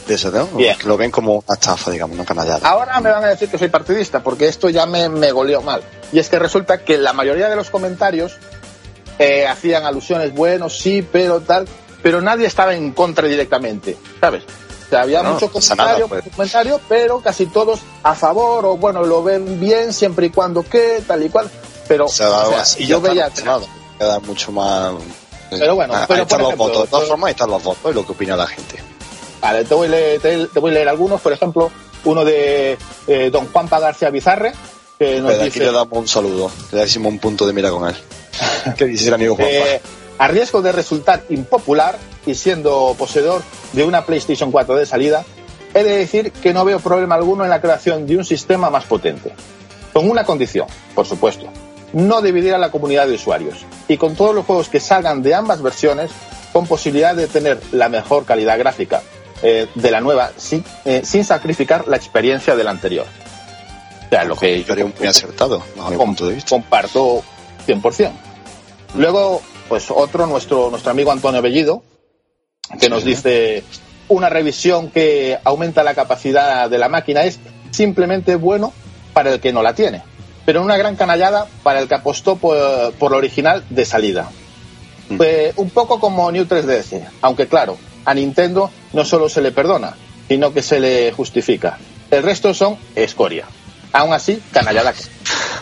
de 0.06 0.14
eso, 0.14 0.30
¿no? 0.30 0.48
Que 0.56 0.76
lo 0.84 0.96
ven 0.96 1.10
como 1.10 1.44
una 1.46 1.54
estafa, 1.54 1.90
digamos, 1.90 2.16
una 2.16 2.24
canallada. 2.24 2.68
Ahora 2.68 3.00
me 3.00 3.10
van 3.10 3.24
a 3.24 3.28
decir 3.28 3.48
que 3.48 3.58
soy 3.58 3.68
partidista, 3.68 4.22
porque 4.22 4.48
esto 4.48 4.68
ya 4.68 4.86
me, 4.86 5.08
me 5.08 5.32
goleó 5.32 5.62
mal. 5.62 5.82
Y 6.12 6.18
es 6.18 6.28
que 6.28 6.38
resulta 6.38 6.78
que 6.78 6.98
la 6.98 7.12
mayoría 7.12 7.48
de 7.48 7.56
los 7.56 7.70
comentarios 7.70 8.36
eh, 9.18 9.46
hacían 9.46 9.84
alusiones, 9.84 10.34
bueno, 10.34 10.68
sí, 10.68 11.06
pero 11.10 11.40
tal, 11.40 11.68
pero 12.02 12.20
nadie 12.20 12.46
estaba 12.46 12.74
en 12.74 12.92
contra 12.92 13.28
directamente, 13.28 13.96
¿sabes? 14.20 14.44
había 14.96 15.22
muchos 15.22 15.50
comentarios, 15.50 16.08
pues. 16.08 16.24
comentario, 16.34 16.80
pero 16.88 17.20
casi 17.20 17.46
todos 17.46 17.80
a 18.02 18.14
favor 18.14 18.66
o 18.66 18.76
bueno, 18.76 19.04
lo 19.04 19.22
ven 19.22 19.60
bien 19.60 19.92
siempre 19.92 20.26
y 20.26 20.30
cuando 20.30 20.62
que, 20.62 21.02
tal 21.06 21.22
y 21.22 21.28
cual. 21.28 21.50
Pero 21.86 22.06
y 22.78 22.86
yo 22.86 23.00
veía 23.00 23.30
queda 23.30 24.20
mucho 24.20 24.52
más. 24.52 24.94
Eh, 25.50 25.56
pero 25.58 25.74
bueno, 25.74 25.94
pero 26.08 26.22
están 26.22 26.42
los 26.42 26.56
votos. 26.56 26.82
De 26.82 26.88
todas 26.88 27.08
formas, 27.08 27.28
ahí 27.28 27.32
están 27.32 27.50
los 27.50 27.62
votos 27.62 27.90
y 27.90 27.94
lo 27.94 28.06
que 28.06 28.12
opina 28.12 28.36
la 28.36 28.46
gente. 28.46 28.82
Vale, 29.40 29.64
te 29.64 29.74
voy 29.74 29.86
a 29.88 29.90
leer, 29.90 30.20
te, 30.20 30.60
voy 30.60 30.70
a 30.70 30.74
leer 30.74 30.88
algunos, 30.88 31.20
por 31.20 31.32
ejemplo, 31.32 31.70
uno 32.04 32.24
de 32.24 32.76
eh, 33.06 33.30
don 33.30 33.46
Juanpa 33.46 33.80
García 33.80 34.10
Bizarre. 34.10 34.52
Que 34.98 35.20
nos 35.20 35.32
dice, 35.32 35.44
aquí 35.44 35.58
le 35.60 35.72
damos 35.72 35.98
un 35.98 36.08
saludo, 36.08 36.50
le 36.72 36.78
damos 36.78 36.96
un 36.96 37.18
punto 37.18 37.46
de 37.46 37.52
mira 37.52 37.70
con 37.70 37.88
él. 37.88 37.96
¿Qué 38.76 38.84
dice 38.84 39.08
el 39.08 39.14
amigo 39.14 39.36
Juanpa? 39.36 39.52
Eh, 39.52 39.80
a 40.18 40.28
riesgo 40.28 40.60
de 40.60 40.72
resultar 40.72 41.24
impopular 41.30 41.98
y 42.26 42.34
siendo 42.34 42.94
poseedor 42.98 43.42
de 43.72 43.84
una 43.84 44.04
PlayStation 44.04 44.52
4 44.52 44.76
de 44.76 44.84
salida, 44.84 45.24
he 45.72 45.82
de 45.82 45.96
decir 45.96 46.32
que 46.32 46.52
no 46.52 46.64
veo 46.66 46.78
problema 46.80 47.14
alguno 47.14 47.44
en 47.44 47.50
la 47.50 47.62
creación 47.62 48.06
de 48.06 48.18
un 48.18 48.24
sistema 48.24 48.68
más 48.68 48.84
potente. 48.84 49.32
Con 49.94 50.10
una 50.10 50.24
condición, 50.24 50.66
por 50.94 51.06
supuesto, 51.06 51.46
no 51.94 52.20
dividir 52.20 52.54
a 52.54 52.58
la 52.58 52.70
comunidad 52.70 53.06
de 53.06 53.14
usuarios 53.14 53.64
y 53.88 53.96
con 53.96 54.14
todos 54.14 54.34
los 54.34 54.44
juegos 54.44 54.68
que 54.68 54.78
salgan 54.78 55.22
de 55.22 55.34
ambas 55.34 55.62
versiones 55.62 56.10
con 56.52 56.66
posibilidad 56.66 57.14
de 57.14 57.26
tener 57.26 57.58
la 57.72 57.88
mejor 57.88 58.24
calidad 58.26 58.58
gráfica 58.58 59.02
eh, 59.42 59.66
de 59.74 59.90
la 59.90 60.00
nueva 60.00 60.32
sin, 60.36 60.64
eh, 60.84 61.02
sin, 61.04 61.24
sacrificar 61.24 61.88
la 61.88 61.96
experiencia 61.96 62.56
de 62.56 62.64
la 62.64 62.70
anterior. 62.70 63.06
O 64.06 64.08
sea, 64.10 64.24
lo 64.24 64.36
que 64.36 64.62
yo 64.64 64.72
haría 64.72 64.86
muy 64.86 65.06
acertado, 65.06 65.62
mi 65.88 65.96
punto 65.96 66.28
de 66.28 66.34
vista. 66.34 66.50
Comparto 66.50 67.22
100%. 67.66 68.10
Luego, 68.96 69.40
pues 69.68 69.90
otro, 69.90 70.26
nuestro, 70.26 70.70
nuestro 70.70 70.90
amigo 70.90 71.12
Antonio 71.12 71.40
Bellido, 71.40 71.82
que 72.80 72.88
nos 72.88 73.04
dice 73.04 73.64
una 74.08 74.28
revisión 74.28 74.90
que 74.90 75.38
aumenta 75.44 75.84
la 75.84 75.94
capacidad 75.94 76.68
de 76.68 76.78
la 76.78 76.88
máquina 76.88 77.22
es 77.22 77.38
simplemente 77.70 78.34
bueno 78.34 78.72
para 79.12 79.32
el 79.32 79.40
que 79.40 79.52
no 79.52 79.62
la 79.62 79.74
tiene, 79.74 80.02
pero 80.44 80.62
una 80.62 80.76
gran 80.76 80.96
canallada 80.96 81.46
para 81.62 81.80
el 81.80 81.88
que 81.88 81.94
apostó 81.94 82.36
por, 82.36 82.92
por 82.94 83.12
la 83.12 83.18
original 83.18 83.64
de 83.70 83.84
salida. 83.84 84.30
Mm. 85.08 85.20
un 85.56 85.70
poco 85.70 85.98
como 85.98 86.30
New 86.30 86.44
3DS, 86.44 87.02
aunque 87.20 87.48
claro, 87.48 87.78
a 88.04 88.14
Nintendo 88.14 88.70
no 88.92 89.04
solo 89.04 89.28
se 89.28 89.40
le 89.40 89.52
perdona, 89.52 89.94
sino 90.28 90.52
que 90.52 90.62
se 90.62 90.80
le 90.80 91.12
justifica. 91.12 91.78
El 92.10 92.22
resto 92.22 92.54
son 92.54 92.76
escoria. 92.94 93.46
Aún 93.92 94.12
así, 94.12 94.40
canallada. 94.52 94.94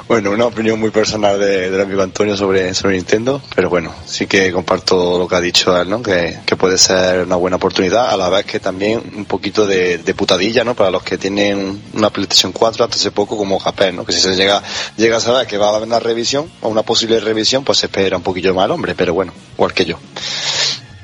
Bueno, 0.06 0.30
una 0.30 0.46
opinión 0.46 0.80
muy 0.80 0.90
personal 0.90 1.38
de, 1.38 1.70
del 1.70 1.80
amigo 1.82 2.02
Antonio 2.02 2.34
sobre, 2.34 2.72
sobre 2.72 2.96
Nintendo, 2.96 3.42
pero 3.54 3.68
bueno, 3.68 3.94
sí 4.06 4.26
que 4.26 4.50
comparto 4.50 5.18
lo 5.18 5.28
que 5.28 5.36
ha 5.36 5.40
dicho 5.40 5.78
él, 5.78 5.90
¿no? 5.90 6.02
Que, 6.02 6.38
puede 6.58 6.78
ser 6.78 7.24
una 7.24 7.36
buena 7.36 7.56
oportunidad, 7.56 8.10
a 8.10 8.16
la 8.16 8.30
vez 8.30 8.46
que 8.46 8.58
también 8.58 9.02
un 9.14 9.26
poquito 9.26 9.66
de, 9.66 9.98
putadilla, 10.16 10.64
¿no? 10.64 10.74
Para 10.74 10.90
los 10.90 11.02
que 11.02 11.18
tienen 11.18 11.82
una 11.92 12.08
PlayStation 12.08 12.52
4 12.52 12.84
hasta 12.84 12.96
hace 12.96 13.10
poco 13.10 13.36
como 13.36 13.58
Japón, 13.58 13.96
¿no? 13.96 14.06
Que 14.06 14.12
si 14.12 14.20
se 14.20 14.34
llega, 14.34 14.62
llega 14.96 15.18
a 15.18 15.20
saber 15.20 15.46
que 15.46 15.58
va 15.58 15.66
a 15.66 15.76
haber 15.76 15.86
una 15.86 16.00
revisión 16.00 16.50
o 16.62 16.68
una 16.68 16.82
posible 16.82 17.20
revisión, 17.20 17.62
pues 17.62 17.78
se 17.78 17.86
espera 17.86 18.16
un 18.16 18.22
poquillo 18.22 18.54
mal, 18.54 18.70
hombre, 18.70 18.94
pero 18.94 19.12
bueno, 19.12 19.34
igual 19.54 19.74
que 19.74 19.84
yo. 19.84 19.98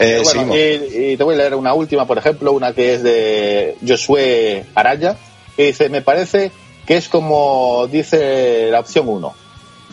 Eh, 0.04 0.92
y, 0.92 1.12
y, 1.12 1.16
te 1.16 1.24
voy 1.24 1.34
a 1.34 1.38
leer 1.38 1.54
una 1.54 1.74
última, 1.74 2.06
por 2.06 2.18
ejemplo, 2.18 2.52
una 2.52 2.72
que 2.72 2.94
es 2.94 3.02
de 3.02 3.76
Josué 3.86 4.64
Araya, 4.74 5.16
que 5.56 5.66
dice, 5.66 5.88
me 5.88 6.02
parece 6.02 6.52
que 6.86 6.96
es 6.96 7.08
como 7.08 7.86
dice 7.90 8.68
la 8.70 8.80
opción 8.80 9.08
1. 9.08 9.34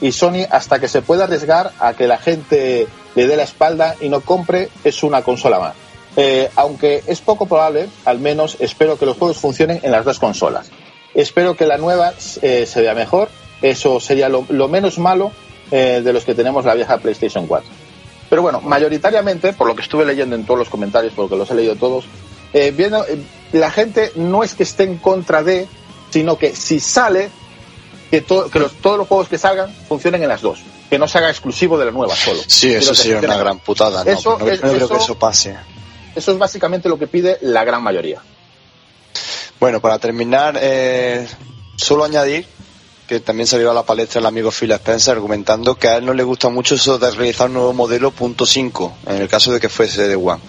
Y 0.01 0.11
Sony, 0.11 0.45
hasta 0.49 0.79
que 0.79 0.87
se 0.87 1.01
pueda 1.01 1.25
arriesgar 1.25 1.71
a 1.79 1.93
que 1.93 2.07
la 2.07 2.17
gente 2.17 2.87
le 3.15 3.27
dé 3.27 3.37
la 3.37 3.43
espalda 3.43 3.95
y 4.01 4.09
no 4.09 4.21
compre, 4.21 4.69
es 4.83 5.03
una 5.03 5.21
consola 5.21 5.59
más. 5.59 5.75
Eh, 6.17 6.49
aunque 6.55 7.03
es 7.07 7.21
poco 7.21 7.45
probable, 7.45 7.87
al 8.03 8.19
menos 8.19 8.57
espero 8.59 8.97
que 8.97 9.05
los 9.05 9.17
juegos 9.17 9.37
funcionen 9.37 9.79
en 9.83 9.91
las 9.91 10.03
dos 10.03 10.19
consolas. 10.19 10.69
Espero 11.13 11.55
que 11.55 11.65
la 11.65 11.77
nueva 11.77 12.13
eh, 12.41 12.65
se 12.65 12.81
vea 12.81 12.95
mejor, 12.95 13.29
eso 13.61 13.99
sería 13.99 14.27
lo, 14.27 14.43
menos 14.67 14.97
malo 14.97 15.31
de 15.69 16.11
los 16.11 16.25
que 16.25 16.35
tenemos 16.35 16.65
la 16.65 16.73
vieja 16.73 16.97
PlayStation 16.97 17.47
4. 17.47 17.80
Pero 18.31 18.43
bueno, 18.43 18.61
mayoritariamente, 18.61 19.51
por 19.51 19.67
lo 19.67 19.75
que 19.75 19.81
estuve 19.81 20.05
leyendo 20.05 20.37
en 20.37 20.45
todos 20.45 20.57
los 20.57 20.69
comentarios, 20.69 21.11
porque 21.13 21.35
los 21.35 21.51
he 21.51 21.53
leído 21.53 21.75
todos, 21.75 22.05
viendo, 22.53 23.05
la 23.51 23.69
gente 23.71 24.13
no 24.15 24.41
es 24.41 24.55
que 24.55 24.63
esté 24.63 24.83
en 24.83 24.99
contra 24.99 25.43
de, 25.43 25.67
sino 26.11 26.37
que 26.37 26.55
si 26.55 26.79
sale, 26.79 27.29
que, 28.09 28.23
que 28.23 28.59
los, 28.59 28.71
todos 28.75 28.97
los 28.97 29.09
juegos 29.09 29.27
que 29.27 29.37
salgan 29.37 29.75
funcionen 29.89 30.23
en 30.23 30.29
las 30.29 30.39
dos. 30.39 30.59
Que 30.89 30.97
no 30.97 31.09
se 31.09 31.17
haga 31.17 31.29
exclusivo 31.29 31.77
de 31.77 31.83
la 31.83 31.91
nueva 31.91 32.15
solo. 32.15 32.39
Sí, 32.47 32.73
eso 32.73 32.95
sería 32.95 33.19
una 33.19 33.35
gran 33.35 33.59
putada. 33.59 34.05
No, 34.05 34.09
eso, 34.09 34.37
no, 34.39 34.45
creo 34.45 34.87
que 34.87 34.95
eso 34.95 35.19
pase. 35.19 35.57
Eso 36.15 36.31
es 36.31 36.37
básicamente 36.37 36.87
lo 36.87 36.97
que 36.97 37.07
pide 37.07 37.37
la 37.41 37.65
gran 37.65 37.83
mayoría. 37.83 38.21
Bueno, 39.59 39.81
para 39.81 39.99
terminar, 39.99 40.57
eh, 40.57 41.27
solo 41.75 42.05
añadir 42.05 42.47
que 43.11 43.19
también 43.19 43.45
salió 43.45 43.69
a 43.69 43.73
la 43.73 43.83
palestra 43.83 44.21
el 44.21 44.25
amigo 44.25 44.51
Phil 44.51 44.71
Spencer 44.71 45.17
argumentando 45.17 45.75
que 45.75 45.89
a 45.89 45.97
él 45.97 46.05
no 46.05 46.13
le 46.13 46.23
gusta 46.23 46.47
mucho 46.47 46.75
eso 46.75 46.97
de 46.97 47.11
realizar 47.11 47.47
un 47.47 47.55
nuevo 47.55 47.73
modelo 47.73 48.11
punto 48.11 48.45
5, 48.45 48.99
en 49.07 49.17
el 49.17 49.27
caso 49.27 49.51
de 49.51 49.59
que 49.59 49.67
fuese 49.67 50.07
de 50.07 50.15
One. 50.15 50.39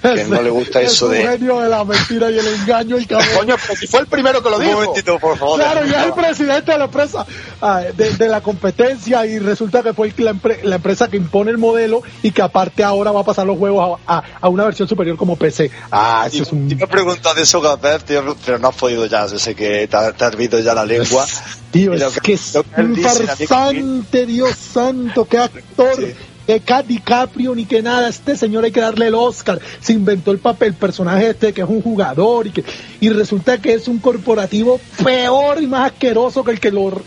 Que 0.00 0.22
no 0.22 0.40
le 0.40 0.50
gusta 0.50 0.80
eso 0.80 1.08
de... 1.08 1.26
genio 1.26 1.58
de 1.58 1.68
la 1.68 1.82
mentira 1.82 2.30
y 2.30 2.38
el 2.38 2.46
engaño 2.46 3.00
y 3.00 3.06
Coño, 3.06 3.56
pero 3.60 3.74
si 3.76 3.88
fue 3.88 3.98
el 3.98 4.06
primero 4.06 4.40
que 4.44 4.48
lo 4.48 4.60
dijo. 4.60 4.78
Un 4.78 4.84
momentito, 4.84 5.18
por 5.18 5.36
favor. 5.36 5.58
Claro, 5.58 5.84
y 5.84 5.90
es 5.90 5.96
el 5.96 6.12
presidente 6.12 6.70
de 6.70 6.78
la 6.78 6.84
empresa, 6.84 7.26
ah, 7.60 7.80
de, 7.80 8.28
la 8.28 8.40
competencia 8.40 9.26
y 9.26 9.40
resulta 9.40 9.82
que 9.82 9.92
fue 9.92 10.14
la, 10.18 10.76
empresa 10.76 11.08
que 11.08 11.16
impone 11.16 11.50
el 11.50 11.58
modelo 11.58 12.04
y 12.22 12.30
que 12.30 12.42
aparte 12.42 12.84
ahora 12.84 13.10
va 13.10 13.22
a 13.22 13.24
pasar 13.24 13.44
los 13.44 13.58
juegos 13.58 13.98
a, 14.06 14.48
una 14.48 14.62
versión 14.66 14.86
superior 14.86 15.16
como 15.16 15.34
PC. 15.34 15.68
Ah, 15.90 16.28
eso 16.28 16.44
es 16.44 16.52
un... 16.52 16.68
Yo 16.68 16.76
me 16.76 16.86
preguntas 16.86 17.34
de 17.34 17.42
eso, 17.42 17.60
tío, 18.06 18.36
pero 18.46 18.60
no 18.60 18.68
has 18.68 18.76
podido 18.76 19.04
ya, 19.06 19.26
yo 19.26 19.36
sé 19.36 19.56
que 19.56 19.88
te, 19.88 20.12
te 20.12 20.24
has 20.24 20.36
visto 20.36 20.60
ya 20.60 20.74
la 20.74 20.84
lengua. 20.84 21.26
Tío, 21.74 21.92
es 21.92 22.20
que, 22.20 22.34
es 22.34 22.56
un 22.76 22.96
farsante, 22.96 24.26
Dios 24.26 24.54
santo, 24.54 25.24
qué 25.24 25.38
actor. 25.38 25.98
que 26.46 26.82
DiCaprio 26.86 27.52
ni 27.52 27.64
que 27.64 27.82
nada, 27.82 28.08
este 28.08 28.36
señor 28.36 28.62
hay 28.62 28.70
que 28.70 28.80
darle 28.80 29.08
el 29.08 29.14
Oscar, 29.16 29.58
se 29.80 29.92
inventó 29.92 30.30
el 30.30 30.38
papel, 30.38 30.68
el 30.68 30.74
personaje 30.74 31.30
este 31.30 31.52
que 31.52 31.62
es 31.62 31.68
un 31.68 31.82
jugador 31.82 32.46
y 32.46 32.52
que 32.52 32.64
y 33.00 33.08
resulta 33.08 33.58
que 33.58 33.74
es 33.74 33.88
un 33.88 33.98
corporativo 33.98 34.78
peor 35.02 35.60
y 35.60 35.66
más 35.66 35.90
asqueroso 35.90 36.44
que 36.44 36.52
el 36.52 36.60
que 36.60 36.70
lo, 36.70 37.02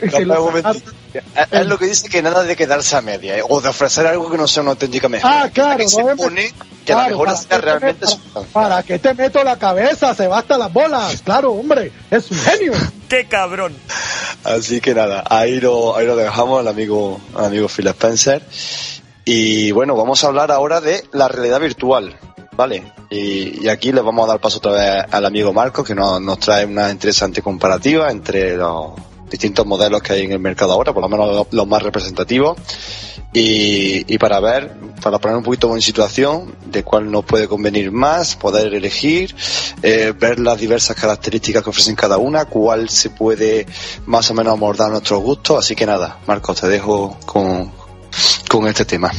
es, 1.52 1.66
lo 1.66 1.78
que 1.78 1.86
dice 1.86 2.10
que 2.10 2.22
nada 2.22 2.44
de 2.44 2.56
quedarse 2.56 2.96
a 2.96 3.02
media 3.02 3.38
¿eh? 3.38 3.44
o 3.48 3.62
de 3.62 3.70
ofrecer 3.70 4.08
algo 4.08 4.30
que 4.30 4.38
no 4.38 4.48
sea 4.48 4.64
una 4.64 4.72
auténtica 4.72 5.10
mejora. 5.10 5.44
Ah, 5.44 5.50
claro, 5.50 5.78
que 5.78 5.88
se 5.88 6.04
pone 6.16 6.54
que 6.86 6.94
la 6.94 7.08
mejora 7.10 7.36
sea 7.36 7.58
realmente 7.58 8.06
para, 8.54 8.84
que 8.84 9.00
te 9.00 9.14
meto 9.14 9.44
la 9.44 9.58
cabeza, 9.58 10.16
se 10.16 10.28
basta 10.28 10.58
las 10.58 10.72
bolas, 10.72 11.22
claro, 11.22 11.52
hombre, 11.52 11.92
es 12.10 12.32
un 12.32 12.38
genio. 12.38 12.74
¡Qué 13.10 13.26
cabrón! 13.26 13.76
Así 14.44 14.80
que 14.82 14.94
nada, 14.94 15.24
ahí 15.30 15.60
lo, 15.60 15.96
ahí 15.96 16.06
lo 16.06 16.16
dejamos 16.16 16.60
al 16.60 16.68
amigo, 16.68 17.20
al 17.36 17.46
amigo 17.46 17.68
Phil 17.68 17.88
Spencer. 17.88 18.42
Y 19.26 19.72
bueno, 19.72 19.96
vamos 19.96 20.24
a 20.24 20.28
hablar 20.28 20.52
ahora 20.52 20.80
de 20.80 21.04
la 21.12 21.28
realidad 21.28 21.60
virtual, 21.60 22.18
¿vale? 22.54 22.94
Y, 23.10 23.68
aquí 23.68 23.92
le 23.92 24.02
vamos 24.02 24.26
a 24.26 24.32
dar 24.32 24.40
paso 24.40 24.60
otra 24.60 24.72
vez 24.72 25.06
al 25.12 25.26
amigo 25.26 25.52
Marco, 25.52 25.84
que 25.84 25.94
nos, 25.94 26.22
nos 26.22 26.40
trae 26.40 26.66
una 26.66 26.90
interesante 26.90 27.42
comparativa 27.42 28.10
entre 28.10 28.56
los 28.56 28.92
distintos 29.30 29.66
modelos 29.66 30.02
que 30.02 30.14
hay 30.14 30.22
en 30.24 30.32
el 30.32 30.40
mercado 30.40 30.74
ahora, 30.74 30.94
por 30.94 31.02
lo 31.02 31.10
menos 31.10 31.48
los, 31.52 31.68
más 31.68 31.84
representativos, 31.84 32.58
y, 33.34 34.12
y, 34.12 34.18
para 34.18 34.40
ver, 34.40 34.74
para 35.02 35.20
poner 35.20 35.38
un 35.38 35.44
poquito 35.44 35.74
en 35.76 35.82
situación 35.82 36.56
de 36.66 36.84
cuál 36.84 37.12
nos 37.12 37.26
puede 37.26 37.48
convenir 37.48 37.92
más, 37.92 38.36
poder 38.36 38.74
elegir, 38.74 39.36
eh, 39.84 40.14
ver 40.18 40.40
las 40.40 40.58
diversas 40.58 40.96
características 40.96 41.64
que 41.64 41.70
ofrecen 41.70 41.96
cada 41.96 42.18
una, 42.18 42.46
cuál 42.46 42.90
se 42.90 43.10
puede 43.10 43.68
más 44.06 44.32
o 44.32 44.34
menos 44.34 44.54
abordar 44.54 44.90
nuestros 44.90 45.22
gustos. 45.22 45.60
Así 45.60 45.76
que 45.76 45.86
nada, 45.86 46.20
Marcos, 46.26 46.62
te 46.62 46.68
dejo 46.68 47.18
con, 47.26 47.72
con 48.50 48.68
este 48.68 48.86
tema? 48.86 49.12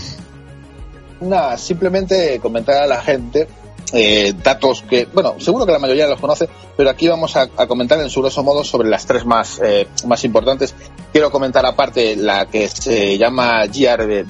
Nada, 1.20 1.56
simplemente 1.58 2.38
comentar 2.40 2.82
a 2.82 2.86
la 2.86 3.00
gente 3.00 3.48
eh, 3.92 4.34
datos 4.42 4.82
que, 4.82 5.06
bueno, 5.12 5.36
seguro 5.38 5.64
que 5.64 5.72
la 5.72 5.78
mayoría 5.78 6.06
los 6.06 6.20
conoce, 6.20 6.48
pero 6.76 6.90
aquí 6.90 7.08
vamos 7.08 7.36
a, 7.36 7.48
comentar 7.66 8.00
en 8.00 8.10
su 8.10 8.20
grosso 8.20 8.42
modo 8.42 8.64
sobre 8.64 8.88
las 8.88 9.06
tres 9.06 9.24
más, 9.24 9.60
eh, 9.62 9.88
más 10.06 10.24
importantes. 10.24 10.74
Quiero 11.12 11.30
comentar 11.30 11.64
aparte 11.64 12.16
la 12.16 12.46
que 12.46 12.68
se 12.68 13.16
llama 13.16 13.64
VR, 13.64 14.24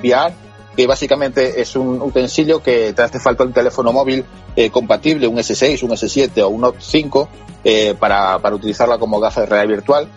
que 0.77 0.87
básicamente 0.87 1.61
es 1.61 1.75
un 1.77 2.01
utensilio 2.01 2.63
que 2.63 2.93
te 2.93 3.03
hace 3.03 3.19
falta 3.19 3.45
un 3.45 3.53
teléfono 3.53 3.93
móvil 3.93 4.25
eh, 4.55 4.71
compatible, 4.71 5.27
un 5.27 5.37
S6, 5.37 5.83
un 5.83 5.91
S7 5.91 6.43
o 6.43 6.49
un 6.49 6.61
Note 6.61 6.79
5, 6.81 7.29
para, 7.99 8.39
para 8.39 8.55
utilizarla 8.55 8.97
como 8.99 9.21
gafa 9.21 9.43
de 9.43 9.47
realidad 9.47 9.77
virtual 9.77 10.09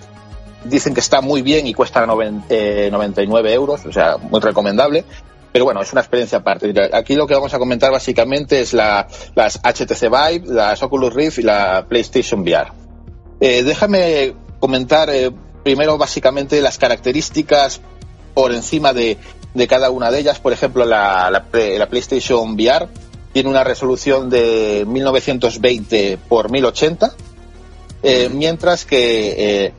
dicen 0.64 0.94
que 0.94 1.00
está 1.00 1.22
muy 1.22 1.42
bien 1.42 1.68
y 1.68 1.74
cuesta 1.74 2.06
99 2.06 3.54
euros, 3.54 3.86
o 3.86 3.92
sea, 3.92 4.18
muy 4.18 4.40
recomendable. 4.40 5.06
Pero 5.52 5.66
bueno, 5.66 5.82
es 5.82 5.92
una 5.92 6.02
experiencia 6.02 6.40
aparte. 6.40 6.74
Aquí 6.94 7.16
lo 7.16 7.28
que 7.28 7.34
vamos 7.34 7.54
a 7.54 7.60
comentar 7.60 7.92
básicamente 7.92 8.62
es 8.62 8.74
la, 8.74 9.08
las 9.36 9.60
HTC 9.62 10.02
Vive, 10.04 10.54
las 10.54 10.82
Oculus 10.82 11.14
Rift 11.14 11.40
y 11.40 11.44
la 11.44 11.86
PlayStation 11.88 12.42
VR. 12.42 12.72
Eh, 13.40 13.64
déjame 13.64 14.34
comentar 14.60 15.10
eh, 15.10 15.32
primero 15.64 15.98
básicamente 15.98 16.62
las 16.62 16.78
características 16.78 17.82
por 18.34 18.54
encima 18.54 18.94
de, 18.94 19.18
de, 19.54 19.68
cada 19.68 19.90
una 19.90 20.10
de 20.10 20.20
ellas. 20.20 20.40
Por 20.40 20.54
ejemplo, 20.54 20.86
la, 20.86 21.30
la, 21.30 21.46
la 21.52 21.90
PlayStation 21.90 22.54
VR 22.54 22.88
tiene 23.34 23.50
una 23.50 23.64
resolución 23.64 24.30
de 24.30 24.86
1920 24.88 26.18
por 26.28 26.52
1080, 26.52 27.14
eh, 28.04 28.30
mientras 28.32 28.86
que 28.86 29.66
eh, 29.66 29.74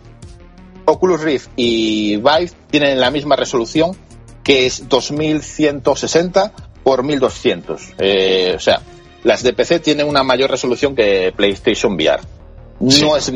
Oculus 0.85 1.21
Rift 1.21 1.51
y 1.57 2.17
Vive 2.17 2.51
tienen 2.71 3.01
la 3.01 3.11
misma 3.11 3.37
resolución, 3.37 3.97
que 4.43 4.67
es 4.67 4.89
2160 4.89 6.53
por 6.83 7.03
1200. 7.03 7.83
Eh, 7.99 8.55
o 8.57 8.61
sea, 8.61 8.81
las 9.25 9.43
de 9.43 9.53
PC 9.53 9.81
tienen 9.81 10.09
una 10.09 10.23
mayor 10.23 10.51
resolución 10.51 10.95
que 10.95 11.33
PlayStation 11.37 11.95
VR. 11.95 12.23
No 12.81 13.17
es 13.17 13.33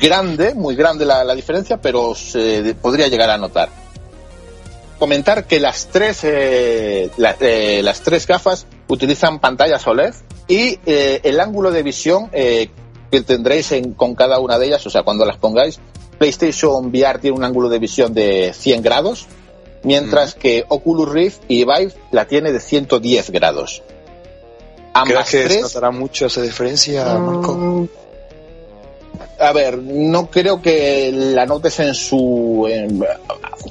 grande, 0.00 0.54
muy 0.54 0.74
grande 0.74 1.04
la, 1.04 1.34
diferencia, 1.34 1.80
pero 1.80 2.14
se 2.14 2.74
podría 2.80 3.08
llegar 3.08 3.30
a 3.30 3.38
notar. 3.38 3.68
Comentar 4.98 5.46
que 5.46 5.60
las 5.60 5.86
tres, 5.86 6.24
eh, 6.24 7.10
eh, 7.40 7.80
las 7.82 8.00
tres 8.02 8.26
gafas 8.26 8.66
utilizan 8.88 9.38
pantallas 9.38 9.86
OLED 9.86 10.14
y 10.48 10.78
el 10.84 11.40
ángulo 11.40 11.70
de 11.70 11.82
visión 11.82 12.28
que 12.30 13.20
tendréis 13.24 13.72
con 13.96 14.14
cada 14.14 14.40
una 14.40 14.58
de 14.58 14.66
ellas, 14.66 14.84
o 14.86 14.90
sea, 14.90 15.02
cuando 15.04 15.24
las 15.24 15.36
pongáis, 15.36 15.80
PlayStation 16.18 16.86
VR 16.86 17.18
tiene 17.18 17.36
un 17.36 17.44
ángulo 17.44 17.68
de 17.68 17.78
visión 17.78 18.12
de 18.12 18.52
100 18.52 18.82
grados, 18.82 19.26
mientras 19.82 20.34
que 20.34 20.64
Oculus 20.68 21.08
Rift 21.08 21.42
y 21.48 21.64
Vive 21.64 21.92
la 22.10 22.26
tiene 22.26 22.52
de 22.52 22.60
110 22.60 23.30
grados. 23.30 23.82
Ambas 24.92 25.30
¿Crees 25.30 25.48
que 25.48 25.48
tres... 25.48 25.62
notará 25.62 25.90
mucho 25.90 26.26
esa 26.26 26.42
diferencia, 26.42 27.04
Marco? 27.18 27.54
Mm, 27.54 27.88
a 29.38 29.52
ver, 29.52 29.78
no 29.78 30.30
creo 30.30 30.60
que 30.60 31.10
la 31.12 31.46
notes 31.46 31.80
en 31.80 31.94
su... 31.94 32.68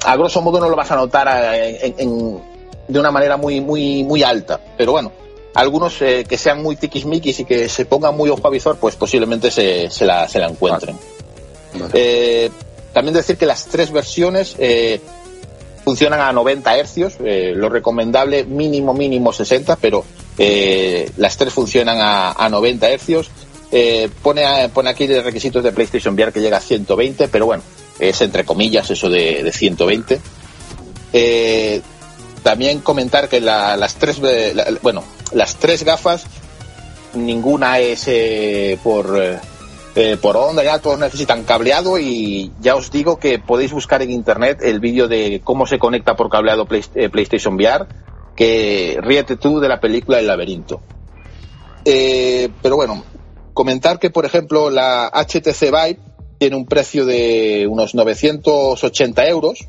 a 0.04 0.16
grosso 0.16 0.40
modo 0.40 0.58
no 0.60 0.68
lo 0.68 0.76
vas 0.76 0.90
a 0.90 0.96
notar 0.96 1.28
de 1.52 2.98
una 2.98 3.10
manera 3.10 3.36
muy, 3.36 3.60
muy, 3.60 4.02
muy 4.02 4.22
alta, 4.22 4.60
pero 4.76 4.92
bueno, 4.92 5.12
algunos 5.54 6.00
eh, 6.02 6.24
que 6.28 6.36
sean 6.36 6.62
muy 6.62 6.76
tiquismiquis 6.76 7.40
y 7.40 7.44
que 7.44 7.68
se 7.68 7.84
pongan 7.84 8.16
muy 8.16 8.30
ojo 8.30 8.46
a 8.46 8.50
visor, 8.50 8.76
pues 8.76 8.96
posiblemente 8.96 9.50
se, 9.50 9.90
se, 9.90 10.06
la, 10.06 10.28
se 10.28 10.38
la 10.38 10.48
encuentren. 10.48 10.96
Eh, 11.92 12.50
también 12.92 13.14
decir 13.14 13.36
que 13.36 13.46
las 13.46 13.66
tres 13.66 13.92
versiones 13.92 14.56
eh, 14.58 15.00
funcionan 15.90 16.20
a 16.20 16.32
90 16.32 16.76
hercios, 16.76 17.14
eh, 17.24 17.52
lo 17.56 17.68
recomendable 17.68 18.44
mínimo 18.44 18.94
mínimo 18.94 19.32
60, 19.32 19.74
pero 19.74 20.04
las 21.16 21.36
tres 21.36 21.52
funcionan 21.52 21.98
a, 22.00 22.48
90 22.48 22.88
hercios. 22.88 23.28
pone, 24.22 24.68
pone 24.72 24.90
aquí 24.90 25.08
de 25.08 25.20
requisitos 25.20 25.64
de 25.64 25.72
PlayStation 25.72 26.14
VR 26.14 26.32
que 26.32 26.40
llega 26.40 26.58
a 26.58 26.60
120, 26.60 27.26
pero 27.26 27.46
bueno, 27.46 27.64
es 27.98 28.20
entre 28.20 28.44
comillas 28.44 28.88
eso 28.90 29.10
de, 29.10 29.50
120. 29.52 30.20
también 32.44 32.80
comentar 32.80 33.28
que 33.28 33.40
las 33.40 33.94
tres, 33.96 34.20
bueno, 34.80 35.02
las 35.32 35.56
tres 35.56 35.82
gafas, 35.82 36.22
ninguna 37.14 37.80
es 37.80 38.08
por 38.82 39.40
eh, 39.96 40.16
por 40.20 40.36
onda, 40.36 40.62
ya 40.62 40.78
todos 40.78 41.00
necesitan 41.00 41.42
cableado 41.42 41.98
y 41.98 42.52
ya 42.60 42.76
os 42.76 42.92
digo 42.92 43.18
que 43.18 43.40
podéis 43.40 43.72
buscar 43.72 44.02
en 44.02 44.12
internet 44.12 44.60
el 44.62 44.78
vídeo 44.78 45.08
de 45.08 45.40
cómo 45.42 45.66
se 45.66 45.80
conecta 45.80 46.14
por 46.14 46.30
cableado 46.30 46.68
eh, 46.94 47.08
PlayStation 47.08 47.54
VR, 47.54 47.86
que 48.36 48.98
ríete 49.02 49.36
tú 49.36 49.58
de 49.58 49.68
la 49.68 49.80
película 49.80 50.20
El 50.20 50.28
laberinto. 50.28 50.80
Eh, 51.84 52.50
pero 52.62 52.76
bueno, 52.76 53.02
comentar 53.52 53.98
que 53.98 54.10
por 54.10 54.24
ejemplo 54.24 54.70
la 54.70 55.10
HTC 55.12 55.60
Vive 55.62 55.98
tiene 56.38 56.56
un 56.56 56.66
precio 56.66 57.04
de 57.04 57.66
unos 57.68 57.94
980 57.94 59.26
euros, 59.26 59.66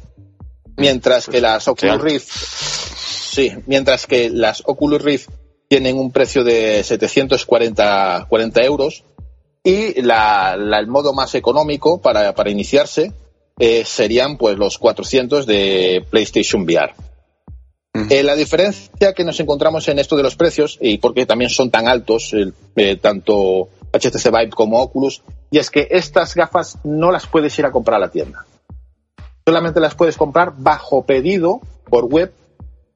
mientras 0.77 1.27
que 1.27 1.41
las 1.41 1.67
Oculus 1.67 2.01
Rift, 2.01 2.29
sí, 2.29 3.53
mientras 3.65 4.05
que 4.05 4.29
las 4.29 4.61
Oculus 4.65 5.01
Rift 5.01 5.29
tienen 5.67 5.97
un 5.97 6.11
precio 6.11 6.43
de 6.43 6.83
740 6.83 8.27
40 8.29 8.61
euros 8.63 9.03
y 9.63 10.01
la, 10.01 10.55
el 10.55 10.87
modo 10.87 11.13
más 11.13 11.35
económico 11.35 12.01
para, 12.01 12.33
para 12.33 12.49
iniciarse 12.49 13.13
eh, 13.59 13.83
serían 13.85 14.37
pues 14.37 14.57
los 14.57 14.77
400 14.77 15.45
de 15.45 16.03
PlayStation 16.09 16.63
VR. 16.63 16.93
Eh, 18.09 18.23
la 18.23 18.35
diferencia 18.35 19.13
que 19.13 19.23
nos 19.23 19.39
encontramos 19.39 19.87
en 19.87 19.99
esto 19.99 20.15
de 20.15 20.23
los 20.23 20.35
precios, 20.35 20.79
y 20.81 20.97
porque 20.97 21.25
también 21.25 21.51
son 21.51 21.69
tan 21.69 21.87
altos, 21.87 22.33
eh, 22.75 22.95
tanto 22.95 23.67
HTC 23.91 24.31
Vive 24.31 24.49
como 24.49 24.81
Oculus, 24.81 25.21
y 25.51 25.59
es 25.59 25.69
que 25.69 25.89
estas 25.91 26.33
gafas 26.33 26.79
no 26.83 27.11
las 27.11 27.27
puedes 27.27 27.57
ir 27.59 27.65
a 27.65 27.71
comprar 27.71 27.97
a 27.97 28.05
la 28.05 28.09
tienda. 28.09 28.45
Solamente 29.45 29.79
las 29.79 29.93
puedes 29.93 30.17
comprar 30.17 30.53
bajo 30.57 31.05
pedido 31.05 31.59
por 31.89 32.05
web 32.05 32.33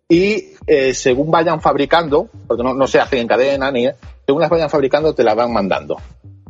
y 0.08 0.54
según 0.94 1.30
vayan 1.30 1.62
fabricando, 1.62 2.30
porque 2.48 2.64
no, 2.64 2.74
no 2.74 2.88
se 2.88 3.00
hacen 3.00 3.20
en 3.20 3.28
cadena 3.28 3.72
ni, 3.72 3.88
según 4.26 4.42
las 4.42 4.50
vayan 4.50 4.70
fabricando 4.70 5.14
te 5.14 5.24
las 5.24 5.36
van 5.36 5.52
mandando. 5.52 5.98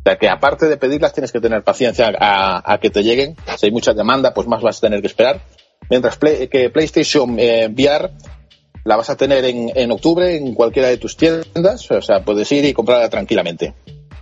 O 0.05 0.07
sea 0.07 0.19
que 0.19 0.29
aparte 0.29 0.67
de 0.67 0.77
pedirlas 0.77 1.13
tienes 1.13 1.31
que 1.31 1.41
tener 1.41 1.63
paciencia 1.63 2.13
a, 2.19 2.77
que 2.79 2.91
te 2.91 3.01
lleguen. 3.01 3.35
Si 3.57 3.65
hay 3.65 3.71
mucha 3.71 3.91
demanda, 3.91 4.35
pues 4.35 4.47
más 4.47 4.61
vas 4.61 4.77
a 4.77 4.81
tener 4.81 5.01
que 5.01 5.07
esperar. 5.07 5.41
Mientras 5.89 6.15
que 6.17 6.69
PlayStation 6.71 7.39
eh, 7.39 7.67
VR 7.69 8.11
la 8.83 8.97
vas 8.97 9.09
a 9.09 9.17
tener 9.17 9.43
en, 9.45 9.91
octubre 9.91 10.37
en 10.37 10.53
cualquiera 10.53 10.89
de 10.89 10.97
tus 10.97 11.17
tiendas. 11.17 11.89
O 11.89 12.01
sea, 12.03 12.23
puedes 12.23 12.51
ir 12.51 12.65
y 12.65 12.73
comprarla 12.73 13.09
tranquilamente. 13.09 13.73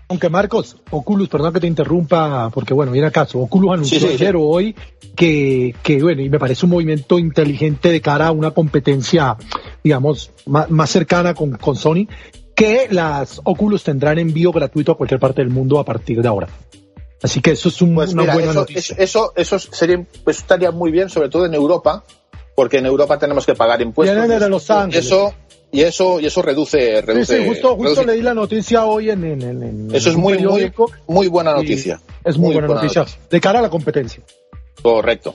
Aunque 0.08 0.30
Marcos, 0.30 0.78
Oculus, 0.90 1.28
perdón 1.28 1.52
que 1.52 1.60
te 1.60 1.68
interrumpa, 1.68 2.50
porque 2.54 2.74
bueno, 2.74 2.94
viene 2.94 3.08
acaso, 3.08 3.40
Oculus 3.40 3.74
anunció 3.74 4.08
ayer 4.08 4.38
o 4.38 4.44
hoy 4.44 4.74
que, 5.18 5.76
que, 5.84 6.02
bueno, 6.02 6.22
y 6.22 6.30
me 6.30 6.40
parece 6.40 6.66
un 6.66 6.72
movimiento 6.72 7.20
inteligente 7.20 7.92
de 7.92 8.00
cara 8.00 8.28
a 8.28 8.32
una 8.32 8.52
competencia, 8.52 9.36
digamos, 9.84 10.32
más, 10.46 10.90
cercana 10.90 11.34
con, 11.34 11.58
con 11.58 11.76
Sony, 11.76 12.08
que 12.56 12.88
las 12.90 13.42
Oculus 13.44 13.84
tendrán 13.84 14.20
envío 14.20 14.52
gratuito 14.52 14.92
a 14.92 14.98
cualquier 14.98 15.20
parte 15.20 15.42
del 15.42 15.50
mundo 15.50 15.80
a 15.80 15.86
partir 15.86 16.22
de 16.22 16.28
ahora. 16.28 16.48
Así 17.22 17.42
que 17.42 17.52
eso 17.52 17.70
es 17.70 17.82
un, 17.82 17.96
pues 17.96 18.14
una 18.14 18.34
buena 18.34 18.52
eso, 18.52 18.60
noticia. 18.60 18.96
Eso, 19.00 19.34
eso, 19.36 19.58
sería, 19.58 20.06
pues 20.24 20.40
estaría 20.40 20.72
muy 20.72 20.92
bien, 20.92 21.10
sobre 21.10 21.30
todo 21.30 21.46
en 21.46 21.54
Europa, 21.54 22.04
porque 22.54 22.80
en 22.80 22.86
Europa 22.86 23.18
tenemos 23.18 23.46
que 23.46 23.56
pagar 23.56 23.82
impuestos. 23.82 24.14
Vienen 24.14 24.30
desde 24.30 24.50
Los 24.50 24.70
Ángeles. 24.70 25.06
Eso, 25.06 25.34
y 25.72 25.82
eso, 25.82 26.20
y 26.20 26.26
eso 26.26 26.42
reduce, 26.42 27.02
reduce. 27.02 27.38
Sí, 27.38 27.44
sí, 27.44 27.50
justo, 27.50 27.76
justo 27.78 28.04
leí 28.04 28.22
la 28.22 28.34
noticia 28.34 28.86
hoy 28.86 29.10
en, 29.10 29.24
en, 29.24 29.42
en 29.42 29.90
Eso 29.94 30.10
es 30.10 30.18
muy, 30.18 30.38
muy, 30.38 30.72
muy 31.08 31.28
buena 31.30 31.54
noticia. 31.54 32.02
Es 32.26 32.38
muy, 32.38 32.54
buena, 32.54 32.68
noticia, 32.68 33.06
de 33.30 33.42
cara 33.42 33.60
a 33.60 33.62
la 33.62 33.70
competencia. 33.70 34.22
Correcto. 34.82 35.34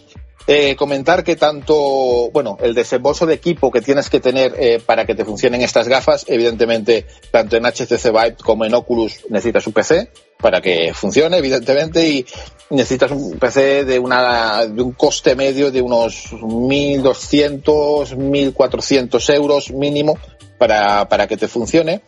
Eh, 0.50 0.76
comentar 0.76 1.24
que 1.24 1.36
tanto, 1.36 2.30
bueno, 2.32 2.56
el 2.62 2.72
desembolso 2.72 3.26
de 3.26 3.34
equipo 3.34 3.70
que 3.70 3.82
tienes 3.82 4.08
que 4.08 4.18
tener 4.18 4.54
eh, 4.58 4.80
para 4.80 5.04
que 5.04 5.14
te 5.14 5.26
funcionen 5.26 5.60
estas 5.60 5.88
gafas, 5.88 6.24
evidentemente, 6.26 7.04
tanto 7.30 7.58
en 7.58 7.64
HTC 7.64 8.04
Vive 8.04 8.36
como 8.42 8.64
en 8.64 8.72
Oculus 8.72 9.26
necesitas 9.28 9.66
un 9.66 9.74
PC 9.74 10.08
para 10.38 10.62
que 10.62 10.94
funcione, 10.94 11.36
evidentemente, 11.36 12.08
y 12.08 12.26
necesitas 12.70 13.10
un 13.10 13.38
PC 13.38 13.84
de, 13.84 13.98
una, 13.98 14.64
de 14.64 14.80
un 14.80 14.92
coste 14.92 15.36
medio 15.36 15.70
de 15.70 15.82
unos 15.82 16.32
1.200, 16.32 18.16
1.400 18.16 19.34
euros 19.34 19.70
mínimo 19.70 20.18
para, 20.56 21.10
para 21.10 21.26
que 21.26 21.36
te 21.36 21.48
funcione. 21.48 22.00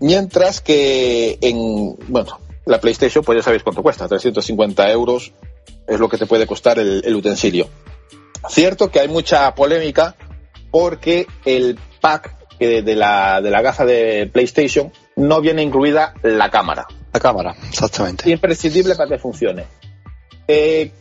Mientras 0.00 0.60
que 0.60 1.38
en, 1.40 1.94
bueno, 2.08 2.40
la 2.64 2.80
PlayStation, 2.80 3.22
pues 3.22 3.38
ya 3.38 3.44
sabéis 3.44 3.62
cuánto 3.62 3.84
cuesta, 3.84 4.08
350 4.08 4.90
euros 4.90 5.32
es 5.86 6.00
lo 6.00 6.08
que 6.08 6.18
te 6.18 6.26
puede 6.26 6.46
costar 6.46 6.78
el, 6.78 7.14
utensilio. 7.14 7.68
Cierto 8.48 8.90
que 8.90 9.00
hay 9.00 9.08
mucha 9.08 9.54
polémica 9.54 10.14
porque 10.70 11.26
el 11.44 11.78
pack 12.00 12.36
de 12.58 12.94
la, 12.94 13.40
de 13.40 13.50
la 13.50 13.62
gafa 13.62 13.84
de 13.84 14.28
PlayStation 14.32 14.92
no 15.16 15.40
viene 15.40 15.62
incluida 15.62 16.14
la 16.22 16.50
cámara. 16.50 16.86
La 17.12 17.20
cámara, 17.20 17.56
exactamente. 17.68 18.30
Imprescindible 18.30 18.94
para 18.94 19.08
que 19.08 19.18
funcione. 19.18 19.64
Eh, 20.46 20.92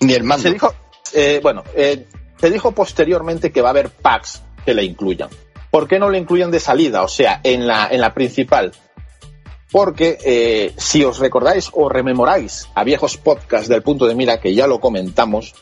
Ni 0.00 0.14
el 0.14 0.22
mando. 0.22 0.42
Se 0.42 0.52
dijo, 0.52 0.74
eh, 1.12 1.40
bueno, 1.42 1.64
eh, 1.74 2.06
se 2.40 2.50
dijo 2.50 2.72
posteriormente 2.72 3.52
que 3.52 3.60
va 3.60 3.68
a 3.68 3.70
haber 3.70 3.90
packs 3.90 4.42
que 4.64 4.74
le 4.74 4.84
incluyan. 4.84 5.28
¿Por 5.70 5.88
qué 5.88 5.98
no 5.98 6.08
lo 6.08 6.16
incluyen 6.16 6.50
de 6.50 6.60
salida? 6.60 7.02
O 7.02 7.08
sea, 7.08 7.40
en 7.42 7.66
la, 7.66 7.88
en 7.90 8.00
la 8.00 8.14
principal 8.14 8.72
porque 9.74 10.18
eh, 10.24 10.72
si 10.76 11.04
os 11.04 11.18
recordáis 11.18 11.68
o 11.72 11.88
rememoráis 11.88 12.68
a 12.76 12.84
viejos 12.84 13.16
podcasts 13.16 13.66
del 13.68 13.82
punto 13.82 14.06
de 14.06 14.14
mira, 14.14 14.38
que 14.38 14.54
ya 14.54 14.68
lo 14.68 14.78
comentamos, 14.78 15.52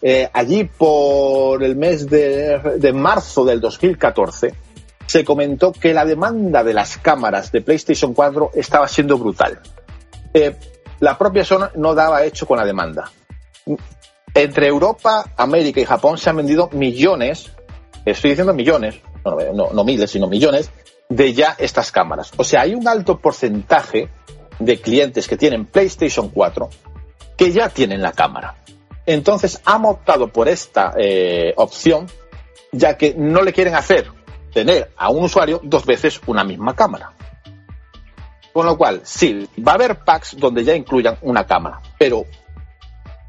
eh, 0.00 0.30
allí 0.32 0.62
por 0.62 1.64
el 1.64 1.74
mes 1.74 2.08
de, 2.08 2.92
marzo 2.94 3.44
del 3.44 3.60
2014 3.60 4.54
se 5.04 5.24
comentó 5.24 5.72
que 5.72 5.92
la 5.92 6.04
demanda 6.04 6.62
de 6.62 6.72
las 6.72 6.98
cámaras 6.98 7.50
de 7.50 7.60
PlayStation 7.60 8.14
4 8.14 8.52
estaba 8.54 8.86
siendo 8.86 9.18
brutal. 9.18 9.58
Eh, 10.32 10.54
la 11.00 11.18
propia 11.18 11.44
Sony 11.44 11.70
no 11.74 11.96
daba 11.96 12.22
hecho 12.22 12.46
con 12.46 12.58
la 12.58 12.64
demanda. 12.64 13.10
Entre 14.34 14.68
Europa, 14.68 15.32
América 15.36 15.80
y 15.80 15.84
Japón 15.84 16.16
se 16.16 16.30
han 16.30 16.36
vendido 16.36 16.70
millones, 16.74 17.50
estoy 18.04 18.30
diciendo 18.30 18.54
millones, 18.54 19.00
no 19.52 19.82
miles, 19.82 20.12
sino 20.12 20.28
millones 20.28 20.70
de 21.08 21.32
ya 21.32 21.54
estas 21.58 21.90
cámaras. 21.90 22.32
O 22.36 22.44
sea, 22.44 22.62
hay 22.62 22.74
un 22.74 22.86
alto 22.86 23.18
porcentaje 23.18 24.10
de 24.58 24.80
clientes 24.80 25.28
que 25.28 25.36
tienen 25.36 25.66
PlayStation 25.66 26.28
4 26.28 26.68
que 27.36 27.52
ya 27.52 27.68
tienen 27.68 28.02
la 28.02 28.12
cámara. 28.12 28.56
Entonces 29.06 29.60
han 29.64 29.84
optado 29.84 30.28
por 30.28 30.48
esta 30.48 30.92
eh, 30.98 31.54
opción 31.56 32.06
ya 32.72 32.96
que 32.96 33.14
no 33.16 33.42
le 33.42 33.52
quieren 33.52 33.74
hacer 33.74 34.10
tener 34.52 34.90
a 34.96 35.10
un 35.10 35.24
usuario 35.24 35.60
dos 35.62 35.86
veces 35.86 36.20
una 36.26 36.44
misma 36.44 36.74
cámara. 36.74 37.14
Con 38.52 38.66
lo 38.66 38.76
cual, 38.76 39.02
sí, 39.04 39.48
va 39.66 39.72
a 39.72 39.74
haber 39.76 40.00
packs 40.00 40.36
donde 40.36 40.64
ya 40.64 40.74
incluyan 40.74 41.16
una 41.22 41.46
cámara, 41.46 41.80
pero 41.98 42.24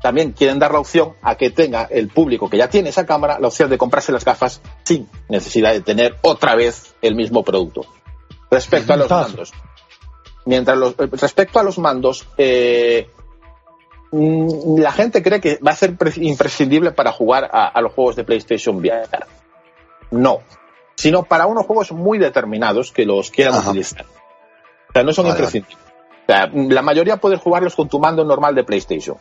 también 0.01 0.31
quieren 0.31 0.59
dar 0.59 0.71
la 0.71 0.79
opción 0.79 1.13
a 1.21 1.35
que 1.35 1.49
tenga 1.49 1.83
el 1.83 2.07
público 2.07 2.49
que 2.49 2.57
ya 2.57 2.69
tiene 2.69 2.89
esa 2.89 3.05
cámara 3.05 3.37
la 3.39 3.47
opción 3.47 3.69
de 3.69 3.77
comprarse 3.77 4.11
las 4.11 4.23
gafas 4.23 4.61
sin 4.83 5.09
necesidad 5.27 5.73
de 5.73 5.81
tener 5.81 6.15
otra 6.21 6.55
vez 6.55 6.95
el 7.01 7.15
mismo 7.15 7.43
producto. 7.43 7.85
Respecto 8.49 8.93
a 8.93 8.97
los 8.97 9.09
mandos, 9.09 9.53
mientras 10.45 10.77
los, 10.77 10.93
eh, 10.93 11.09
respecto 11.11 11.59
a 11.59 11.63
los 11.63 11.77
mandos, 11.77 12.27
eh, 12.37 13.09
mm, 14.11 14.79
la 14.79 14.91
gente 14.91 15.21
cree 15.21 15.41
que 15.41 15.59
va 15.65 15.71
a 15.71 15.75
ser 15.75 15.95
imprescindible 16.15 16.91
para 16.91 17.11
jugar 17.11 17.49
a, 17.51 17.79
los 17.81 17.93
juegos 17.93 18.15
de 18.15 18.23
PlayStation 18.23 18.77
VR. 18.77 19.25
No, 20.11 20.39
sino 20.95 21.23
para 21.23 21.45
unos 21.45 21.65
juegos 21.65 21.91
muy 21.91 22.17
determinados 22.17 22.91
que 22.91 23.05
los 23.05 23.29
quieran 23.29 23.59
utilizar. 23.59 24.05
O 24.89 24.93
sea, 24.93 25.03
no 25.03 25.13
son 25.13 25.27
imprescindibles. 25.27 25.77
O 26.23 26.31
sea, 26.31 26.49
la 26.51 26.81
mayoría 26.81 27.17
puedes 27.17 27.39
jugarlos 27.39 27.75
con 27.75 27.89
tu 27.89 27.99
mando 27.99 28.23
normal 28.23 28.55
de 28.55 28.63
PlayStation 28.63 29.17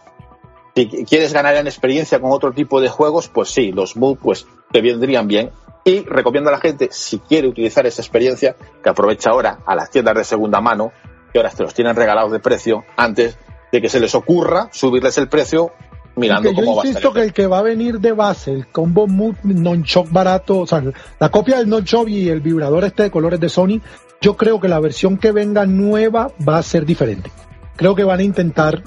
si 0.86 1.04
quieres 1.04 1.32
ganar 1.32 1.56
en 1.56 1.66
experiencia 1.66 2.20
con 2.20 2.30
otro 2.30 2.52
tipo 2.52 2.80
de 2.80 2.88
juegos, 2.88 3.28
pues 3.28 3.48
sí, 3.48 3.72
los 3.72 3.96
MOOC 3.96 4.20
pues 4.20 4.46
te 4.70 4.80
vendrían 4.80 5.26
bien. 5.26 5.50
Y 5.84 6.00
recomiendo 6.00 6.50
a 6.50 6.52
la 6.52 6.60
gente, 6.60 6.88
si 6.92 7.18
quiere 7.18 7.48
utilizar 7.48 7.86
esa 7.86 8.02
experiencia, 8.02 8.54
que 8.82 8.90
aproveche 8.90 9.28
ahora 9.28 9.58
a 9.66 9.74
las 9.74 9.90
tiendas 9.90 10.14
de 10.14 10.24
segunda 10.24 10.60
mano, 10.60 10.92
que 11.32 11.38
ahora 11.38 11.50
te 11.50 11.62
los 11.62 11.74
tienen 11.74 11.96
regalados 11.96 12.30
de 12.30 12.40
precio, 12.40 12.84
antes 12.96 13.38
de 13.72 13.80
que 13.80 13.88
se 13.88 13.98
les 13.98 14.14
ocurra 14.14 14.68
subirles 14.72 15.18
el 15.18 15.28
precio 15.28 15.72
mirando 16.14 16.52
cómo 16.52 16.76
va 16.76 16.82
a 16.82 16.86
insisto 16.86 17.12
que 17.12 17.22
el 17.22 17.32
que 17.32 17.46
va 17.46 17.58
a 17.58 17.62
venir 17.62 18.00
de 18.00 18.12
base, 18.12 18.52
el 18.52 18.68
combo 18.68 19.06
Mood 19.06 19.36
non-shock 19.42 20.10
barato, 20.10 20.58
o 20.58 20.66
sea, 20.66 20.82
la 21.18 21.28
copia 21.30 21.58
del 21.58 21.68
non-shock 21.68 22.08
y 22.08 22.28
el 22.28 22.40
vibrador 22.40 22.84
este 22.84 23.04
de 23.04 23.10
colores 23.10 23.40
de 23.40 23.48
Sony, 23.48 23.80
yo 24.20 24.36
creo 24.36 24.60
que 24.60 24.68
la 24.68 24.80
versión 24.80 25.16
que 25.16 25.32
venga 25.32 25.64
nueva 25.64 26.30
va 26.46 26.58
a 26.58 26.62
ser 26.62 26.84
diferente. 26.84 27.30
Creo 27.76 27.94
que 27.94 28.04
van 28.04 28.20
a 28.20 28.24
intentar 28.24 28.82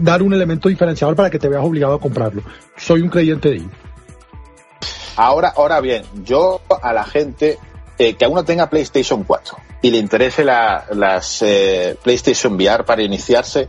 dar 0.00 0.22
un 0.22 0.32
elemento 0.32 0.68
diferenciador 0.68 1.16
para 1.16 1.30
que 1.30 1.38
te 1.38 1.48
veas 1.48 1.64
obligado 1.64 1.94
a 1.94 2.00
comprarlo. 2.00 2.42
Soy 2.76 3.00
un 3.00 3.08
creyente 3.08 3.48
de 3.50 3.56
ello. 3.56 3.70
Ahora, 5.16 5.52
ahora 5.56 5.80
bien, 5.80 6.04
yo 6.24 6.60
a 6.82 6.92
la 6.92 7.04
gente 7.04 7.58
eh, 7.98 8.14
que 8.14 8.24
aún 8.24 8.34
no 8.34 8.44
tenga 8.44 8.68
PlayStation 8.68 9.22
4 9.22 9.56
y 9.82 9.90
le 9.90 9.98
interese 9.98 10.44
las 10.44 11.42
eh, 11.42 11.96
PlayStation 12.02 12.54
VR 12.54 12.84
para 12.84 13.02
iniciarse, 13.02 13.68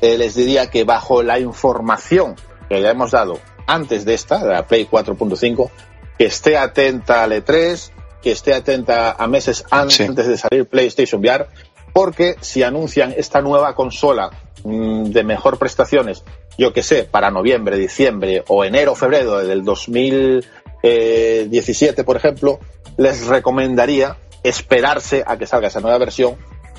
eh, 0.00 0.18
les 0.18 0.34
diría 0.34 0.70
que 0.70 0.84
bajo 0.84 1.22
la 1.22 1.38
información 1.38 2.34
que 2.68 2.80
le 2.80 2.88
hemos 2.88 3.12
dado 3.12 3.38
antes 3.66 4.04
de 4.04 4.14
esta, 4.14 4.38
de 4.38 4.52
la 4.52 4.66
Play 4.66 4.88
4.5, 4.90 5.70
que 6.18 6.26
esté 6.26 6.56
atenta 6.56 7.22
al 7.22 7.32
E3, 7.32 7.90
que 8.22 8.32
esté 8.32 8.54
atenta 8.54 9.12
a 9.12 9.26
meses 9.26 9.64
antes 9.70 10.26
de 10.26 10.36
salir 10.38 10.66
PlayStation 10.66 11.20
VR, 11.20 11.46
porque 11.94 12.36
si 12.40 12.62
anuncian 12.62 13.14
esta 13.16 13.40
nueva 13.40 13.74
consola 13.74 14.30
Mm, 14.64 15.10
de 15.10 15.22
mejor 15.24 15.58
prestaciones, 15.58 16.24
yo 16.56 16.72
que 16.72 16.82
sé, 16.82 17.04
para 17.04 17.30
noviembre, 17.30 17.76
diciembre 17.76 18.42
o 18.48 18.64
enero, 18.64 18.94
febrero 18.94 19.44
del 19.44 19.62
2017, 19.62 22.02
por 22.02 22.16
ejemplo, 22.16 22.60
les 22.96 23.26
recomendaría 23.26 24.16
esperarse 24.42 25.22
a 25.26 25.36
que 25.36 25.46
salga 25.46 25.68
esa 25.68 25.80
nueva 25.80 25.98
versión, 25.98 26.36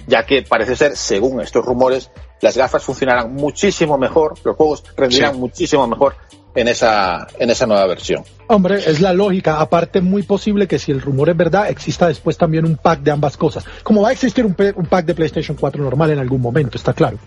ya 0.08 0.26
que 0.26 0.42
parece 0.42 0.76
ser, 0.76 0.98
según 0.98 1.42
estos 1.42 1.64
rumores, 1.64 2.10
las 2.42 2.58
gafas 2.58 2.84
funcionarán 2.84 3.36
muchísimo 3.36 4.00
mejor, 4.00 4.34
los 4.44 4.56
juegos 4.56 4.84
rendirán 4.98 5.40
muchísimo 5.40 5.88
mejor 5.88 6.16
en 6.56 6.68
esa, 6.68 7.28
en 7.38 7.50
esa 7.50 7.66
nueva 7.66 7.86
versión. 7.86 8.24
Hombre, 8.48 8.78
es 8.78 9.02
la 9.02 9.14
lógica. 9.14 9.60
Aparte, 9.60 10.02
muy 10.02 10.24
posible 10.24 10.68
que 10.68 10.80
si 10.80 10.92
el 10.92 11.02
rumor 11.02 11.30
es 11.30 11.38
verdad, 11.38 11.70
exista 11.70 12.08
después 12.08 12.38
también 12.38 12.66
un 12.66 12.78
pack 12.78 13.02
de 13.02 13.12
ambas 13.12 13.38
cosas. 13.38 13.66
Como 13.84 14.02
va 14.02 14.10
a 14.10 14.12
existir 14.12 14.46
un, 14.46 14.56
un 14.76 14.86
pack 14.86 15.06
de 15.06 15.16
PlayStation 15.16 15.58
4 15.60 15.84
normal 15.84 16.12
en 16.12 16.20
algún 16.20 16.42
momento, 16.42 16.78
está 16.78 16.94
claro. 16.94 17.18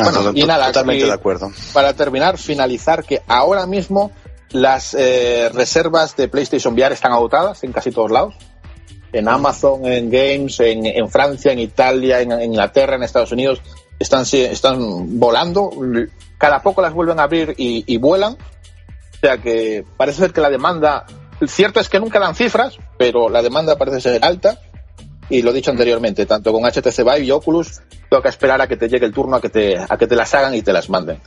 Ah, 0.00 0.32
y 0.34 0.44
nada, 0.44 0.66
totalmente 0.66 1.04
de 1.04 1.12
acuerdo. 1.12 1.52
Para 1.72 1.92
terminar, 1.94 2.38
finalizar 2.38 3.04
que 3.04 3.22
ahora 3.28 3.66
mismo 3.66 4.10
las 4.50 4.94
eh, 4.94 5.50
reservas 5.52 6.16
de 6.16 6.28
PlayStation 6.28 6.74
VR 6.74 6.94
están 6.94 7.12
agotadas 7.12 7.62
en 7.64 7.72
casi 7.72 7.90
todos 7.90 8.10
lados. 8.10 8.34
En 9.12 9.28
Amazon, 9.28 9.86
en 9.86 10.10
Games, 10.10 10.58
en, 10.58 11.08
Francia, 11.08 11.52
en 11.52 11.60
Italia, 11.60 12.20
en, 12.20 12.32
Inglaterra, 12.42 12.96
en 12.96 13.04
Estados 13.04 13.30
Unidos, 13.30 13.62
están, 14.00 14.24
están 14.32 15.20
volando. 15.20 15.70
Cada 16.36 16.60
poco 16.62 16.82
las 16.82 16.92
vuelven 16.92 17.20
a 17.20 17.24
abrir 17.24 17.54
y, 17.56 17.84
y 17.86 17.98
vuelan. 17.98 18.36
O 19.24 19.26
sea 19.26 19.38
que 19.38 19.86
parece 19.96 20.18
ser 20.18 20.34
que 20.34 20.42
la 20.42 20.50
demanda, 20.50 21.06
cierto 21.46 21.80
es 21.80 21.88
que 21.88 21.98
nunca 21.98 22.20
dan 22.20 22.34
cifras, 22.34 22.76
pero 22.98 23.30
la 23.30 23.40
demanda 23.40 23.78
parece 23.78 24.02
ser 24.02 24.22
alta 24.22 24.60
y 25.30 25.40
lo 25.40 25.50
he 25.50 25.54
dicho 25.54 25.70
anteriormente, 25.70 26.26
tanto 26.26 26.52
con 26.52 26.62
HTC 26.62 26.98
Vive 26.98 27.20
y 27.20 27.30
Oculus, 27.30 27.80
toca 28.10 28.28
esperar 28.28 28.60
a 28.60 28.66
que 28.66 28.76
te 28.76 28.86
llegue 28.86 29.06
el 29.06 29.14
turno 29.14 29.36
a 29.36 29.40
que 29.40 29.48
te, 29.48 29.78
a 29.78 29.96
que 29.96 30.06
te 30.06 30.14
las 30.14 30.34
hagan 30.34 30.54
y 30.54 30.60
te 30.60 30.74
las 30.74 30.90
manden. 30.90 31.22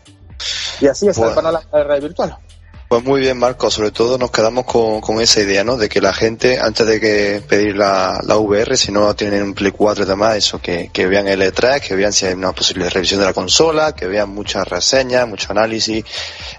Y 0.80 0.86
así 0.86 1.08
es 1.08 1.18
el 1.18 1.34
panorama 1.34 1.60
de 1.72 1.78
la 1.80 1.84
realidad 1.86 2.08
virtual. 2.08 2.38
Pues 2.88 3.04
muy 3.04 3.20
bien, 3.20 3.38
Marco. 3.38 3.70
Sobre 3.70 3.92
todo 3.92 4.18
nos 4.18 4.32
quedamos 4.32 4.64
con, 4.64 5.02
con, 5.02 5.20
esa 5.20 5.42
idea, 5.42 5.62
¿no? 5.66 5.76
De 5.76 5.90
que 5.90 6.00
la 6.00 6.14
gente, 6.14 6.58
antes 6.58 6.88
de 6.88 7.02
que 7.02 7.44
pedir 7.46 7.76
la, 7.76 8.22
la 8.24 8.38
VR, 8.38 8.78
si 8.78 8.94
no 8.94 9.14
tienen 9.14 9.44
un 9.44 9.54
Play 9.54 9.74
4 9.74 10.06
y 10.06 10.08
demás, 10.08 10.38
eso, 10.38 10.62
que, 10.62 10.90
que 10.94 11.06
vean 11.06 11.28
el 11.28 11.42
E3, 11.42 11.82
que 11.82 11.96
vean 11.96 12.14
si 12.14 12.28
hay 12.28 12.34
una 12.34 12.54
posible 12.54 12.90
revisión 12.90 13.20
de 13.20 13.26
la 13.26 13.34
consola, 13.34 13.94
que 13.94 14.08
vean 14.08 14.30
muchas 14.30 14.66
reseñas, 14.66 15.28
mucho 15.28 15.52
análisis, 15.52 16.06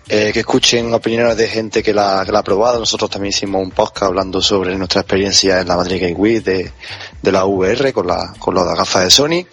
eh, 0.07 0.31
que 0.35 0.41
escuchen 0.41 0.93
opiniones 0.93 1.35
de 1.39 1.49
gente 1.49 1.83
que 1.83 1.95
la, 1.95 2.21
ha 2.21 2.43
probado. 2.43 2.79
Nosotros 2.79 3.09
también 3.09 3.31
hicimos 3.31 3.63
un 3.63 3.71
podcast 3.71 4.09
hablando 4.09 4.43
sobre 4.43 4.77
nuestra 4.77 5.01
experiencia 5.01 5.61
en 5.61 5.69
la 5.69 5.77
Madrid 5.77 6.03
Gateway 6.03 6.41
de, 6.41 6.73
de 7.23 7.33
la 7.33 7.47
VR 7.47 7.91
con 7.95 8.07
la, 8.07 8.35
con 8.39 8.55
las 8.55 8.67
gafas 8.77 9.05
de 9.05 9.11
Sony 9.11 9.47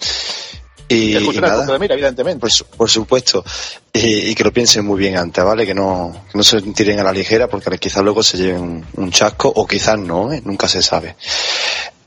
Y, 0.88 1.14
nada, 1.40 1.76
evidentemente. 1.76 2.46
Por, 2.76 2.90
supuesto. 2.90 3.44
Y, 3.92 4.34
que 4.34 4.44
lo 4.44 4.52
piensen 4.52 4.84
muy 4.84 4.98
bien 4.98 5.16
antes, 5.16 5.44
¿vale? 5.44 5.66
Que 5.66 5.74
no, 5.74 6.24
no 6.32 6.42
se 6.42 6.60
tiren 6.62 7.00
a 7.00 7.04
la 7.04 7.12
ligera 7.12 7.48
porque 7.48 7.78
quizás 7.78 8.02
luego 8.02 8.22
se 8.22 8.36
lleven 8.36 8.84
un, 8.94 9.10
chasco 9.10 9.52
o 9.54 9.66
quizás 9.66 9.98
no, 9.98 10.32
¿eh? 10.32 10.42
nunca 10.44 10.68
se 10.68 10.82
sabe. 10.82 11.16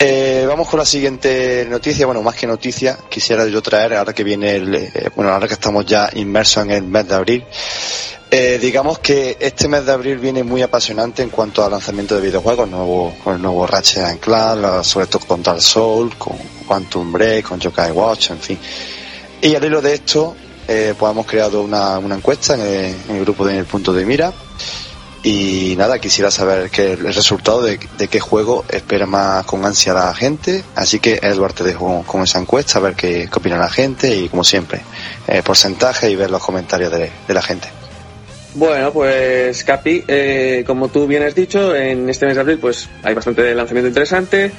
Eh, 0.02 0.46
vamos 0.48 0.70
con 0.70 0.80
la 0.80 0.86
siguiente 0.86 1.68
noticia. 1.70 2.06
Bueno, 2.06 2.22
más 2.22 2.36
que 2.36 2.48
noticia, 2.48 2.98
quisiera 3.10 3.46
yo 3.48 3.62
traer, 3.62 3.96
ahora 3.96 4.14
que 4.14 4.24
viene 4.24 4.56
el, 4.56 4.74
eh, 4.74 5.10
bueno, 5.14 5.34
ahora 5.34 5.46
que 5.46 5.56
estamos 5.56 5.86
ya 5.86 6.10
inmersos 6.14 6.64
en 6.64 6.72
el 6.72 6.84
mes 6.84 7.06
de 7.06 7.16
abril, 7.16 7.46
eh, 8.32 8.58
digamos 8.62 9.00
que 9.00 9.36
este 9.42 9.68
mes 9.68 9.86
de 9.86 9.92
abril 9.92 10.18
viene 10.18 10.42
muy 10.42 10.62
apasionante 10.62 11.22
en 11.22 11.30
cuanto 11.30 11.66
al 11.66 11.72
lanzamiento 11.72 12.16
de 12.16 12.22
videojuegos, 12.22 12.70
nuevo, 12.70 13.14
con 13.22 13.36
el 13.36 13.42
nuevo 13.42 13.68
Ratchet 13.68 14.22
Clank, 14.22 14.84
sobre 14.86 15.08
todo 15.08 15.26
con 15.26 15.44
Dark 15.44 15.62
Soul, 15.62 16.16
con 16.18 16.38
Quantum 16.66 17.12
Break, 17.12 17.50
con 17.50 17.60
Yokai 17.60 17.92
Watch, 17.92 18.30
en 18.30 18.40
fin. 18.40 18.58
Y 19.42 19.54
al 19.54 19.66
hilo 19.66 19.82
de 19.82 19.96
esto, 19.96 20.34
eh, 20.66 20.94
pues 20.98 21.12
hemos 21.12 21.26
creado 21.26 21.62
una, 21.62 21.98
una 21.98 22.16
encuesta 22.16 22.54
en 22.54 22.96
el, 23.10 23.20
grupo 23.22 23.46
de 23.46 23.54
En 23.54 23.60
el 23.60 23.66
Punto 23.66 23.92
de 23.92 24.06
Mira. 24.06 24.32
Y 25.22 25.76
nada, 25.78 26.00
quisiera 26.00 26.32
saber 26.32 26.70
que 26.70 26.94
el 26.94 27.14
resultado 27.14 27.62
de, 27.62 27.78
qué 27.78 28.20
juego 28.20 28.64
espera 28.70 29.06
más 29.06 29.46
con 29.46 29.66
ansia 29.66 29.94
la 29.94 30.14
gente. 30.14 30.64
Así 30.76 31.00
que, 31.00 31.20
Edward, 31.22 31.54
te 31.54 31.64
dejo 31.64 32.04
con 32.06 32.24
esa 32.24 32.40
encuesta, 32.40 32.80
a 32.80 32.82
ver 32.82 32.96
qué, 32.96 33.30
opina 33.34 33.58
la 33.58 33.70
gente 33.70 34.16
y, 34.16 34.30
como 34.30 34.44
siempre, 34.44 34.82
eh, 35.28 35.42
porcentaje 35.44 36.10
y 36.10 36.16
ver 36.16 36.32
los 36.32 36.42
comentarios 36.42 36.92
de 36.92 37.34
la 37.34 37.42
gente. 37.42 37.70
Bueno, 38.56 38.92
pues 38.92 39.64
Capi, 39.64 40.04
eh, 40.08 40.64
como 40.66 40.88
tú 40.88 41.06
bien 41.06 41.24
has 41.24 41.36
dicho, 41.36 41.76
en 41.76 42.10
este 42.10 42.26
mes 42.26 42.36
de 42.36 42.42
abril 42.42 42.58
pues 42.58 42.90
hay 43.04 43.14
bastante 43.14 43.54
lanzamiento 43.54 43.90
interesante 43.90 44.52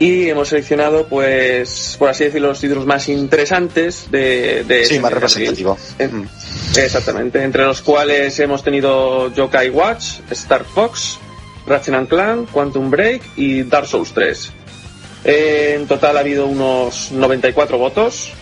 y 0.00 0.30
hemos 0.30 0.48
seleccionado, 0.48 1.06
pues, 1.06 1.94
por 1.98 2.08
así 2.08 2.24
decirlo, 2.24 2.48
los 2.48 2.58
títulos 2.58 2.86
más 2.86 3.06
interesantes 3.10 4.10
de... 4.10 4.64
de 4.64 4.86
sí, 4.86 4.98
más 4.98 5.12
representativo. 5.12 5.76
Mm. 5.98 6.78
Exactamente, 6.78 7.44
entre 7.44 7.64
los 7.64 7.82
cuales 7.82 8.40
hemos 8.40 8.64
tenido 8.64 9.30
Yokai 9.34 9.68
Watch, 9.68 10.20
Star 10.30 10.64
Fox, 10.64 11.18
Ratchet 11.66 12.08
Clank, 12.08 12.50
Quantum 12.50 12.90
Break 12.90 13.22
y 13.36 13.62
Dark 13.64 13.86
Souls 13.86 14.12
3. 14.14 14.52
en 15.24 15.86
total 15.86 16.16
ha 16.16 16.20
habido 16.20 16.46
unos 16.46 17.12
94 17.12 17.76
votos, 17.76 18.32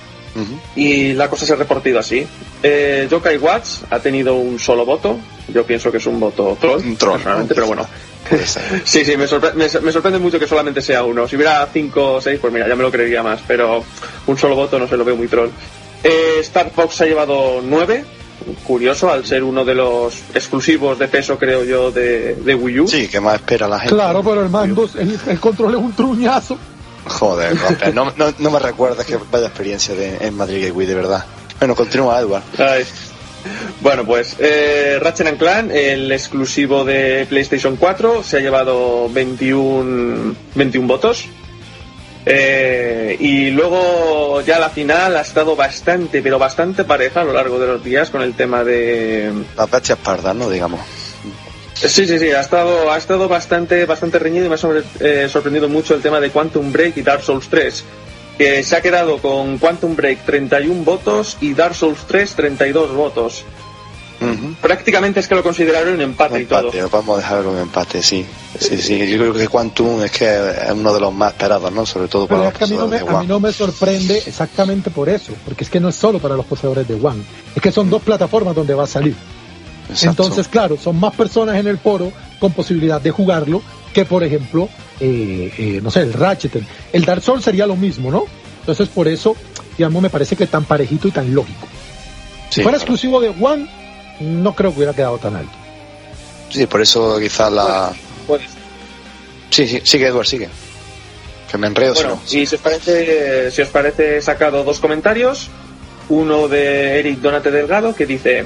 y 0.76 1.14
la 1.14 1.28
cosa 1.28 1.44
se 1.44 1.54
ha 1.54 1.56
reportado 1.56 1.98
así. 1.98 2.24
Eh, 2.62 3.08
Yokai 3.10 3.36
Watch 3.38 3.82
ha 3.90 3.98
tenido 3.98 4.36
un 4.36 4.60
solo 4.60 4.84
voto. 4.86 5.18
Yo 5.52 5.64
pienso 5.64 5.90
que 5.90 5.98
es 5.98 6.06
un 6.06 6.20
voto 6.20 6.56
troll, 6.60 6.82
un 6.84 6.96
troll 6.96 7.20
pero 7.48 7.66
bueno. 7.66 7.86
sí, 8.84 9.04
sí, 9.04 9.16
me, 9.16 9.26
sorprende 9.26 10.18
mucho 10.18 10.38
que 10.38 10.46
solamente 10.46 10.82
sea 10.82 11.02
uno. 11.02 11.26
Si 11.26 11.36
hubiera 11.36 11.66
cinco 11.72 12.14
o 12.14 12.20
seis, 12.20 12.38
pues 12.40 12.52
mira, 12.52 12.68
ya 12.68 12.76
me 12.76 12.82
lo 12.82 12.90
creería 12.90 13.22
más, 13.22 13.40
pero 13.46 13.82
un 14.26 14.38
solo 14.38 14.54
voto 14.54 14.78
no 14.78 14.86
se 14.86 14.96
lo 14.96 15.04
veo 15.04 15.16
muy 15.16 15.28
troll. 15.28 15.48
Eh, 16.02 16.36
Star 16.40 16.70
Fox 16.70 17.00
ha 17.00 17.06
llevado 17.06 17.60
nueve, 17.62 18.04
curioso 18.64 19.10
al 19.10 19.24
ser 19.24 19.42
uno 19.42 19.64
de 19.64 19.74
los 19.74 20.14
exclusivos 20.34 20.98
de 20.98 21.08
peso, 21.08 21.38
creo 21.38 21.64
yo, 21.64 21.90
de, 21.90 22.54
Wii 22.54 22.80
U. 22.80 22.88
Sí, 22.88 23.08
que 23.08 23.20
más 23.20 23.36
espera 23.36 23.66
la 23.66 23.78
gente. 23.78 23.94
Claro, 23.94 24.22
pero 24.22 24.42
el 24.42 24.50
mando, 24.50 24.88
el 24.96 25.40
control 25.40 25.74
es 25.74 25.80
un 25.80 25.92
truñazo. 25.92 26.58
Joder, 27.06 27.56
no, 27.94 28.12
no, 28.16 28.34
no, 28.38 28.50
me 28.50 28.58
recuerdas 28.58 29.06
que 29.06 29.18
vaya 29.30 29.46
experiencia 29.46 29.94
de, 29.94 30.18
en 30.20 30.36
Madrid 30.36 30.66
Gateway, 30.66 30.86
de 30.86 30.94
verdad. 30.94 31.24
Bueno, 31.58 31.74
continúa, 31.74 32.20
Edward. 32.20 32.42
Bueno, 33.80 34.04
pues 34.04 34.36
eh, 34.38 34.98
Ratchet 35.00 35.38
Clan, 35.38 35.70
el 35.70 36.10
exclusivo 36.10 36.84
de 36.84 37.26
PlayStation 37.28 37.76
4, 37.76 38.22
se 38.22 38.38
ha 38.38 38.40
llevado 38.40 39.08
21, 39.08 40.34
21 40.54 40.88
votos. 40.88 41.26
Eh, 42.26 43.16
y 43.20 43.50
luego 43.50 44.42
ya 44.42 44.58
la 44.58 44.68
final 44.68 45.16
ha 45.16 45.22
estado 45.22 45.56
bastante, 45.56 46.20
pero 46.20 46.38
bastante 46.38 46.84
pareja 46.84 47.22
a 47.22 47.24
lo 47.24 47.32
largo 47.32 47.58
de 47.58 47.66
los 47.66 47.82
días 47.82 48.10
con 48.10 48.20
el 48.20 48.34
tema 48.34 48.64
de... 48.64 49.32
La 49.56 49.66
parda, 49.66 50.34
¿no? 50.34 50.50
Digamos. 50.50 50.80
Sí, 51.74 52.06
sí, 52.06 52.18
sí, 52.18 52.30
ha 52.32 52.40
estado, 52.40 52.90
ha 52.90 52.98
estado 52.98 53.28
bastante, 53.28 53.86
bastante 53.86 54.18
reñido 54.18 54.46
y 54.46 54.48
me 54.48 54.56
ha 54.56 54.58
eh, 55.00 55.28
sorprendido 55.30 55.68
mucho 55.68 55.94
el 55.94 56.02
tema 56.02 56.18
de 56.20 56.30
Quantum 56.30 56.72
Break 56.72 56.96
y 56.96 57.02
Dark 57.02 57.22
Souls 57.22 57.48
3, 57.48 57.84
que 58.38 58.62
se 58.62 58.76
ha 58.76 58.80
quedado 58.80 59.18
con 59.18 59.58
Quantum 59.58 59.96
Break 59.96 60.24
31 60.24 60.84
votos 60.84 61.36
y 61.40 61.54
Dark 61.54 61.74
Souls 61.74 62.04
3 62.06 62.34
32 62.34 62.94
votos. 62.94 63.44
Prácticamente 64.60 65.20
es 65.20 65.28
que 65.28 65.34
lo 65.34 65.42
consideraron 65.42 65.94
un 65.94 66.00
empate, 66.00 66.34
un 66.34 66.40
empate 66.40 66.68
y 66.68 66.80
todo. 66.80 66.88
Vamos 66.90 67.18
a 67.18 67.20
dejarlo 67.20 67.52
un 67.52 67.58
empate, 67.58 68.02
sí. 68.02 68.26
Sí, 68.58 68.76
sí. 68.78 68.98
Yo 69.08 69.18
creo 69.18 69.32
que 69.32 69.46
Quantum 69.46 70.02
es 70.02 70.10
que 70.10 70.24
es 70.26 70.72
uno 70.72 70.92
de 70.92 71.00
los 71.00 71.12
más 71.12 71.32
esperados, 71.32 71.70
¿no? 71.72 71.86
Sobre 71.86 72.08
todo 72.08 72.26
para 72.26 72.44
los 72.44 72.54
que 72.54 72.64
a 72.64 72.66
mí, 72.66 72.76
no 72.76 72.88
me, 72.88 72.98
a 72.98 73.20
mí 73.20 73.26
no 73.26 73.38
me 73.38 73.52
sorprende 73.52 74.18
exactamente 74.26 74.90
por 74.90 75.08
eso, 75.08 75.32
porque 75.44 75.62
es 75.64 75.70
que 75.70 75.78
no 75.78 75.88
es 75.88 75.94
solo 75.94 76.18
para 76.18 76.34
los 76.34 76.46
poseedores 76.46 76.88
de 76.88 76.94
One, 76.94 77.22
es 77.54 77.62
que 77.62 77.70
son 77.70 77.90
dos 77.90 78.02
plataformas 78.02 78.54
donde 78.54 78.74
va 78.74 78.84
a 78.84 78.88
salir. 78.88 79.14
Entonces, 80.02 80.48
claro, 80.48 80.76
son 80.76 80.98
más 80.98 81.14
personas 81.14 81.56
en 81.56 81.66
el 81.66 81.78
foro 81.78 82.12
con 82.38 82.52
posibilidad 82.52 83.00
de 83.00 83.10
jugarlo 83.10 83.62
que, 83.92 84.04
por 84.04 84.22
ejemplo, 84.22 84.68
eh, 85.00 85.52
eh, 85.56 85.80
no 85.82 85.90
sé, 85.90 86.00
el 86.00 86.12
Ratchet. 86.12 86.62
El 86.92 87.04
Dark 87.04 87.22
Souls 87.22 87.44
sería 87.44 87.66
lo 87.66 87.76
mismo, 87.76 88.10
¿no? 88.10 88.24
Entonces, 88.60 88.88
por 88.88 89.08
eso, 89.08 89.36
digamos, 89.76 90.02
me 90.02 90.10
parece 90.10 90.36
que 90.36 90.46
tan 90.46 90.64
parejito 90.64 91.08
y 91.08 91.10
tan 91.10 91.34
lógico. 91.34 91.66
si 92.50 92.62
fuera 92.62 92.76
exclusivo 92.78 93.20
de 93.20 93.28
One, 93.28 93.68
no 94.20 94.54
creo 94.54 94.70
que 94.70 94.78
hubiera 94.78 94.94
quedado 94.94 95.18
tan 95.18 95.36
alto. 95.36 95.52
Sí, 96.50 96.66
por 96.66 96.80
eso 96.80 97.18
quizás 97.18 97.52
la... 97.52 97.92
Sí, 99.50 99.66
sí, 99.66 99.80
sigue, 99.82 100.06
Edward, 100.06 100.26
sigue. 100.26 100.48
Que 101.50 101.58
me 101.58 101.66
enredo. 101.66 101.94
Bueno, 101.94 102.20
si, 102.24 102.42
os 102.42 102.54
parece, 102.56 103.50
si 103.50 103.62
os 103.62 103.68
parece, 103.68 104.18
he 104.18 104.22
sacado 104.22 104.64
dos 104.64 104.80
comentarios. 104.80 105.48
Uno 106.10 106.48
de 106.48 106.98
Eric 106.98 107.20
Donate 107.20 107.50
Delgado 107.50 107.94
que 107.94 108.04
dice: 108.06 108.44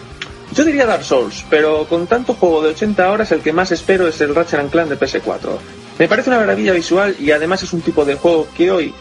yo 0.54 0.64
diría 0.64 0.86
Dark 0.86 1.04
Souls, 1.04 1.44
pero 1.48 1.86
con 1.88 2.06
tanto 2.06 2.34
juego 2.34 2.62
de 2.62 2.70
80 2.70 3.10
horas 3.10 3.32
el 3.32 3.40
que 3.40 3.52
más 3.52 3.72
espero 3.72 4.06
es 4.06 4.20
el 4.20 4.34
Ratchet 4.34 4.70
Clank 4.70 4.88
de 4.88 4.98
PS4. 4.98 5.58
Me 5.98 6.08
parece 6.08 6.30
una 6.30 6.40
maravilla 6.40 6.72
visual 6.72 7.16
y 7.18 7.30
además 7.30 7.62
es 7.62 7.72
un 7.72 7.80
tipo 7.80 8.04
de 8.04 8.16
juego 8.16 8.48
que 8.56 8.70
hoy, 8.70 8.94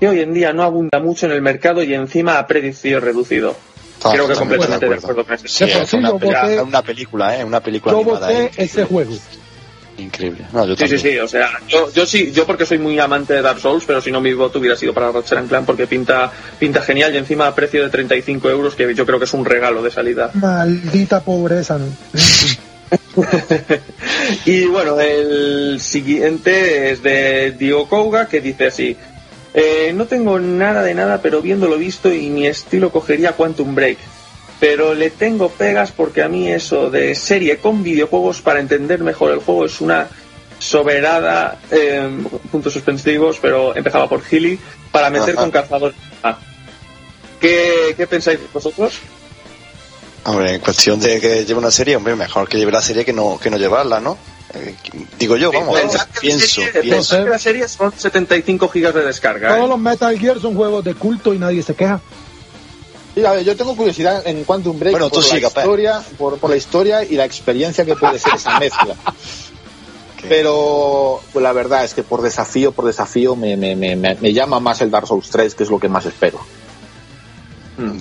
que 0.00 0.08
hoy 0.08 0.20
en 0.20 0.32
día 0.32 0.52
no 0.52 0.62
abunda 0.62 0.98
mucho 1.00 1.26
en 1.26 1.32
el 1.32 1.42
mercado 1.42 1.82
y 1.82 1.94
encima 1.94 2.38
a 2.38 2.46
precio 2.46 3.00
reducido. 3.00 3.56
Creo 4.10 4.28
que 4.28 4.34
completamente 4.34 4.88
de 4.88 4.94
acuerdo, 4.94 5.24
con 5.24 5.34
eso. 5.34 5.48
Sí, 5.48 5.64
es 5.64 5.92
una, 5.94 6.12
una, 6.12 6.82
película, 6.82 7.38
¿eh? 7.38 7.44
Una 7.44 7.60
película 7.60 7.94
yo 7.94 8.04
voté 8.04 8.50
ese 8.56 8.84
juego. 8.84 9.12
Increíble. 9.98 10.46
sí, 10.76 10.88
sí, 10.88 10.98
sí. 10.98 11.18
O 11.18 11.28
sea, 11.28 11.48
yo, 11.68 11.90
yo 11.92 12.04
sí, 12.06 12.32
yo 12.32 12.46
porque 12.46 12.66
soy 12.66 12.78
muy 12.78 12.98
amante 12.98 13.34
de 13.34 13.42
Dark 13.42 13.60
Souls, 13.60 13.84
pero 13.86 14.00
si 14.00 14.10
no 14.10 14.20
mi 14.20 14.34
voto 14.34 14.58
hubiera 14.58 14.76
sido 14.76 14.92
para 14.92 15.10
Ratchet 15.10 15.48
Clank 15.48 15.64
porque 15.64 15.86
pinta, 15.86 16.30
pinta 16.58 16.82
genial 16.82 17.14
y 17.14 17.18
encima 17.18 17.46
a 17.46 17.54
precio 17.54 17.82
de 17.82 17.88
35 17.90 18.50
euros, 18.50 18.74
que 18.74 18.94
yo 18.94 19.06
creo 19.06 19.18
que 19.18 19.24
es 19.24 19.34
un 19.34 19.44
regalo 19.44 19.82
de 19.82 19.90
salida. 19.90 20.30
Maldita 20.34 21.20
pobreza. 21.20 21.78
y 24.44 24.66
bueno, 24.66 25.00
el 25.00 25.80
siguiente 25.80 26.90
es 26.90 27.02
de 27.02 27.52
Dio 27.52 27.86
Kouga, 27.86 28.28
que 28.28 28.40
dice 28.40 28.66
así. 28.66 28.96
Eh, 29.54 29.92
no 29.94 30.04
tengo 30.04 30.38
nada 30.38 30.82
de 30.82 30.94
nada, 30.94 31.22
pero 31.22 31.40
viéndolo 31.40 31.78
visto 31.78 32.12
y 32.12 32.28
mi 32.28 32.46
estilo 32.46 32.90
cogería 32.92 33.32
Quantum 33.32 33.74
Break 33.74 33.96
pero 34.58 34.94
le 34.94 35.10
tengo 35.10 35.50
pegas 35.50 35.92
porque 35.92 36.22
a 36.22 36.28
mí 36.28 36.48
eso 36.48 36.90
de 36.90 37.14
serie 37.14 37.58
con 37.58 37.82
videojuegos 37.82 38.40
para 38.40 38.60
entender 38.60 39.00
mejor 39.00 39.32
el 39.32 39.40
juego 39.40 39.66
es 39.66 39.80
una 39.80 40.08
soberada, 40.58 41.58
eh, 41.70 42.08
puntos 42.50 42.72
suspensivos, 42.72 43.38
pero 43.40 43.76
empezaba 43.76 44.08
por 44.08 44.22
Gilly, 44.22 44.58
para 44.90 45.10
meter 45.10 45.34
con 45.34 45.50
cazadores. 45.50 45.96
Ah. 46.22 46.38
¿Qué, 47.38 47.94
¿Qué 47.96 48.06
pensáis 48.06 48.40
vosotros? 48.52 48.94
Hombre, 50.24 50.54
en 50.54 50.60
cuestión 50.60 50.98
de 50.98 51.20
que 51.20 51.44
lleve 51.44 51.60
una 51.60 51.70
serie, 51.70 51.94
hombre, 51.94 52.16
mejor 52.16 52.48
que 52.48 52.56
lleve 52.56 52.72
la 52.72 52.80
serie 52.80 53.04
que 53.04 53.12
no, 53.12 53.38
que 53.40 53.50
no 53.50 53.58
llevarla, 53.58 54.00
¿no? 54.00 54.16
Eh, 54.54 54.74
digo 55.18 55.36
yo, 55.36 55.52
vamos, 55.52 55.78
pienso, 56.20 56.62
pienso. 56.80 57.22
que 57.22 57.30
la 57.30 57.38
serie 57.38 57.68
son 57.68 57.92
75 57.94 58.68
gigas 58.68 58.94
de 58.94 59.04
descarga. 59.04 59.48
Todos 59.50 59.66
¿eh? 59.66 59.68
los 59.68 59.78
Metal 59.78 60.18
Gear 60.18 60.40
son 60.40 60.54
juegos 60.54 60.82
de 60.84 60.94
culto 60.94 61.34
y 61.34 61.38
nadie 61.38 61.62
se 61.62 61.74
queja 61.74 62.00
yo 63.16 63.56
tengo 63.56 63.74
curiosidad 63.76 64.26
en 64.26 64.44
Quantum 64.44 64.78
Break 64.78 64.98
por, 64.98 65.12
la 65.12 65.38
historia, 65.38 66.02
por, 66.18 66.50
la 66.50 66.56
historia 66.56 67.04
y 67.04 67.14
la 67.14 67.24
experiencia 67.24 67.84
que 67.84 67.96
puede 67.96 68.18
ser 68.18 68.34
esa 68.34 68.58
mezcla. 68.58 68.94
Pero 70.28 71.20
pues, 71.32 71.42
la 71.42 71.52
verdad 71.52 71.84
es 71.84 71.94
que 71.94 72.02
por 72.02 72.20
desafío, 72.20 72.72
por 72.72 72.84
desafío 72.84 73.36
me, 73.36 73.56
me, 73.56 73.76
me, 73.76 73.96
me, 73.96 74.32
llama 74.32 74.60
más 74.60 74.80
el 74.80 74.90
Dark 74.90 75.06
Souls 75.06 75.28
3, 75.30 75.54
que 75.54 75.62
es 75.62 75.70
lo 75.70 75.78
que 75.78 75.88
más 75.88 76.04
espero. 76.04 76.40
Mm, 77.76 78.00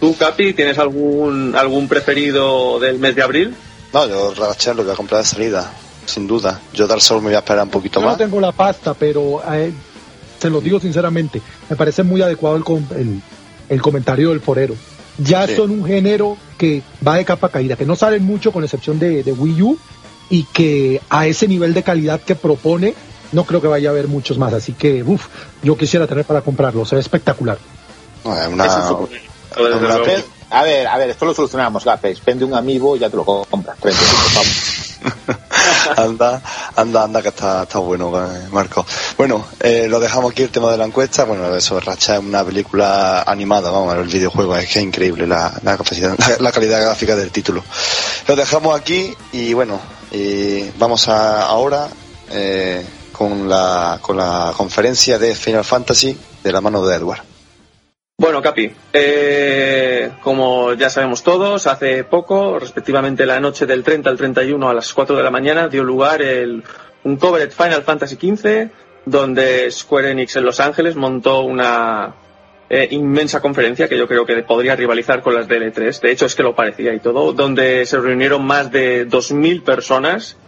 ¿Tú, 0.00 0.16
Capi, 0.16 0.52
tienes 0.54 0.78
algún 0.78 1.54
algún 1.56 1.88
preferido 1.88 2.78
del 2.80 2.98
mes 2.98 3.14
de 3.14 3.22
abril? 3.22 3.54
No, 3.92 4.08
yo 4.08 4.34
Ratchet 4.34 4.74
lo 4.74 4.82
voy 4.82 4.92
a 4.92 4.96
comprar 4.96 5.22
de 5.22 5.26
salida, 5.26 5.72
sin 6.04 6.26
duda. 6.26 6.60
Yo 6.72 6.86
Dark 6.86 7.00
Souls 7.00 7.22
me 7.22 7.28
voy 7.28 7.36
a 7.36 7.38
esperar 7.38 7.64
un 7.64 7.70
poquito 7.70 8.00
más. 8.00 8.12
No 8.12 8.24
tengo 8.24 8.40
la 8.40 8.52
pasta, 8.52 8.94
pero 8.94 9.40
eh, 9.52 9.72
se 10.38 10.50
lo 10.50 10.60
digo 10.60 10.80
sinceramente, 10.80 11.40
me 11.68 11.76
parece 11.76 12.02
muy 12.02 12.22
adecuado 12.22 12.56
el, 12.56 12.64
el, 12.98 13.22
el 13.68 13.82
comentario 13.82 14.30
del 14.30 14.40
forero. 14.40 14.74
Ya 15.18 15.46
son 15.48 15.70
un 15.70 15.84
género 15.84 16.36
que 16.58 16.82
va 17.06 17.16
de 17.16 17.24
capa 17.24 17.48
caída, 17.48 17.76
que 17.76 17.86
no 17.86 17.96
salen 17.96 18.22
mucho 18.22 18.52
con 18.52 18.64
excepción 18.64 18.98
de, 18.98 19.22
Wii 19.22 19.62
U 19.62 19.78
y 20.28 20.44
que 20.44 21.00
a 21.08 21.26
ese 21.26 21.48
nivel 21.48 21.72
de 21.72 21.82
calidad 21.82 22.20
que 22.20 22.34
propone 22.34 22.94
no 23.32 23.44
creo 23.44 23.60
que 23.60 23.68
vaya 23.68 23.88
a 23.88 23.92
haber 23.92 24.08
muchos 24.08 24.38
más. 24.38 24.52
Así 24.52 24.72
que, 24.72 25.02
uff, 25.02 25.26
yo 25.62 25.76
quisiera 25.76 26.06
tener 26.06 26.24
para 26.24 26.42
comprarlo, 26.42 26.84
se 26.84 26.96
ve 26.96 27.00
espectacular. 27.00 27.58
A 30.50 30.62
ver, 30.62 30.86
a 30.86 30.96
ver, 30.98 31.10
esto 31.10 31.24
lo 31.24 31.34
solucionamos, 31.34 31.84
Gapes. 31.84 32.24
Vende 32.24 32.44
un 32.44 32.54
amigo 32.54 32.96
y 32.96 33.00
ya 33.00 33.10
te 33.10 33.16
lo 33.16 33.24
compras. 33.24 33.76
35 33.78 34.42
anda, 35.96 36.42
anda, 36.74 37.04
anda, 37.04 37.22
que 37.22 37.28
está, 37.28 37.62
está 37.64 37.78
bueno, 37.78 38.12
eh, 38.24 38.48
Marco. 38.50 38.84
Bueno, 39.16 39.44
eh, 39.60 39.86
lo 39.88 40.00
dejamos 40.00 40.32
aquí 40.32 40.42
el 40.42 40.50
tema 40.50 40.70
de 40.70 40.78
la 40.78 40.84
encuesta. 40.84 41.24
Bueno, 41.24 41.54
eso, 41.54 41.80
Racha 41.80 42.16
es 42.16 42.20
una 42.20 42.44
película 42.44 43.22
animada, 43.22 43.70
vamos, 43.70 43.94
el 43.96 44.04
videojuego 44.04 44.56
es 44.56 44.68
que 44.68 44.78
es 44.78 44.84
increíble 44.84 45.26
la, 45.26 45.52
la 45.62 45.76
capacidad, 45.76 46.16
la, 46.40 46.52
calidad 46.52 46.80
gráfica 46.80 47.16
del 47.16 47.30
título. 47.30 47.62
Lo 48.26 48.36
dejamos 48.36 48.78
aquí 48.78 49.14
y 49.32 49.52
bueno, 49.52 49.80
y 50.10 50.70
vamos 50.78 51.08
a, 51.08 51.46
ahora 51.46 51.88
eh, 52.30 52.84
con, 53.12 53.48
la, 53.48 53.98
con 54.00 54.16
la 54.16 54.52
conferencia 54.56 55.18
de 55.18 55.34
Final 55.34 55.64
Fantasy 55.64 56.16
de 56.42 56.52
la 56.52 56.60
mano 56.60 56.84
de 56.86 56.96
Edward. 56.96 57.25
Bueno, 58.18 58.40
Capi, 58.40 58.72
eh, 58.94 60.10
como 60.22 60.72
ya 60.72 60.88
sabemos 60.88 61.22
todos, 61.22 61.66
hace 61.66 62.02
poco, 62.02 62.58
respectivamente 62.58 63.26
la 63.26 63.40
noche 63.40 63.66
del 63.66 63.84
30 63.84 64.08
al 64.08 64.16
31 64.16 64.70
a 64.70 64.72
las 64.72 64.94
4 64.94 65.16
de 65.16 65.22
la 65.22 65.30
mañana, 65.30 65.68
dio 65.68 65.84
lugar 65.84 66.22
el, 66.22 66.64
un 67.04 67.16
covered 67.18 67.50
Final 67.50 67.82
Fantasy 67.82 68.16
XV, 68.16 68.70
donde 69.04 69.70
Square 69.70 70.12
Enix 70.12 70.34
en 70.36 70.46
Los 70.46 70.60
Ángeles 70.60 70.96
montó 70.96 71.42
una 71.42 72.14
eh, 72.70 72.88
inmensa 72.90 73.42
conferencia 73.42 73.86
que 73.86 73.98
yo 73.98 74.08
creo 74.08 74.24
que 74.24 74.42
podría 74.44 74.74
rivalizar 74.76 75.20
con 75.20 75.34
las 75.34 75.46
de 75.46 75.70
L3. 75.70 76.00
De 76.00 76.10
hecho, 76.10 76.24
es 76.24 76.34
que 76.34 76.42
lo 76.42 76.54
parecía 76.54 76.94
y 76.94 77.00
todo, 77.00 77.34
donde 77.34 77.84
se 77.84 77.98
reunieron 77.98 78.46
más 78.46 78.72
de 78.72 79.06
2.000 79.06 79.62
personas 79.62 80.38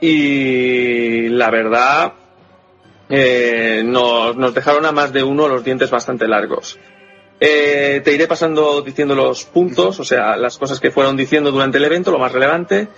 y 0.00 1.28
la 1.30 1.50
verdad 1.50 2.12
eh, 3.08 3.82
nos, 3.84 4.36
nos, 4.36 4.54
dejaron 4.54 4.86
a 4.86 4.92
más 4.92 5.12
de 5.12 5.22
uno 5.22 5.48
los 5.48 5.64
dientes 5.64 5.90
bastante 5.90 6.26
largos. 6.26 6.78
Eh, 7.40 8.00
te 8.04 8.12
iré 8.12 8.26
pasando 8.26 8.80
diciendo 8.82 9.14
los 9.14 9.44
puntos, 9.44 10.00
o 10.00 10.04
sea, 10.04 10.36
las 10.36 10.56
cosas 10.56 10.80
que 10.80 10.90
fueron 10.90 11.16
diciendo 11.16 11.50
durante 11.50 11.78
el 11.78 11.84
evento, 11.84 12.10
lo 12.10 12.18
más 12.18 12.32
relevante. 12.32 12.88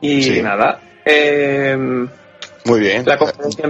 Y 0.00 0.40
nada. 0.42 0.80
Eh, 1.04 1.76
Muy 2.64 2.80
bien. 2.80 3.04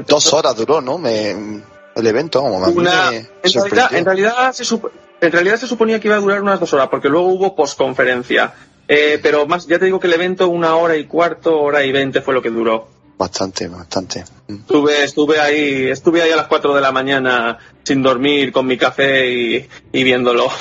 Dos 0.06 0.32
horas 0.32 0.56
duró, 0.56 0.80
¿no? 0.80 0.98
Me, 0.98 1.62
el 1.96 2.06
evento, 2.06 2.40
como 2.40 2.58
Una, 2.58 3.10
en, 3.12 3.28
realidad, 3.52 3.94
en, 3.94 4.04
realidad 4.04 4.52
se 4.52 4.64
en 5.20 5.32
realidad 5.32 5.56
se 5.56 5.66
suponía 5.66 6.00
que 6.00 6.08
iba 6.08 6.16
a 6.16 6.20
durar 6.20 6.42
unas 6.42 6.60
dos 6.60 6.72
horas, 6.72 6.88
porque 6.88 7.08
luego 7.08 7.28
hubo 7.28 7.54
posconferencia. 7.54 8.52
Eh, 8.86 9.18
pero 9.22 9.46
más, 9.46 9.66
ya 9.66 9.78
te 9.78 9.86
digo 9.86 9.98
que 9.98 10.06
el 10.06 10.12
evento, 10.12 10.48
una 10.48 10.76
hora 10.76 10.96
y 10.96 11.06
cuarto, 11.06 11.60
hora 11.60 11.84
y 11.84 11.92
veinte 11.92 12.20
fue 12.20 12.34
lo 12.34 12.42
que 12.42 12.50
duró. 12.50 12.88
Bastante, 13.16 13.68
bastante. 13.68 14.24
Estuve, 14.48 15.04
estuve 15.04 15.40
ahí, 15.40 15.88
estuve 15.88 16.22
ahí 16.22 16.32
a 16.32 16.36
las 16.36 16.48
4 16.48 16.74
de 16.74 16.80
la 16.80 16.90
mañana 16.90 17.58
sin 17.84 18.02
dormir 18.02 18.50
con 18.52 18.66
mi 18.66 18.76
café 18.76 19.26
y, 19.30 19.68
viéndolo. 20.04 20.48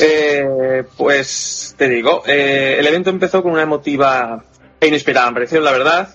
Eh, 0.00 0.84
pues 0.98 1.74
te 1.78 1.88
digo, 1.88 2.24
eh, 2.26 2.76
el 2.78 2.86
evento 2.86 3.08
empezó 3.08 3.42
con 3.42 3.52
una 3.52 3.62
emotiva 3.62 4.44
e 4.78 4.86
inesperada 4.86 5.28
aparición, 5.28 5.64
la 5.64 5.72
verdad. 5.72 6.14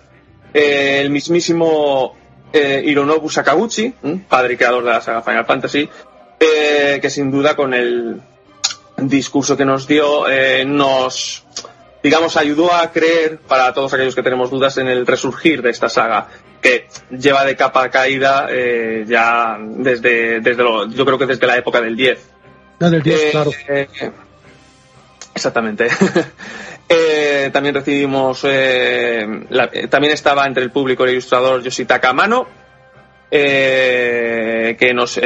Eh, 0.54 1.00
el 1.02 1.10
mismísimo 1.10 2.16
Hironobu 2.54 3.32
Sakaguchi, 3.32 3.96
padre 4.30 4.54
y 4.54 4.58
creador 4.58 4.84
de 4.84 4.92
la 4.92 5.02
saga 5.02 5.24
Final 5.24 5.48
Fantasy, 5.48 5.90
que 6.38 7.10
sin 7.10 7.32
duda 7.32 7.56
con 7.56 7.74
el 7.74 8.22
discurso 8.98 9.58
que 9.58 9.66
nos 9.66 9.88
dio 9.88 10.26
nos 10.68 11.44
digamos, 12.08 12.38
ayudó 12.38 12.74
a 12.74 12.90
creer, 12.90 13.38
para 13.40 13.74
todos 13.74 13.94
aquellos 13.94 14.16
que 14.16 14.24
tenemos 14.24 14.50
dudas, 14.50 14.78
en 14.78 14.88
el 14.88 15.06
resurgir 15.06 15.62
de 15.62 15.72
esta 15.72 15.90
saga, 15.90 16.30
que 16.62 16.88
lleva 17.10 17.44
de 17.44 17.58
capa 17.58 17.90
caída 17.90 18.48
eh, 18.50 19.04
ya 19.06 19.58
desde, 19.60 20.40
desde 20.40 20.64
lo, 20.64 20.90
yo 20.90 21.06
creo 21.06 21.18
que 21.18 21.26
desde 21.26 21.46
la 21.46 21.58
época 21.58 21.82
del 21.82 21.98
10. 21.98 22.30
del 22.80 23.04
10, 23.04 23.22
eh, 23.22 23.30
claro. 23.32 23.52
Eh, 23.68 23.90
exactamente. 25.36 25.90
también 27.52 27.76
recibimos, 27.76 28.42
también 28.42 30.14
estaba 30.14 30.48
entre 30.48 30.64
el 30.64 30.72
público 30.72 31.04
el 31.04 31.12
ilustrador 31.12 31.62
Yoshitaka 31.62 32.14
Mano, 32.14 32.48
que 33.30 34.92
nos 34.94 35.20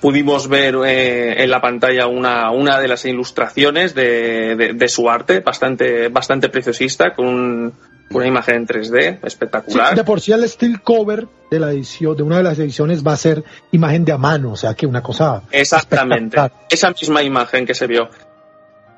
pudimos 0.00 0.48
ver 0.48 0.76
eh, 0.86 1.42
en 1.42 1.50
la 1.50 1.60
pantalla 1.60 2.06
una, 2.06 2.50
una 2.50 2.78
de 2.78 2.88
las 2.88 3.04
ilustraciones 3.04 3.94
de, 3.94 4.74
de, 4.74 4.88
su 4.88 5.10
arte, 5.10 5.40
bastante, 5.40 6.08
bastante 6.08 6.48
preciosista, 6.48 7.12
con 7.12 7.72
una 8.10 8.26
imagen 8.26 8.56
en 8.56 8.66
3D 8.66 9.18
espectacular. 9.24 9.96
de 9.96 10.04
por 10.04 10.20
sí 10.20 10.32
el 10.32 10.48
steel 10.48 10.80
cover 10.80 11.26
de 11.50 11.58
la 11.58 11.72
edición, 11.72 12.16
de 12.16 12.22
una 12.22 12.36
de 12.36 12.44
las 12.44 12.58
ediciones 12.58 13.04
va 13.04 13.14
a 13.14 13.16
ser 13.16 13.42
imagen 13.72 14.04
de 14.04 14.12
a 14.12 14.18
mano, 14.18 14.52
o 14.52 14.56
sea 14.56 14.74
que 14.74 14.86
una 14.86 15.02
cosa. 15.02 15.42
Exactamente, 15.50 16.38
esa 16.70 16.90
misma 16.90 17.22
imagen 17.22 17.66
que 17.66 17.74
se 17.74 17.86
vio. 17.86 18.08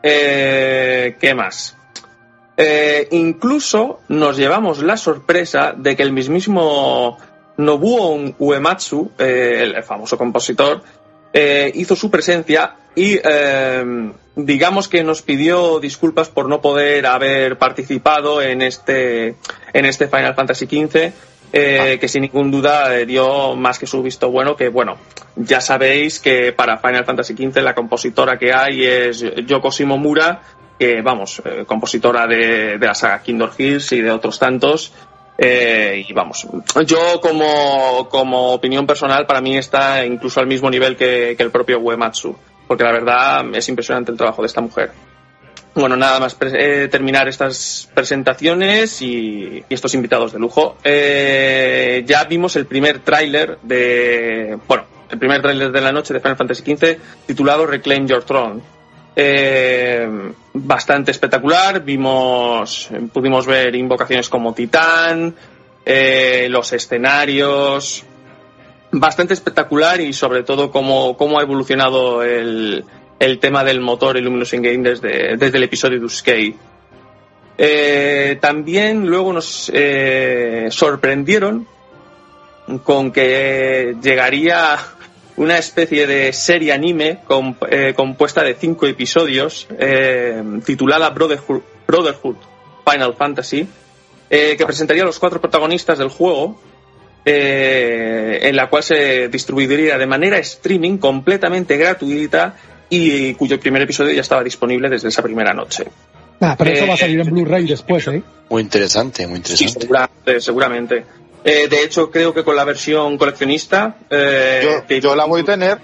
Eh, 0.03 1.17
¿Qué 1.19 1.35
más? 1.35 1.77
Eh, 2.59 3.09
incluso 3.11 4.01
nos 4.09 4.37
llevamos 4.37 4.83
la 4.83 4.97
sorpresa 4.97 5.75
de 5.77 5.95
que 5.95 6.03
el 6.03 6.13
mismísimo 6.13 7.19
Nobuo 7.59 8.35
Uematsu, 8.39 9.13
eh, 9.19 9.73
el 9.75 9.83
famoso 9.83 10.19
compositor, 10.19 10.83
eh, 11.33 11.71
hizo 11.75 11.97
su 11.97 12.11
presencia 12.11 12.77
y 12.95 13.19
eh, 13.23 14.13
digamos 14.37 14.89
que 14.89 15.03
nos 15.03 15.23
pidió 15.23 15.81
disculpas 15.81 16.29
por 16.29 16.49
no 16.49 16.61
poder 16.61 17.07
haber 17.07 17.59
participado 17.59 18.43
en 18.43 18.63
este, 18.63 19.37
en 19.73 19.85
este 19.85 20.09
Final 20.09 20.35
Fantasy 20.35 20.67
XV. 20.67 21.13
que 21.53 22.09
sin 22.09 22.23
ningún 22.23 22.51
duda 22.51 22.91
dio 23.07 23.57
más 23.57 23.79
que 23.79 23.87
su 23.87 24.03
visto 24.03 24.31
bueno, 24.31 24.57
que 24.57 24.69
bueno, 24.69 24.99
ya 25.37 25.63
sabéis 25.63 26.21
que 26.21 26.53
para 26.53 26.77
Final 26.77 27.07
Fantasy 27.07 27.35
XV 27.35 27.63
la 27.63 27.75
compositora 27.75 28.39
que 28.39 28.53
hay 28.53 28.85
es 28.85 29.25
Yoko 29.47 29.71
Shimomura, 29.71 30.43
que 30.79 31.01
vamos, 31.01 31.41
compositora 31.67 32.27
de, 32.27 32.77
de 32.77 32.87
la 32.87 32.95
saga 32.95 33.23
Kingdom 33.23 33.51
Hearts 33.57 33.93
y 33.93 34.03
de 34.03 34.11
otros 34.11 34.39
tantos, 34.39 34.93
eh, 35.39 36.05
y 36.09 36.13
vamos, 36.13 36.47
yo 36.87 37.21
como, 37.21 38.09
como 38.09 38.53
opinión 38.53 38.87
personal, 38.87 39.27
para 39.27 39.41
mí 39.41 39.57
está 39.57 40.05
incluso 40.05 40.41
al 40.41 40.47
mismo 40.47 40.71
nivel 40.71 40.97
que, 40.97 41.37
el 41.39 41.51
propio 41.51 41.79
Uematsu, 41.79 42.35
porque 42.67 42.85
la 42.85 42.93
verdad 42.93 43.45
es 43.55 43.69
impresionante 43.69 44.11
el 44.11 44.19
trabajo 44.19 44.43
de 44.43 44.47
esta 44.47 44.61
mujer. 44.61 44.93
Bueno, 45.75 45.95
nada 45.95 46.19
más 46.21 46.35
eh, 46.41 46.89
terminar 46.91 47.29
estas 47.29 47.91
presentaciones 47.93 49.03
y, 49.03 49.63
estos 49.69 49.93
invitados 49.93 50.33
de 50.33 50.39
lujo. 50.39 50.79
Eh, 50.83 52.03
ya 52.07 52.25
vimos 52.25 52.57
el 52.57 52.65
primer 52.65 53.01
tráiler 53.01 53.59
de, 53.63 54.59
bueno, 54.67 54.85
el 55.11 55.19
primer 55.19 55.43
tráiler 55.43 55.71
de 55.71 55.81
la 55.83 55.93
noche 55.93 56.15
de 56.15 56.21
Final 56.21 56.39
Fantasy 56.39 56.63
XV 56.63 56.97
titulado 57.27 57.67
Reclaim 57.67 58.07
Your 58.07 58.25
Throne 58.25 58.76
eh, 59.19 60.07
bastante 60.53 61.11
espectacular. 61.11 61.83
Vimos, 61.83 62.91
pudimos 63.13 63.47
ver 63.47 63.75
invocaciones 63.75 64.29
como 64.29 64.53
Titán, 64.53 65.35
eh, 65.85 66.49
los 66.51 66.71
escenarios, 66.75 68.05
bastante 68.93 69.33
espectacular 69.33 70.03
y 70.03 70.13
sobre 70.13 70.43
todo 70.43 70.71
cómo, 70.71 71.17
cómo 71.17 71.39
ha 71.39 71.43
evolucionado 71.43 72.23
el, 72.23 72.85
el 73.19 73.39
tema 73.39 73.65
del 73.65 73.81
motor 73.81 74.19
Illumination 74.19 74.61
Game 74.61 74.89
desde, 74.89 75.39
desde 75.39 75.57
el 75.57 75.65
episodio 75.65 75.99
de 75.99 76.55
eh, 77.59 78.37
también 78.39 79.07
luego 79.07 79.33
nos 79.33 79.73
sorprendieron 80.69 81.67
con 82.85 83.13
que 83.13 83.97
llegaría 84.03 84.77
una 85.37 85.59
especie 85.59 86.07
de 86.07 86.33
serie 86.33 86.73
anime 86.73 87.19
eh, 87.71 87.93
compuesta 87.95 88.43
de 88.43 88.55
cinco 88.55 88.87
episodios 88.87 89.67
eh, 89.79 90.43
titulada 90.65 91.11
Brotherhood, 91.11 92.37
Final 92.91 93.15
Fantasy, 93.15 93.67
eh, 94.31 94.55
que 94.57 94.67
presentaría 94.67 95.03
a 95.03 95.07
los 95.07 95.19
cuatro 95.19 95.41
protagonistas 95.41 95.99
del 95.99 96.09
juego, 96.09 96.61
en 97.29 98.55
la 98.55 98.69
cual 98.69 98.85
se 98.85 99.27
distribuiría 99.27 99.99
de 99.99 100.07
manera 100.07 100.39
streaming 100.39 100.99
completamente 100.99 101.77
gratuita 101.77 102.55
y 102.89 103.35
cuyo 103.35 103.59
primer 103.59 103.83
episodio 103.83 104.13
ya 104.13 104.21
estaba 104.21 104.45
disponible 104.45 104.89
desde 104.89 105.09
esa 105.09 105.23
primera 105.23 105.53
noche. 105.53 105.87
Ah, 106.41 106.55
pero 106.57 106.71
eso 106.71 106.87
va 106.87 106.95
a 106.95 106.97
salir 106.99 107.19
en 107.19 107.31
Blu-ray 107.31 107.67
después, 107.67 108.07
¿eh? 108.09 108.23
Muy 108.49 108.63
interesante, 108.63 109.27
muy 109.27 109.39
interesante. 109.39 109.89
Sí, 110.27 110.41
seguramente. 110.41 111.05
Eh, 111.49 111.69
de 111.69 111.85
hecho, 111.85 112.11
creo 112.11 112.35
que 112.35 112.43
con 112.43 112.57
la 112.57 112.65
versión 112.65 113.17
coleccionista. 113.17 113.99
Eh, 114.11 114.83
yo, 115.01 115.15
la 115.15 115.27
voy 115.27 115.43
a 115.43 115.45
tener. 115.45 115.79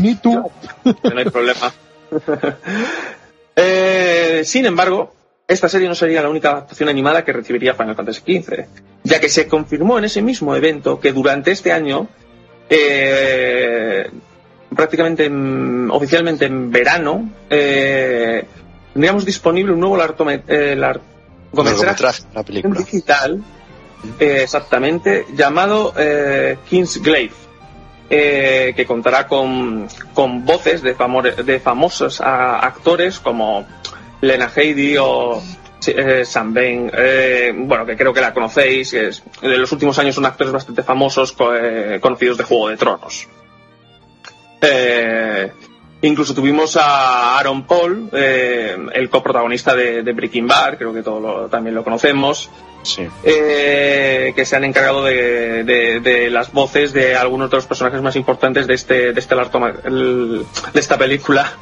Ni 0.00 0.14
tú. 0.14 0.50
No 0.84 1.18
hay 1.18 1.24
problema. 1.24 1.72
Eh, 3.54 4.44
sin 4.46 4.64
embargo, 4.64 5.14
esta 5.46 5.68
serie 5.68 5.86
no 5.86 5.94
sería 5.94 6.22
la 6.22 6.30
única 6.30 6.52
adaptación 6.52 6.88
animada 6.88 7.22
que 7.22 7.34
recibiría 7.34 7.74
Final 7.74 7.94
Fantasy 7.94 8.22
XV, 8.22 8.64
ya 9.04 9.20
que 9.20 9.28
se 9.28 9.46
confirmó 9.46 9.98
en 9.98 10.04
ese 10.04 10.22
mismo 10.22 10.56
evento 10.56 10.98
que 10.98 11.12
durante 11.12 11.50
este 11.50 11.70
año, 11.70 12.08
prácticamente 14.74 15.30
oficialmente 15.90 16.46
en 16.46 16.70
verano, 16.70 17.30
tendríamos 17.46 19.26
disponible 19.26 19.74
un 19.74 19.80
nuevo 19.80 19.98
largometraje, 19.98 20.74
largometraje 20.74 22.22
la 22.32 22.42
película. 22.42 22.78
digital 22.80 23.44
eh, 24.18 24.40
exactamente, 24.42 25.26
llamado 25.34 25.94
eh, 25.96 26.58
Kingsglaive, 26.68 27.34
eh, 28.10 28.72
que 28.76 28.86
contará 28.86 29.26
con, 29.26 29.88
con 30.14 30.44
voces 30.44 30.82
de, 30.82 30.94
de 31.44 31.60
famosos 31.60 32.20
actores 32.20 33.20
como 33.20 33.66
Lena 34.20 34.50
Headey 34.54 34.96
o 34.98 35.42
eh, 35.88 36.24
Sam 36.24 36.54
Bain, 36.54 36.90
eh, 36.94 37.52
bueno, 37.56 37.84
que 37.84 37.96
creo 37.96 38.12
que 38.12 38.20
la 38.20 38.32
conocéis, 38.32 38.92
es, 38.94 39.22
en 39.40 39.60
los 39.60 39.72
últimos 39.72 39.98
años 39.98 40.14
son 40.14 40.26
actores 40.26 40.52
bastante 40.52 40.82
famosos 40.82 41.34
eh, 41.54 41.98
conocidos 42.00 42.38
de 42.38 42.44
Juego 42.44 42.68
de 42.68 42.76
Tronos. 42.76 43.28
incluso 46.02 46.34
tuvimos 46.34 46.76
a 46.76 47.38
Aaron 47.38 47.64
Paul, 47.64 48.10
el 48.12 49.10
coprotagonista 49.10 49.74
de, 49.74 50.02
Breaking 50.12 50.46
Bad, 50.46 50.78
creo 50.78 50.92
que 50.92 51.02
todos 51.02 51.50
también 51.50 51.74
lo 51.74 51.82
conocemos, 51.82 52.48
que 52.82 54.44
se 54.44 54.56
han 54.56 54.64
encargado 54.64 55.04
de, 55.04 56.28
las 56.30 56.52
voces 56.52 56.92
de 56.92 57.16
algunos 57.16 57.50
de 57.50 57.56
los 57.56 57.66
personajes 57.66 58.02
más 58.02 58.16
importantes 58.16 58.66
de 58.66 58.74
este 58.74 59.12
de 59.12 59.20
este 59.20 59.34
de 59.34 60.80
esta 60.80 60.98
película 60.98 61.52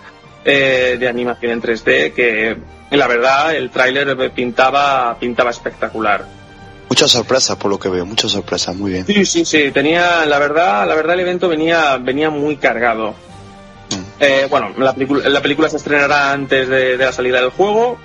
de 0.44 1.08
animación 1.08 1.52
en 1.52 1.62
3D 1.62 2.12
que 2.12 2.56
la 2.96 3.06
verdad 3.06 3.54
el 3.54 3.70
tráiler 3.70 4.30
pintaba, 4.32 5.16
pintaba 5.18 5.50
espectacular. 5.50 6.40
Mucha 6.88 7.06
sorpresa 7.06 7.56
por 7.56 7.70
lo 7.70 7.78
que 7.78 7.88
veo, 7.88 8.04
mucha 8.04 8.28
sorpresa, 8.28 8.72
muy 8.72 8.90
bien. 8.90 9.06
Sí, 9.06 9.24
sí, 9.24 9.44
sí, 9.44 9.70
tenía, 9.70 10.26
la 10.26 10.40
verdad, 10.40 10.88
la 10.88 10.96
verdad 10.96 11.14
el 11.14 11.20
evento 11.20 11.48
venía, 11.48 11.96
venía 11.98 12.30
muy 12.30 12.56
cargado. 12.56 13.10
Mm. 13.90 14.04
Eh, 14.18 14.46
bueno, 14.50 14.72
la 14.76 14.92
película, 14.92 15.28
la 15.28 15.40
película 15.40 15.68
se 15.68 15.76
estrenará 15.76 16.32
antes 16.32 16.68
de, 16.68 16.96
la 16.96 17.12
salida 17.12 17.40
del 17.40 17.50
juego. 17.50 17.96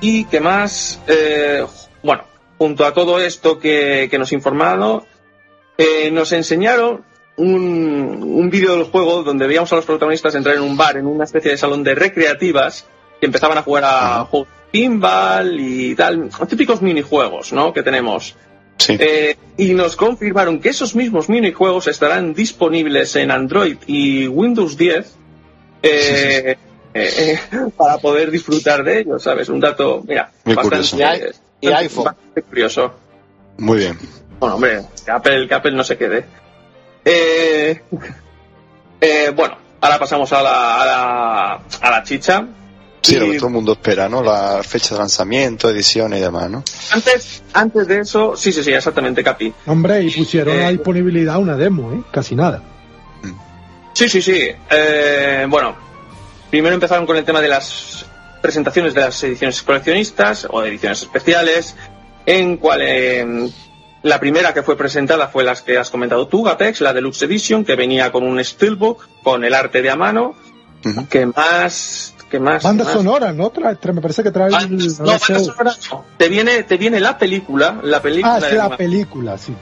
Y 0.00 0.24
qué 0.24 0.40
más, 0.40 0.98
eh, 1.06 1.64
bueno, 2.04 2.24
junto 2.58 2.84
a 2.84 2.94
todo 2.94 3.18
esto 3.18 3.58
que, 3.58 4.08
nos 4.18 4.32
informado, 4.32 5.06
eh, 5.76 6.10
nos 6.12 6.30
enseñaron 6.32 7.02
un, 7.36 8.20
un 8.22 8.50
vídeo 8.50 8.76
del 8.76 8.84
juego 8.84 9.24
donde 9.24 9.46
veíamos 9.46 9.72
a 9.72 9.76
los 9.76 9.84
protagonistas 9.84 10.34
entrar 10.36 10.54
en 10.54 10.62
un 10.62 10.76
bar, 10.76 10.96
en 10.96 11.06
una 11.06 11.24
especie 11.24 11.50
de 11.50 11.56
salón 11.56 11.82
de 11.82 11.96
recreativas, 11.96 12.86
que 13.18 13.26
empezaban 13.26 13.58
a 13.58 13.62
jugar 13.62 13.84
a 13.86 14.28
pinball 14.70 15.58
y 15.58 15.94
tal, 15.94 16.30
típicos 16.48 16.82
minijuegos, 16.82 17.52
¿no? 17.52 17.72
Que 17.72 17.82
tenemos. 17.82 18.36
Eh, 18.88 19.36
y 19.56 19.72
nos 19.72 19.94
confirmaron 19.94 20.60
que 20.60 20.70
esos 20.70 20.96
mismos 20.96 21.28
minijuegos 21.28 21.86
estarán 21.86 22.34
disponibles 22.34 23.14
en 23.14 23.30
Android 23.30 23.76
y 23.86 24.26
Windows 24.26 24.76
10 24.76 25.14
eh, 25.82 26.56
eh, 26.92 27.38
para 27.76 27.98
poder 27.98 28.32
disfrutar 28.32 28.82
de 28.82 29.00
ellos, 29.00 29.22
¿sabes? 29.22 29.48
Un 29.48 29.60
dato, 29.60 30.02
mira, 30.06 30.32
bastante, 30.44 31.32
y 31.68 31.72
iPhone. 31.72 32.04
Bastante 32.04 32.42
curioso. 32.42 32.94
Muy 33.58 33.78
bien. 33.78 33.98
Bueno, 34.38 34.56
hombre, 34.56 34.82
que 35.04 35.10
Apple, 35.10 35.48
que 35.48 35.54
Apple 35.54 35.72
no 35.72 35.84
se 35.84 35.96
quede. 35.96 36.26
bueno, 39.36 39.56
ahora 39.80 39.98
pasamos 39.98 40.32
a 40.32 40.42
la, 40.42 40.82
a 40.82 40.86
la, 40.86 41.60
a 41.80 41.90
la 41.90 42.02
chicha. 42.02 42.46
Sí, 43.04 43.16
lo 43.16 43.30
que 43.30 43.36
todo 43.36 43.48
el 43.48 43.52
mundo 43.52 43.72
espera, 43.72 44.08
¿no? 44.08 44.22
La 44.22 44.62
fecha 44.62 44.94
de 44.94 45.00
lanzamiento, 45.00 45.68
ediciones 45.68 46.20
y 46.20 46.22
demás, 46.22 46.48
¿no? 46.48 46.64
Antes, 46.90 47.42
antes 47.52 47.86
de 47.86 48.00
eso, 48.00 48.34
sí, 48.34 48.50
sí, 48.50 48.64
sí, 48.64 48.72
exactamente, 48.72 49.22
Capi. 49.22 49.52
Hombre, 49.66 50.02
y 50.02 50.10
pusieron 50.10 50.58
a 50.58 50.70
eh, 50.70 50.72
disponibilidad 50.72 51.36
una 51.36 51.54
demo, 51.54 51.92
¿eh? 51.92 52.02
Casi 52.10 52.34
nada. 52.34 52.62
Sí, 53.92 54.08
sí, 54.08 54.22
sí. 54.22 54.48
Eh, 54.70 55.46
bueno, 55.50 55.76
primero 56.48 56.74
empezaron 56.74 57.04
con 57.04 57.18
el 57.18 57.24
tema 57.24 57.42
de 57.42 57.48
las 57.48 58.06
presentaciones 58.44 58.92
de 58.92 59.00
las 59.00 59.24
ediciones 59.24 59.62
coleccionistas 59.62 60.46
o 60.50 60.62
ediciones 60.62 61.00
especiales, 61.00 61.74
en 62.26 62.58
cual 62.58 62.80
eh, 62.82 63.50
la 64.02 64.20
primera 64.20 64.52
que 64.52 64.62
fue 64.62 64.76
presentada 64.76 65.28
fue 65.28 65.44
la 65.44 65.54
que 65.54 65.78
has 65.78 65.88
comentado 65.88 66.28
tú, 66.28 66.42
Gapex, 66.42 66.82
la 66.82 66.92
Deluxe 66.92 67.22
Edition, 67.22 67.64
que 67.64 67.74
venía 67.74 68.12
con 68.12 68.22
un 68.22 68.44
steelbook, 68.44 69.08
con 69.22 69.46
el 69.46 69.54
arte 69.54 69.80
de 69.80 69.88
a 69.88 69.96
mano, 69.96 70.34
que 71.08 71.24
más 71.24 72.14
más? 72.40 72.62
Banda 72.62 72.84
sonora, 72.84 73.32
¿no? 73.32 73.52
me 73.54 74.00
parece 74.00 74.22
que 74.22 74.30
trae. 74.30 74.50
Ah, 74.52 74.66
no, 74.68 75.18
sonora 75.18 75.72
Te 76.16 76.28
viene, 76.28 76.64
te 76.64 76.76
viene 76.76 77.00
la 77.00 77.16
película, 77.16 77.80
la 77.82 78.02
película. 78.02 78.40
Ah, 78.42 78.52
la 78.52 78.76
película, 78.76 79.38
sí. 79.38 79.54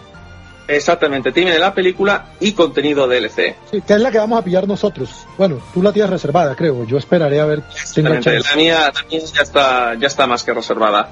Exactamente, 0.76 1.32
te 1.32 1.40
viene 1.40 1.58
la 1.58 1.74
película 1.74 2.32
y 2.40 2.52
contenido 2.52 3.06
DLC. 3.06 3.56
Sí, 3.70 3.80
que 3.82 3.94
es 3.94 4.00
la 4.00 4.10
que 4.10 4.18
vamos 4.18 4.38
a 4.38 4.44
pillar 4.44 4.66
nosotros. 4.66 5.26
Bueno, 5.36 5.60
tú 5.72 5.82
la 5.82 5.92
tienes 5.92 6.10
reservada, 6.10 6.54
creo. 6.54 6.84
Yo 6.86 6.98
esperaré 6.98 7.40
a 7.40 7.44
ver. 7.44 7.62
Si 7.84 8.02
la 8.02 8.10
mía, 8.10 8.92
la 8.94 9.02
mía 9.08 9.20
ya 9.34 9.42
está, 9.42 9.94
ya 9.94 10.06
está 10.06 10.26
más 10.26 10.42
que 10.42 10.54
reservada. 10.54 11.08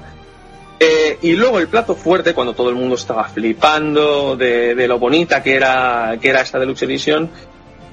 Eh, 0.79 1.19
y 1.21 1.33
luego 1.33 1.59
el 1.59 1.67
plato 1.67 1.93
fuerte, 1.95 2.33
cuando 2.33 2.53
todo 2.53 2.69
el 2.69 2.75
mundo 2.75 2.95
estaba 2.95 3.25
flipando 3.25 4.35
de, 4.35 4.73
de, 4.73 4.87
lo 4.87 4.97
bonita 4.97 5.43
que 5.43 5.53
era, 5.53 6.17
que 6.19 6.29
era 6.29 6.41
esta 6.41 6.57
Deluxe 6.57 6.83
Edition, 6.83 7.29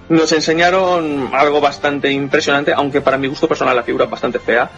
nos 0.08 0.32
enseñaron 0.32 1.30
algo 1.34 1.60
bastante 1.60 2.10
impresionante, 2.10 2.72
aunque 2.72 3.02
para 3.02 3.18
mi 3.18 3.28
gusto 3.28 3.46
personal 3.46 3.76
la 3.76 3.82
figura 3.82 4.06
es 4.06 4.10
bastante 4.10 4.38
fea. 4.38 4.70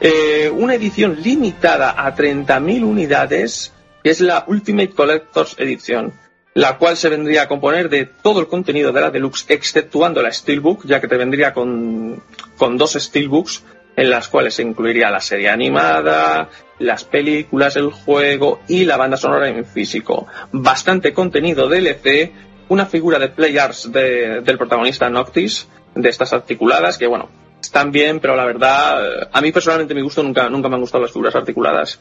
Eh, 0.00 0.50
una 0.54 0.74
edición 0.74 1.20
limitada 1.20 1.94
a 1.96 2.14
30.000 2.14 2.84
unidades, 2.84 3.72
que 4.02 4.10
es 4.10 4.20
la 4.20 4.44
Ultimate 4.46 4.90
Collector's 4.90 5.56
Edition, 5.58 6.12
la 6.56 6.78
cual 6.78 6.96
se 6.96 7.10
vendría 7.10 7.42
a 7.42 7.48
componer 7.48 7.90
de 7.90 8.06
todo 8.06 8.40
el 8.40 8.46
contenido 8.46 8.90
de 8.90 9.02
la 9.02 9.10
Deluxe, 9.10 9.44
exceptuando 9.50 10.22
la 10.22 10.32
Steelbook, 10.32 10.86
ya 10.86 11.02
que 11.02 11.06
te 11.06 11.18
vendría 11.18 11.52
con, 11.52 12.22
con 12.56 12.78
dos 12.78 12.94
Steelbooks, 12.94 13.62
en 13.94 14.08
las 14.08 14.28
cuales 14.28 14.54
se 14.54 14.62
incluiría 14.62 15.10
la 15.10 15.20
serie 15.20 15.50
animada, 15.50 16.48
las 16.78 17.04
películas, 17.04 17.76
el 17.76 17.90
juego 17.90 18.60
y 18.68 18.86
la 18.86 18.96
banda 18.96 19.18
sonora 19.18 19.50
en 19.50 19.66
físico. 19.66 20.28
Bastante 20.50 21.12
contenido 21.12 21.68
DLC 21.68 22.32
una 22.70 22.86
figura 22.86 23.18
de 23.18 23.28
Play 23.28 23.58
Arts 23.58 23.92
del 23.92 24.56
protagonista 24.56 25.10
Noctis, 25.10 25.68
de 25.94 26.08
estas 26.08 26.32
articuladas, 26.32 26.96
que 26.96 27.06
bueno, 27.06 27.28
están 27.60 27.92
bien, 27.92 28.18
pero 28.18 28.34
la 28.34 28.46
verdad, 28.46 29.28
a 29.30 29.40
mí 29.42 29.52
personalmente 29.52 29.94
me 29.94 30.00
gusto, 30.00 30.22
nunca, 30.22 30.48
nunca 30.48 30.70
me 30.70 30.76
han 30.76 30.80
gustado 30.80 31.02
las 31.02 31.12
figuras 31.12 31.34
articuladas. 31.34 32.00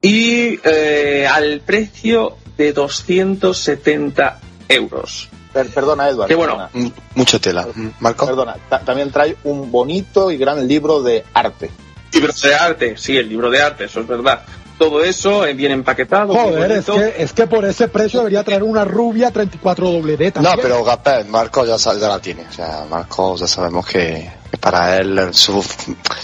Y 0.00 0.58
eh, 0.64 1.26
al 1.30 1.60
precio 1.60 2.38
de 2.56 2.72
270 2.72 4.40
euros. 4.68 5.28
perdona, 5.52 6.08
Edward. 6.08 6.28
Que 6.28 6.34
bueno, 6.34 6.68
mucho 7.14 7.40
tela. 7.40 7.66
Marco. 8.00 8.26
Perdona, 8.26 8.56
también 8.84 9.10
trae 9.10 9.36
un 9.44 9.70
bonito 9.70 10.30
y 10.30 10.36
gran 10.36 10.66
libro 10.66 11.02
de 11.02 11.24
arte. 11.34 11.70
Libro 12.12 12.32
de 12.32 12.54
arte, 12.54 12.96
sí, 12.96 13.16
el 13.16 13.28
libro 13.28 13.50
de 13.50 13.60
arte, 13.60 13.84
eso 13.84 14.00
es 14.00 14.06
verdad 14.06 14.42
todo 14.78 15.02
eso 15.02 15.42
bien 15.54 15.72
empaquetado. 15.72 16.34
Joder, 16.34 16.72
es 16.72 16.86
que, 16.86 17.14
es 17.18 17.32
que 17.32 17.46
por 17.46 17.64
ese 17.64 17.88
precio 17.88 18.20
debería 18.20 18.44
traer 18.44 18.62
una 18.62 18.84
rubia 18.84 19.30
34 19.30 19.90
doble 19.90 20.32
No, 20.40 20.50
pero 20.60 20.84
Gapel, 20.84 21.26
Marco 21.26 21.64
ya, 21.64 21.76
ya, 21.76 21.92
la 21.94 22.20
tiene. 22.20 22.46
O 22.48 22.52
sea, 22.52 22.84
Marco 22.88 23.36
ya 23.36 23.46
sabemos 23.46 23.86
que, 23.86 24.30
para 24.60 24.98
él 24.98 25.32
su, 25.32 25.64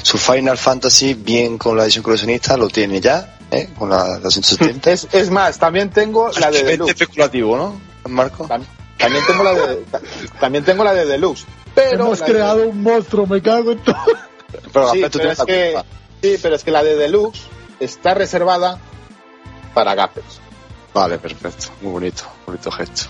su, 0.02 0.18
Final 0.18 0.58
Fantasy 0.58 1.14
bien 1.14 1.58
con 1.58 1.76
la 1.76 1.84
edición 1.84 2.02
coleccionista 2.02 2.56
lo 2.56 2.68
tiene 2.68 3.00
ya, 3.00 3.38
¿eh? 3.52 3.68
con 3.78 3.90
la, 3.90 4.18
la 4.18 4.30
170. 4.30 4.90
Es, 4.90 5.08
es 5.12 5.30
más, 5.30 5.58
también 5.58 5.90
tengo 5.90 6.30
la 6.40 6.50
de 6.50 6.64
Deluxe. 6.64 6.92
especulativo, 6.92 7.56
¿no, 7.56 7.80
Marco? 8.08 8.46
También, 8.46 9.24
tengo 9.26 9.42
la 9.44 9.52
de, 9.52 9.84
también 10.40 10.64
tengo 10.64 10.84
la 10.84 10.94
de 10.94 11.06
Deluxe. 11.06 11.44
Pero 11.74 12.04
Hemos 12.06 12.22
creado 12.22 12.68
un 12.68 12.82
monstruo, 12.82 13.26
me 13.26 13.40
cago 13.40 13.72
en 13.72 13.78
todo. 13.78 13.96
Pero, 14.72 14.90
sí, 14.90 15.02
pero 15.10 15.30
es 15.30 15.40
que, 15.44 15.82
sí, 16.22 16.38
pero 16.42 16.56
es 16.56 16.62
que 16.62 16.70
la 16.70 16.82
de 16.82 16.94
Deluxe 16.94 17.40
está 17.80 18.12
reservada 18.12 18.78
para 19.72 19.94
Gapers. 19.94 20.40
Vale, 20.92 21.18
perfecto. 21.18 21.68
Muy 21.80 21.92
bonito, 21.92 22.24
bonito 22.46 22.70
gesto. 22.70 23.04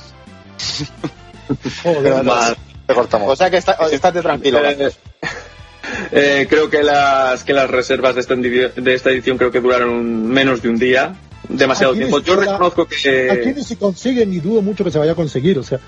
te 2.86 2.95
cortamos. 2.95 3.28
O 3.32 3.36
sea 3.36 3.51
que 3.51 3.57
está, 3.57 3.72
estate 3.90 4.22
tranquilo. 4.22 4.61
Eh, 6.10 6.46
creo 6.48 6.70
que 6.70 6.82
las 6.82 7.44
que 7.44 7.52
las 7.52 7.70
reservas 7.70 8.14
de 8.14 8.20
esta, 8.20 8.34
de 8.34 8.94
esta 8.94 9.10
edición 9.10 9.38
creo 9.38 9.50
que 9.50 9.60
duraron 9.60 10.26
menos 10.26 10.62
de 10.62 10.68
un 10.68 10.78
día, 10.78 11.14
demasiado 11.48 11.94
tiempo. 11.94 12.20
Yo 12.20 12.36
reconozco 12.36 12.86
que 12.86 13.30
aquí 13.30 13.52
ni 13.54 13.62
se 13.62 13.76
consigue 13.76 14.24
ni 14.26 14.38
dudo 14.38 14.62
mucho 14.62 14.84
que 14.84 14.90
se 14.90 14.98
vaya 14.98 15.12
a 15.12 15.16
conseguir, 15.16 15.58
o 15.58 15.62
sea. 15.62 15.80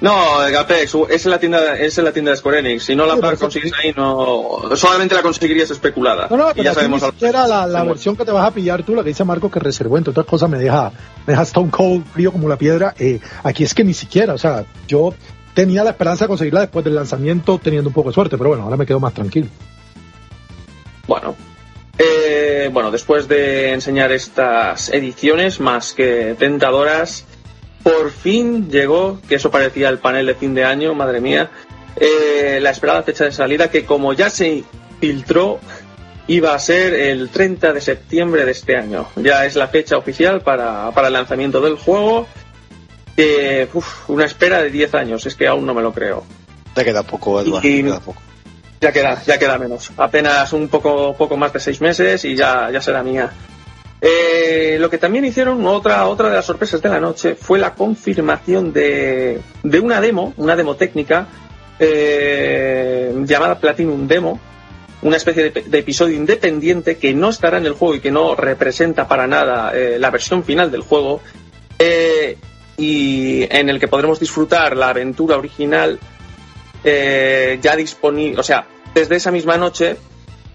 No, 0.00 0.38
Gapex, 0.50 0.96
es 1.08 1.24
en 1.24 1.30
la 1.30 1.38
tienda, 1.38 1.78
es 1.78 1.96
en 1.96 2.04
la 2.04 2.12
tienda 2.12 2.32
de 2.32 2.36
Square 2.36 2.58
Enix. 2.58 2.84
Si 2.84 2.94
no 2.94 3.06
la 3.06 3.36
consigues 3.36 3.72
ahí, 3.82 3.94
no, 3.96 4.62
solamente 4.74 5.14
la 5.14 5.22
conseguirías 5.22 5.70
especulada. 5.70 6.26
No, 6.28 6.36
no, 6.36 6.48
pero 6.50 6.62
ya 6.62 6.74
sabemos 6.74 7.02
ni 7.20 7.32
la, 7.32 7.66
la 7.66 7.84
versión 7.84 8.16
que 8.16 8.24
te 8.24 8.32
vas 8.32 8.46
a 8.46 8.50
pillar 8.50 8.82
tú, 8.82 8.94
la 8.94 9.02
que 9.02 9.08
dice 9.10 9.24
Marco 9.24 9.50
que 9.50 9.60
reservó, 9.60 9.96
entre 9.96 10.10
otras 10.10 10.26
cosas 10.26 10.50
me 10.50 10.58
deja, 10.58 10.92
me 11.26 11.32
deja 11.32 11.42
Stone 11.44 11.70
Cold 11.70 12.04
frío 12.12 12.32
como 12.32 12.48
la 12.48 12.58
piedra. 12.58 12.94
Eh, 12.98 13.20
aquí 13.44 13.64
es 13.64 13.72
que 13.72 13.84
ni 13.84 13.94
siquiera, 13.94 14.34
o 14.34 14.38
sea, 14.38 14.66
yo 14.86 15.14
tenía 15.54 15.84
la 15.84 15.90
esperanza 15.90 16.24
de 16.24 16.28
conseguirla 16.28 16.60
después 16.60 16.84
del 16.84 16.94
lanzamiento 16.94 17.58
teniendo 17.62 17.88
un 17.88 17.94
poco 17.94 18.10
de 18.10 18.14
suerte, 18.14 18.36
pero 18.36 18.50
bueno, 18.50 18.64
ahora 18.64 18.76
me 18.76 18.86
quedo 18.86 19.00
más 19.00 19.14
tranquilo. 19.14 19.46
Bueno, 21.06 21.36
eh, 21.98 22.70
bueno, 22.72 22.90
después 22.90 23.28
de 23.28 23.72
enseñar 23.72 24.12
estas 24.12 24.88
ediciones 24.88 25.60
más 25.60 25.92
que 25.92 26.34
tentadoras, 26.38 27.24
por 27.82 28.10
fin 28.10 28.70
llegó, 28.70 29.20
que 29.28 29.36
eso 29.36 29.50
parecía 29.50 29.88
el 29.88 29.98
panel 29.98 30.26
de 30.26 30.34
fin 30.34 30.54
de 30.54 30.64
año, 30.64 30.94
madre 30.94 31.20
mía, 31.20 31.50
eh, 31.96 32.58
la 32.60 32.70
esperada 32.70 33.02
fecha 33.02 33.24
de 33.24 33.32
salida 33.32 33.70
que 33.70 33.84
como 33.84 34.12
ya 34.12 34.30
se 34.30 34.64
filtró 35.00 35.60
iba 36.26 36.54
a 36.54 36.58
ser 36.58 36.94
el 36.94 37.28
30 37.28 37.72
de 37.72 37.80
septiembre 37.80 38.44
de 38.44 38.52
este 38.52 38.76
año. 38.76 39.06
Ya 39.16 39.44
es 39.44 39.56
la 39.56 39.68
fecha 39.68 39.96
oficial 39.98 40.40
para, 40.40 40.88
el 40.88 41.12
lanzamiento 41.12 41.60
del 41.60 41.76
juego. 41.76 42.26
Que 43.16 43.68
una 44.08 44.24
espera 44.24 44.62
de 44.62 44.70
10 44.70 44.94
años, 44.94 45.26
es 45.26 45.34
que 45.34 45.46
aún 45.46 45.66
no 45.66 45.74
me 45.74 45.82
lo 45.82 45.92
creo. 45.92 46.24
Ya 46.76 46.84
queda 46.84 47.02
poco, 47.02 47.42
queda 47.60 48.00
poco. 48.00 48.20
Ya 48.80 48.92
queda, 48.92 49.22
ya 49.24 49.38
queda 49.38 49.58
menos. 49.58 49.90
Apenas 49.96 50.52
un 50.52 50.68
poco, 50.68 51.14
poco 51.14 51.36
más 51.36 51.52
de 51.52 51.60
seis 51.60 51.80
meses 51.80 52.24
y 52.24 52.36
ya, 52.36 52.70
ya 52.70 52.80
será 52.80 53.02
mía. 53.02 53.30
Eh, 54.00 54.76
lo 54.78 54.90
que 54.90 54.98
también 54.98 55.24
hicieron, 55.24 55.64
otra, 55.66 56.06
otra 56.06 56.28
de 56.28 56.34
las 56.34 56.44
sorpresas 56.44 56.82
de 56.82 56.90
la 56.90 57.00
noche, 57.00 57.34
fue 57.34 57.58
la 57.58 57.74
confirmación 57.74 58.72
de, 58.72 59.40
de 59.62 59.80
una 59.80 60.00
demo, 60.02 60.34
una 60.36 60.54
demo 60.54 60.76
técnica, 60.76 61.26
eh, 61.78 63.14
llamada 63.24 63.58
Platinum 63.58 64.06
Demo, 64.06 64.38
una 65.00 65.16
especie 65.16 65.50
de, 65.50 65.78
episodio 65.78 66.16
independiente 66.16 66.98
que 66.98 67.14
no 67.14 67.30
estará 67.30 67.58
en 67.58 67.66
el 67.66 67.72
juego 67.72 67.94
y 67.94 68.00
que 68.00 68.10
no 68.10 68.34
representa 68.34 69.08
para 69.08 69.26
nada 69.26 69.72
eh, 69.74 69.96
la 69.98 70.10
versión 70.10 70.44
final 70.44 70.70
del 70.70 70.82
juego, 70.82 71.22
y 72.76 73.46
en 73.50 73.68
el 73.68 73.78
que 73.78 73.88
podremos 73.88 74.20
disfrutar 74.20 74.76
la 74.76 74.88
aventura 74.88 75.36
original 75.36 75.98
ya 76.84 77.76
disponible, 77.76 78.38
o 78.38 78.42
sea, 78.42 78.66
desde 78.94 79.16
esa 79.16 79.30
misma 79.30 79.56
noche 79.56 79.96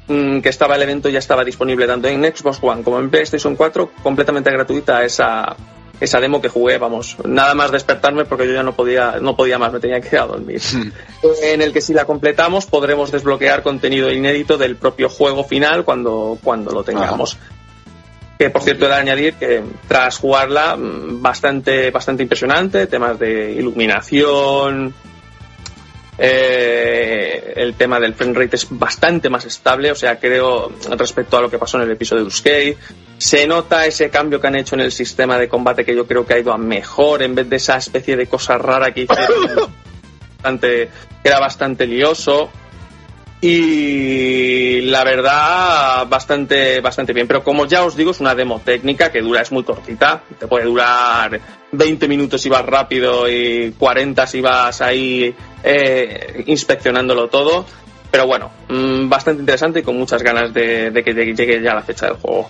Mm, 0.10 0.40
que 0.42 0.50
estaba 0.50 0.76
el 0.76 0.82
evento 0.82 1.08
ya 1.08 1.20
estaba 1.20 1.46
disponible 1.46 1.86
tanto 1.86 2.08
en 2.08 2.24
Xbox 2.36 2.58
One 2.64 2.82
como 2.82 3.00
en 3.00 3.12
PlayStation 3.12 3.56
4, 3.56 3.92
completamente 4.02 4.50
gratuita 4.50 5.06
esa, 5.06 5.56
esa 6.00 6.20
demo 6.20 6.42
que 6.42 6.50
jugué, 6.50 6.80
vamos, 6.80 7.16
nada 7.26 7.54
más 7.54 7.72
despertarme 7.72 8.26
porque 8.26 8.48
yo 8.48 8.54
ya 8.54 8.64
no 8.64 8.74
podía, 8.74 9.20
no 9.22 9.36
podía 9.36 9.60
más, 9.60 9.72
me 9.72 9.80
tenía 9.80 10.02
que 10.02 10.16
ir 10.16 10.18
a 10.18 10.26
dormir. 10.26 10.60
en 11.44 11.62
el 11.62 11.72
que 11.72 11.82
si 11.82 11.94
la 11.94 12.06
completamos 12.06 12.66
podremos 12.66 13.12
desbloquear 13.12 13.62
contenido 13.62 14.12
inédito 14.12 14.58
del 14.58 14.78
propio 14.78 15.10
juego 15.10 15.44
final 15.44 15.86
cuando, 15.86 16.40
cuando 16.44 16.72
lo 16.72 16.84
tengamos. 16.84 17.38
Que 18.40 18.50
por 18.50 18.62
cierto 18.62 18.86
he 18.86 18.88
de 18.88 18.96
añadir 18.96 19.34
que 19.34 19.62
tras 19.86 20.18
jugarla 20.18 20.78
mm, 20.78 21.22
bastante, 21.22 21.92
bastante 21.92 22.24
impresionante, 22.24 22.88
temas 22.88 23.20
de 23.20 23.52
iluminación, 23.52 24.94
eh, 26.18 27.54
el 27.58 27.74
tema 27.74 28.00
del 28.00 28.14
frame 28.14 28.34
rate 28.34 28.56
es 28.56 28.66
bastante 28.70 29.30
más 29.30 29.44
estable, 29.44 29.92
o 29.92 29.96
sea, 29.96 30.18
creo 30.18 30.72
respecto 30.98 31.36
a 31.36 31.42
lo 31.42 31.50
que 31.50 31.58
pasó 31.58 31.76
en 31.80 31.84
el 31.84 31.92
episodio 31.92 32.22
de 32.22 32.28
Uskay. 32.30 32.78
Se 33.18 33.46
nota 33.46 33.86
ese 33.86 34.10
cambio 34.10 34.40
que 34.40 34.48
han 34.48 34.56
hecho 34.56 34.76
en 34.76 34.82
el 34.82 34.94
sistema 34.94 35.38
de 35.38 35.50
combate 35.50 35.84
que 35.84 35.94
yo 35.94 36.08
creo 36.08 36.26
que 36.26 36.36
ha 36.36 36.40
ido 36.40 36.54
a 36.54 36.58
mejor 36.58 37.22
en 37.24 37.36
vez 37.36 37.50
de 37.50 37.58
esa 37.58 37.76
especie 37.76 38.16
de 38.16 38.28
cosa 38.28 38.58
rara 38.58 38.94
que 38.94 39.02
hicieron, 39.02 39.70
bastante, 40.38 40.90
que 41.22 41.28
era 41.28 41.42
bastante 41.42 41.86
lioso 41.86 42.50
y 43.42 44.82
la 44.82 45.04
verdad 45.04 46.08
bastante 46.08 46.82
bastante 46.82 47.14
bien. 47.14 47.28
Pero 47.28 47.44
como 47.44 47.66
ya 47.66 47.84
os 47.84 47.96
digo 47.96 48.12
es 48.12 48.20
una 48.20 48.36
demo 48.36 48.60
técnica 48.64 49.12
que 49.12 49.22
dura 49.22 49.42
es 49.42 49.52
muy 49.52 49.64
cortita. 49.64 50.22
Te 50.38 50.48
puede 50.48 50.66
durar 50.66 51.40
20 51.72 52.08
minutos 52.08 52.42
si 52.42 52.50
vas 52.50 52.66
rápido 52.66 53.30
y 53.30 53.74
40 53.78 54.28
si 54.28 54.42
vas 54.42 54.82
ahí 54.82 55.34
eh, 55.64 56.44
inspeccionándolo 56.48 57.28
todo. 57.30 57.66
Pero 58.12 58.28
bueno 58.28 58.52
mm, 58.68 59.08
bastante 59.08 59.42
interesante 59.42 59.80
y 59.80 59.84
con 59.84 59.98
muchas 59.98 60.22
ganas 60.22 60.54
de, 60.54 60.92
que 61.04 61.14
llegue 61.14 61.62
ya 61.62 61.76
la 61.76 61.82
fecha 61.82 62.08
del 62.08 62.16
juego. 62.16 62.48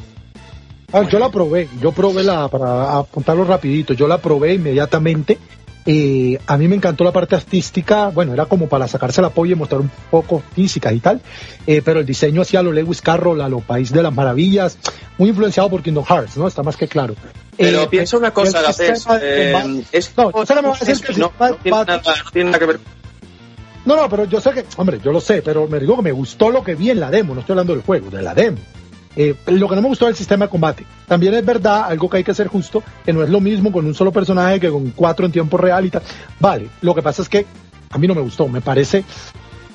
Ah, 0.92 1.04
yo 1.08 1.20
la 1.20 1.30
probé. 1.30 1.70
Yo 1.80 1.92
probé 1.92 2.24
la 2.24 2.48
para 2.48 2.98
apuntarlo 2.98 3.44
rapidito. 3.44 3.94
Yo 3.94 4.08
la 4.08 4.18
probé 4.18 4.56
inmediatamente 4.56 5.38
eh, 5.92 6.40
a 6.46 6.56
mí 6.56 6.68
me 6.68 6.76
encantó 6.76 7.04
la 7.04 7.12
parte 7.12 7.36
artística, 7.36 8.10
bueno, 8.10 8.32
era 8.32 8.46
como 8.46 8.70
para 8.70 8.88
sacarse 8.88 9.24
la 9.24 9.32
polla 9.32 9.54
y 9.54 9.56
mostrar 9.56 9.82
un 9.82 9.90
poco 10.12 10.44
física 10.54 10.94
y 10.94 11.00
tal, 11.00 11.20
eh, 11.66 11.82
pero 11.84 12.02
el 12.02 12.06
diseño 12.06 12.44
hacía 12.44 12.62
lo 12.62 12.72
Lewis 12.72 13.02
Carroll, 13.02 13.42
a 13.42 13.50
lo 13.50 13.62
País 13.62 13.92
de 13.92 14.04
las 14.04 14.14
Maravillas, 14.14 14.78
muy 15.18 15.30
influenciado 15.30 15.68
por 15.68 15.82
Kingdom 15.82 16.06
Hearts, 16.06 16.38
¿no? 16.38 16.48
Está 16.48 16.62
más 16.62 16.78
que 16.78 16.88
claro. 16.88 17.16
Pero 17.58 17.82
eh, 17.82 17.88
piensa 17.88 18.18
una 18.18 18.30
cosa, 18.30 18.62
Gapes, 18.62 19.08
eh, 19.20 19.52
no, 20.16 20.30
no, 20.32 20.62
me 20.62 20.62
va 20.62 20.76
a 20.76 20.86
decir 20.86 21.04
que 21.04 21.14
no, 21.20 21.32
tiene 22.32 22.52
nada, 22.52 22.60
que 22.60 22.66
ver 22.68 22.80
no, 23.86 23.96
no, 23.96 24.08
pero 24.10 24.26
yo 24.26 24.40
sé 24.40 24.52
que, 24.52 24.66
hombre, 24.78 25.00
yo 25.04 25.12
lo 25.12 25.20
sé, 25.20 25.42
pero 25.42 25.68
me 25.68 25.80
digo 25.80 25.96
que 25.96 26.04
me 26.04 26.12
gustó 26.12 26.52
lo 26.52 26.64
que 26.64 26.76
vi 26.76 26.92
en 26.92 27.00
la 27.00 27.10
demo, 27.10 27.34
no 27.34 27.40
estoy 27.40 27.54
hablando 27.54 27.74
del 27.74 27.82
juego, 27.82 28.12
de 28.12 28.22
la 28.22 28.36
demo. 28.36 28.60
Eh, 29.22 29.36
lo 29.48 29.68
que 29.68 29.76
no 29.76 29.82
me 29.82 29.90
gustó 29.90 30.06
es 30.06 30.12
el 30.12 30.16
sistema 30.16 30.46
de 30.46 30.50
combate. 30.50 30.86
También 31.06 31.34
es 31.34 31.46
verdad, 31.46 31.84
algo 31.90 32.10
que 32.10 32.16
hay 32.16 32.24
que 32.24 32.34
ser 32.34 32.48
justo, 32.48 32.82
que 33.04 33.12
no 33.12 33.22
es 33.22 33.30
lo 33.30 33.42
mismo 33.42 33.70
con 33.70 33.86
un 33.86 33.94
solo 33.94 34.14
personaje 34.14 34.62
que 34.62 34.70
con 34.70 34.92
cuatro 34.92 35.26
en 35.26 35.34
tiempo 35.34 35.58
real 35.58 35.86
y 35.86 35.90
tal. 35.90 36.02
Vale, 36.40 36.70
lo 36.80 36.96
que 36.96 37.02
pasa 37.02 37.22
es 37.22 37.28
que 37.28 37.46
a 37.90 37.98
mí 37.98 38.08
no 38.08 38.16
me 38.16 38.22
gustó, 38.22 38.48
me 38.48 38.62
parece... 38.62 39.04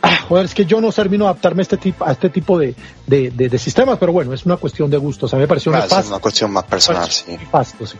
Ah, 0.01 0.18
joder, 0.28 0.47
es 0.47 0.55
que 0.55 0.64
yo 0.64 0.80
no 0.80 0.90
termino 0.92 1.26
adaptarme 1.26 1.61
a 1.61 1.64
este 1.64 1.76
tipo, 1.76 2.07
a 2.07 2.12
este 2.12 2.30
tipo 2.30 2.59
de, 2.59 2.74
de, 3.07 3.59
sistemas, 3.59 3.99
pero 3.99 4.12
bueno, 4.12 4.32
es 4.32 4.47
una 4.47 4.57
cuestión 4.57 4.90
de 4.90 4.97
gustos. 4.97 5.32
A 5.34 5.36
mí 5.36 5.42
me 5.42 5.49
pareció 5.49 5.72
una, 5.72 5.84
es 5.84 5.92
una 5.92 6.20
cuestión 6.20 6.51
más 6.51 6.64
personal, 6.64 7.11
sí. 7.11 7.36
Pasto, 7.51 7.86
sí. 7.86 7.99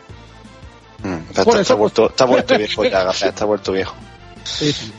Mm, 1.03 1.29
está, 1.29 1.45
vuelto, 1.75 2.07
está 2.09 2.25
vuelto 2.25 2.57
viejo 2.59 2.85
ya, 2.85 3.11
está 3.11 3.45
vuelto 3.45 3.73
viejo. 3.73 3.95
Sí, 4.45 4.73
sí. 4.73 4.93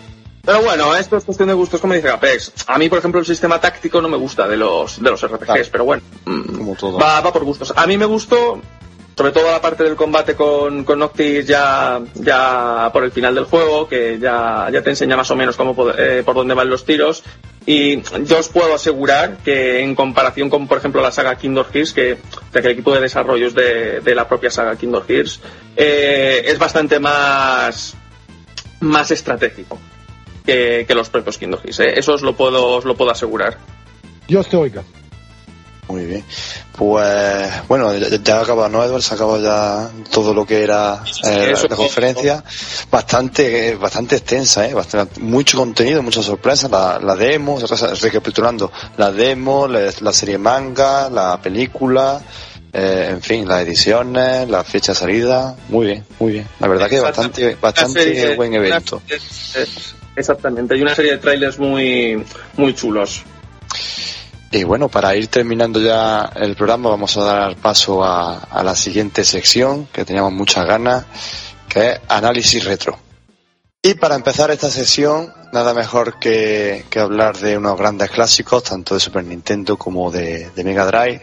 Pero 0.46 0.62
bueno, 0.62 0.96
esto 0.96 1.18
es 1.18 1.24
cuestión 1.24 1.50
de 1.50 1.56
gustos, 1.56 1.82
como 1.82 1.96
dice 1.96 2.10
Apex. 2.10 2.54
A 2.68 2.78
mí, 2.78 2.88
por 2.88 3.00
ejemplo, 3.00 3.20
el 3.20 3.26
sistema 3.26 3.60
táctico 3.60 4.00
no 4.00 4.08
me 4.08 4.18
gusta 4.18 4.48
de 4.48 4.56
los, 4.56 5.02
de 5.02 5.10
los 5.10 5.26
RPGs, 5.26 5.70
pero 5.70 5.86
bueno, 5.86 6.04
mm, 6.26 6.58
como 6.58 6.76
todo. 6.76 7.00
Va, 7.00 7.20
va 7.22 7.34
por 7.34 7.44
gustos. 7.44 7.74
A 7.76 7.88
mí 7.88 7.98
me 7.98 8.06
gustó, 8.06 8.62
sobre 9.18 9.32
todo 9.32 9.52
la 9.52 9.60
parte 9.60 9.84
del 9.84 9.96
combate 9.96 10.36
con, 10.36 10.84
con 10.84 11.00
Noctis 11.00 11.48
ya, 11.48 12.00
ya 12.14 12.92
por 12.94 13.04
el 13.04 13.12
final 13.12 13.34
del 13.34 13.46
juego, 13.46 13.88
que 13.88 14.20
ya, 14.20 14.70
ya 14.72 14.84
te 14.84 14.92
enseña 14.92 15.18
más 15.18 15.32
o 15.32 15.36
menos 15.36 15.56
cómo, 15.56 15.76
eh, 15.98 16.22
por 16.24 16.36
dónde 16.36 16.54
van 16.54 16.70
los 16.70 16.86
tiros. 16.86 17.24
Y 17.66 18.04
yo 18.04 18.38
os 18.38 18.50
puedo 18.50 18.76
asegurar 18.76 19.38
que 19.38 19.80
en 19.82 19.96
comparación 19.96 20.52
con, 20.52 20.68
por 20.68 20.78
ejemplo, 20.78 21.02
la 21.02 21.12
saga 21.12 21.36
Kingdom 21.38 21.66
Hearts, 21.74 21.94
que, 21.94 22.20
que 22.54 22.60
el 22.60 22.68
equipo 22.68 22.94
de 22.94 23.02
desarrollo 23.02 23.48
es 23.48 23.56
de, 23.56 24.02
de 24.02 24.14
la 24.14 24.28
propia 24.28 24.52
saga 24.52 24.76
Kingdom 24.76 25.04
Hearts, 25.08 25.40
eh, 25.76 26.44
es 26.46 26.60
bastante 26.60 27.00
más, 27.00 27.96
más 28.82 29.10
estratégico 29.10 29.80
que, 30.46 30.86
los 30.90 31.10
propios 31.10 31.38
Kingdom 31.38 31.60
Hearts. 31.62 31.80
¿eh? 31.80 31.94
Eso 31.98 32.14
os 32.14 32.22
lo 32.22 32.36
puedo, 32.36 32.78
os 32.78 32.86
lo 32.86 32.96
puedo 32.96 33.12
asegurar. 33.12 33.58
Dios 34.28 34.48
te 34.48 34.58
oiga. 34.58 34.84
Muy 35.88 36.06
bien. 36.06 36.24
Pues 36.76 37.68
bueno, 37.68 37.96
ya, 37.96 38.38
ha 38.38 38.42
acabado, 38.42 38.70
¿no, 38.70 38.84
Edward? 38.84 39.02
Se 39.02 39.14
ha 39.14 39.16
acabado 39.16 39.42
ya 39.42 39.90
todo 40.12 40.34
lo 40.34 40.46
que 40.46 40.64
era 40.64 41.04
eh, 41.24 41.54
la, 41.70 41.76
conferencia. 41.76 42.44
Bastante, 42.90 43.76
bastante 43.76 44.16
extensa, 44.16 44.68
¿eh? 44.68 44.74
Bastante, 44.74 45.20
mucho 45.20 45.58
contenido, 45.58 46.02
muchas 46.02 46.26
sorpresas. 46.26 46.72
La, 46.72 47.00
la 47.00 47.16
demo, 47.16 47.60
recapitulando, 48.02 48.72
la 48.98 49.12
demo, 49.12 49.68
la, 49.68 50.12
serie 50.12 50.38
manga, 50.40 51.10
la 51.10 51.40
película, 51.40 52.20
eh, 52.74 53.10
en 53.12 53.22
fin, 53.22 53.48
las 53.48 53.62
ediciones, 53.62 54.50
la 54.50 54.64
fecha 54.64 54.94
de 54.94 54.98
salida. 54.98 55.56
Muy 55.70 55.86
bien, 55.86 56.06
muy 56.20 56.34
bien. 56.34 56.48
La 56.60 56.68
verdad 56.68 56.90
que 56.90 57.00
bastante, 57.00 57.56
bastante 57.62 58.36
buen 58.36 58.54
evento. 58.54 59.02
Exactamente, 60.16 60.76
hay 60.76 60.82
una 60.82 60.96
serie 60.96 61.12
de 61.12 61.18
trailers 61.18 61.60
muy, 61.60 62.24
muy 62.58 62.74
chulos. 62.74 63.24
Y 64.56 64.64
bueno, 64.64 64.88
para 64.88 65.14
ir 65.18 65.28
terminando 65.28 65.82
ya 65.82 66.32
el 66.34 66.56
programa, 66.56 66.90
vamos 66.90 67.18
a 67.18 67.24
dar 67.26 67.56
paso 67.58 68.02
a, 68.06 68.64
la 68.64 68.74
siguiente 68.74 69.26
sección 69.26 69.88
que 69.88 70.06
teníamos 70.06 70.32
muchas 70.32 70.66
ganas, 70.66 71.06
que 71.68 71.90
es 71.90 72.00
análisis 72.08 72.64
retro. 72.64 72.98
Y 73.82 73.96
para 73.96 74.16
empezar 74.16 74.52
esta 74.52 74.72
sesión, 74.72 75.34
nada 75.52 75.74
mejor 75.74 76.20
que, 76.20 76.86
hablar 76.96 77.38
de 77.38 77.58
unos 77.58 77.78
grandes 77.78 78.10
clásicos, 78.10 78.64
tanto 78.64 78.94
de 78.94 79.02
Super 79.02 79.26
Nintendo 79.26 79.76
como 79.78 80.10
de, 80.10 80.50
Mega 80.64 80.86
Drive. 80.86 81.22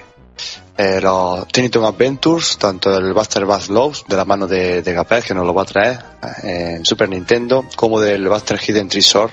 Eh, 0.76 1.00
los 1.00 1.46
Tiny 1.48 1.70
Adventures, 1.84 2.56
tanto 2.58 2.96
el 2.96 3.12
Buster 3.12 3.44
Bass 3.44 3.68
Loves, 3.68 4.04
de 4.08 4.16
la 4.16 4.24
mano 4.24 4.46
de, 4.46 4.82
de 4.82 5.22
que 5.24 5.34
nos 5.34 5.46
lo 5.46 5.52
va 5.52 5.62
a 5.62 5.66
traer 5.66 5.98
eh, 6.42 6.76
en 6.76 6.84
Super 6.84 7.08
Nintendo, 7.08 7.66
como 7.76 8.00
del 8.00 8.26
Buster 8.26 8.58
Hidden 8.58 8.88
Treasure 8.88 9.32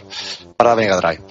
para 0.57 0.75
Mega 0.75 0.97
Drive. 0.97 1.21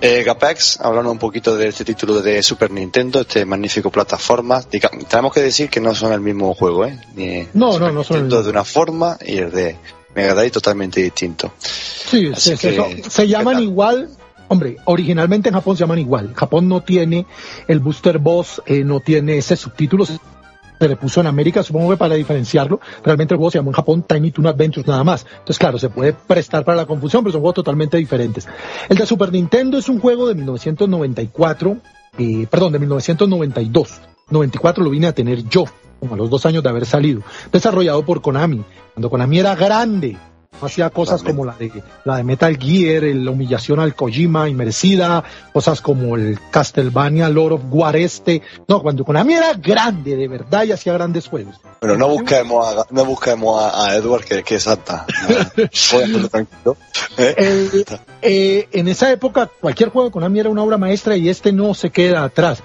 Eh, 0.00 0.22
Gapex, 0.22 0.80
hablando 0.80 1.10
un 1.10 1.18
poquito 1.18 1.56
de 1.56 1.68
este 1.68 1.84
título 1.84 2.22
de 2.22 2.40
Super 2.42 2.70
Nintendo, 2.70 3.22
este 3.22 3.44
magnífico 3.44 3.90
plataforma. 3.90 4.62
tenemos 4.62 5.32
que 5.32 5.42
decir 5.42 5.68
que 5.68 5.80
no 5.80 5.94
son 5.94 6.12
el 6.12 6.20
mismo 6.20 6.54
juego, 6.54 6.86
¿eh? 6.86 7.48
no, 7.54 7.78
no, 7.78 7.90
no 7.90 8.04
son. 8.04 8.28
de 8.28 8.48
una 8.48 8.64
forma 8.64 9.18
y 9.26 9.38
el 9.38 9.50
de 9.50 9.76
Mega 10.14 10.34
Drive 10.34 10.50
totalmente 10.50 11.00
distinto. 11.00 11.52
Sí, 11.58 12.32
se, 12.36 13.28
llaman 13.28 13.60
igual, 13.60 14.08
Hombre, 14.48 14.76
originalmente 14.84 15.50
en 15.50 15.54
Japón 15.54 15.76
se 15.76 15.80
llaman 15.80 15.98
igual. 15.98 16.32
Japón 16.34 16.68
no 16.68 16.80
tiene 16.80 17.26
el 17.66 17.80
Booster 17.80 18.18
Boss, 18.18 18.62
eh, 18.66 18.82
no 18.82 19.00
tiene 19.00 19.38
ese 19.38 19.56
subtítulo, 19.56 20.06
se 20.06 20.88
le 20.88 20.96
puso 20.96 21.20
en 21.20 21.26
América, 21.26 21.62
supongo 21.62 21.90
que 21.90 21.96
para 21.96 22.14
diferenciarlo. 22.14 22.80
Realmente 23.04 23.34
el 23.34 23.38
juego 23.38 23.50
se 23.50 23.58
llamó 23.58 23.70
en 23.70 23.74
Japón 23.74 24.04
Tiny 24.06 24.30
Toon 24.30 24.46
Adventures 24.46 24.86
nada 24.86 25.04
más. 25.04 25.26
Entonces, 25.30 25.58
claro, 25.58 25.78
se 25.78 25.90
puede 25.90 26.12
prestar 26.12 26.64
para 26.64 26.76
la 26.76 26.86
confusión, 26.86 27.22
pero 27.22 27.32
son 27.32 27.40
juegos 27.40 27.56
totalmente 27.56 27.96
diferentes. 27.96 28.48
El 28.88 28.96
de 28.96 29.06
Super 29.06 29.32
Nintendo 29.32 29.78
es 29.78 29.88
un 29.88 30.00
juego 30.00 30.28
de 30.28 30.34
1994, 30.34 31.76
eh, 32.18 32.46
perdón, 32.50 32.72
de 32.72 32.78
1992. 32.78 34.00
94 34.30 34.84
lo 34.84 34.90
vine 34.90 35.08
a 35.08 35.12
tener 35.12 35.44
yo, 35.48 35.64
como 35.98 36.14
a 36.14 36.16
los 36.16 36.30
dos 36.30 36.46
años 36.46 36.62
de 36.62 36.68
haber 36.68 36.86
salido. 36.86 37.22
Desarrollado 37.50 38.04
por 38.04 38.22
Konami. 38.22 38.62
Cuando 38.94 39.10
Konami 39.10 39.38
era 39.38 39.54
grande, 39.56 40.16
hacía 40.60 40.90
cosas 40.90 41.22
como 41.22 41.44
la 41.44 41.54
de 41.54 41.82
la 42.04 42.16
de 42.16 42.24
Metal 42.24 42.56
Gear, 42.56 43.02
la 43.02 43.30
humillación 43.30 43.80
al 43.80 43.94
Kojima 43.94 44.48
inmerecida, 44.48 45.24
cosas 45.52 45.80
como 45.80 46.16
el 46.16 46.38
Castlevania 46.50 47.28
Lord 47.28 47.52
of 47.52 47.62
War 47.70 47.96
este. 47.96 48.42
No, 48.66 48.82
cuando 48.82 49.04
Konami 49.04 49.34
era 49.34 49.54
grande, 49.54 50.16
de 50.16 50.28
verdad, 50.28 50.64
y 50.64 50.72
hacía 50.72 50.92
grandes 50.92 51.28
juegos. 51.28 51.60
Bueno, 51.80 51.96
no 51.96 52.08
busquemos 52.08 52.66
a, 52.66 52.86
no 52.90 53.04
busquemos 53.04 53.62
a, 53.62 53.94
Edward, 53.94 54.24
que, 54.24 54.42
que 54.42 54.56
es 54.56 54.62
santa. 54.62 55.06
tranquilo. 56.30 56.76
¿Eh? 57.16 57.84
Eh, 58.22 58.68
en 58.72 58.88
esa 58.88 59.10
época, 59.10 59.50
cualquier 59.60 59.90
juego 59.90 60.08
de 60.08 60.12
Konami 60.12 60.40
era 60.40 60.48
una 60.50 60.62
obra 60.62 60.78
maestra 60.78 61.16
y 61.16 61.28
este 61.28 61.52
no 61.52 61.74
se 61.74 61.90
queda 61.90 62.24
atrás. 62.24 62.62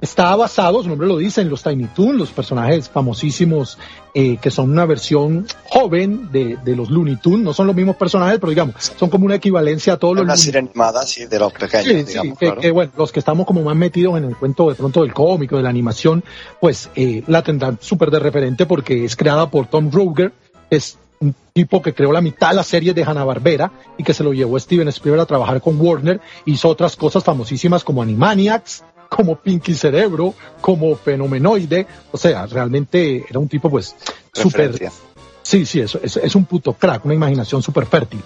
Está 0.00 0.34
basado, 0.34 0.82
su 0.82 0.88
nombre 0.88 1.06
lo 1.06 1.18
dice, 1.18 1.42
en 1.42 1.50
los 1.50 1.62
Tiny 1.62 1.86
Toons, 1.86 2.18
los 2.18 2.30
personajes 2.30 2.88
famosísimos 2.88 3.78
eh, 4.14 4.38
que 4.38 4.50
son 4.50 4.70
una 4.70 4.86
versión 4.86 5.46
joven 5.68 6.30
de, 6.32 6.58
los 6.74 6.90
Looney 6.90 7.16
Tunes. 7.16 7.44
No 7.44 7.52
son 7.52 7.66
los 7.66 7.76
mismos 7.76 7.96
personajes, 7.96 8.38
pero 8.40 8.50
digamos, 8.50 8.74
son 8.98 9.10
como 9.10 9.26
una 9.26 9.34
equivalencia 9.34 9.94
a 9.94 9.96
todos 9.98 10.16
los. 10.16 10.24
Una 10.24 10.36
serie 10.36 10.60
animada, 10.60 11.04
sí, 11.04 11.26
de 11.26 11.38
los 11.38 11.52
pequeños, 11.52 12.06
digamos. 12.06 12.38
que, 12.38 12.70
bueno, 12.70 12.92
los 12.96 13.12
que 13.12 13.18
estamos 13.18 13.46
como 13.46 13.62
más 13.62 13.76
metidos 13.76 14.16
en 14.16 14.24
el 14.24 14.36
cuento 14.36 14.70
de 14.70 14.74
pronto 14.74 15.02
del 15.02 15.12
cómico, 15.12 15.56
de 15.56 15.62
la 15.62 15.68
animación, 15.68 16.24
pues 16.60 16.88
eh, 16.94 17.22
la 17.26 17.42
tendrán 17.42 17.78
súper 17.80 18.10
de 18.10 18.18
referente 18.18 18.66
porque 18.66 19.04
es 19.04 19.16
creada 19.16 19.50
por 19.50 19.66
Tom 19.66 19.90
Ruger, 19.90 20.32
es 20.70 20.98
un 21.20 21.34
tipo 21.52 21.82
que 21.82 21.92
creó 21.92 22.12
la 22.12 22.22
mitad 22.22 22.48
de 22.48 22.56
la 22.56 22.62
serie 22.62 22.94
de 22.94 23.04
Hanna-Barbera 23.04 23.70
y 23.98 24.02
que 24.02 24.14
se 24.14 24.24
lo 24.24 24.32
llevó 24.32 24.58
Steven 24.58 24.88
Spielberg 24.88 25.20
a 25.22 25.26
trabajar 25.26 25.60
con 25.60 25.78
Warner, 25.78 26.18
hizo 26.46 26.68
otras 26.68 26.96
cosas 26.96 27.22
famosísimas 27.22 27.84
como 27.84 28.00
Animaniacs, 28.00 28.82
como 29.10 29.36
Pinky 29.36 29.74
Cerebro, 29.74 30.34
como 30.60 30.94
Fenomenoide, 30.96 31.86
o 32.12 32.16
sea, 32.16 32.46
realmente 32.46 33.26
era 33.28 33.38
un 33.38 33.48
tipo 33.48 33.68
pues 33.68 33.94
súper... 34.32 34.90
Sí, 35.42 35.66
sí, 35.66 35.80
eso 35.80 35.98
es, 36.02 36.16
es, 36.16 36.34
un 36.36 36.44
puto 36.44 36.74
crack, 36.74 37.04
una 37.04 37.14
imaginación 37.14 37.60
súper 37.60 37.86
fértil. 37.86 38.20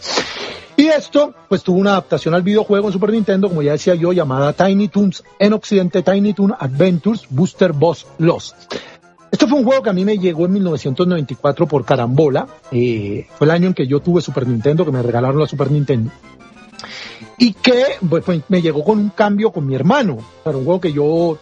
Y 0.76 0.86
esto, 0.88 1.32
pues 1.48 1.62
tuvo 1.62 1.78
una 1.78 1.92
adaptación 1.92 2.34
al 2.34 2.42
videojuego 2.42 2.88
en 2.88 2.92
Super 2.92 3.10
Nintendo, 3.12 3.48
como 3.48 3.62
ya 3.62 3.72
decía 3.72 3.94
yo, 3.94 4.12
llamada 4.12 4.52
Tiny 4.52 4.88
Toons, 4.88 5.24
en 5.38 5.52
Occidente 5.54 6.02
Tiny 6.02 6.34
Toon 6.34 6.54
Adventures 6.58 7.26
Booster 7.30 7.72
Boss 7.72 8.06
Lost. 8.18 8.56
Esto 9.30 9.48
fue 9.48 9.58
un 9.58 9.64
juego 9.64 9.82
que 9.82 9.90
a 9.90 9.94
mí 9.94 10.04
me 10.04 10.18
llegó 10.18 10.44
en 10.44 10.52
1994 10.52 11.66
por 11.66 11.84
carambola. 11.84 12.46
Eh, 12.70 13.26
fue 13.38 13.46
el 13.46 13.52
año 13.52 13.68
en 13.68 13.74
que 13.74 13.86
yo 13.86 14.00
tuve 14.00 14.20
Super 14.20 14.46
Nintendo, 14.46 14.84
que 14.84 14.92
me 14.92 15.02
regalaron 15.02 15.40
la 15.40 15.46
Super 15.46 15.70
Nintendo 15.70 16.10
y 17.38 17.52
que 17.52 17.84
pues, 18.08 18.24
me 18.48 18.62
llegó 18.62 18.84
con 18.84 18.98
un 18.98 19.10
cambio 19.10 19.52
con 19.52 19.66
mi 19.66 19.74
hermano. 19.74 20.18
Era 20.44 20.56
un 20.56 20.64
juego 20.64 20.80
que 20.80 20.92
yo 20.92 21.38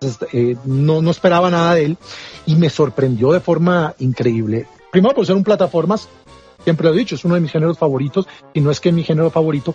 pues, 0.00 0.18
eh, 0.32 0.56
no, 0.64 1.02
no 1.02 1.10
esperaba 1.10 1.50
nada 1.50 1.74
de 1.74 1.84
él 1.86 1.98
y 2.46 2.56
me 2.56 2.70
sorprendió 2.70 3.32
de 3.32 3.40
forma 3.40 3.94
increíble. 3.98 4.66
Primero 4.90 5.14
por 5.14 5.26
ser 5.26 5.36
un 5.36 5.44
plataformas, 5.44 6.08
siempre 6.62 6.88
lo 6.88 6.94
he 6.94 6.98
dicho, 6.98 7.14
es 7.14 7.24
uno 7.24 7.34
de 7.34 7.40
mis 7.40 7.50
géneros 7.50 7.78
favoritos 7.78 8.26
y 8.52 8.60
no 8.60 8.70
es 8.70 8.80
que 8.80 8.90
es 8.90 8.94
mi 8.94 9.02
género 9.02 9.30
favorito, 9.30 9.74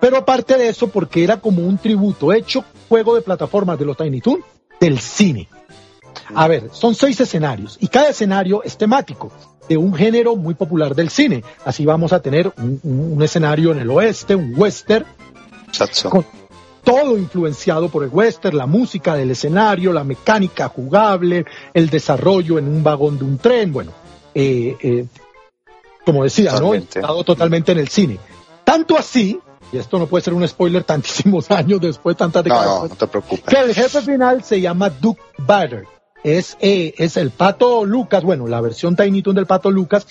pero 0.00 0.16
aparte 0.16 0.56
de 0.58 0.68
eso 0.68 0.88
porque 0.88 1.24
era 1.24 1.38
como 1.38 1.62
un 1.62 1.78
tributo 1.78 2.32
hecho 2.32 2.64
juego 2.88 3.14
de 3.14 3.22
plataformas 3.22 3.78
de 3.78 3.84
los 3.86 3.96
Tiny 3.96 4.20
Toon 4.20 4.44
del 4.80 4.98
cine. 4.98 5.48
A 6.34 6.48
ver, 6.48 6.70
son 6.72 6.94
seis 6.94 7.20
escenarios 7.20 7.76
y 7.80 7.88
cada 7.88 8.08
escenario 8.08 8.62
es 8.62 8.76
temático 8.76 9.32
de 9.68 9.76
un 9.76 9.94
género 9.94 10.36
muy 10.36 10.54
popular 10.54 10.94
del 10.94 11.10
cine. 11.10 11.42
Así 11.64 11.84
vamos 11.84 12.12
a 12.12 12.20
tener 12.20 12.52
un, 12.82 13.22
escenario 13.22 13.72
en 13.72 13.78
el 13.78 13.90
oeste, 13.90 14.34
un 14.34 14.54
western, 14.56 15.06
con 16.10 16.24
todo 16.82 17.16
influenciado 17.16 17.88
por 17.88 18.04
el 18.04 18.10
western, 18.10 18.56
la 18.56 18.66
música 18.66 19.14
del 19.14 19.30
escenario, 19.30 19.92
la 19.92 20.04
mecánica 20.04 20.68
jugable, 20.68 21.44
el 21.72 21.88
desarrollo 21.88 22.58
en 22.58 22.68
un 22.68 22.82
vagón 22.82 23.18
de 23.18 23.24
un 23.24 23.38
tren, 23.38 23.72
bueno, 23.72 23.92
eh, 24.34 24.76
eh, 24.80 25.06
como 26.04 26.24
decía, 26.24 26.50
totalmente. 26.50 27.00
¿no? 27.00 27.24
totalmente 27.24 27.72
en 27.72 27.78
el 27.78 27.88
cine. 27.88 28.18
Tanto 28.64 28.98
así, 28.98 29.40
y 29.72 29.78
esto 29.78 29.98
no 29.98 30.06
puede 30.06 30.22
ser 30.22 30.34
un 30.34 30.46
spoiler 30.46 30.84
tantísimos 30.84 31.50
años 31.50 31.80
después, 31.80 32.16
tantas 32.16 32.44
décadas 32.44 32.66
no, 32.66 32.82
no, 32.82 32.88
no 32.88 32.94
te 32.94 33.06
preocupes. 33.06 33.44
que 33.44 33.60
el 33.60 33.74
jefe 33.74 34.02
final 34.02 34.44
se 34.44 34.60
llama 34.60 34.90
Duke 34.90 35.22
Bader 35.38 35.93
es, 36.24 36.56
eh, 36.60 36.94
es 36.96 37.16
el 37.16 37.30
pato 37.30 37.84
Lucas, 37.84 38.24
bueno, 38.24 38.48
la 38.48 38.60
versión 38.60 38.96
Tiny 38.96 39.22
Toon 39.22 39.36
del 39.36 39.46
pato 39.46 39.70
Lucas, 39.70 40.06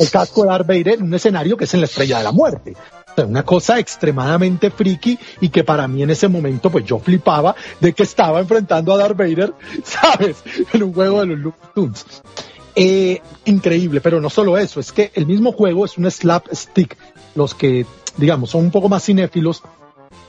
el 0.00 0.10
casco 0.10 0.42
de 0.42 0.48
Darth 0.48 0.66
Vader 0.66 0.94
en 0.94 1.02
un 1.02 1.14
escenario 1.14 1.56
que 1.56 1.64
es 1.64 1.74
en 1.74 1.80
la 1.80 1.86
estrella 1.86 2.18
de 2.18 2.24
la 2.24 2.32
muerte. 2.32 2.74
Una 3.18 3.42
cosa 3.42 3.80
extremadamente 3.80 4.70
friki 4.70 5.18
y 5.40 5.48
que 5.48 5.64
para 5.64 5.88
mí 5.88 6.04
en 6.04 6.10
ese 6.10 6.28
momento 6.28 6.70
pues 6.70 6.84
yo 6.84 7.00
flipaba 7.00 7.54
de 7.80 7.92
que 7.92 8.04
estaba 8.04 8.38
enfrentando 8.38 8.92
a 8.92 8.96
Darth 8.96 9.16
Vader, 9.16 9.54
¿sabes? 9.84 10.36
En 10.72 10.82
un 10.84 10.94
juego 10.94 11.20
de 11.20 11.26
los 11.26 11.38
Lucas 11.38 11.70
Toons. 11.74 12.06
Eh, 12.76 13.20
increíble, 13.44 14.00
pero 14.00 14.20
no 14.20 14.30
solo 14.30 14.56
eso, 14.56 14.78
es 14.78 14.92
que 14.92 15.10
el 15.14 15.26
mismo 15.26 15.52
juego 15.52 15.84
es 15.84 15.98
un 15.98 16.08
slapstick. 16.08 16.96
Los 17.34 17.54
que, 17.54 17.86
digamos, 18.16 18.50
son 18.50 18.62
un 18.62 18.70
poco 18.70 18.88
más 18.88 19.04
cinéfilos, 19.04 19.62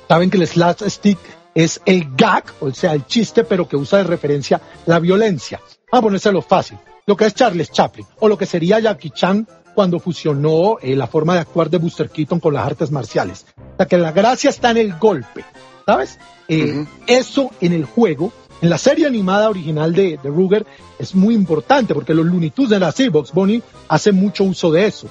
saben 0.08 0.32
que 0.32 0.38
el 0.38 0.48
slapstick 0.48 1.20
es 1.64 1.82
el 1.86 2.16
gag, 2.16 2.46
o 2.62 2.72
sea, 2.72 2.94
el 2.94 3.06
chiste, 3.06 3.44
pero 3.44 3.68
que 3.68 3.76
usa 3.76 3.98
de 3.98 4.06
referencia 4.06 4.62
la 4.86 4.98
violencia. 5.00 5.60
Vamos 5.92 6.00
a 6.00 6.02
ponérselo 6.02 6.42
fácil. 6.42 6.78
Lo 7.06 7.18
que 7.18 7.26
es 7.26 7.34
Charles 7.34 7.70
Chaplin, 7.70 8.06
o 8.20 8.30
lo 8.30 8.38
que 8.38 8.46
sería 8.46 8.80
Jackie 8.80 9.10
Chan 9.10 9.46
cuando 9.76 10.00
fusionó 10.00 10.78
eh, 10.82 10.96
la 10.96 11.08
forma 11.08 11.34
de 11.34 11.42
actuar 11.42 11.70
de 11.70 11.78
Buster 11.78 12.10
Keaton 12.10 12.40
con 12.40 12.54
las 12.54 12.66
artes 12.66 12.92
marciales. 12.92 13.46
O 13.58 13.76
sea, 13.76 13.88
que 13.88 13.98
la 13.98 14.14
gracia 14.14 14.50
está 14.50 14.72
en 14.72 14.78
el 14.78 14.98
golpe, 14.98 15.44
¿sabes? 15.86 16.18
Eh, 16.48 16.86
eso 17.08 17.52
en 17.60 17.74
el 17.74 17.84
juego, 17.84 18.32
en 18.62 18.70
la 18.70 18.78
serie 18.78 19.06
animada 19.06 19.50
original 19.50 19.94
de, 19.94 20.18
de 20.22 20.30
Ruger, 20.30 20.66
es 20.98 21.14
muy 21.14 21.34
importante 21.36 21.94
porque 21.94 22.14
los 22.14 22.26
Looney 22.26 22.52
Tunes 22.52 22.70
de 22.70 22.80
la 22.80 22.94
Box 23.12 23.34
Bunny 23.34 23.62
hacen 23.90 24.16
mucho 24.16 24.46
uso 24.46 24.72
de 24.72 24.86
eso. 24.86 25.08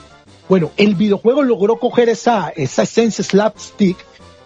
Bueno, 0.48 0.70
el 0.78 0.94
videojuego 0.94 1.42
logró 1.42 1.78
coger 1.78 2.08
esa, 2.08 2.48
esa 2.56 2.84
esencia 2.84 3.22
slapstick 3.22 3.98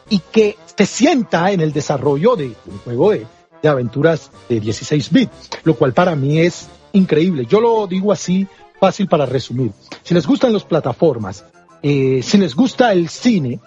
y 0.08 0.18
que 0.18 0.56
se 0.76 0.86
sienta 0.86 1.52
en 1.52 1.60
el 1.60 1.72
desarrollo 1.72 2.36
de 2.36 2.54
un 2.66 2.78
juego 2.84 3.12
de, 3.12 3.26
aventuras 3.68 4.30
de 4.48 4.60
16 4.60 5.10
bits, 5.12 5.50
lo 5.64 5.74
cual 5.74 5.92
para 5.92 6.16
mí 6.16 6.40
es 6.40 6.68
increíble. 6.92 7.46
Yo 7.48 7.60
lo 7.60 7.86
digo 7.86 8.12
así, 8.12 8.46
fácil 8.80 9.06
para 9.06 9.24
resumir. 9.26 9.70
Si 10.02 10.14
les 10.14 10.26
gustan 10.26 10.52
las 10.52 10.64
plataformas, 10.64 11.44
eh, 11.82 12.20
si 12.22 12.38
les 12.38 12.54
gusta 12.56 12.92
el 12.92 13.08
cine, 13.08 13.60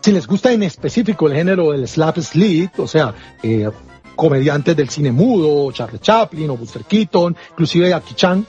si 0.00 0.12
les 0.12 0.26
gusta 0.26 0.52
en 0.52 0.62
específico 0.64 1.26
el 1.28 1.34
género 1.34 1.70
del 1.70 1.88
slap 1.88 2.18
sleep, 2.18 2.78
o 2.78 2.86
sea, 2.86 3.14
eh, 3.42 3.70
comediantes 4.16 4.76
del 4.76 4.90
cine 4.90 5.12
mudo, 5.12 5.72
Charlie 5.72 5.98
Chaplin 5.98 6.50
o 6.50 6.56
Buster 6.56 6.84
Keaton, 6.84 7.36
inclusive 7.52 7.88
Jackie 7.88 8.14
Chan, 8.14 8.46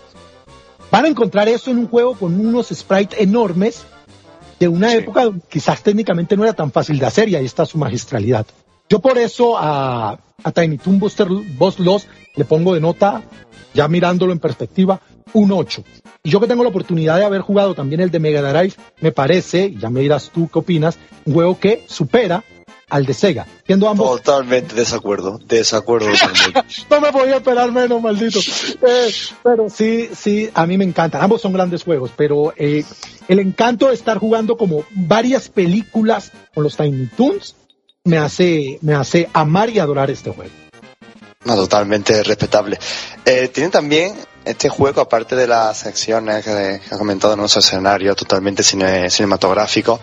van 0.91 1.05
a 1.05 1.07
encontrar 1.07 1.47
eso 1.47 1.71
en 1.71 1.77
un 1.77 1.87
juego 1.87 2.15
con 2.15 2.39
unos 2.39 2.67
sprites 2.67 3.19
enormes 3.19 3.85
de 4.63 4.69
una 4.69 4.93
época 4.93 5.29
quizás 5.49 5.83
técnicamente 5.83 6.37
no 6.37 6.45
era 6.45 6.53
tan 6.53 6.71
fácil 6.71 6.97
de 6.97 7.05
hacer 7.05 7.27
y 7.27 7.35
ahí 7.35 7.43
está 7.43 7.65
su 7.65 7.77
magistralidad. 7.77 8.45
Yo 8.87 8.99
por 8.99 9.17
eso 9.17 9.57
a, 9.57 10.17
a 10.41 10.51
Tiny 10.53 10.77
Toon 10.77 10.99
Booster 10.99 11.27
Boss 11.57 11.79
Lost 11.79 12.07
le 12.37 12.45
pongo 12.45 12.73
de 12.73 12.79
nota, 12.79 13.23
ya 13.73 13.89
mirándolo 13.89 14.31
en 14.31 14.39
perspectiva, 14.39 15.01
un 15.33 15.51
8. 15.51 15.83
Y 16.23 16.29
yo 16.29 16.39
que 16.39 16.47
tengo 16.47 16.63
la 16.63 16.69
oportunidad 16.69 17.17
de 17.17 17.25
haber 17.25 17.41
jugado 17.41 17.75
también 17.75 17.99
el 17.99 18.09
de 18.09 18.19
Mega 18.19 18.41
Drive, 18.41 18.75
me 19.01 19.11
parece, 19.11 19.65
y 19.65 19.79
ya 19.79 19.89
me 19.89 19.99
dirás 19.99 20.31
tú 20.33 20.47
qué 20.47 20.59
opinas, 20.59 20.97
un 21.25 21.33
juego 21.33 21.59
que 21.59 21.83
supera 21.87 22.45
al 22.93 23.07
de 23.07 23.15
Sega. 23.15 23.47
Siendo 23.65 23.89
ambos... 23.89 24.21
Totalmente 24.21 24.75
desacuerdo, 24.75 25.39
desacuerdo. 25.47 26.09
no 26.91 27.01
me 27.01 27.11
podía 27.11 27.37
esperar 27.37 27.71
menos, 27.71 27.99
maldito. 27.99 28.39
Eh, 28.39 29.11
pero 29.41 29.67
sí, 29.67 30.11
sí, 30.15 30.51
a 30.53 30.67
mí 30.67 30.77
me 30.77 30.83
encantan. 30.83 31.23
Ambos 31.23 31.41
son 31.41 31.53
grandes 31.53 31.83
juegos, 31.83 32.11
pero 32.15 32.53
eh, 32.55 32.83
el 33.27 33.39
encanto 33.39 33.87
de 33.87 33.95
estar 33.95 34.19
jugando 34.19 34.57
como 34.57 34.85
varias 34.91 35.49
películas 35.49 36.31
con 36.53 36.63
los 36.63 36.77
Tiny 36.77 37.07
Toons 37.07 37.55
me 38.03 38.19
hace, 38.19 38.77
me 38.83 38.93
hace 38.93 39.27
amar 39.33 39.71
y 39.71 39.79
adorar 39.79 40.11
este 40.11 40.29
juego. 40.29 40.51
No, 41.45 41.55
totalmente 41.55 42.21
respetable. 42.21 42.77
Eh, 43.25 43.47
tiene 43.47 43.71
también 43.71 44.13
este 44.45 44.69
juego, 44.69 45.01
aparte 45.01 45.35
de 45.35 45.47
las 45.47 45.77
secciones 45.77 46.43
que, 46.43 46.81
ha 46.91 46.97
comentado 46.97 47.33
en 47.33 47.39
nuestro 47.39 47.59
escenario 47.59 48.15
totalmente 48.15 48.63
cinematográfico, 48.63 49.99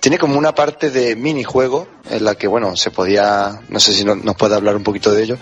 tiene 0.00 0.18
como 0.18 0.38
una 0.38 0.54
parte 0.54 0.90
de 0.90 1.16
minijuego 1.16 1.86
en 2.10 2.24
la 2.24 2.34
que, 2.34 2.46
bueno, 2.46 2.76
se 2.76 2.90
podía, 2.90 3.60
no 3.68 3.80
sé 3.80 3.92
si 3.92 4.04
nos 4.04 4.36
puede 4.36 4.54
hablar 4.54 4.76
un 4.76 4.82
poquito 4.82 5.12
de 5.12 5.22
ello, 5.22 5.38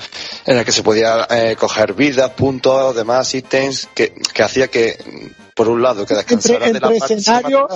en 0.46 0.56
la 0.56 0.64
que 0.64 0.72
se 0.72 0.82
podía 0.82 1.26
eh, 1.30 1.56
coger 1.58 1.94
vidas, 1.94 2.30
puntos, 2.30 2.94
demás 2.94 3.34
ítems, 3.34 3.88
que, 3.94 4.14
que 4.32 4.42
hacía 4.42 4.68
que, 4.68 4.98
por 5.54 5.68
un 5.68 5.82
lado, 5.82 6.06
que 6.06 6.14
descansara 6.14 6.66
de 6.66 6.74
la 6.74 6.80
parte 6.80 7.14
escenario, 7.14 7.68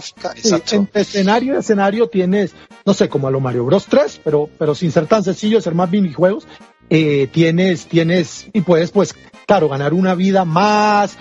entre 0.73 1.03
escenario 1.03 1.55
y 1.55 1.59
escenario 1.59 2.09
tienes, 2.09 2.53
no 2.85 2.95
sé, 2.95 3.09
como 3.09 3.29
a 3.29 3.31
lo 3.31 3.41
Mario 3.41 3.65
Bros. 3.65 3.87
3, 3.87 4.21
pero, 4.25 4.49
pero 4.59 4.75
sin 4.75 4.93
ser 4.93 5.07
tan 5.07 5.25
sencillo, 5.25 5.61
ser 5.61 5.75
más 5.75 5.91
minijuegos, 5.91 6.47
eh, 6.89 7.29
tienes, 7.33 7.87
tienes, 7.87 8.47
y 8.53 8.61
puedes, 8.61 8.91
pues, 8.93 9.15
claro, 9.47 9.69
ganar 9.69 9.95
una 9.95 10.15
vida 10.15 10.45
más. 10.45 11.19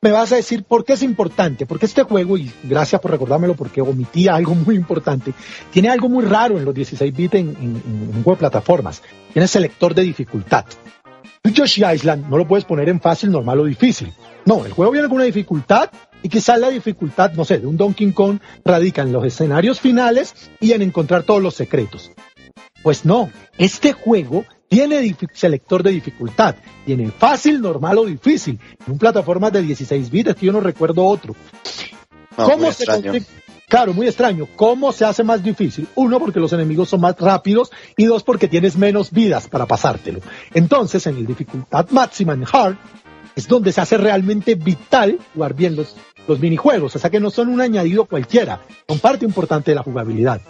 Me 0.00 0.10
vas 0.10 0.32
a 0.32 0.36
decir 0.36 0.64
por 0.64 0.84
qué 0.84 0.94
es 0.94 1.02
importante, 1.02 1.64
porque 1.64 1.86
este 1.86 2.02
juego, 2.02 2.36
y 2.36 2.52
gracias 2.64 3.00
por 3.00 3.12
recordármelo 3.12 3.54
porque 3.54 3.80
omití 3.80 4.28
algo 4.28 4.54
muy 4.54 4.74
importante, 4.74 5.32
tiene 5.70 5.90
algo 5.90 6.08
muy 6.08 6.24
raro 6.24 6.58
en 6.58 6.64
los 6.64 6.74
16 6.74 7.14
bits 7.14 7.34
en, 7.34 7.48
un 7.48 8.22
juego 8.24 8.32
de 8.32 8.36
plataformas. 8.36 9.02
Tiene 9.32 9.46
selector 9.46 9.94
de 9.94 10.02
dificultad. 10.02 10.64
Yoshi 11.44 11.84
Island 11.84 12.28
no 12.28 12.38
lo 12.38 12.46
puedes 12.46 12.64
poner 12.64 12.88
en 12.88 13.00
fácil, 13.00 13.30
normal 13.30 13.60
o 13.60 13.64
difícil. 13.64 14.12
No, 14.44 14.64
el 14.64 14.72
juego 14.72 14.92
viene 14.92 15.08
con 15.08 15.16
una 15.16 15.24
dificultad 15.24 15.90
Y 16.22 16.28
quizás 16.28 16.58
la 16.58 16.68
dificultad, 16.68 17.32
no 17.32 17.44
sé, 17.44 17.58
de 17.58 17.66
un 17.66 17.76
Donkey 17.76 18.12
Kong 18.12 18.38
radica 18.64 19.02
en 19.02 19.12
los 19.12 19.24
escenarios 19.24 19.80
finales 19.80 20.50
y 20.60 20.72
en 20.72 20.82
encontrar 20.82 21.24
todos 21.24 21.42
los 21.42 21.54
secretos. 21.54 22.12
Pues 22.82 23.04
no, 23.04 23.30
este 23.58 23.92
juego 23.92 24.44
tiene 24.72 25.14
selector 25.34 25.82
de 25.82 25.90
dificultad. 25.90 26.56
Tiene 26.86 27.10
fácil, 27.10 27.60
normal 27.60 27.98
o 27.98 28.06
difícil. 28.06 28.58
En 28.86 28.92
un 28.92 28.98
plataforma 28.98 29.50
de 29.50 29.60
16 29.60 30.10
bits, 30.10 30.40
yo 30.40 30.50
no 30.50 30.60
recuerdo 30.60 31.04
otro. 31.04 31.36
¿Cómo 32.34 32.72
se 32.72 32.86
Claro, 33.68 33.92
muy 33.92 34.06
extraño. 34.06 34.48
¿Cómo 34.56 34.92
se 34.92 35.04
hace 35.04 35.24
más 35.24 35.42
difícil? 35.42 35.88
Uno, 35.94 36.18
porque 36.18 36.40
los 36.40 36.54
enemigos 36.54 36.88
son 36.88 37.02
más 37.02 37.18
rápidos 37.18 37.70
y 37.98 38.06
dos, 38.06 38.22
porque 38.22 38.48
tienes 38.48 38.76
menos 38.76 39.10
vidas 39.10 39.46
para 39.46 39.66
pasártelo. 39.66 40.20
Entonces, 40.54 41.06
en 41.06 41.18
el 41.18 41.26
dificultad 41.26 41.90
máxima 41.90 42.32
en 42.32 42.44
Hard, 42.50 42.76
es 43.36 43.48
donde 43.48 43.72
se 43.72 43.80
hace 43.82 43.98
realmente 43.98 44.54
vital 44.54 45.18
jugar 45.34 45.52
bien 45.52 45.76
los, 45.76 45.96
los 46.26 46.40
minijuegos. 46.40 46.96
O 46.96 46.98
sea 46.98 47.10
que 47.10 47.20
no 47.20 47.30
son 47.30 47.48
un 47.48 47.60
añadido 47.60 48.06
cualquiera, 48.06 48.62
son 48.88 48.98
parte 49.00 49.26
importante 49.26 49.70
de 49.70 49.74
la 49.74 49.82
jugabilidad. 49.82 50.40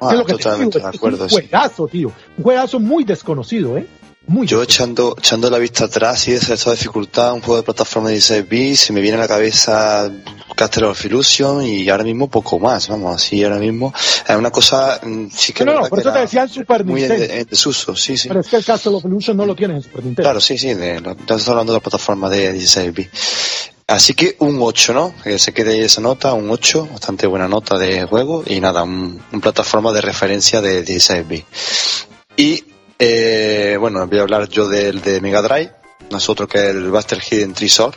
Ah, 0.00 0.24
totalmente 0.26 0.78
de 0.78 0.86
acuerdo. 0.86 1.26
Es 1.26 1.32
un 1.32 1.40
juegazo, 1.40 1.86
tío. 1.86 2.12
Un 2.38 2.44
juegazo 2.44 2.80
muy 2.80 3.04
desconocido, 3.04 3.76
¿eh? 3.76 3.86
Yo 4.26 4.62
echando, 4.62 5.16
echando 5.18 5.50
la 5.50 5.58
vista 5.58 5.86
atrás 5.86 6.28
y 6.28 6.32
de 6.32 6.38
esta 6.38 6.70
dificultad, 6.70 7.32
un 7.32 7.40
juego 7.40 7.56
de 7.56 7.62
plataforma 7.64 8.10
de 8.10 8.14
16 8.14 8.48
bits, 8.48 8.80
se 8.80 8.92
me 8.92 9.00
viene 9.00 9.16
a 9.16 9.20
la 9.20 9.28
cabeza 9.28 10.10
Castle 10.54 10.86
of 10.86 11.04
Illusion 11.04 11.64
y 11.64 11.88
ahora 11.88 12.04
mismo 12.04 12.28
poco 12.28 12.58
más, 12.60 12.86
vamos, 12.88 13.16
así 13.16 13.42
ahora 13.42 13.58
mismo. 13.58 13.92
Es 14.28 14.36
una 14.36 14.50
cosa, 14.50 15.00
mm, 15.02 15.30
sí 15.32 15.52
que... 15.52 15.64
No, 15.64 15.80
no, 15.80 15.88
por 15.88 15.98
eso 15.98 16.12
te 16.12 16.20
decía 16.20 16.42
el 16.42 16.48
Super 16.48 16.84
muy 16.84 17.00
Nintendo. 17.00 17.24
En, 17.24 17.46
desuso, 17.46 17.96
sí, 17.96 18.16
sí. 18.16 18.28
Pero 18.28 18.40
es 18.40 18.46
que 18.46 18.56
el 18.56 18.64
Castle 18.64 18.94
of 18.94 19.04
Illusion 19.04 19.36
no 19.36 19.46
lo 19.46 19.56
tienes 19.56 19.78
en 19.78 19.82
Super 19.82 20.04
Nintendo. 20.04 20.22
Claro, 20.22 20.40
sí, 20.40 20.56
sí, 20.58 20.74
de, 20.74 20.96
estás 20.96 21.48
hablando 21.48 21.72
de 21.72 21.78
la 21.78 21.82
plataforma 21.82 22.28
de 22.28 22.52
16 22.52 22.94
bits. 22.94 23.72
Así 23.90 24.14
que 24.14 24.36
un 24.38 24.58
8, 24.60 24.94
¿no? 24.94 25.12
Que 25.20 25.36
se 25.40 25.52
quede 25.52 25.84
esa 25.84 26.00
nota, 26.00 26.32
un 26.32 26.48
8, 26.48 26.90
bastante 26.92 27.26
buena 27.26 27.48
nota 27.48 27.76
de 27.76 28.04
juego 28.04 28.44
y 28.46 28.60
nada, 28.60 28.84
un, 28.84 29.20
plataforma 29.42 29.92
de 29.92 30.00
referencia 30.00 30.60
de 30.60 30.84
16 30.84 31.26
bits. 31.26 32.06
Y 32.36 32.64
eh, 33.00 33.76
bueno, 33.80 34.06
voy 34.06 34.18
a 34.20 34.22
hablar 34.22 34.48
yo 34.48 34.68
del 34.68 35.00
de 35.00 35.20
Mega 35.20 35.42
Drive, 35.42 35.72
nosotros 36.08 36.48
que 36.48 36.58
es 36.58 36.64
el 36.66 36.88
Buster 36.88 37.20
Hidden 37.20 37.52
Trisor. 37.52 37.96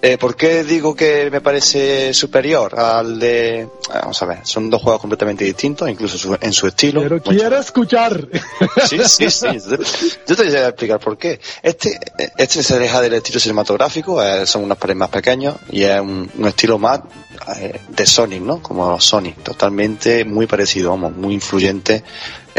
Eh, 0.00 0.16
¿Por 0.16 0.36
qué 0.36 0.62
digo 0.62 0.94
que 0.94 1.28
me 1.30 1.40
parece 1.40 2.14
superior 2.14 2.78
al 2.78 3.18
de... 3.18 3.68
Vamos 3.92 4.22
a 4.22 4.26
ver, 4.26 4.38
son 4.44 4.70
dos 4.70 4.80
juegos 4.80 5.00
completamente 5.00 5.44
distintos, 5.44 5.88
incluso 5.88 6.38
en 6.40 6.52
su 6.52 6.66
estilo. 6.68 7.02
Pero 7.02 7.20
quiero 7.20 7.58
escuchar. 7.58 8.28
Sí, 8.86 8.98
sí, 9.06 9.30
sí. 9.30 9.46
Yo 10.26 10.36
te 10.36 10.44
voy 10.44 10.54
a 10.54 10.68
explicar 10.68 11.00
por 11.00 11.18
qué. 11.18 11.40
Este, 11.62 11.98
este 12.36 12.62
se 12.62 12.78
deja 12.78 13.00
del 13.00 13.14
estilo 13.14 13.40
cinematográfico, 13.40 14.22
eh, 14.22 14.46
son 14.46 14.64
unos 14.64 14.78
pares 14.78 14.96
más 14.96 15.08
pequeños 15.08 15.56
y 15.70 15.82
es 15.82 16.00
un, 16.00 16.30
estilo 16.46 16.78
más 16.78 17.00
eh, 17.56 17.80
de 17.88 18.06
Sonic, 18.06 18.42
¿no? 18.42 18.62
Como 18.62 19.00
Sonic, 19.00 19.42
totalmente 19.42 20.24
muy 20.24 20.46
parecido, 20.46 20.90
vamos, 20.90 21.16
muy 21.16 21.34
influyente 21.34 22.04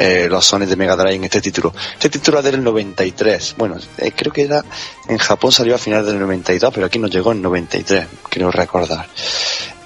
eh, 0.02 0.28
los 0.30 0.46
Sonic 0.46 0.70
de 0.70 0.78
Mega 0.78 0.96
Drive 0.96 1.16
en 1.16 1.26
este 1.26 1.42
título. 1.42 1.74
Este 1.94 2.10
título 2.10 2.40
es 2.40 2.46
del 2.46 2.64
93. 2.64 3.56
Bueno, 3.58 3.76
eh, 3.98 4.14
creo 4.16 4.32
que 4.32 4.44
era 4.44 4.64
en 5.10 5.18
Japón 5.18 5.52
salió 5.52 5.76
a 5.76 5.78
final 5.78 6.06
del 6.06 6.18
92, 6.18 6.74
pero 6.74 6.86
aquí 6.86 7.00
nos 7.00 7.12
llegó 7.12 7.34
en 7.34 7.42
93, 7.42 8.08
quiero 8.30 8.50
recordar. 8.50 9.10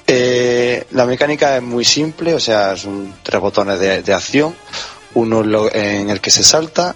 Eh, 0.06 0.86
la 0.92 1.08
mecánica 1.08 1.58
es 1.58 1.64
muy 1.64 1.84
simple, 1.84 2.36
o 2.36 2.40
sea, 2.40 2.78
son 2.78 3.16
tres 3.24 3.42
botones 3.42 3.80
de, 3.80 4.14
acción. 4.14 4.54
Uno 5.16 5.44
en 5.72 6.10
el 6.10 6.22
que 6.22 6.32
se 6.32 6.44
salta, 6.44 6.96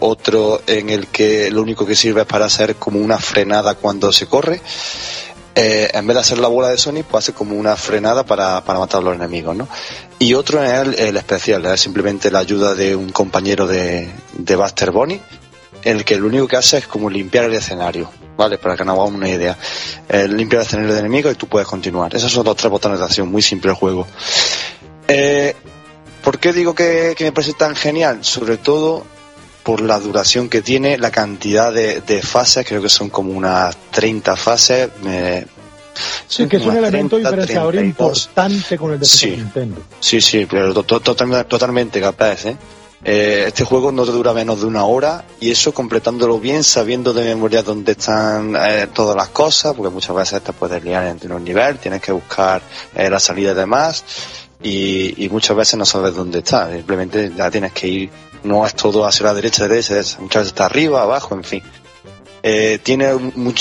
otro 0.00 0.62
en 0.66 0.90
el 0.90 1.06
que 1.08 1.50
lo 1.50 1.62
único 1.62 1.86
que 1.86 1.94
sirve 1.94 2.22
es 2.22 2.26
para 2.26 2.46
hacer 2.46 2.76
como 2.76 2.98
una 2.98 3.18
frenada 3.18 3.74
cuando 3.74 4.10
se 4.10 4.26
corre 4.26 4.60
eh, 5.54 5.90
en 5.92 6.06
vez 6.06 6.14
de 6.14 6.20
hacer 6.20 6.38
la 6.38 6.48
bola 6.48 6.68
de 6.68 6.78
Sonic, 6.78 7.06
pues 7.06 7.24
hace 7.24 7.32
como 7.34 7.54
una 7.56 7.76
frenada 7.76 8.24
para, 8.24 8.64
para 8.64 8.78
matar 8.78 9.00
a 9.00 9.04
los 9.04 9.14
enemigos, 9.14 9.54
¿no? 9.54 9.68
Y 10.18 10.34
otro 10.34 10.62
es 10.62 10.98
el, 10.98 11.16
especial, 11.16 11.66
es 11.66 11.80
simplemente 11.80 12.30
la 12.30 12.38
ayuda 12.38 12.74
de 12.74 12.96
un 12.96 13.10
compañero 13.10 13.66
de, 13.66 14.08
de 14.32 14.56
Buster 14.56 14.90
Bonnie, 14.90 15.20
el 15.82 16.04
que 16.04 16.16
lo 16.16 16.28
único 16.28 16.48
que 16.48 16.56
hace 16.56 16.78
es 16.78 16.86
como 16.86 17.10
limpiar 17.10 17.44
el 17.44 17.54
escenario, 17.54 18.10
¿vale? 18.36 18.56
Para 18.56 18.76
que 18.76 18.84
no 18.84 18.92
hagamos 18.92 19.12
una 19.12 19.28
idea. 19.28 19.58
Eh, 20.08 20.26
limpia 20.26 20.60
el 20.60 20.66
escenario 20.66 20.94
de 20.94 21.00
enemigos 21.00 21.32
y 21.32 21.36
tú 21.36 21.48
puedes 21.48 21.68
continuar. 21.68 22.14
Esos 22.14 22.32
son 22.32 22.46
los 22.46 22.56
tres 22.56 22.70
botones 22.70 22.98
de 22.98 23.04
acción, 23.04 23.30
muy 23.30 23.42
simple 23.42 23.70
el 23.70 23.76
juego. 23.76 24.06
Eh, 25.08 25.54
¿Por 26.22 26.38
qué 26.38 26.52
digo 26.52 26.74
que, 26.74 27.14
que 27.16 27.24
me 27.24 27.32
parece 27.32 27.52
tan 27.52 27.74
genial? 27.74 28.24
Sobre 28.24 28.56
todo 28.56 29.04
por 29.62 29.80
la 29.80 29.98
duración 29.98 30.48
que 30.48 30.62
tiene, 30.62 30.98
la 30.98 31.10
cantidad 31.10 31.72
de, 31.72 32.22
fases, 32.22 32.66
creo 32.66 32.82
que 32.82 32.88
son 32.88 33.10
como 33.10 33.32
unas 33.32 33.76
30 33.90 34.36
fases. 34.36 34.90
sí, 36.26 36.46
que 36.46 36.56
es 36.56 36.66
un 36.66 36.76
elemento 36.76 37.16
diferenciador 37.16 37.76
importante 37.76 38.76
con 38.76 38.92
el 38.92 39.00
de 39.00 39.36
Nintendo. 39.36 39.82
Sí, 40.00 40.20
sí, 40.20 40.46
pero 40.50 40.74
totalmente, 40.82 41.44
totalmente 41.44 42.00
capaz, 42.00 42.46
¿eh? 42.46 42.56
¿eh? 43.04 43.44
este 43.48 43.64
juego 43.64 43.92
no 43.92 44.04
te 44.04 44.12
dura 44.12 44.32
menos 44.32 44.60
de 44.60 44.66
una 44.66 44.84
hora 44.84 45.24
y 45.40 45.50
eso 45.50 45.72
completándolo 45.72 46.38
bien, 46.40 46.64
sabiendo 46.64 47.12
de 47.12 47.24
memoria 47.24 47.62
dónde 47.62 47.92
están 47.92 48.56
eh, 48.56 48.88
todas 48.92 49.16
las 49.16 49.28
cosas, 49.28 49.74
porque 49.74 49.92
muchas 49.92 50.16
veces 50.16 50.42
te 50.42 50.52
puedes 50.52 50.82
liar 50.82 51.06
entre 51.06 51.32
un 51.32 51.44
nivel, 51.44 51.78
tienes 51.78 52.00
que 52.00 52.12
buscar 52.12 52.62
eh, 52.94 53.08
la 53.08 53.20
salida 53.20 53.54
de 53.54 53.66
más 53.66 54.04
y, 54.62 55.24
y, 55.24 55.28
muchas 55.28 55.56
veces 55.56 55.76
no 55.76 55.84
sabes 55.84 56.14
dónde 56.14 56.38
está, 56.38 56.72
simplemente 56.72 57.32
ya 57.36 57.50
tienes 57.50 57.72
que 57.72 57.88
ir 57.88 58.10
no 58.44 58.66
es 58.66 58.74
todo 58.74 59.06
hacia 59.06 59.26
la 59.26 59.34
derecha, 59.34 59.68
derecha, 59.68 59.94
muchas 60.18 60.42
veces 60.42 60.48
está 60.48 60.66
arriba, 60.66 61.02
abajo, 61.02 61.34
en 61.34 61.44
fin. 61.44 61.62
Eh, 62.42 62.80
tiene 62.82 63.06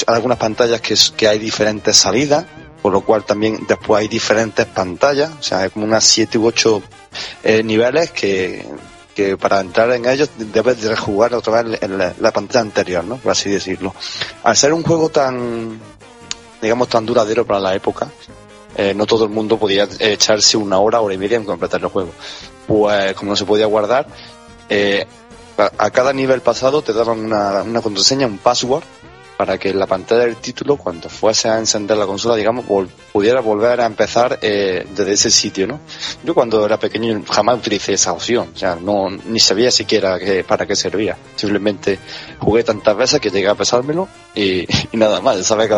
algunas 0.08 0.38
pantallas 0.38 0.82
que, 0.82 0.96
que 1.16 1.28
hay 1.28 1.38
diferentes 1.38 1.96
salidas, 1.96 2.46
por 2.82 2.92
lo 2.92 3.02
cual 3.02 3.24
también 3.24 3.66
después 3.68 4.02
hay 4.02 4.08
diferentes 4.08 4.66
pantallas, 4.66 5.32
o 5.40 5.44
sea, 5.44 5.60
hay 5.60 5.70
como 5.70 5.86
unas 5.86 6.04
7 6.04 6.38
u 6.40 6.48
8 6.48 6.82
eh, 7.44 7.64
niveles 7.64 8.12
que, 8.12 8.66
que 9.14 9.38
para 9.38 9.60
entrar 9.60 9.92
en 9.92 10.06
ellos 10.08 10.30
debes 10.38 10.82
de 10.82 10.96
jugar 10.96 11.34
otra 11.34 11.62
vez 11.62 11.80
la, 12.20 12.32
pantalla 12.32 12.62
anterior, 12.62 13.04
¿no? 13.04 13.18
Por 13.18 13.32
así 13.32 13.50
decirlo. 13.50 13.94
Al 14.44 14.56
ser 14.58 14.74
un 14.74 14.84
juego 14.84 15.10
tan, 15.10 15.80
digamos, 16.62 16.88
tan 16.88 17.06
duradero 17.06 17.46
para 17.46 17.60
la 17.60 17.76
época, 17.76 18.10
eh, 18.76 18.94
no 18.96 19.06
todo 19.06 19.26
el 19.26 19.32
mundo 19.32 19.58
podía 19.58 19.88
echarse 20.00 20.58
una 20.58 20.80
hora, 20.80 21.02
hora 21.02 21.14
y 21.14 21.18
media 21.18 21.38
en 21.38 21.46
completar 21.46 21.82
el 21.82 21.88
juego. 21.88 22.12
Pues 22.68 23.14
como 23.14 23.32
no 23.32 23.36
se 23.36 23.46
podía 23.46 23.66
guardar, 23.66 24.08
eh, 24.72 25.06
a, 25.58 25.90
cada 25.92 26.14
nivel 26.14 26.42
pasado 26.42 26.82
te 26.82 26.94
daban 26.94 27.20
una, 27.20 27.62
una 27.62 27.82
contraseña, 27.82 28.26
un 28.26 28.38
password, 28.38 28.84
para 29.36 29.58
que 29.58 29.70
en 29.70 29.80
la 29.80 29.88
pantalla 29.88 30.22
del 30.22 30.38
título, 30.38 30.78
cuando 30.78 31.10
fuese 31.10 31.50
a 31.50 31.58
encender 31.58 31.98
la 31.98 32.06
consola, 32.06 32.36
digamos, 32.36 32.64
pudiera 33.12 33.42
volver 33.42 33.82
a 33.82 33.86
empezar 33.86 34.40
eh, 34.42 34.88
desde 34.96 35.14
ese 35.14 35.32
sitio, 35.32 35.68
¿no? 35.68 35.82
Yo 36.24 36.34
cuando 36.34 36.66
era 36.66 36.78
pequeño 36.78 37.22
jamás 37.30 37.58
utilicé 37.58 37.94
esa 37.94 38.14
opción, 38.14 38.52
o 38.54 38.58
sea, 38.58 38.78
no, 38.78 39.10
ni 39.10 39.40
sabía 39.40 39.72
siquiera 39.72 40.20
que, 40.20 40.46
para 40.46 40.66
qué 40.66 40.76
servía. 40.76 41.18
Simplemente 41.36 42.00
jugué 42.40 42.64
tantas 42.64 42.96
veces 42.96 43.20
que 43.20 43.30
llegué 43.30 43.50
a 43.50 43.56
pesármelo 43.56 44.08
y, 44.36 44.68
nada 44.94 45.20
más. 45.20 45.46
Sabes 45.46 45.70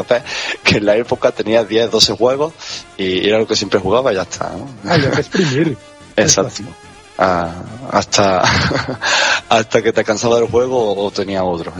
que 0.64 0.78
en 0.78 0.86
la 0.86 0.96
época 0.98 1.32
tenía 1.32 1.64
10, 1.64 1.90
12 1.90 2.18
juegos 2.18 2.54
y 2.98 3.28
era 3.28 3.40
lo 3.40 3.48
que 3.48 3.56
siempre 3.56 3.80
jugaba 3.80 4.12
y 4.12 4.16
ya 4.16 4.24
está, 4.24 4.52
¿no? 4.52 4.68
que 4.94 5.08
exprimir. 5.20 5.78
Exacto 6.16 6.64
hasta, 7.18 8.42
hasta 9.50 9.82
que 9.82 9.94
te 9.94 10.04
cansaba 10.04 10.38
del 10.38 10.48
juego 10.50 10.96
o 10.96 11.12
tenía 11.12 11.44
otro. 11.44 11.74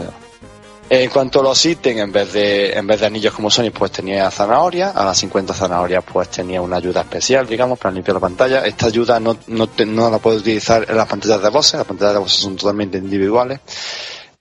En 0.90 1.08
cuanto 1.08 1.40
a 1.40 1.42
los 1.42 1.64
ítems, 1.64 1.98
en 1.98 2.12
vez 2.12 2.32
de, 2.34 2.72
en 2.72 2.86
vez 2.86 3.00
de 3.00 3.06
anillos 3.06 3.32
como 3.32 3.50
Sony, 3.50 3.70
pues 3.72 3.90
tenía 3.90 4.30
zanahoria. 4.30 4.90
A 4.90 5.06
las 5.06 5.18
50 5.18 5.54
zanahorias, 5.54 6.04
pues 6.04 6.28
tenía 6.28 6.60
una 6.60 6.76
ayuda 6.76 7.00
especial, 7.00 7.46
digamos, 7.46 7.78
para 7.78 7.94
limpiar 7.94 8.16
la 8.16 8.20
pantalla. 8.20 8.66
Esta 8.66 8.86
ayuda 8.86 9.18
no, 9.18 9.38
no, 9.46 9.68
no 9.86 10.10
la 10.10 10.18
puedes 10.18 10.42
utilizar 10.42 10.84
en 10.88 10.96
las 10.96 11.08
pantallas 11.08 11.42
de 11.42 11.48
voces. 11.48 11.74
Las 11.74 11.86
pantallas 11.86 12.12
de 12.12 12.20
voces 12.20 12.38
son 12.38 12.56
totalmente 12.56 12.98
individuales. 12.98 13.60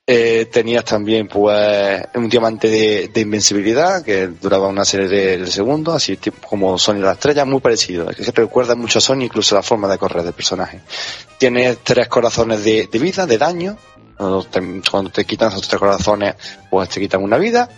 Eh, 0.06 0.50
tenías 0.52 0.84
también 0.84 1.30
pues 1.30 2.04
un 2.16 2.28
diamante 2.28 2.68
de, 2.68 3.22
invencibilidad 3.22 4.04
que 4.04 4.28
duraba 4.28 4.68
una 4.68 4.84
serie 4.84 5.08
de, 5.08 5.48
segundos, 5.48 5.96
así 5.96 6.20
como 6.46 6.78
Sony 6.78 6.96
la 6.96 7.14
estrella, 7.14 7.46
muy 7.46 7.62
parecido. 7.62 8.10
Recuerda 8.34 8.76
mucho 8.76 9.00
a 9.00 9.02
Sony, 9.02 9.22
incluso 9.22 9.56
la 9.56 9.64
forma 9.64 9.88
de 9.88 9.98
correr 9.98 10.24
del 10.24 10.34
personaje. 10.34 10.82
Tienes 11.38 11.78
tres 11.84 12.10
corazones 12.10 12.66
de, 12.66 12.90
vida, 12.92 13.26
de 13.26 13.38
daño. 13.38 13.78
Cuando 14.18 15.10
te, 15.10 15.24
quitan 15.24 15.52
esos 15.52 15.70
tres 15.70 15.80
corazones, 15.80 16.36
pues 16.70 16.90
te 16.90 17.00
quitan 17.00 17.24
una 17.24 17.38
vida. 17.38 17.70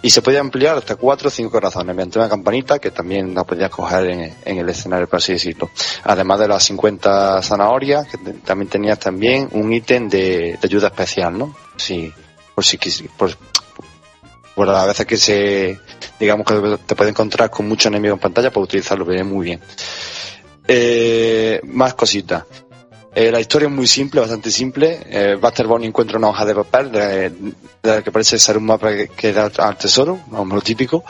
Y 0.00 0.10
se 0.10 0.22
puede 0.22 0.38
ampliar 0.38 0.76
hasta 0.76 0.94
cuatro 0.94 1.28
o 1.28 1.30
cinco 1.30 1.50
corazones 1.50 1.94
mediante 1.94 2.18
una 2.18 2.28
campanita 2.28 2.78
que 2.78 2.90
también 2.90 3.34
la 3.34 3.44
podías 3.44 3.70
coger 3.70 4.34
en, 4.44 4.58
el 4.58 4.68
escenario, 4.68 5.08
por 5.08 5.18
así 5.18 5.32
decirlo. 5.32 5.70
Además 6.04 6.38
de 6.38 6.48
las 6.48 6.62
50 6.64 7.42
zanahorias, 7.42 8.06
que 8.06 8.18
también 8.44 8.68
tenías 8.68 8.98
también 8.98 9.48
un 9.52 9.72
ítem 9.72 10.08
de, 10.08 10.58
ayuda 10.62 10.88
especial, 10.88 11.36
¿no? 11.36 11.56
Sí, 11.76 12.12
por 12.54 12.64
si 12.64 12.78
por, 13.16 13.36
por 14.54 14.68
las 14.68 14.86
veces 14.86 15.06
que 15.06 15.16
se, 15.16 15.80
digamos 16.20 16.46
que 16.46 16.78
te 16.86 16.94
puede 16.94 17.10
encontrar 17.10 17.50
con 17.50 17.68
muchos 17.68 17.86
enemigos 17.86 18.16
en 18.16 18.20
pantalla, 18.20 18.52
puedes 18.52 18.68
utilizarlo 18.68 19.04
muy 19.24 19.44
bien. 19.44 19.60
Eh, 20.68 21.60
más 21.64 21.94
cositas. 21.94 22.44
Eh, 23.18 23.32
la 23.32 23.40
historia 23.40 23.66
es 23.66 23.74
muy 23.74 23.88
simple, 23.88 24.20
bastante 24.20 24.48
simple. 24.48 25.00
Eh, 25.10 25.36
Buster 25.42 25.66
Bonnie 25.66 25.88
encuentra 25.88 26.18
una 26.18 26.28
hoja 26.28 26.44
de 26.44 26.54
papel 26.54 26.92
de, 26.92 27.32
la 27.82 28.00
que 28.00 28.12
parece 28.12 28.38
ser 28.38 28.56
un 28.56 28.66
mapa 28.66 28.90
que, 28.94 29.32
da 29.32 29.50
al 29.58 29.76
tesoro, 29.76 30.20
lo 30.30 30.60
típico. 30.60 31.02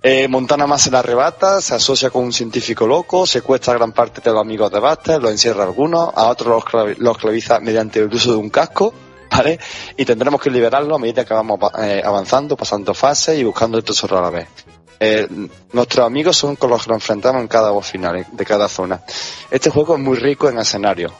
Eh, 0.00 0.28
Montana 0.28 0.68
más 0.68 0.82
se 0.82 0.92
la 0.92 1.00
arrebata, 1.00 1.60
se 1.60 1.74
asocia 1.74 2.10
con 2.10 2.22
un 2.22 2.32
científico 2.32 2.86
loco, 2.86 3.26
secuestra 3.26 3.72
a 3.72 3.76
gran 3.76 3.90
parte 3.90 4.20
de 4.20 4.30
los 4.30 4.40
amigos 4.40 4.70
de 4.70 4.78
Buster, 4.78 5.20
los 5.20 5.32
encierra 5.32 5.64
a 5.64 5.66
algunos, 5.66 6.10
a 6.14 6.28
otros 6.28 6.62
los, 6.98 7.16
esclaviza 7.16 7.58
mediante 7.58 7.98
el 7.98 8.14
uso 8.14 8.30
de 8.30 8.36
un 8.36 8.48
casco, 8.48 8.94
¿vale? 9.28 9.58
Y 9.96 10.04
tendremos 10.04 10.40
que 10.40 10.48
liberarlo 10.48 10.94
a 10.94 10.98
medida 11.00 11.24
que 11.24 11.34
vamos 11.34 11.58
eh, 11.82 12.02
avanzando, 12.04 12.56
pasando 12.56 12.94
fases 12.94 13.36
y 13.36 13.42
buscando 13.42 13.78
el 13.78 13.82
tesoro 13.82 14.16
a 14.16 14.22
la 14.22 14.30
vez. 14.30 14.46
Eh, 15.04 15.26
nuestros 15.72 16.06
amigos 16.06 16.36
son 16.36 16.54
con 16.54 16.70
los 16.70 16.84
que 16.84 16.90
nos 16.90 16.98
enfrentamos 16.98 17.42
en 17.42 17.48
cada 17.48 17.72
voz 17.72 17.90
final 17.90 18.24
de 18.30 18.44
cada 18.44 18.68
zona. 18.68 19.02
Este 19.50 19.68
juego 19.68 19.96
es 19.96 20.00
muy 20.00 20.16
rico 20.16 20.48
en 20.48 20.58
escenarios, 20.58 21.12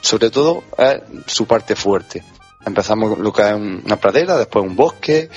sobre 0.00 0.30
todo 0.30 0.62
es 0.78 1.00
su 1.26 1.44
parte 1.44 1.74
fuerte. 1.74 2.22
Empezamos 2.64 3.18
lo 3.18 3.32
que 3.32 3.42
es 3.42 3.54
una 3.54 3.96
pradera, 3.96 4.36
después 4.36 4.64
un 4.64 4.76
bosque, 4.76 5.28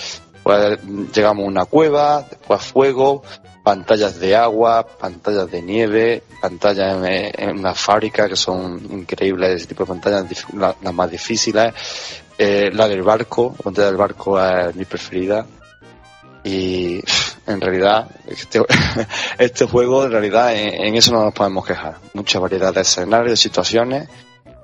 pues 0.43 0.77
llegamos 1.15 1.45
a 1.45 1.47
una 1.47 1.65
cueva, 1.65 2.21
después 2.29 2.61
fuego, 2.61 3.23
pantallas 3.63 4.19
de 4.19 4.35
agua, 4.35 4.85
pantallas 4.85 5.49
de 5.49 5.63
nieve, 5.63 6.21
pantallas 6.39 7.03
en, 7.03 7.57
una 7.57 7.73
fábrica 7.73 8.29
que 8.29 8.35
son 8.35 8.79
increíbles, 8.91 9.49
ese 9.49 9.65
tipo 9.65 9.83
de 9.83 9.87
pantallas, 9.87 10.45
las 10.53 10.93
más 10.93 11.09
difíciles. 11.09 11.73
Eh, 12.37 12.69
la 12.71 12.87
del 12.87 13.01
barco, 13.01 13.55
la 13.57 13.63
pantalla 13.63 13.87
del 13.87 13.97
barco 13.97 14.39
es 14.39 14.75
mi 14.75 14.85
preferida. 14.85 15.47
Y 16.45 17.01
en 17.47 17.59
realidad, 17.59 18.07
este, 18.27 18.61
este 19.39 19.65
juego, 19.65 20.05
en 20.05 20.11
realidad, 20.11 20.55
en, 20.55 20.95
eso 20.95 21.11
no 21.11 21.25
nos 21.25 21.33
podemos 21.33 21.65
quejar. 21.65 21.97
Mucha 22.13 22.39
variedad 22.39 22.73
de 22.73 22.81
escenarios, 22.81 23.31
de 23.31 23.37
situaciones. 23.37 24.07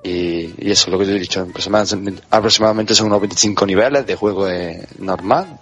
Y, 0.03 0.72
eso 0.72 0.86
es 0.86 0.88
lo 0.88 0.99
que 0.99 1.06
te 1.06 1.16
he 1.16 1.20
dicho. 1.20 1.45
Aproximadamente, 2.30 2.95
son 2.95 3.08
unos 3.08 3.22
25 3.22 3.66
niveles 3.66 4.06
de 4.06 4.16
juego 4.16 4.48
normal, 4.99 5.60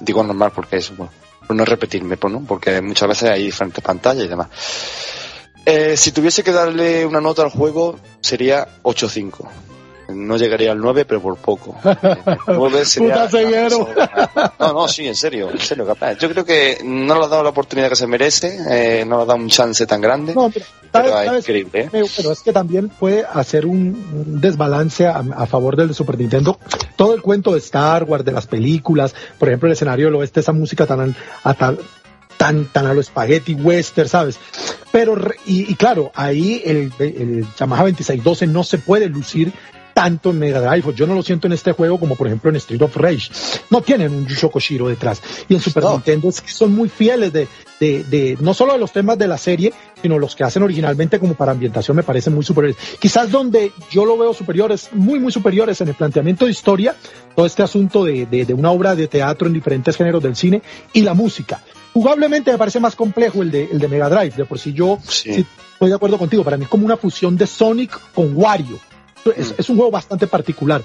Digo 0.00 0.22
normal 0.22 0.52
porque 0.54 0.76
es, 0.76 0.96
bueno, 0.96 1.12
por 1.46 1.56
no 1.56 1.64
repetirme, 1.64 2.16
¿no? 2.28 2.44
porque 2.46 2.80
muchas 2.80 3.08
veces 3.08 3.30
hay 3.30 3.46
diferentes 3.46 3.82
pantallas 3.82 4.24
y 4.24 4.28
demás. 4.28 4.48
Eh, 5.66 5.96
si 5.96 6.12
tuviese 6.12 6.42
que 6.42 6.52
darle 6.52 7.06
una 7.06 7.20
nota 7.20 7.42
al 7.42 7.50
juego, 7.50 7.98
sería 8.20 8.68
8.5. 8.82 9.48
No 10.08 10.36
llegaría 10.36 10.72
al 10.72 10.78
9, 10.78 11.04
pero 11.04 11.20
por 11.20 11.36
poco. 11.36 11.74
9 12.46 12.84
sería. 12.84 13.28
no, 14.58 14.72
no, 14.72 14.88
sí, 14.88 15.06
en 15.06 15.14
serio, 15.14 15.50
en 15.50 15.58
serio, 15.58 15.86
capaz. 15.86 16.14
Yo 16.18 16.28
creo 16.30 16.44
que 16.44 16.78
no 16.84 17.18
le 17.18 17.24
ha 17.24 17.28
dado 17.28 17.42
la 17.42 17.48
oportunidad 17.50 17.88
que 17.88 17.96
se 17.96 18.06
merece, 18.06 18.58
eh, 18.68 19.04
no 19.04 19.16
le 19.16 19.22
ha 19.22 19.26
dado 19.26 19.38
un 19.38 19.48
chance 19.48 19.86
tan 19.86 20.00
grande. 20.00 20.34
No, 20.34 20.50
pero, 20.92 21.20
es 21.20 21.38
increíble. 21.38 21.80
¿eh? 21.80 21.88
Pero 21.90 22.32
es 22.32 22.40
que 22.40 22.52
también 22.52 22.88
puede 22.88 23.24
hacer 23.24 23.66
un, 23.66 24.40
desbalance 24.40 25.06
a, 25.06 25.46
favor 25.46 25.76
del 25.76 25.94
Super 25.94 26.18
Nintendo. 26.18 26.58
Todo 26.96 27.14
el 27.14 27.22
cuento 27.22 27.52
de 27.52 27.58
Star 27.58 28.04
Wars, 28.04 28.24
de 28.24 28.32
las 28.32 28.46
películas, 28.46 29.14
por 29.38 29.48
ejemplo, 29.48 29.68
el 29.68 29.72
escenario 29.72 30.06
del 30.06 30.16
oeste, 30.16 30.40
esa 30.40 30.52
música 30.52 30.86
tan, 30.86 31.16
a, 31.42 31.54
tan, 31.54 31.78
tan, 32.36 32.66
tan 32.66 32.86
a 32.86 32.94
lo 32.94 33.02
spaghetti 33.02 33.54
western, 33.54 34.08
¿sabes? 34.08 34.38
Pero, 34.92 35.16
y, 35.46 35.74
claro, 35.74 36.12
ahí 36.14 36.62
el, 36.64 36.92
el 37.00 37.46
Yamaha 37.58 37.82
2612 37.82 38.46
no 38.46 38.62
se 38.62 38.78
puede 38.78 39.08
lucir 39.08 39.52
tanto 39.94 40.30
en 40.30 40.40
Mega 40.40 40.60
Drive. 40.60 40.92
Yo 40.94 41.06
no 41.06 41.14
lo 41.14 41.22
siento 41.22 41.46
en 41.46 41.54
este 41.54 41.72
juego 41.72 41.98
como 41.98 42.16
por 42.16 42.26
ejemplo 42.26 42.50
en 42.50 42.56
Street 42.56 42.82
of 42.82 42.96
Rage. 42.96 43.30
No 43.70 43.80
tienen 43.80 44.12
un 44.12 44.26
Yusho 44.26 44.50
Koshiro 44.50 44.88
detrás. 44.88 45.22
Y 45.48 45.54
en 45.54 45.60
Super 45.60 45.84
Nintendo 45.84 46.28
es 46.28 46.40
que 46.40 46.50
son 46.50 46.74
muy 46.74 46.88
fieles 46.88 47.32
de, 47.32 47.48
de, 47.80 48.04
de, 48.04 48.36
no 48.40 48.52
solo 48.52 48.74
de 48.74 48.78
los 48.78 48.92
temas 48.92 49.16
de 49.16 49.28
la 49.28 49.38
serie, 49.38 49.72
sino 50.02 50.18
los 50.18 50.34
que 50.34 50.44
hacen 50.44 50.62
originalmente 50.62 51.18
como 51.18 51.34
para 51.34 51.52
ambientación 51.52 51.96
me 51.96 52.02
parecen 52.02 52.34
muy 52.34 52.44
superiores. 52.44 52.76
Quizás 52.98 53.30
donde 53.30 53.72
yo 53.90 54.04
lo 54.04 54.18
veo 54.18 54.34
superiores, 54.34 54.90
muy, 54.92 55.18
muy 55.18 55.32
superiores 55.32 55.80
en 55.80 55.88
el 55.88 55.94
planteamiento 55.94 56.44
de 56.44 56.50
historia, 56.50 56.94
todo 57.34 57.46
este 57.46 57.62
asunto 57.62 58.04
de, 58.04 58.26
de, 58.26 58.44
de 58.44 58.54
una 58.54 58.70
obra 58.70 58.94
de 58.94 59.06
teatro 59.06 59.46
en 59.46 59.54
diferentes 59.54 59.96
géneros 59.96 60.22
del 60.22 60.36
cine 60.36 60.62
y 60.92 61.02
la 61.02 61.14
música. 61.14 61.62
Jugablemente 61.92 62.50
me 62.50 62.58
parece 62.58 62.80
más 62.80 62.96
complejo 62.96 63.42
el 63.42 63.52
de, 63.52 63.68
el 63.70 63.78
de 63.78 63.86
Mega 63.86 64.08
Drive, 64.08 64.34
de 64.36 64.44
por 64.44 64.58
si 64.58 64.72
yo 64.72 64.98
estoy 65.06 65.46
de 65.80 65.94
acuerdo 65.94 66.18
contigo, 66.18 66.42
para 66.42 66.56
mí 66.56 66.64
es 66.64 66.68
como 66.68 66.84
una 66.84 66.96
fusión 66.96 67.36
de 67.36 67.46
Sonic 67.46 67.98
con 68.12 68.36
Wario. 68.36 68.80
Es, 69.36 69.68
un 69.68 69.76
juego 69.76 69.90
bastante 69.90 70.26
particular. 70.26 70.82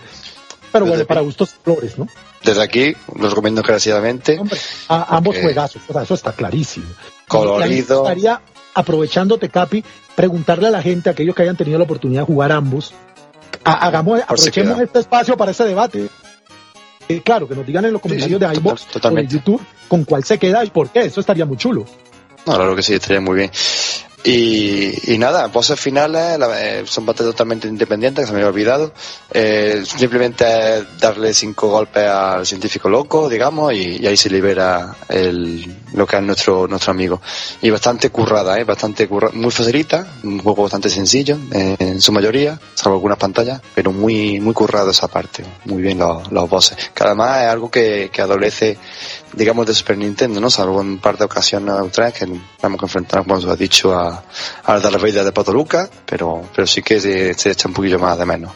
Pero 0.71 0.85
bueno, 0.85 1.05
para 1.05 1.21
gustos 1.21 1.55
flores, 1.63 1.97
¿no? 1.97 2.07
Desde 2.43 2.61
aquí, 2.61 2.95
lo 3.15 3.27
recomiendo 3.29 3.61
encarecidamente. 3.61 4.39
a, 4.87 5.17
ambos 5.17 5.37
juegazos, 5.37 5.81
eso 6.01 6.13
está 6.13 6.31
clarísimo. 6.31 6.85
Colorido. 7.27 8.03
estaría, 8.03 8.41
aprovechándote, 8.75 9.49
Capi, 9.49 9.83
preguntarle 10.15 10.67
a 10.67 10.71
la 10.71 10.81
gente, 10.81 11.09
a 11.09 11.13
aquellos 11.13 11.35
que 11.35 11.41
hayan 11.41 11.57
tenido 11.57 11.77
la 11.77 11.85
oportunidad 11.85 12.21
de 12.21 12.25
jugar 12.27 12.51
ambos, 12.51 12.93
hagamos, 13.63 14.21
aprovechemos 14.21 14.79
este 14.79 14.99
espacio 14.99 15.37
para 15.37 15.51
ese 15.51 15.63
debate. 15.63 16.07
Eh, 17.07 17.21
claro, 17.23 17.47
que 17.47 17.55
nos 17.55 17.65
digan 17.65 17.85
en 17.85 17.93
los 17.93 18.01
comentarios 18.01 18.39
de 18.39 18.53
iBox 18.53 18.87
o 19.03 19.09
de 19.09 19.27
YouTube 19.27 19.61
con 19.87 20.03
cuál 20.03 20.23
se 20.23 20.37
queda 20.37 20.63
y 20.63 20.69
por 20.69 20.89
qué. 20.89 21.05
Eso 21.05 21.19
estaría 21.19 21.45
muy 21.45 21.57
chulo. 21.57 21.85
No, 22.45 22.53
claro 22.53 22.75
que 22.75 22.83
sí, 22.83 22.93
estaría 22.93 23.19
muy 23.19 23.35
bien. 23.35 23.51
Y, 24.23 25.13
y 25.13 25.17
nada, 25.17 25.49
poses 25.49 25.79
finales 25.79 26.37
eh, 26.57 26.83
son 26.85 27.05
bastante 27.05 27.31
totalmente 27.31 27.67
independientes, 27.67 28.23
que 28.23 28.27
se 28.27 28.33
me 28.33 28.39
había 28.39 28.49
olvidado. 28.49 28.91
Eh, 29.31 29.83
simplemente 29.85 30.45
darle 30.99 31.33
cinco 31.33 31.69
golpes 31.69 32.03
al 32.03 32.45
científico 32.45 32.89
loco, 32.89 33.29
digamos, 33.29 33.73
y, 33.73 34.05
ahí 34.05 34.17
se 34.17 34.29
libera 34.29 34.95
el, 35.07 35.73
lo 35.93 36.05
que 36.05 36.17
es 36.17 36.23
nuestro, 36.23 36.67
nuestro 36.67 36.91
amigo. 36.91 37.21
Y 37.61 37.69
bastante 37.69 38.09
currada, 38.09 38.59
¿eh? 38.59 38.65
bastante 38.65 39.07
currada, 39.07 39.33
muy 39.35 39.51
facilita, 39.51 40.05
un 40.23 40.39
juego 40.39 40.63
bastante 40.63 40.89
sencillo 40.89 41.37
eh, 41.51 41.75
en 41.79 42.01
su 42.01 42.11
mayoría, 42.11 42.59
salvo 42.73 42.97
algunas 42.97 43.17
pantallas, 43.17 43.61
pero 43.73 43.93
muy, 43.93 44.41
muy 44.41 44.53
currado 44.53 44.91
esa 44.91 45.07
parte, 45.07 45.45
muy 45.65 45.81
bien 45.81 45.97
los, 45.97 46.29
los 46.31 46.49
bosses. 46.49 46.91
Que 46.93 47.03
además 47.03 47.43
es 47.43 47.47
algo 47.47 47.71
que, 47.71 48.09
que 48.11 48.21
adolece 48.21 48.77
digamos, 49.33 49.65
de 49.65 49.73
Super 49.73 49.97
Nintendo, 49.97 50.39
¿no? 50.39 50.49
Salvo 50.49 50.81
en 50.81 50.87
un 50.87 50.97
par 50.97 51.17
de 51.17 51.25
ocasiones 51.25 51.73
otras 51.75 52.13
que 52.13 52.25
vamos 52.61 52.81
a 52.81 52.85
enfrentar, 52.85 53.23
como 53.23 53.35
os 53.35 53.45
ha 53.45 53.55
dicho, 53.55 53.93
a, 53.93 54.23
a 54.63 54.79
Darth 54.79 55.01
Vader 55.01 55.23
de 55.23 55.31
Potoruca, 55.31 55.89
pero, 56.05 56.43
pero 56.55 56.67
sí 56.67 56.81
que 56.81 56.99
se, 56.99 57.33
se, 57.33 57.51
echa 57.51 57.67
un 57.67 57.73
poquillo 57.73 57.99
más 57.99 58.17
de 58.17 58.25
menos. 58.25 58.51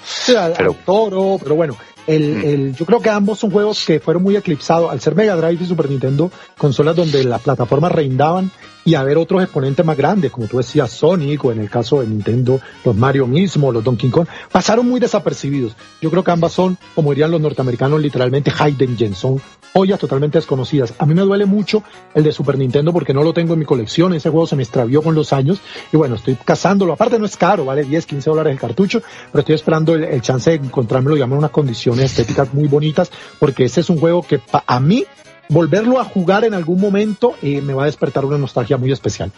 pero, 0.57 0.75
toro, 0.85 1.37
pero 1.41 1.55
bueno, 1.55 1.77
el, 2.07 2.35
mm. 2.35 2.45
el, 2.45 2.75
yo 2.75 2.85
creo 2.85 3.01
que 3.01 3.09
ambos 3.09 3.39
son 3.39 3.51
juegos 3.51 3.85
que 3.85 3.99
fueron 3.99 4.23
muy 4.23 4.35
eclipsados 4.35 4.91
al 4.91 4.99
ser 4.99 5.15
Mega 5.15 5.35
Drive 5.35 5.63
y 5.63 5.67
Super 5.67 5.89
Nintendo, 5.89 6.31
consolas 6.57 6.95
donde 6.95 7.23
las 7.23 7.41
plataformas 7.41 7.91
reindaban 7.91 8.51
y 8.85 8.95
haber 8.95 9.17
otros 9.17 9.41
exponentes 9.43 9.85
más 9.85 9.97
grandes, 9.97 10.31
como 10.31 10.47
tú 10.47 10.57
decías, 10.57 10.91
Sonic 10.91 11.43
o 11.45 11.51
en 11.51 11.59
el 11.59 11.69
caso 11.69 12.01
de 12.01 12.07
Nintendo, 12.07 12.59
los 12.83 12.95
Mario 12.95 13.27
mismo, 13.27 13.71
los 13.71 13.83
Donkey 13.83 14.09
Kong, 14.09 14.27
pasaron 14.51 14.87
muy 14.87 14.99
desapercibidos. 14.99 15.75
Yo 16.01 16.09
creo 16.09 16.23
que 16.23 16.31
ambas 16.31 16.53
son, 16.53 16.77
como 16.95 17.11
dirían 17.11 17.31
los 17.31 17.41
norteamericanos, 17.41 18.01
literalmente 18.01 18.51
hidden 18.51 18.97
gems, 18.97 19.17
son 19.17 19.41
joyas 19.73 19.99
totalmente 19.99 20.37
desconocidas. 20.37 20.93
A 20.99 21.05
mí 21.05 21.13
me 21.13 21.21
duele 21.21 21.45
mucho 21.45 21.83
el 22.13 22.23
de 22.23 22.31
Super 22.31 22.57
Nintendo 22.57 22.93
porque 22.93 23.13
no 23.13 23.23
lo 23.23 23.33
tengo 23.33 23.53
en 23.53 23.59
mi 23.59 23.65
colección, 23.65 24.13
ese 24.13 24.29
juego 24.29 24.45
se 24.45 24.55
me 24.55 24.63
extravió 24.63 25.01
con 25.01 25.15
los 25.15 25.33
años 25.33 25.59
y 25.91 25.97
bueno, 25.97 26.15
estoy 26.15 26.35
cazándolo. 26.35 26.93
Aparte 26.93 27.17
no 27.17 27.25
es 27.25 27.37
caro, 27.37 27.65
vale 27.65 27.83
10, 27.83 28.05
15 28.05 28.29
dólares 28.29 28.53
el 28.53 28.59
cartucho, 28.59 29.01
pero 29.31 29.39
estoy 29.39 29.55
esperando 29.55 29.95
el, 29.95 30.21
chance 30.21 30.51
de 30.51 30.57
encontrármelo, 30.57 31.15
digamos, 31.15 31.35
en 31.35 31.39
unas 31.39 31.51
condiciones 31.51 32.11
estéticas 32.11 32.53
muy 32.53 32.67
bonitas 32.67 33.11
porque 33.39 33.65
ese 33.65 33.81
es 33.81 33.89
un 33.89 33.99
juego 33.99 34.21
que 34.21 34.39
a 34.67 34.79
mí 34.79 35.05
volverlo 35.49 35.99
a 35.99 36.05
jugar 36.05 36.45
en 36.45 36.53
algún 36.53 36.79
momento 36.79 37.35
eh, 37.41 37.61
me 37.61 37.73
va 37.73 37.83
a 37.83 37.85
despertar 37.85 38.25
una 38.25 38.37
nostalgia 38.37 38.77
muy 38.77 38.91
especial. 38.91 39.31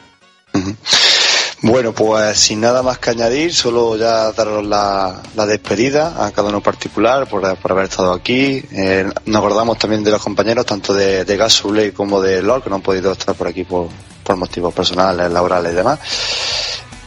Bueno, 1.61 1.93
pues 1.93 2.37
sin 2.37 2.61
nada 2.61 2.83
más 2.83 2.99
que 2.99 3.09
añadir, 3.09 3.53
solo 3.53 3.97
ya 3.97 4.31
daros 4.33 4.65
la, 4.65 5.21
despedida 5.47 6.25
a 6.25 6.31
cada 6.31 6.49
uno 6.49 6.61
particular 6.61 7.27
por, 7.27 7.43
haber 7.43 7.85
estado 7.85 8.13
aquí. 8.13 8.63
Eh, 8.71 9.09
nos 9.25 9.37
acordamos 9.37 9.77
también 9.79 10.03
de 10.03 10.11
los 10.11 10.21
compañeros, 10.21 10.65
tanto 10.65 10.93
de, 10.93 11.25
de 11.25 11.93
como 11.93 12.21
de 12.21 12.41
LOL, 12.41 12.61
que 12.61 12.69
no 12.69 12.75
han 12.75 12.81
podido 12.81 13.11
estar 13.13 13.33
por 13.35 13.47
aquí 13.47 13.63
por, 13.63 13.87
por 14.23 14.35
motivos 14.35 14.73
personales, 14.73 15.31
laborales 15.31 15.73
y 15.73 15.75
demás. 15.75 15.99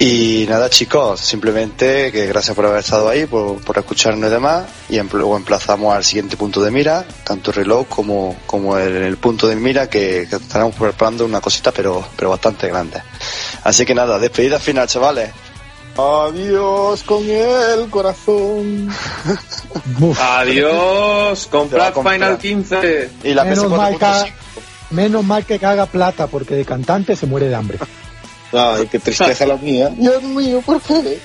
Y 0.01 0.47
nada 0.49 0.71
chicos, 0.71 1.19
simplemente 1.19 2.13
que 2.13 2.27
gracias 2.27 2.55
por 2.55 2.67
haber 2.67 2.79
estado 2.79 3.09
ahí, 3.09 3.27
por, 3.27 3.61
por 3.63 3.79
escucharnos 3.79 4.29
y 4.29 4.33
demás, 4.33 4.67
y 4.89 5.01
luego 5.01 5.37
emplazamos 5.37 5.93
al 5.93 6.05
siguiente 6.05 6.37
punto 6.37 6.63
de 6.63 6.71
mira, 6.71 7.05
tanto 7.25 7.51
el 7.51 7.57
reloj 7.57 7.89
como, 7.89 8.37
como 8.47 8.79
el, 8.79 8.95
el 8.95 9.17
punto 9.17 9.49
de 9.49 9.57
mira, 9.57 9.91
que, 9.91 10.23
estaremos 10.23 10.77
preparando 10.77 11.25
una 11.25 11.41
cosita 11.41 11.73
pero, 11.73 12.07
pero 12.15 12.31
bastante 12.31 12.69
grande. 12.69 13.03
Así 13.65 13.85
que 13.85 13.93
nada, 13.93 14.21
despedida 14.21 14.61
final 14.61 14.87
chavales. 14.87 15.31
Adiós 15.97 17.03
con 17.03 17.29
el 17.29 17.91
corazón. 17.91 18.89
Adiós, 20.21 21.49
comprad 21.51 21.93
Final 21.93 22.39
15. 22.39 23.11
Y 23.25 23.35
la 23.35 23.43
menos, 23.43 23.69
mal 23.69 23.99
que, 23.99 24.33
menos 24.91 25.25
mal 25.25 25.45
que 25.45 25.59
caga 25.59 25.87
plata, 25.87 26.29
porque 26.29 26.55
de 26.55 26.65
cantante 26.65 27.17
se 27.17 27.27
muere 27.27 27.49
de 27.49 27.57
hambre. 27.57 27.79
Ay, 28.53 28.87
qué 28.87 28.99
tristeza 28.99 29.47
la 29.47 29.57
mía. 29.57 29.91
Dios 29.97 30.23
mío, 30.23 30.63
¿por 30.65 30.81
qué? 30.81 31.19